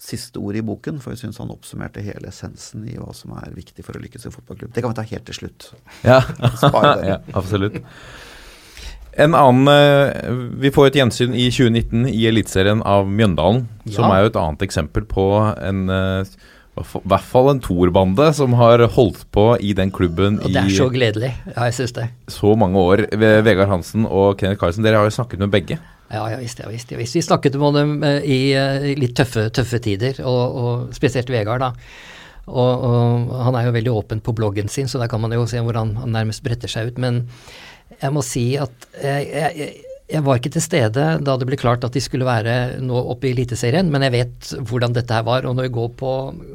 siste 0.00 0.40
ord 0.42 0.58
i 0.58 0.64
boken, 0.66 1.00
for 1.02 1.14
vi 1.14 1.20
syns 1.22 1.40
han 1.40 1.52
oppsummerte 1.52 2.04
hele 2.04 2.30
essensen 2.30 2.84
i 2.88 2.98
hva 3.00 3.14
som 3.16 3.32
er 3.40 3.54
viktig 3.56 3.84
for 3.86 3.96
å 3.96 4.02
lykkes 4.04 4.28
i 4.28 4.34
fotballklubb. 4.34 4.74
Det 4.76 4.84
kan 4.84 4.92
vi 4.92 5.00
ta 5.00 5.06
helt 5.10 5.26
til 5.30 5.40
slutt. 5.42 5.70
Ja, 6.06 6.20
ja 7.10 7.20
absolutt. 7.32 7.80
En 9.20 9.34
annen 9.34 9.66
eh, 9.68 10.30
Vi 10.62 10.70
får 10.70 10.90
et 10.90 11.00
gjensyn 11.00 11.34
i 11.34 11.48
2019 11.50 12.06
i 12.12 12.22
Eliteserien 12.30 12.84
av 12.86 13.08
Mjøndalen, 13.10 13.64
ja. 13.84 13.96
som 13.96 14.12
er 14.12 14.22
jo 14.22 14.30
et 14.30 14.38
annet 14.38 14.64
eksempel 14.68 15.06
på 15.10 15.26
en 15.56 15.90
eh, 15.90 16.38
hvert 16.82 17.26
fall 17.26 17.50
en 17.52 17.62
toerbande 17.62 18.26
som 18.36 18.54
har 18.58 18.82
holdt 18.96 19.22
på 19.34 19.46
i 19.60 19.72
den 19.76 19.92
klubben 19.94 20.38
i 20.40 20.52
Det 20.52 20.64
er 20.64 20.74
så 20.76 20.88
gledelig. 20.92 21.32
Ja, 21.52 21.68
jeg 21.68 21.78
syns 21.78 21.96
det. 21.96 22.10
Så 22.30 22.52
mange 22.58 22.80
år. 22.80 23.06
Vegard 23.16 23.70
Hansen 23.72 24.06
og 24.08 24.38
Kenneth 24.40 24.60
Carlsen, 24.60 24.86
dere 24.86 25.00
har 25.00 25.08
jo 25.08 25.16
snakket 25.18 25.42
med 25.42 25.52
begge. 25.52 25.80
Ja, 26.10 26.24
jeg 26.32 26.40
visste, 26.42 26.64
jeg 26.64 26.74
visste, 26.74 26.94
ja, 26.96 26.98
visst. 26.98 27.16
Vi 27.16 27.22
snakket 27.22 27.56
med 27.62 27.76
dem 27.78 27.92
eh, 28.06 28.24
i, 28.26 28.38
eh, 28.58 28.88
i 28.90 28.94
litt 28.98 29.14
tøffe, 29.18 29.46
tøffe 29.54 29.78
tider, 29.82 30.18
og, 30.26 30.56
og, 30.62 30.88
spesielt 30.96 31.30
Vegard, 31.30 31.62
da. 31.62 31.70
Og, 32.50 32.82
og, 32.88 33.30
han 33.46 33.54
er 33.54 33.68
jo 33.68 33.74
veldig 33.76 33.92
åpen 33.94 34.22
på 34.26 34.34
bloggen 34.34 34.70
sin, 34.72 34.90
så 34.90 34.98
der 34.98 35.10
kan 35.12 35.22
man 35.22 35.36
jo 35.36 35.46
se 35.46 35.62
hvor 35.62 35.78
han, 35.78 35.94
han 36.00 36.10
nærmest 36.16 36.42
bretter 36.42 36.70
seg 36.72 36.90
ut. 36.90 36.98
Men 36.98 37.22
jeg 38.00 38.14
må 38.16 38.24
si 38.26 38.44
at 38.58 38.88
jeg, 38.98 39.28
jeg, 39.30 39.70
jeg, 40.10 40.24
var 40.26 40.40
ikke 40.40 40.52
til 40.54 40.64
stede 40.64 41.06
da 41.24 41.36
det 41.38 41.48
ble 41.48 41.58
klart 41.60 41.86
at 41.86 41.94
de 41.96 42.02
skulle 42.04 42.28
være 42.28 42.80
nå 42.82 42.98
oppe 43.14 43.30
i 43.30 43.34
Eliteserien, 43.34 43.88
men 43.92 44.04
jeg 44.06 44.16
vet 44.16 44.52
hvordan 44.68 44.96
dette 44.96 45.16
her 45.16 45.26
var. 45.26 45.48
Og 45.48 45.56
når 45.56 45.68
vi 45.68 45.76
går 45.78 45.90
på, 46.00 46.12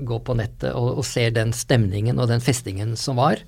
går 0.08 0.22
på 0.28 0.38
nettet 0.38 0.72
og, 0.74 1.00
og 1.00 1.08
ser 1.08 1.34
den 1.36 1.56
stemningen 1.56 2.20
og 2.20 2.30
den 2.32 2.44
festingen 2.44 2.96
som 3.00 3.20
var, 3.22 3.42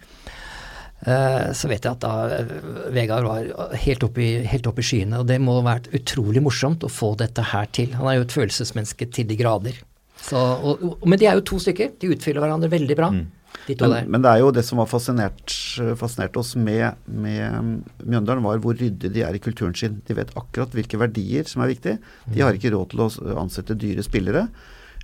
Eh, 1.06 1.50
så 1.54 1.70
vet 1.70 1.86
jeg 1.86 1.94
at 1.94 2.02
da 2.02 2.40
eh, 2.40 2.54
Vegard 2.96 3.28
var 3.28 3.76
helt 3.78 4.06
oppe, 4.08 4.24
i, 4.24 4.32
helt 4.50 4.68
oppe 4.70 4.82
i 4.82 4.88
skyene. 4.88 5.22
Og 5.22 5.30
det 5.30 5.38
må 5.44 5.60
ha 5.60 5.66
vært 5.68 5.92
utrolig 5.96 6.42
morsomt 6.44 6.86
å 6.86 6.92
få 6.92 7.14
dette 7.20 7.52
her 7.54 7.70
til. 7.76 7.94
Han 8.00 8.10
er 8.10 8.18
jo 8.18 8.26
et 8.26 8.38
følelsesmenneske 8.38 9.10
til 9.14 9.30
de 9.30 9.38
grader. 9.40 9.78
Så, 10.18 10.38
og, 10.38 10.82
og, 10.82 11.06
men 11.06 11.22
de 11.22 11.30
er 11.30 11.38
jo 11.38 11.46
to 11.52 11.62
stykker. 11.62 11.94
De 12.02 12.12
utfyller 12.16 12.44
hverandre 12.44 12.72
veldig 12.74 12.98
bra. 12.98 13.12
Mm. 13.14 13.28
De 13.68 13.76
men, 13.84 14.08
men, 14.14 14.24
det 14.24 14.32
er 14.32 14.40
jo 14.40 14.54
det 14.56 14.64
som 14.64 14.80
var 14.80 14.88
fascinert, 14.88 15.52
fascinert 16.00 16.38
oss 16.40 16.54
med, 16.56 16.96
med 17.06 17.84
Mjøndalen, 18.00 18.46
var 18.46 18.62
hvor 18.64 18.78
ryddige 18.80 19.12
de 19.12 19.26
er 19.28 19.36
i 19.36 19.44
kulturen 19.44 19.76
sin. 19.76 20.00
De 20.08 20.16
vet 20.16 20.32
akkurat 20.40 20.72
hvilke 20.76 21.00
verdier 21.02 21.50
som 21.50 21.66
er 21.66 21.74
viktige. 21.74 21.98
De 22.32 22.44
har 22.46 22.56
ikke 22.56 22.72
råd 22.72 22.94
til 22.94 23.04
å 23.04 23.12
ansette 23.44 23.76
dyre 23.76 24.06
spillere. 24.08 24.48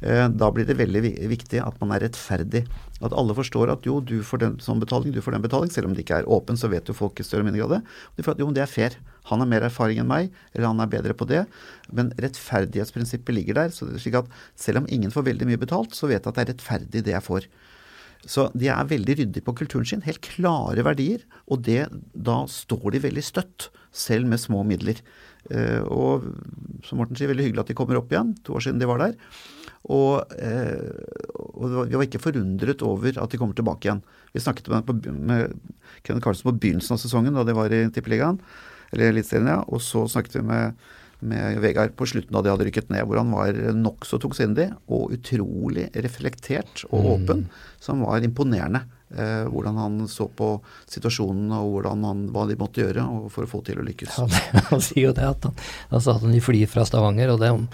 Eh, 0.04 0.26
da 0.36 0.50
blir 0.52 0.68
det 0.68 0.76
veldig 0.76 1.02
viktig 1.32 1.62
at 1.64 1.78
man 1.80 1.94
er 1.96 2.04
rettferdig. 2.04 2.66
At 3.04 3.16
alle 3.16 3.36
forstår 3.36 3.72
at 3.72 3.88
jo, 3.88 4.00
du 4.04 4.18
får 4.24 4.42
den 4.42 4.56
sånn 4.64 4.82
betaling, 4.84 5.14
du 5.16 5.22
får 5.24 5.38
den 5.38 5.46
betaling. 5.46 5.72
Selv 5.72 5.90
om 5.90 5.96
det 5.96 6.04
ikke 6.04 6.22
er 6.22 6.30
åpen, 6.32 6.60
så 6.60 6.70
vet 6.72 6.90
jo 6.90 6.96
folk 6.98 7.20
i 7.20 7.26
større 7.26 7.46
og 7.46 7.50
mindre 7.50 7.64
grad 7.64 7.78
det. 7.78 7.98
De 8.18 8.26
får 8.26 8.36
at 8.36 8.44
jo, 8.44 8.50
det 8.56 8.64
er 8.66 8.72
fair. 8.72 8.98
Han 9.30 9.44
har 9.44 9.50
mer 9.50 9.68
erfaring 9.68 10.02
enn 10.04 10.10
meg, 10.10 10.34
eller 10.52 10.72
han 10.72 10.84
er 10.84 10.92
bedre 10.92 11.16
på 11.16 11.28
det. 11.30 11.46
Men 11.96 12.12
rettferdighetsprinsippet 12.20 13.36
ligger 13.38 13.62
der. 13.62 13.76
Så 13.76 13.88
det 13.88 14.00
er 14.00 14.04
slik 14.04 14.20
at 14.20 14.32
selv 14.60 14.84
om 14.84 14.90
ingen 14.92 15.14
får 15.14 15.28
veldig 15.30 15.48
mye 15.52 15.62
betalt, 15.62 15.96
så 15.96 16.12
vet 16.12 16.20
jeg 16.20 16.32
at 16.32 16.40
det 16.40 16.46
er 16.46 16.52
rettferdig 16.52 17.06
det 17.08 17.16
jeg 17.16 17.28
får. 17.28 17.48
Så 18.30 18.48
de 18.56 18.70
er 18.72 18.88
veldig 18.88 19.18
ryddige 19.20 19.46
på 19.46 19.56
kulturen 19.58 19.88
sin. 19.88 20.04
Helt 20.06 20.24
klare 20.24 20.86
verdier. 20.86 21.26
Og 21.52 21.64
det, 21.66 21.88
da 22.14 22.44
står 22.50 22.96
de 22.96 23.04
veldig 23.04 23.24
støtt, 23.26 23.70
selv 23.94 24.30
med 24.30 24.42
små 24.42 24.64
midler. 24.66 25.02
Uh, 25.52 25.84
og 25.92 26.30
som 26.88 27.02
Morten 27.02 27.20
sier, 27.20 27.30
veldig 27.30 27.50
hyggelig 27.50 27.66
at 27.66 27.74
de 27.74 27.78
kommer 27.78 28.00
opp 28.00 28.14
igjen. 28.14 28.32
To 28.48 28.56
år 28.58 28.66
siden 28.66 28.80
de 28.82 28.90
var 28.90 29.04
der. 29.04 29.18
Og, 29.92 30.32
eh, 30.40 30.80
og, 31.36 31.74
vi 31.90 31.98
var 31.98 32.06
ikke 32.06 32.22
forundret 32.24 32.84
over 32.88 33.18
at 33.20 33.34
de 33.34 33.40
kommer 33.40 33.58
tilbake 33.58 33.90
igjen. 33.90 34.04
Vi 34.32 34.40
snakket 34.44 34.70
med, 34.72 35.10
med 35.12 35.58
Kenneth 36.06 36.24
Carlsen 36.24 36.48
på 36.48 36.56
begynnelsen 36.56 36.96
av 36.96 37.02
sesongen, 37.02 37.36
da 37.36 37.44
de 37.44 37.56
var 37.58 37.74
i 37.74 37.82
Tippeligaen, 37.92 38.40
eller 38.94 39.12
Eliteserien, 39.12 39.52
ja. 39.52 39.60
Og 39.68 39.84
så 39.84 40.06
snakket 40.08 40.40
vi 40.40 40.46
med, 40.48 40.80
med 41.24 41.60
Vegard 41.64 41.96
på 41.98 42.08
slutten 42.10 42.34
da 42.36 42.44
de 42.44 42.52
hadde 42.54 42.68
rykket 42.68 42.92
ned, 42.94 43.06
hvor 43.08 43.22
han 43.22 43.32
var 43.34 43.58
nokså 43.78 44.20
tungsindig 44.24 44.70
og 44.92 45.14
utrolig 45.16 45.88
reflektert 46.06 46.86
og 46.90 47.00
mm. 47.00 47.10
åpen, 47.16 47.46
som 47.84 48.04
var 48.06 48.26
imponerende. 48.26 48.84
Eh, 49.14 49.44
hvordan 49.46 49.78
han 49.78 50.00
så 50.10 50.26
på 50.26 50.56
situasjonen 50.90 51.52
og 51.54 51.86
han, 51.86 52.26
hva 52.34 52.48
de 52.50 52.58
måtte 52.58 52.82
gjøre 52.82 53.06
for 53.34 53.46
å 53.46 53.52
få 53.52 53.62
til 53.68 53.78
å 53.82 53.86
lykkes. 53.86 54.18
Ja, 54.18 54.26
det, 54.32 54.64
han 54.72 54.82
sier 54.82 55.12
jo 55.12 55.14
det 55.14 55.30
at 55.30 55.46
han, 55.50 56.02
sa 56.02 56.18
at 56.18 56.26
han 56.26 56.42
flyr 56.42 56.70
fra 56.72 56.88
Stavanger, 56.90 57.36
og 57.36 57.44
det 57.44 57.54
om 57.54 57.70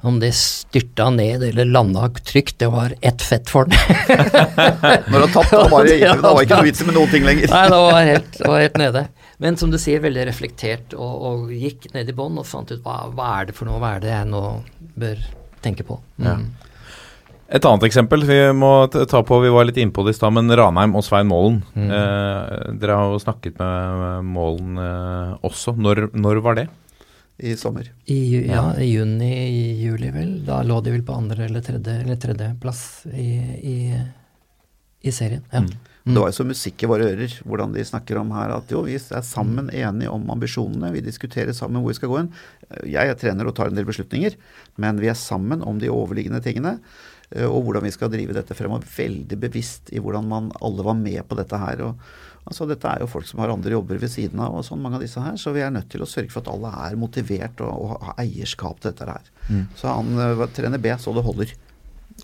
om 0.00 0.20
det 0.20 0.30
styrta 0.32 1.10
ned 1.12 1.42
eller 1.44 1.64
landa 1.64 2.08
trygt, 2.08 2.58
det 2.58 2.70
var 2.72 2.94
ett 3.00 3.22
fett 3.22 3.50
for 3.50 3.68
den. 3.68 3.76
Når 5.12 5.26
han 5.26 5.32
tapte, 5.34 5.56
da 5.56 5.66
var 5.68 5.84
det, 5.84 5.98
var 6.22 6.40
ikke 6.40 6.60
noe 6.60 6.68
vits 6.70 6.84
med 6.86 6.96
noen 6.96 7.10
ting 7.12 7.26
lenger. 7.28 7.52
Nei, 7.52 7.64
det 7.68 7.80
var 7.84 8.06
helt, 8.08 8.30
det 8.38 8.48
var 8.48 8.64
helt 8.64 8.78
nede. 8.80 9.02
Men 9.40 9.56
som 9.60 9.72
du 9.72 9.78
sier, 9.80 10.02
veldig 10.04 10.26
reflektert, 10.28 10.96
og, 10.96 11.12
og 11.26 11.52
gikk 11.54 11.88
ned 11.94 12.10
i 12.10 12.16
bånn 12.16 12.40
og 12.40 12.48
fant 12.48 12.70
ut 12.72 12.82
hva, 12.84 13.02
hva, 13.14 13.30
er 13.38 13.50
det 13.50 13.56
for 13.56 13.68
noe, 13.68 13.80
hva 13.80 13.94
er 13.96 14.02
det 14.04 14.10
jeg 14.12 14.28
nå 14.28 14.42
bør 15.00 15.22
tenke 15.64 15.86
på. 15.88 15.96
Mm. 16.20 16.26
Ja. 16.28 16.66
Et 17.50 17.66
annet 17.66 17.86
eksempel 17.88 18.22
vi 18.28 18.38
må 18.54 18.86
ta 18.92 19.24
på, 19.26 19.40
vi 19.42 19.50
var 19.50 19.64
litt 19.66 19.80
innpå 19.80 20.04
det 20.06 20.12
i 20.14 20.18
stad, 20.20 20.36
men 20.36 20.52
Ranheim 20.54 20.92
og 20.94 21.02
Svein 21.02 21.26
Målen. 21.26 21.62
Mm. 21.74 21.88
Eh, 21.88 22.76
dere 22.78 23.00
har 23.00 23.10
jo 23.10 23.22
snakket 23.24 23.58
med 23.58 24.28
Målen 24.28 24.78
eh, 24.78 25.32
også. 25.48 25.74
Når, 25.74 26.10
når 26.14 26.44
var 26.44 26.60
det? 26.60 26.68
i 27.40 27.56
sommer. 27.56 27.92
I, 28.04 28.46
ja, 28.48 28.74
juni, 28.84 29.30
i 29.48 29.82
juli 29.82 30.10
vel. 30.12 30.32
Da 30.44 30.60
lå 30.66 30.80
de 30.84 30.92
vel 30.94 31.04
på 31.06 31.16
andre 31.16 31.46
eller 31.46 31.64
tredje, 31.64 31.94
eller 32.02 32.18
tredje 32.20 32.50
plass 32.60 32.82
i, 33.08 33.30
i, 33.64 33.76
i 35.00 35.14
serien. 35.14 35.44
Ja. 35.52 35.64
Mm. 35.64 35.70
Mm. 36.04 36.14
Det 36.14 36.22
var 36.22 36.30
jo 36.30 36.38
så 36.38 36.46
musikk 36.48 36.82
i 36.82 36.88
våre 36.88 37.10
ører, 37.12 37.34
hvordan 37.44 37.74
de 37.76 37.84
snakker 37.84 38.20
om 38.20 38.32
her 38.32 38.54
at 38.54 38.72
jo, 38.72 38.82
vi 38.86 38.96
er 38.96 39.24
sammen 39.26 39.68
enige 39.68 40.12
om 40.12 40.24
ambisjonene. 40.32 40.92
Vi 40.94 41.04
diskuterer 41.04 41.56
sammen 41.56 41.82
hvor 41.82 41.92
vi 41.92 41.98
skal 42.00 42.12
gå 42.12 42.22
inn. 42.22 42.32
Jeg 42.88 43.12
er 43.12 43.20
trener 43.20 43.50
og 43.50 43.56
tar 43.58 43.70
en 43.70 43.76
del 43.76 43.88
beslutninger, 43.88 44.38
men 44.80 45.00
vi 45.02 45.10
er 45.12 45.18
sammen 45.18 45.64
om 45.66 45.80
de 45.82 45.92
overliggende 45.92 46.40
tingene. 46.44 46.78
Eh, 47.30 47.46
og 47.46 47.66
hvordan 47.66 47.86
vi 47.86 47.94
skal 47.94 48.10
drive 48.12 48.34
dette 48.36 48.56
fremover. 48.58 48.88
Veldig 48.96 49.38
bevisst 49.44 49.92
i 49.94 50.02
hvordan 50.02 50.28
man 50.30 50.50
alle 50.64 50.86
var 50.86 50.98
med 50.98 51.22
på 51.28 51.38
dette 51.38 51.60
her. 51.60 51.84
og 51.86 52.00
Altså, 52.48 52.64
dette 52.66 52.88
er 52.88 53.02
jo 53.02 53.10
folk 53.10 53.28
som 53.28 53.42
har 53.42 53.52
andre 53.52 53.74
jobber 53.74 53.98
ved 54.00 54.10
siden 54.10 54.40
av, 54.40 54.54
og 54.56 54.64
sånn 54.66 54.80
mange 54.80 54.96
av 54.96 55.02
disse 55.04 55.20
her, 55.20 55.36
så 55.38 55.52
vi 55.52 55.60
er 55.60 55.74
nødt 55.74 55.90
til 55.92 56.02
å 56.02 56.08
sørge 56.08 56.32
for 56.32 56.40
at 56.40 56.48
alle 56.50 56.70
er 56.88 56.96
motivert 56.98 57.60
og, 57.60 57.68
og 57.68 58.06
har 58.08 58.22
eierskap 58.24 58.80
til 58.80 58.94
dette 58.94 59.06
her. 59.06 59.28
Mm. 59.50 59.66
Så 59.76 59.92
han 59.92 60.16
uh, 60.16 60.46
trener 60.56 60.80
B 60.80 60.94
så 60.98 61.12
det 61.14 61.26
holder. 61.26 61.52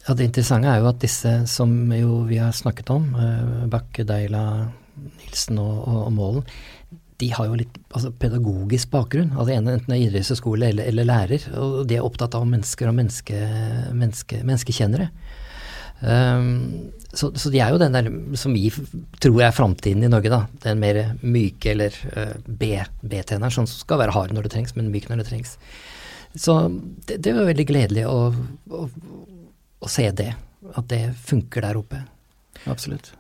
Ja, 0.05 0.15
Det 0.15 0.29
interessante 0.29 0.71
er 0.71 0.83
jo 0.83 0.91
at 0.91 1.03
disse 1.03 1.33
som 1.51 1.73
jo 1.95 2.23
vi 2.29 2.41
har 2.43 2.53
snakket 2.55 2.91
om, 2.95 3.09
uh, 3.17 3.67
Bakke, 3.71 4.05
Deila, 4.07 4.69
Nilsen 4.97 5.59
og, 5.63 5.79
og, 5.87 6.01
og 6.07 6.13
Målen, 6.17 6.47
de 7.17 7.31
har 7.33 7.49
jo 7.49 7.57
litt 7.57 7.79
altså, 7.95 8.11
pedagogisk 8.21 8.91
bakgrunn. 8.93 9.33
altså 9.33 9.55
Enten 9.55 9.89
det 9.89 9.97
er 9.97 10.05
idrettshøyskole 10.05 10.69
eller, 10.69 10.91
eller, 10.91 11.09
lærer. 11.09 11.47
Og 11.57 11.79
de 11.89 11.97
er 11.97 12.05
opptatt 12.05 12.37
av 12.37 12.45
mennesker 12.49 12.91
og 12.91 12.97
menneske, 12.99 13.41
menneske, 13.97 14.43
menneskekjennere. 14.45 15.09
Um, 15.97 16.93
så, 17.17 17.31
så, 17.33 17.49
de 17.49 17.63
er 17.65 17.73
jo 17.73 17.81
den 17.81 17.95
der 17.97 18.11
som 18.37 18.53
vi 18.53 18.69
tror 19.25 19.47
er 19.47 19.55
framtiden 19.57 20.05
i 20.05 20.11
Norge, 20.13 20.29
da. 20.33 20.43
Den 20.67 20.83
mer 20.83 21.01
myke 21.23 21.73
eller 21.73 21.97
uh, 22.13 22.35
B-tjeneren, 22.45 23.55
sånn 23.55 23.71
som 23.71 23.81
skal 23.81 24.03
være 24.03 24.17
hard 24.17 24.37
når 24.37 24.47
det 24.47 24.53
trengs, 24.59 24.77
men 24.77 24.93
myk 24.93 25.09
når 25.09 25.23
det 25.23 25.31
trengs. 25.31 25.57
Så 26.37 26.59
det, 27.09 27.23
det 27.25 27.33
var 27.33 27.49
veldig 27.49 27.69
gledelig 27.71 28.05
å, 28.11 28.29
å, 28.69 28.89
å, 29.81 29.91
se 29.91 30.09
det. 30.17 30.33
At 30.75 30.89
det 30.91 31.03
funker 31.27 31.65
der 31.67 31.79
oppe. 31.79 32.03
Absolutt. 32.67 33.13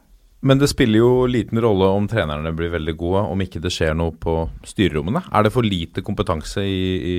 Men 0.46 0.60
det 0.60 0.68
spiller 0.70 1.00
jo 1.00 1.26
liten 1.30 1.58
rolle 1.62 1.88
om 1.96 2.06
trenerne 2.10 2.52
blir 2.54 2.72
veldig 2.74 2.94
gode, 2.98 3.22
om 3.32 3.42
ikke 3.42 3.62
det 3.62 3.72
skjer 3.74 3.96
noe 3.98 4.14
på 4.20 4.38
styrerommene. 4.66 5.24
Er 5.32 5.46
det 5.46 5.54
for 5.54 5.66
lite 5.66 6.04
kompetanse 6.06 6.62
i, 6.62 6.82
i 6.96 7.16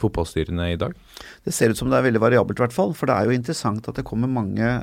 fotballstyrene 0.00 0.72
i 0.74 0.80
dag? 0.80 0.96
Det 1.46 1.54
ser 1.54 1.72
ut 1.72 1.80
som 1.80 1.92
det 1.92 2.00
er 2.00 2.08
veldig 2.08 2.22
variabelt, 2.22 2.58
i 2.58 2.66
hvert 2.66 2.76
fall. 2.76 2.96
For 2.96 3.08
det 3.08 3.16
er 3.16 3.28
jo 3.28 3.38
interessant 3.38 3.88
at 3.88 4.00
det 4.00 4.06
kommer 4.08 4.32
mange 4.32 4.74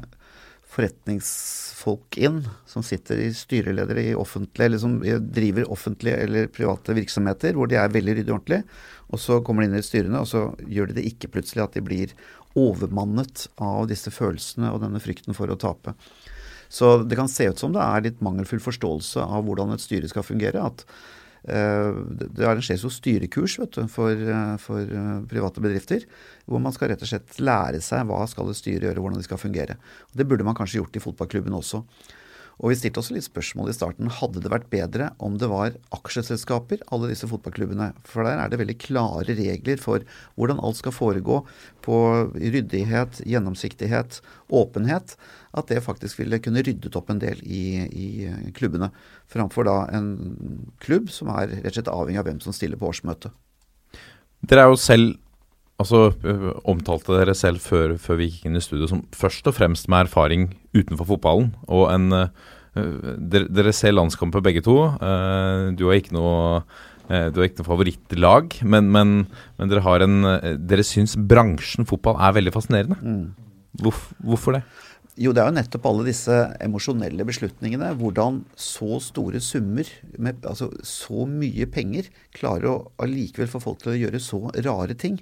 forretningsfolk 0.78 2.18
inn 2.22 2.42
som 2.70 2.84
sitter 2.86 3.22
i 3.24 3.32
styreledere 3.36 4.04
i 4.12 4.16
offentlige, 4.18 4.68
eller 4.68 4.82
som 4.82 4.98
driver 5.34 5.72
offentlige 5.74 6.20
eller 6.26 6.50
private 6.54 6.96
virksomheter 6.98 7.58
hvor 7.58 7.70
de 7.72 7.80
er 7.80 7.94
veldig 7.94 8.18
ryddig 8.20 8.34
og 8.34 8.40
ordentlig. 8.40 8.62
Og 9.08 9.22
så 9.24 9.40
kommer 9.46 9.64
de 9.64 9.72
inn 9.72 9.80
i 9.80 9.86
styrene, 9.86 10.22
og 10.22 10.28
så 10.28 10.50
gjør 10.68 10.90
de 10.90 11.00
det 11.00 11.08
ikke 11.10 11.32
plutselig 11.38 11.64
at 11.64 11.78
de 11.78 11.86
blir 11.86 12.14
overmannet 12.58 13.48
av 13.62 13.86
disse 13.92 14.12
følelsene 14.14 14.72
og 14.74 14.82
denne 14.84 15.02
frykten 15.04 15.38
for 15.38 15.52
å 15.52 15.60
tape. 15.60 15.94
Så 16.70 16.98
det 17.04 17.16
kan 17.16 17.30
se 17.32 17.48
ut 17.48 17.60
som 17.60 17.76
det 17.76 17.84
er 17.84 18.04
litt 18.04 18.24
mangelfull 18.24 18.60
forståelse 18.64 19.24
av 19.24 19.46
hvordan 19.48 19.72
et 19.76 19.84
styre 19.84 20.10
skal 20.12 20.26
fungere. 20.28 20.66
at 20.66 20.84
eh, 21.48 21.94
det 22.36 22.44
arrangeres 22.44 22.84
jo 22.84 22.92
styrekurs 22.92 23.58
du, 23.72 23.82
for, 23.88 24.12
eh, 24.12 24.56
for 24.60 24.82
eh, 24.84 25.14
private 25.32 25.64
bedrifter, 25.64 26.04
hvor 26.46 26.60
man 26.64 26.76
skal 26.76 26.92
rett 26.92 27.04
og 27.04 27.12
slett 27.12 27.40
lære 27.40 27.82
seg 27.82 28.08
hva 28.10 28.26
skal 28.28 28.52
et 28.52 28.60
styre 28.60 28.90
gjøre, 28.90 29.00
hvordan 29.00 29.22
de 29.22 29.28
skal 29.30 29.42
fungere. 29.42 29.80
Og 30.12 30.20
det 30.20 30.28
burde 30.28 30.48
man 30.48 30.58
kanskje 30.58 30.82
gjort 30.82 31.00
i 31.00 31.04
fotballklubben 31.04 31.56
også. 31.56 31.86
Og 32.58 32.72
vi 32.72 32.78
stilte 32.80 33.02
også 33.02 33.14
litt 33.14 33.28
spørsmål 33.28 33.70
i 33.70 33.76
starten. 33.76 34.10
Hadde 34.10 34.42
det 34.42 34.50
vært 34.50 34.70
bedre 34.72 35.12
om 35.24 35.36
det 35.38 35.50
var 35.52 35.76
aksjeselskaper, 35.94 36.82
alle 36.94 37.12
disse 37.12 37.30
fotballklubbene? 37.30 37.92
For 38.08 38.26
der 38.26 38.42
er 38.42 38.50
det 38.50 38.58
veldig 38.64 38.78
klare 38.82 39.36
regler 39.38 39.78
for 39.82 40.06
hvordan 40.40 40.62
alt 40.66 40.80
skal 40.80 40.96
foregå 40.96 41.44
på 41.86 42.00
ryddighet, 42.34 43.22
gjennomsiktighet, 43.30 44.22
åpenhet. 44.50 45.14
At 45.58 45.70
det 45.70 45.84
faktisk 45.86 46.24
ville 46.24 46.42
kunne 46.42 46.66
ryddet 46.66 46.98
opp 46.98 47.14
en 47.14 47.22
del 47.22 47.44
i, 47.46 47.86
i 47.86 48.08
klubbene. 48.58 48.90
Framfor 49.30 49.70
da 49.70 49.78
en 49.94 50.12
klubb 50.82 51.14
som 51.14 51.30
er 51.38 51.54
rett 51.60 51.70
og 51.70 51.78
slett 51.78 51.94
avhengig 51.94 52.24
av 52.24 52.30
hvem 52.32 52.42
som 52.42 52.58
stiller 52.58 52.82
på 52.82 52.90
årsmøtet. 52.90 53.38
Dere 54.48 54.66
er 54.66 54.74
jo 54.74 54.82
selv 54.82 55.16
Altså, 55.78 56.10
omtalte 56.66 57.14
dere 57.14 57.36
selv 57.38 57.62
før, 57.62 57.96
før, 58.02 58.18
vi 58.18 58.32
gikk 58.32 58.48
inn 58.50 58.58
i 58.58 58.64
studio 58.64 58.90
som 58.90 59.04
først 59.14 59.46
og 59.50 59.54
fremst 59.60 59.90
med 59.92 60.08
erfaring 60.08 60.48
utenfor 60.74 61.12
fotballen. 61.14 61.52
Og 61.70 61.86
en 61.94 62.08
uh, 62.16 62.46
dere, 62.74 63.46
dere, 63.46 63.74
ser 63.76 63.94
landskamper 63.94 64.42
begge 64.46 64.64
to. 64.66 64.78
Du 65.78 65.88
har 65.90 65.98
ikke 65.98 66.18
noe 66.18 66.62
du 67.08 67.38
har 67.40 67.46
ikke 67.48 67.62
noe 67.62 67.70
favorittlag, 67.70 68.56
men, 68.68 68.90
men, 68.92 69.12
men 69.56 69.70
dere 69.72 69.80
har 69.86 70.04
en 70.04 70.26
Dere 70.68 70.84
syns 70.84 71.14
bransjen 71.16 71.88
fotball 71.88 72.18
er 72.20 72.34
veldig 72.36 72.52
fascinerende. 72.52 72.98
Mm. 73.00 73.48
Hvorf, 73.80 74.02
hvorfor 74.20 74.58
det? 74.58 74.66
Jo, 75.18 75.32
det 75.34 75.42
er 75.42 75.48
jo 75.50 75.56
nettopp 75.56 75.86
alle 75.90 76.06
disse 76.06 76.36
emosjonelle 76.62 77.26
beslutningene. 77.26 77.90
Hvordan 77.98 78.44
så 78.54 79.00
store 79.02 79.42
summer, 79.42 79.90
med, 80.22 80.44
altså 80.46 80.70
så 80.86 81.26
mye 81.30 81.66
penger, 81.74 82.12
klarer 82.38 82.70
å 82.70 82.76
allikevel 83.02 83.50
få 83.50 83.62
folk 83.64 83.82
til 83.82 83.96
å 83.96 83.98
gjøre 83.98 84.22
så 84.22 84.44
rare 84.68 84.98
ting. 85.00 85.18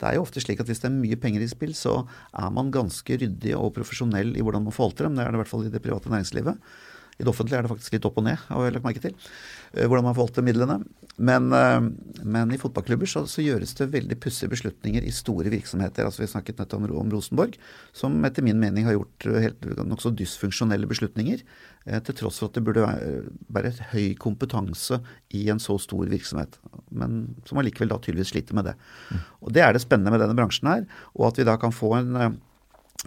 Det 0.00 0.08
er 0.08 0.16
jo 0.16 0.24
ofte 0.24 0.40
slik 0.40 0.62
at 0.62 0.70
hvis 0.70 0.80
det 0.80 0.88
er 0.88 0.96
mye 0.96 1.18
penger 1.20 1.44
i 1.44 1.50
spill, 1.50 1.74
så 1.76 2.00
er 2.32 2.52
man 2.56 2.72
ganske 2.72 3.18
ryddig 3.20 3.52
og 3.58 3.74
profesjonell 3.76 4.32
i 4.32 4.44
hvordan 4.44 4.64
man 4.64 4.74
forvalter 4.74 5.06
dem. 5.06 5.18
Det 5.18 5.26
er 5.26 5.34
det 5.34 5.38
i 5.38 5.42
hvert 5.42 5.52
fall 5.52 5.66
i 5.66 5.72
det 5.74 5.82
private 5.84 6.12
næringslivet. 6.12 6.56
I 7.20 7.24
det 7.24 7.30
offentlige 7.30 7.58
er 7.60 7.66
det 7.66 7.70
faktisk 7.74 7.96
litt 7.96 8.06
opp 8.08 8.18
og 8.20 8.24
ned, 8.24 8.40
har 8.48 8.64
jeg 8.64 8.74
lagt 8.74 8.86
merke 8.86 9.02
til. 9.04 9.16
Eh, 9.74 9.84
hvordan 9.84 10.06
man 10.08 10.16
forvalter 10.16 10.44
midlene. 10.44 10.78
Men, 11.20 11.50
eh, 11.52 11.80
men 12.24 12.54
i 12.54 12.58
fotballklubber 12.60 13.10
så, 13.10 13.26
så, 13.28 13.44
gjøres 13.44 13.74
det 13.76 13.90
veldig 13.92 14.16
pussige 14.22 14.50
beslutninger 14.50 15.04
i 15.04 15.12
store 15.14 15.52
virksomheter. 15.52 16.06
altså 16.06 16.24
Vi 16.24 16.30
snakket 16.32 16.62
nettopp 16.62 16.80
om, 16.80 16.88
om 17.02 17.12
Rosenborg, 17.12 17.58
som 17.92 18.16
etter 18.24 18.46
min 18.46 18.60
mening 18.62 18.88
har 18.88 18.96
gjort 18.96 19.28
helt 19.44 19.68
nokså 19.84 20.14
dysfunksjonelle 20.16 20.88
beslutninger. 20.90 21.44
Eh, 21.84 22.00
til 22.06 22.16
tross 22.16 22.40
for 22.40 22.48
at 22.48 22.56
det 22.56 22.64
burde 22.64 22.88
være 23.52 23.74
et 23.74 23.84
høy 23.92 24.06
kompetanse 24.20 25.02
i 25.36 25.46
en 25.52 25.60
så 25.62 25.76
stor 25.82 26.08
virksomhet. 26.08 26.56
Men 26.88 27.36
som 27.44 27.60
allikevel 27.60 27.92
da 27.92 28.00
tydeligvis 28.00 28.32
sliter 28.32 28.56
med 28.56 28.72
det. 28.72 28.78
Mm. 29.10 29.24
Og 29.44 29.58
Det 29.58 29.66
er 29.66 29.76
det 29.76 29.84
spennende 29.84 30.16
med 30.16 30.24
denne 30.24 30.38
bransjen 30.38 30.72
her. 30.72 30.86
Og 31.18 31.28
at 31.28 31.42
vi 31.42 31.48
da 31.48 31.60
kan 31.60 31.74
få 31.74 31.98
en 32.00 32.40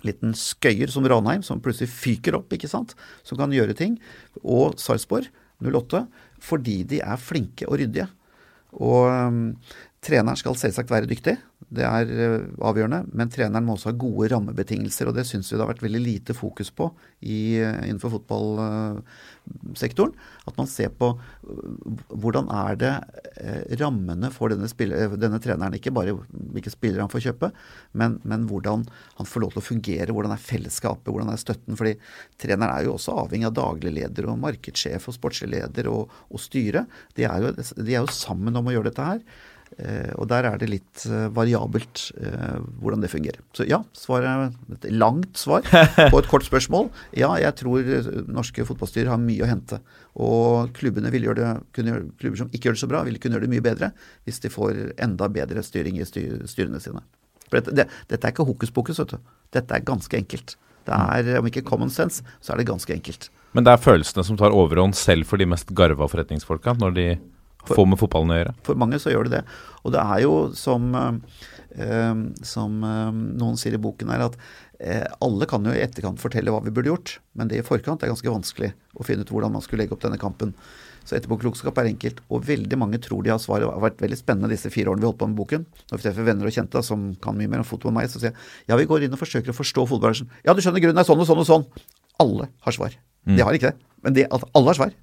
liten 0.01 0.33
skøyer 0.37 0.91
som 0.91 1.05
Ranheim, 1.09 1.43
som 1.45 1.61
plutselig 1.63 1.91
fyker 1.93 2.39
opp, 2.39 2.53
ikke 2.55 2.71
sant, 2.71 2.95
som 3.27 3.39
kan 3.39 3.53
gjøre 3.53 3.75
ting. 3.77 3.99
Og 4.41 4.79
Sarpsborg 4.81 5.29
08, 5.63 6.05
fordi 6.43 6.81
de 6.89 7.01
er 7.05 7.21
flinke 7.21 7.69
og 7.69 7.79
ryddige. 7.81 8.09
Og 8.81 9.05
um, 9.11 9.41
treneren 10.03 10.37
skal 10.39 10.57
selvsagt 10.59 10.91
være 10.91 11.07
dyktig, 11.09 11.37
det 11.73 11.85
er 11.87 12.09
uh, 12.11 12.39
avgjørende. 12.69 13.03
Men 13.15 13.31
treneren 13.33 13.65
må 13.65 13.77
også 13.77 13.91
ha 13.91 13.97
gode 13.99 14.29
rammebetingelser, 14.33 15.09
og 15.09 15.17
det 15.17 15.25
syns 15.29 15.49
vi 15.51 15.57
det 15.57 15.63
har 15.63 15.71
vært 15.71 15.85
veldig 15.85 16.03
lite 16.03 16.35
fokus 16.37 16.69
på 16.75 16.89
i, 17.21 17.59
uh, 17.63 17.81
innenfor 17.87 18.13
fotballsektoren. 18.17 20.13
At 20.49 20.59
man 20.59 20.67
ser 20.69 20.91
på 20.99 21.13
hvordan 22.11 22.49
er 22.51 22.77
det 22.79 22.93
rammene 23.79 24.29
for 24.33 24.51
denne, 24.51 24.67
spiller, 24.71 25.15
denne, 25.19 25.39
treneren. 25.43 25.75
Ikke 25.77 25.93
bare 25.95 26.15
hvilke 26.29 26.71
spillere 26.73 27.03
han 27.03 27.11
får 27.11 27.25
kjøpe, 27.29 27.51
men, 27.99 28.19
men, 28.27 28.47
hvordan 28.49 28.83
han 29.19 29.29
får 29.29 29.43
lov 29.43 29.55
til 29.55 29.63
å 29.63 29.65
fungere. 29.69 30.11
Hvordan 30.15 30.35
er 30.35 30.43
fellesskapet, 30.43 31.11
hvordan 31.11 31.31
er 31.31 31.41
støtten. 31.41 31.79
fordi 31.79 31.95
treneren 32.41 32.75
er 32.75 32.87
jo 32.87 32.97
også 32.97 33.15
avhengig 33.23 33.49
av 33.49 33.57
daglig 33.59 33.95
leder 34.01 34.27
og 34.27 34.41
markedssjef 34.43 35.07
og 35.09 35.17
sportslig 35.17 35.53
leder 35.55 35.89
og, 35.91 36.11
og 36.29 36.43
styre. 36.43 36.85
De 37.17 37.27
er, 37.29 37.47
jo, 37.47 37.55
de 37.55 37.91
er 37.95 38.01
jo 38.01 38.13
sammen 38.13 38.59
om 38.59 38.67
å 38.67 38.75
gjøre 38.75 38.91
dette 38.91 39.09
her. 39.13 39.25
Eh, 39.79 40.11
og 40.21 40.27
der 40.29 40.45
er 40.45 40.59
det 40.61 40.69
litt 40.69 41.03
eh, 41.09 41.25
variabelt 41.33 42.05
eh, 42.21 42.59
hvordan 42.81 43.01
det 43.03 43.09
fungerer. 43.09 43.41
Så 43.57 43.65
ja, 43.65 43.79
svaret 43.97 44.53
et 44.75 44.87
langt 44.93 45.39
svar 45.39 45.65
på 46.13 46.19
et 46.19 46.29
kort 46.29 46.45
spørsmål. 46.45 46.91
Ja, 47.17 47.31
jeg 47.41 47.57
tror 47.61 47.89
norske 48.29 48.65
fotballstyrer 48.67 49.13
har 49.13 49.21
mye 49.21 49.45
å 49.45 49.49
hente. 49.49 49.81
Og 50.13 50.73
klubbene 50.77 51.11
vil 51.13 51.29
gjøre 51.29 51.41
det, 51.41 51.51
kunne, 51.75 51.99
klubber 52.21 52.43
som 52.43 52.51
ikke 52.53 52.69
gjør 52.69 52.77
det 52.77 52.83
så 52.83 52.91
bra, 52.91 53.03
vil 53.07 53.17
kunne 53.21 53.39
gjøre 53.39 53.47
det 53.47 53.55
mye 53.55 53.65
bedre 53.65 53.93
hvis 54.27 54.43
de 54.43 54.53
får 54.53 54.81
enda 55.01 55.29
bedre 55.33 55.63
styring 55.65 55.97
i 55.97 56.05
styrene 56.05 56.81
sine. 56.83 57.01
For 57.47 57.59
dette, 57.59 57.73
det, 57.77 57.87
dette 58.11 58.29
er 58.29 58.35
ikke 58.35 58.45
hokus 58.47 58.73
pokus, 58.73 59.01
vet 59.01 59.15
du. 59.15 59.33
Dette 59.53 59.77
er 59.77 59.85
ganske 59.85 60.17
enkelt. 60.17 60.57
Det 60.83 60.93
er, 60.93 61.37
Om 61.39 61.47
ikke 61.47 61.63
common 61.65 61.91
sense, 61.93 62.25
så 62.43 62.53
er 62.53 62.61
det 62.61 62.69
ganske 62.69 62.93
enkelt. 62.93 63.29
Men 63.53 63.65
det 63.65 63.73
er 63.73 63.81
følelsene 63.81 64.25
som 64.25 64.37
tar 64.37 64.53
overhånd 64.53 64.97
selv 64.97 65.29
for 65.29 65.41
de 65.41 65.47
mest 65.49 65.69
garva 65.77 66.07
forretningsfolka, 66.09 66.73
når 66.81 66.95
de 66.97 67.07
for, 67.63 67.79
Få 67.79 67.85
med 67.87 67.99
fotballen 68.01 68.33
å 68.33 68.39
gjøre? 68.39 68.53
For 68.67 68.79
mange 68.79 68.99
så 68.99 69.13
gjør 69.13 69.29
det 69.29 69.37
det. 69.37 69.43
Og 69.83 69.95
det 69.95 70.03
er 70.03 70.23
jo 70.23 70.33
som, 70.57 70.89
eh, 70.95 72.21
som 72.43 72.79
eh, 72.87 73.11
noen 73.39 73.59
sier 73.59 73.77
i 73.77 73.81
boken 73.81 74.11
her, 74.11 74.25
at 74.27 74.39
eh, 74.79 75.05
alle 75.23 75.47
kan 75.49 75.63
jo 75.63 75.75
i 75.75 75.83
etterkant 75.83 76.19
fortelle 76.21 76.51
hva 76.51 76.63
vi 76.63 76.73
burde 76.75 76.91
gjort, 76.91 77.17
men 77.39 77.51
det 77.51 77.61
i 77.61 77.67
forkant 77.67 78.03
er 78.03 78.11
ganske 78.11 78.33
vanskelig 78.35 78.73
å 78.99 79.07
finne 79.07 79.23
ut 79.23 79.31
hvordan 79.31 79.55
man 79.55 79.63
skulle 79.63 79.85
legge 79.85 79.95
opp 79.95 80.03
denne 80.03 80.19
kampen. 80.21 80.51
Så 81.03 81.17
etterpåklokskap 81.17 81.79
er 81.81 81.89
enkelt, 81.91 82.21
og 82.31 82.45
veldig 82.47 82.79
mange 82.79 82.99
tror 83.03 83.23
de 83.25 83.31
har 83.33 83.41
svaret. 83.43 83.67
Det 83.67 83.75
har 83.75 83.83
vært 83.83 84.03
veldig 84.03 84.19
spennende 84.19 84.51
disse 84.51 84.71
fire 84.71 84.91
årene 84.91 85.03
vi 85.03 85.09
holdt 85.09 85.19
på 85.19 85.27
med 85.31 85.39
boken. 85.39 85.65
Når 85.91 85.99
vi 85.99 86.05
treffer 86.05 86.27
venner 86.29 86.47
og 86.47 86.55
kjente 86.55 86.83
som 86.87 87.09
kan 87.23 87.35
mye 87.39 87.51
mer 87.51 87.63
om 87.63 87.67
fotball 87.67 87.91
enn 87.91 87.99
meg, 87.99 88.11
så 88.11 88.21
sier 88.21 88.31
jeg 88.31 88.71
ja, 88.71 88.79
vi 88.79 88.87
går 88.87 89.07
inn 89.07 89.15
og 89.15 89.19
forsøker 89.19 89.51
å 89.51 89.57
forstå 89.57 89.87
fotballbransjen. 89.91 90.31
Ja, 90.47 90.55
du 90.55 90.63
skjønner, 90.63 90.83
grunnen 90.83 91.03
er 91.03 91.07
sånn 91.07 91.19
og 91.19 91.27
sånn 91.27 91.43
og 91.43 91.49
sånn. 91.49 91.67
Alle 92.23 92.47
har 92.63 92.75
svar. 92.75 92.95
Mm. 93.23 93.37
De 93.37 93.47
har 93.47 93.57
ikke 93.57 93.71
det. 93.71 93.89
Men 94.03 94.15
de, 94.17 94.27
altså, 94.27 94.49
alle 94.57 94.69
har 94.69 94.77
svar. 94.77 94.93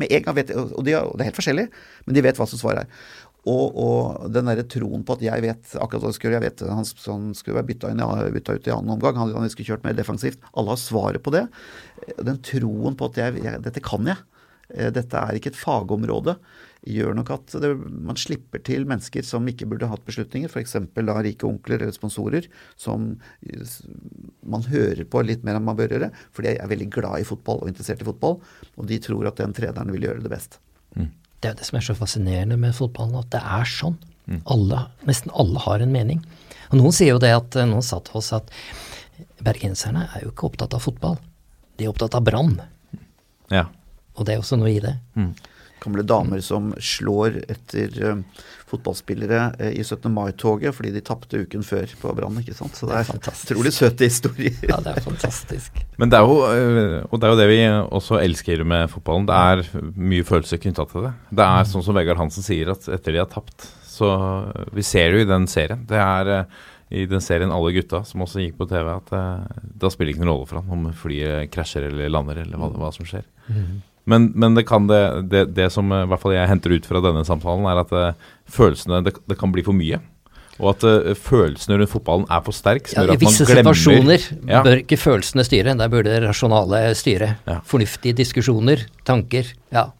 Med 0.00 0.10
en 0.10 0.24
gang 0.24 0.36
vet, 0.36 0.52
og, 0.56 0.82
de, 0.86 0.94
og 0.98 1.14
det 1.14 1.24
er 1.24 1.30
helt 1.30 1.38
forskjellig, 1.38 1.66
men 2.06 2.16
de 2.16 2.22
vet 2.26 2.40
hva 2.40 2.46
som 2.50 2.60
svaret 2.60 2.84
er. 2.84 3.02
Og, 3.48 3.76
og 3.80 4.32
den 4.34 4.48
derre 4.50 4.64
troen 4.68 5.04
på 5.06 5.14
at 5.14 5.22
jeg 5.24 5.44
vet 5.44 5.76
akkurat 5.78 6.04
hva 6.04 6.10
gjøre, 6.12 6.34
jeg 6.36 6.44
vet 6.44 6.64
han, 6.66 6.88
han 7.06 7.28
skulle 7.38 7.60
være 7.60 7.68
bytta, 7.70 7.92
inn, 7.94 8.02
ut 8.02 8.66
i 8.66 8.74
annen 8.74 8.96
omgang, 8.96 9.20
han, 9.20 9.30
han 9.36 9.52
skulle 9.52 9.70
kjørt 9.70 9.86
mer 9.86 9.96
defensivt. 9.96 10.42
Alle 10.52 10.74
har 10.74 10.80
svaret 10.82 11.22
på 11.24 11.32
det. 11.32 11.46
Den 12.18 12.42
troen 12.44 12.98
på 12.98 13.08
at 13.08 13.20
jeg, 13.22 13.38
jeg, 13.46 13.62
dette 13.64 13.84
kan 13.84 14.10
jeg. 14.10 14.18
Eh, 14.74 14.90
dette 14.92 15.22
er 15.22 15.38
ikke 15.38 15.54
et 15.54 15.60
fagområde 15.60 16.34
gjør 16.86 17.16
nok 17.18 17.30
at 17.34 17.54
det, 17.62 17.70
man 17.90 18.18
slipper 18.18 18.62
til 18.64 18.86
mennesker 18.88 19.24
som 19.26 19.46
ikke 19.50 19.66
burde 19.70 19.88
hatt 19.90 20.04
beslutninger, 20.06 20.50
f.eks. 20.50 20.76
da 20.94 21.16
rike 21.24 21.46
onkler 21.48 21.82
eller 21.82 21.94
sponsorer, 21.94 22.46
som 22.78 23.10
man 24.46 24.66
hører 24.68 25.04
på 25.10 25.22
litt 25.26 25.44
mer 25.46 25.58
enn 25.58 25.66
man 25.66 25.78
bør 25.78 25.96
gjøre, 25.96 26.10
for 26.34 26.46
de 26.46 26.54
er 26.54 26.70
veldig 26.70 26.90
glad 26.94 27.22
i 27.22 27.28
fotball 27.28 27.64
og 27.64 27.72
interessert 27.72 28.04
i 28.04 28.08
fotball, 28.08 28.38
og 28.76 28.90
de 28.90 29.00
tror 29.02 29.30
at 29.30 29.40
den 29.42 29.56
treneren 29.56 29.92
vil 29.94 30.08
gjøre 30.08 30.24
det 30.24 30.32
best. 30.32 30.60
Mm. 30.94 31.10
Det 31.38 31.50
er 31.50 31.54
jo 31.54 31.60
det 31.60 31.68
som 31.68 31.78
er 31.78 31.86
så 31.86 31.98
fascinerende 31.98 32.58
med 32.60 32.76
fotballen, 32.76 33.18
at 33.20 33.30
det 33.34 33.42
er 33.42 33.68
sånn. 33.70 33.98
Mm. 34.28 34.40
Alle, 34.54 34.84
nesten 35.08 35.34
alle 35.38 35.62
har 35.64 35.82
en 35.82 35.94
mening. 35.94 36.22
Og 36.70 36.80
Noen 36.80 36.94
sier 36.94 37.14
jo 37.14 37.22
det 37.22 37.32
at 37.32 37.58
noen 37.68 37.84
sa 37.84 38.00
til 38.04 38.18
oss 38.20 38.32
at 38.36 38.50
bergenserne 39.42 40.08
er 40.14 40.24
jo 40.24 40.32
ikke 40.32 40.50
opptatt 40.50 40.74
av 40.76 40.82
fotball, 40.84 41.18
de 41.78 41.86
er 41.86 41.92
opptatt 41.92 42.16
av 42.18 42.24
brann. 42.26 42.58
Ja. 43.54 43.68
Og 44.18 44.26
det 44.26 44.34
er 44.34 44.42
også 44.42 44.58
noe 44.58 44.72
i 44.72 44.82
det. 44.82 44.96
Mm 45.18 45.32
gamle 45.82 46.04
damer 46.06 46.42
som 46.44 46.70
slår 46.82 47.40
etter 47.50 47.94
uh, 48.04 48.44
fotballspillere 48.68 49.40
uh, 49.58 49.70
i 49.70 49.84
17. 49.84 50.08
mai-toget 50.12 50.76
fordi 50.76 50.92
de 50.94 51.02
tapte 51.04 51.42
uken 51.44 51.66
før 51.66 51.90
på 52.00 52.14
Brann. 52.16 52.38
ikke 52.42 52.56
sant? 52.56 52.76
Så 52.78 52.88
det 52.90 53.00
er, 53.00 53.10
det 53.12 53.32
er 53.32 53.42
utrolig 53.42 53.74
søte 53.76 54.08
historier. 54.08 54.56
ja, 54.70 54.80
det 54.84 54.94
er 54.94 55.04
fantastisk. 55.04 55.82
Men 56.00 56.12
det 56.12 56.20
er, 56.20 56.30
jo, 56.30 56.38
uh, 56.46 57.08
og 57.08 57.18
det 57.18 57.28
er 57.28 57.34
jo 57.34 57.40
det 57.42 57.50
vi 57.52 57.60
også 58.00 58.22
elsker 58.22 58.64
med 58.68 58.88
fotballen. 58.94 59.28
Det 59.28 59.42
er 59.52 59.92
mye 60.14 60.26
følelser 60.28 60.62
knytta 60.62 60.88
til 60.90 61.08
det. 61.08 61.14
Det 61.30 61.46
er 61.46 61.62
mm. 61.62 61.70
sånn 61.74 61.86
som 61.90 61.98
Vegard 61.98 62.22
Hansen 62.22 62.46
sier, 62.46 62.72
at 62.74 62.90
etter 62.98 63.14
de 63.14 63.22
har 63.24 63.30
tapt 63.32 63.74
så 63.98 64.08
Vi 64.70 64.84
ser 64.86 65.08
det 65.10 65.16
jo 65.16 65.22
i 65.24 65.26
den 65.26 65.48
serien. 65.50 65.80
Det 65.90 65.98
er 65.98 66.46
i 66.88 67.04
den 67.08 67.20
serien 67.20 67.52
Alle 67.52 67.72
gutta, 67.76 68.02
som 68.04 68.24
også 68.24 68.42
gikk 68.42 68.56
på 68.60 68.68
TV, 68.70 68.88
at 68.94 69.12
eh, 69.16 69.60
da 69.82 69.90
spiller 69.92 70.12
det 70.12 70.16
ikke 70.16 70.24
noen 70.24 70.34
rolle 70.34 70.48
for 70.48 70.62
han 70.62 70.74
om 70.76 70.88
flyet 70.96 71.52
krasjer 71.52 71.88
eller 71.90 72.12
lander, 72.12 72.42
eller 72.44 72.60
hva, 72.60 72.70
hva 72.80 72.90
som 72.94 73.08
skjer. 73.08 73.26
Men, 74.08 74.30
men 74.34 74.56
det 74.56 74.64
kan 74.68 74.86
det, 74.88 75.00
det 75.28 75.44
Det 75.56 75.70
som 75.72 75.90
eh, 75.92 76.04
i 76.06 76.10
hvert 76.10 76.22
fall 76.22 76.36
jeg 76.36 76.50
henter 76.50 76.74
ut 76.76 76.86
fra 76.88 77.02
denne 77.04 77.24
samtalen, 77.28 77.66
er 77.68 77.82
at 77.82 77.92
uh, 77.92 78.30
følelsene 78.48 79.02
det, 79.06 79.18
det 79.28 79.36
kan 79.40 79.52
bli 79.52 79.64
for 79.66 79.76
mye. 79.76 80.00
Og 80.58 80.72
at 80.72 80.86
uh, 80.88 81.12
følelsene 81.14 81.76
rundt 81.78 81.92
fotballen 81.92 82.26
er 82.32 82.42
for 82.46 82.56
sterk, 82.56 82.88
som 82.88 83.02
Ja, 83.02 83.06
gjør 83.10 83.18
I 83.18 83.22
visse 83.26 83.46
glemmer 83.48 83.76
situasjoner 83.76 84.24
Ja. 84.48 84.62
bør 84.66 84.82
ikke 84.82 84.98
følelsene 85.00 85.44
styre, 85.46 85.76
der 85.78 85.92
bør 85.92 86.08
det 86.08 86.16
rasjonale 86.24 86.82
styre. 86.98 87.34
Ja. 87.46 87.60
Fornuftige 87.68 88.16
diskusjoner, 88.22 88.86
tanker. 89.08 89.52
Ja. 89.74 89.90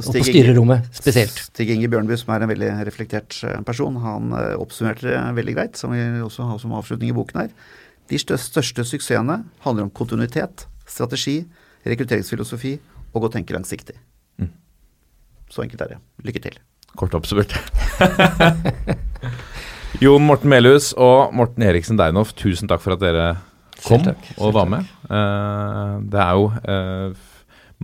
Og 0.00 0.06
på 0.06 0.22
styrerommet 0.24 0.86
spesielt. 0.96 1.42
Stig 1.50 1.74
Inge 1.74 1.90
Bjørnby, 1.92 2.16
som 2.16 2.30
er 2.32 2.46
en 2.46 2.48
veldig 2.48 2.70
reflektert 2.88 3.36
person, 3.68 3.98
han 4.00 4.30
oppsummerte 4.56 5.04
det 5.04 5.18
veldig 5.36 5.54
greit, 5.58 5.76
som 5.76 5.92
vi 5.92 6.00
også 6.24 6.46
har 6.48 6.62
som 6.62 6.72
avslutning 6.78 7.10
i 7.10 7.16
boken 7.18 7.42
her. 7.42 7.50
De 8.08 8.16
største, 8.16 8.62
største 8.62 8.86
suksessene 8.94 9.42
handler 9.66 9.84
om 9.84 9.92
kontinuitet, 9.92 10.64
strategi, 10.88 11.42
rekrutteringsfilosofi 11.84 12.78
og 13.14 13.26
å 13.26 13.32
tenke 13.32 13.54
langsiktig. 13.56 13.96
Mm. 14.40 14.52
Så 15.50 15.64
enkelt 15.64 15.84
er 15.86 15.94
det. 15.94 16.00
Lykke 16.26 16.42
til. 16.46 16.58
Kort 16.98 17.14
oppsummert. 17.14 17.54
Jon 20.02 20.22
Morten 20.24 20.50
Melhus 20.52 20.92
og 20.94 21.34
Morten 21.36 21.64
Eriksen 21.66 21.98
Deinhoff, 21.98 22.32
tusen 22.38 22.70
takk 22.70 22.82
for 22.82 22.94
at 22.94 23.02
dere 23.02 23.26
kom 23.82 24.04
takk, 24.04 24.30
og 24.38 24.54
var 24.54 24.68
med. 24.70 24.86
Uh, 25.10 25.98
det 26.06 26.20
er 26.22 26.38
jo 26.38 26.46
uh, 26.50 27.26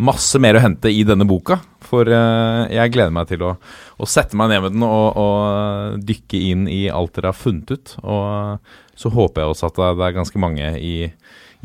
masse 0.07 0.41
mer 0.43 0.59
å 0.59 0.63
hente 0.63 0.93
i 0.93 1.03
denne 1.09 1.27
boka, 1.29 1.59
for 1.87 2.09
uh, 2.09 2.67
jeg 2.73 2.95
gleder 2.95 3.15
meg 3.15 3.31
til 3.31 3.43
å, 3.47 3.55
å 3.99 4.09
sette 4.11 4.39
meg 4.39 4.53
ned 4.53 4.65
med 4.65 4.77
den 4.77 4.87
og, 4.87 5.19
og 5.19 6.07
dykke 6.07 6.43
inn 6.53 6.67
i 6.71 6.87
alt 6.93 7.15
dere 7.19 7.33
har 7.33 7.39
funnet 7.39 7.75
ut. 7.75 7.97
Og 8.05 8.97
så 8.97 9.13
håper 9.13 9.43
jeg 9.43 9.55
også 9.55 9.71
at 9.71 9.83
det 9.99 10.09
er 10.09 10.19
ganske 10.21 10.43
mange 10.43 10.73
i, 10.79 10.95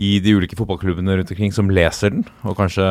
i 0.02 0.16
de 0.24 0.34
ulike 0.34 0.58
fotballklubbene 0.58 1.14
rundt 1.20 1.32
omkring 1.34 1.52
som 1.54 1.70
leser 1.70 2.14
den, 2.14 2.24
og 2.48 2.56
kanskje 2.58 2.86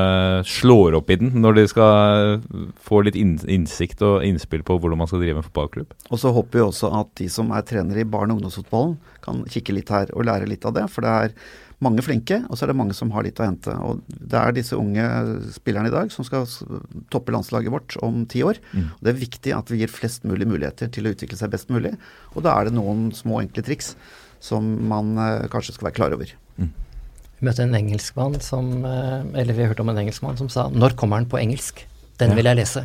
slår 0.47 0.95
opp 1.01 1.09
i 1.11 1.17
den 1.19 1.33
når 1.43 1.57
de 1.59 1.65
skal 1.73 2.45
få 2.79 3.01
litt 3.07 3.19
innsikt 3.19 4.05
og 4.07 4.23
innspill 4.27 4.63
på 4.67 4.77
hvordan 4.79 5.01
man 5.01 5.11
skal 5.11 5.25
drive 5.25 5.43
en 5.43 5.47
fotballklubb. 5.49 5.97
Og 6.11 6.21
så 6.23 6.31
håper 6.37 6.61
vi 6.61 6.67
også 6.69 6.93
at 7.01 7.11
de 7.19 7.27
som 7.33 7.51
er 7.57 7.67
trenere 7.67 8.05
i 8.05 8.07
barne- 8.07 8.37
og 8.37 8.39
ungdomsfotballen, 8.39 8.95
kan 9.25 9.43
kikke 9.51 9.75
litt 9.75 9.91
her 9.93 10.13
og 10.15 10.29
lære 10.29 10.47
litt 10.49 10.65
av 10.65 10.77
det. 10.77 10.87
For 10.93 11.05
det 11.05 11.11
er 11.11 11.35
mange 11.85 12.05
flinke, 12.05 12.39
og 12.47 12.57
så 12.57 12.65
er 12.65 12.71
det 12.71 12.79
mange 12.79 12.95
som 12.97 13.11
har 13.13 13.27
litt 13.27 13.41
å 13.41 13.47
hente. 13.49 13.75
Og 13.85 14.05
det 14.07 14.39
er 14.39 14.55
disse 14.57 14.79
unge 14.79 15.05
spillerne 15.57 15.91
i 15.91 15.95
dag 15.95 16.13
som 16.15 16.27
skal 16.29 16.47
toppe 17.13 17.35
landslaget 17.35 17.75
vårt 17.75 17.97
om 18.07 18.23
ti 18.31 18.45
år. 18.47 18.61
Og 19.01 19.03
Det 19.03 19.13
er 19.13 19.25
viktig 19.25 19.57
at 19.57 19.73
vi 19.73 19.83
gir 19.83 19.93
flest 19.93 20.25
mulig 20.29 20.47
muligheter 20.49 20.93
til 20.93 21.09
å 21.09 21.15
utvikle 21.17 21.41
seg 21.41 21.51
best 21.51 21.73
mulig. 21.75 21.97
Og 22.37 22.45
da 22.47 22.55
er 22.55 22.69
det 22.69 22.77
noen 22.79 23.11
små, 23.17 23.43
enkle 23.43 23.67
triks 23.67 23.97
som 24.41 24.65
man 24.89 25.19
eh, 25.21 25.49
kanskje 25.53 25.75
skal 25.77 25.91
være 25.91 25.99
klar 25.99 26.17
over. 26.17 26.33
Vi 27.41 27.49
møtte 27.49 27.65
en 27.65 27.77
engelskmann 27.77 28.37
som 28.45 28.85
eh, 28.85 29.41
Eller 29.41 29.57
vi 29.57 29.65
hørte 29.65 29.81
om 29.81 29.89
en 29.93 30.03
engelskmann 30.03 30.37
som 30.37 30.51
sa 30.53 30.69
'Når 30.69 30.97
kommer 30.97 31.23
den 31.23 31.31
på 31.31 31.41
engelsk?' 31.41 31.87
Den 32.21 32.37
vil 32.37 32.45
jeg 32.45 32.57
lese. 32.57 32.85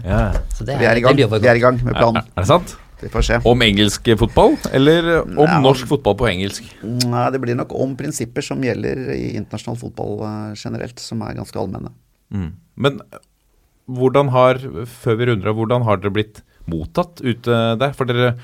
Så 0.55 0.63
det 0.63 0.79
Vi 0.79 0.85
er 0.87 0.95
i 0.95 1.01
gang, 1.03 1.15
det 1.17 1.27
vi 1.27 1.47
er 1.47 1.55
i 1.55 1.59
gang 1.59 1.75
med 1.83 1.91
Er, 1.91 1.99
planen. 1.99 2.23
er 2.23 2.41
det 2.41 2.47
sant? 2.47 2.77
Det 3.01 3.11
får 3.11 3.25
se. 3.27 3.39
Om 3.43 3.61
engelsk 3.61 4.07
fotball, 4.17 4.55
eller 4.71 5.09
om 5.25 5.43
ja, 5.43 5.59
norsk 5.59 5.89
fotball 5.89 6.15
på 6.15 6.29
engelsk? 6.29 6.63
Nei, 6.81 7.25
det 7.31 7.41
blir 7.43 7.57
nok 7.59 7.73
om 7.75 7.97
prinsipper 7.99 8.41
som 8.41 8.63
gjelder 8.63 9.11
i 9.11 9.35
internasjonal 9.35 9.77
fotball 9.81 10.23
eh, 10.23 10.53
generelt, 10.55 11.03
som 11.03 11.21
er 11.27 11.35
ganske 11.35 11.59
allmenne. 11.59 11.91
Mm. 12.31 12.53
Men 12.79 13.01
hvordan 13.91 14.31
har, 14.33 14.61
før 14.87 15.19
vi 15.19 15.27
runder 15.29 15.51
av, 15.51 15.59
hvordan 15.59 15.85
har 15.85 15.99
dere 15.99 16.15
blitt 16.15 16.41
mottatt 16.71 17.19
ute 17.19 17.59
der? 17.81 17.91
For 17.97 18.09
dere, 18.09 18.37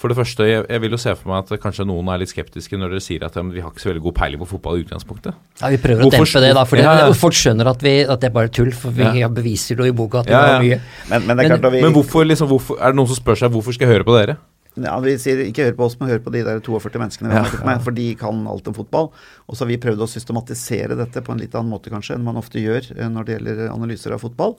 for 0.00 0.08
det 0.08 0.16
første, 0.16 0.46
jeg, 0.48 0.64
jeg 0.72 0.80
vil 0.80 0.94
jo 0.96 0.98
se 1.02 1.12
for 1.18 1.28
meg 1.28 1.44
at 1.44 1.60
kanskje 1.60 1.84
noen 1.84 2.08
er 2.08 2.22
litt 2.22 2.30
skeptiske 2.32 2.78
når 2.80 2.94
dere 2.94 3.02
sier 3.04 3.26
at 3.26 3.34
ja, 3.36 3.42
men 3.44 3.52
vi 3.52 3.60
har 3.60 3.68
ikke 3.74 3.82
så 3.84 3.90
veldig 3.90 4.02
god 4.06 4.14
peiling 4.16 4.40
på 4.40 4.48
fotball 4.54 4.78
i 4.80 4.84
utgangspunktet. 4.86 5.34
Ja, 5.60 5.68
Vi 5.74 5.80
prøver 5.82 6.06
Hvorfor- 6.06 6.24
å 6.24 6.30
dempe 6.32 6.40
det, 6.46 6.52
da. 6.56 6.64
For 6.64 6.80
Ja, 6.80 6.94
ja. 7.04 7.10
folk 7.24 7.36
skjønner 7.36 7.68
at, 7.74 7.84
vi, 7.84 7.92
at 8.08 8.20
det 8.24 8.30
er 8.30 8.36
bare 8.38 8.48
tull. 8.48 8.72
For 8.72 8.90
vi 8.96 9.04
Ja. 9.20 9.28
beviser 9.28 9.76
jo 9.76 9.84
i 9.84 9.92
boka 9.92 10.22
at 10.24 10.30
det 10.30 10.32
Ja, 10.32 10.40
ja. 10.46 10.54
var 10.56 10.64
mye. 10.64 10.80
Men, 11.10 11.26
men 11.26 11.36
det 11.36 11.44
er 11.50 11.58
Men- 11.60 11.72
vi 11.76 11.82
Men 11.84 11.92
hvorfor, 11.92 12.24
liksom, 12.24 12.48
hvorfor, 12.48 12.80
er 12.80 12.94
det 12.94 12.96
noen 12.96 13.12
som 13.12 13.20
spør 13.20 13.36
seg 13.44 13.52
hvorfor 13.52 13.76
skal 13.76 13.86
jeg 13.88 13.94
høre 14.00 14.08
på 14.08 14.16
dere? 14.16 14.38
Ja, 14.80 14.94
Vi 15.02 15.16
sier 15.18 15.36
ikke 15.44 15.64
hør 15.66 15.72
på 15.76 15.84
oss, 15.84 15.96
men 16.00 16.08
hør 16.08 16.20
på 16.24 16.30
de 16.32 16.44
der 16.46 16.60
42 16.62 16.96
menneskene 17.02 17.28
vi 17.28 17.34
har 17.36 17.44
snakket 17.44 17.66
med, 17.66 17.80
for 17.82 17.90
de 17.90 18.14
kan 18.14 18.46
alt 18.46 18.68
om 18.70 18.72
fotball. 18.76 19.10
Og 19.50 19.56
så 19.58 19.66
har 19.66 19.68
vi 19.68 19.76
prøvd 19.82 19.98
å 20.00 20.08
systematisere 20.08 20.96
dette 20.96 21.20
på 21.26 21.32
en 21.34 21.38
litt 21.42 21.52
annen 21.58 21.72
måte 21.74 21.90
kanskje 21.90 22.14
enn 22.14 22.22
man 22.24 22.36
ofte 22.38 22.62
gjør 22.62 22.86
eh, 22.96 23.08
når 23.10 23.26
det 23.26 23.34
gjelder 23.36 23.64
analyser 23.74 24.14
av 24.14 24.22
fotball. 24.22 24.54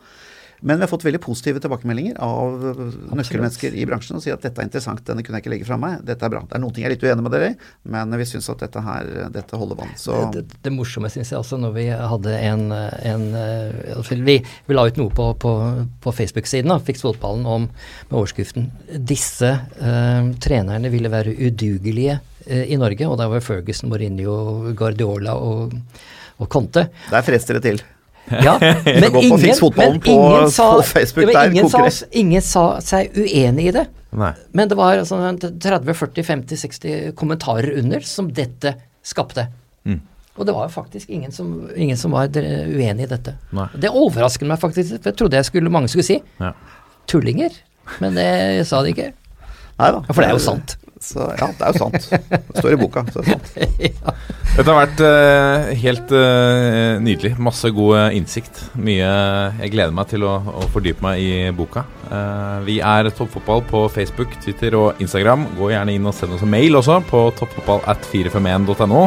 Men 0.61 0.77
vi 0.77 0.85
har 0.85 0.91
fått 0.91 1.05
veldig 1.05 1.21
positive 1.23 1.61
tilbakemeldinger 1.63 2.19
av 2.21 2.53
Absolutt. 2.71 3.13
nøkkelmennesker 3.17 3.77
i 3.81 3.85
bransjen 3.89 4.19
og 4.19 4.23
sier 4.23 4.35
at 4.37 4.43
dette 4.45 4.61
er 4.61 4.67
interessant, 4.67 5.01
denne 5.07 5.23
kunne 5.25 5.39
jeg 5.39 5.45
ikke 5.45 5.53
legge 5.55 5.67
fra 5.67 5.77
meg, 5.81 6.03
dette 6.05 6.27
er 6.27 6.33
bra. 6.33 6.43
Det 6.45 6.57
er 6.57 6.61
noen 6.61 6.75
ting 6.75 6.85
jeg 6.85 6.91
er 6.91 6.95
litt 6.95 7.05
uenig 7.07 7.25
med 7.25 7.33
dere 7.33 7.49
i, 7.51 7.55
men 7.95 8.17
vi 8.21 8.27
syns 8.29 8.49
at 8.53 8.61
dette 8.61 8.83
her, 8.85 9.09
dette 9.33 9.57
holder 9.57 9.79
vann. 9.81 9.93
Så 9.97 10.19
Det, 10.35 10.45
det 10.61 10.73
morsomme 10.75 11.09
syns 11.09 11.33
jeg 11.33 11.41
også 11.41 11.57
når 11.61 11.73
vi 11.79 11.87
hadde 11.89 12.35
en, 12.51 12.65
en 12.71 13.25
eh, 13.41 13.95
altså 13.97 14.19
vi, 14.21 14.37
vi 14.67 14.77
la 14.77 14.85
ut 14.85 14.99
noe 15.01 15.13
på, 15.17 15.31
på, 15.41 15.53
på 16.03 16.13
Facebook-siden 16.21 16.73
av 16.73 16.85
Fiks 16.85 17.01
fotballen 17.05 17.47
om 17.49 17.65
med 17.65 18.17
overskriften 18.19 18.69
'Disse 18.91 19.49
eh, 19.81 20.31
trenerne 20.43 20.91
ville 20.93 21.09
være 21.11 21.33
udugelige 21.37 22.19
eh, 22.45 22.69
i 22.69 22.77
Norge'. 22.77 23.07
Og 23.09 23.17
der 23.17 23.31
var 23.31 23.41
Ferguson, 23.45 23.89
Mourinho, 23.89 24.73
Guardiola 24.77 25.33
og, 25.35 25.73
og 26.37 26.49
Conte. 26.49 26.89
der 27.09 27.25
frester 27.25 27.57
det 27.57 27.63
til. 27.65 27.81
Ja, 28.29 28.57
men 28.85 29.15
ingen, 29.15 29.41
men 29.65 30.01
ingen 30.05 30.51
sa, 30.51 30.81
ingen, 31.45 31.69
sa, 31.69 31.87
ingen 32.11 32.41
sa 32.45 32.65
seg 32.83 33.17
uenig 33.17 33.67
i 33.71 33.73
det. 33.75 33.85
Nei. 34.11 34.31
Men 34.51 34.69
det 34.69 34.77
var 34.79 34.99
altså 34.99 35.17
30-40-50-60 35.39 37.11
kommentarer 37.17 37.77
under 37.79 38.03
som 38.05 38.29
dette 38.35 38.75
skapte. 39.03 39.47
Mm. 39.87 40.01
Og 40.35 40.47
det 40.47 40.55
var 40.55 40.69
faktisk 40.71 41.09
ingen 41.09 41.31
som, 41.31 41.69
ingen 41.75 41.97
som 41.97 42.11
var 42.15 42.31
uenig 42.35 43.07
i 43.07 43.09
dette. 43.11 43.35
Nei. 43.55 43.67
Det 43.75 43.91
overrasket 43.91 44.47
meg 44.47 44.61
faktisk, 44.61 44.97
for 44.99 45.11
jeg 45.11 45.19
trodde 45.19 45.39
jeg 45.39 45.49
skulle, 45.49 45.73
mange 45.73 45.91
skulle 45.91 46.07
si 46.07 46.21
Ja. 46.39 46.53
tullinger. 47.11 47.55
Men 47.99 48.15
det 48.15 48.67
sa 48.69 48.83
de 48.83 48.93
ikke. 48.93 49.11
Nei 49.79 49.91
da. 49.91 50.01
For 50.11 50.21
det 50.21 50.29
er 50.29 50.37
jo 50.37 50.43
sant. 50.43 50.77
Så, 51.01 51.25
ja, 51.39 51.47
det 51.57 51.65
er 51.65 51.73
jo 51.73 51.81
sant. 51.81 52.05
Det 52.29 52.59
står 52.59 52.75
i 52.75 52.79
boka. 52.79 53.03
Så 53.09 53.23
det 53.25 53.33
er 53.33 53.39
sant. 53.41 53.97
Dette 54.57 54.67
har 54.67 54.77
vært 54.77 55.01
uh, 55.01 55.71
helt 55.81 56.13
uh, 56.13 56.99
nydelig. 57.01 57.33
Masse 57.41 57.71
god 57.73 58.13
innsikt. 58.17 58.65
Mye 58.77 59.09
Jeg 59.61 59.71
gleder 59.73 59.95
meg 59.95 60.11
til 60.11 60.27
å, 60.27 60.35
å 60.37 60.67
fordype 60.73 61.03
meg 61.05 61.23
i 61.23 61.33
boka. 61.55 61.85
Uh, 62.11 62.61
vi 62.67 62.77
er 62.83 63.09
Toppfotball 63.15 63.65
på 63.69 63.85
Facebook, 63.93 64.35
Twitter 64.43 64.77
og 64.77 65.01
Instagram. 65.01 65.47
Gå 65.57 65.71
gjerne 65.73 65.95
inn 65.97 66.05
og 66.05 66.15
send 66.17 66.37
oss 66.37 66.45
en 66.45 66.53
mail 66.53 66.77
også 66.77 66.99
på 67.09 67.25
toppfotball 67.39 67.81
at 67.89 68.05
451.no. 68.11 69.05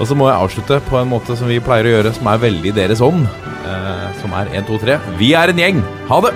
Og 0.00 0.08
så 0.08 0.16
må 0.16 0.28
jeg 0.30 0.40
avslutte 0.40 0.80
på 0.88 1.00
en 1.00 1.10
måte 1.10 1.36
som 1.38 1.50
vi 1.50 1.60
pleier 1.62 1.88
å 1.88 1.96
gjøre, 1.96 2.14
som 2.16 2.30
er 2.30 2.44
veldig 2.46 2.72
deres 2.78 3.02
ånd. 3.04 3.26
Eh, 3.62 4.08
som 4.22 4.34
er 4.36 4.50
1, 4.52 4.66
2, 4.70 4.80
3. 4.82 4.98
Vi 5.20 5.32
er 5.38 5.52
en 5.52 5.62
gjeng! 5.62 5.82
Ha 6.08 6.20
det! 6.26 6.32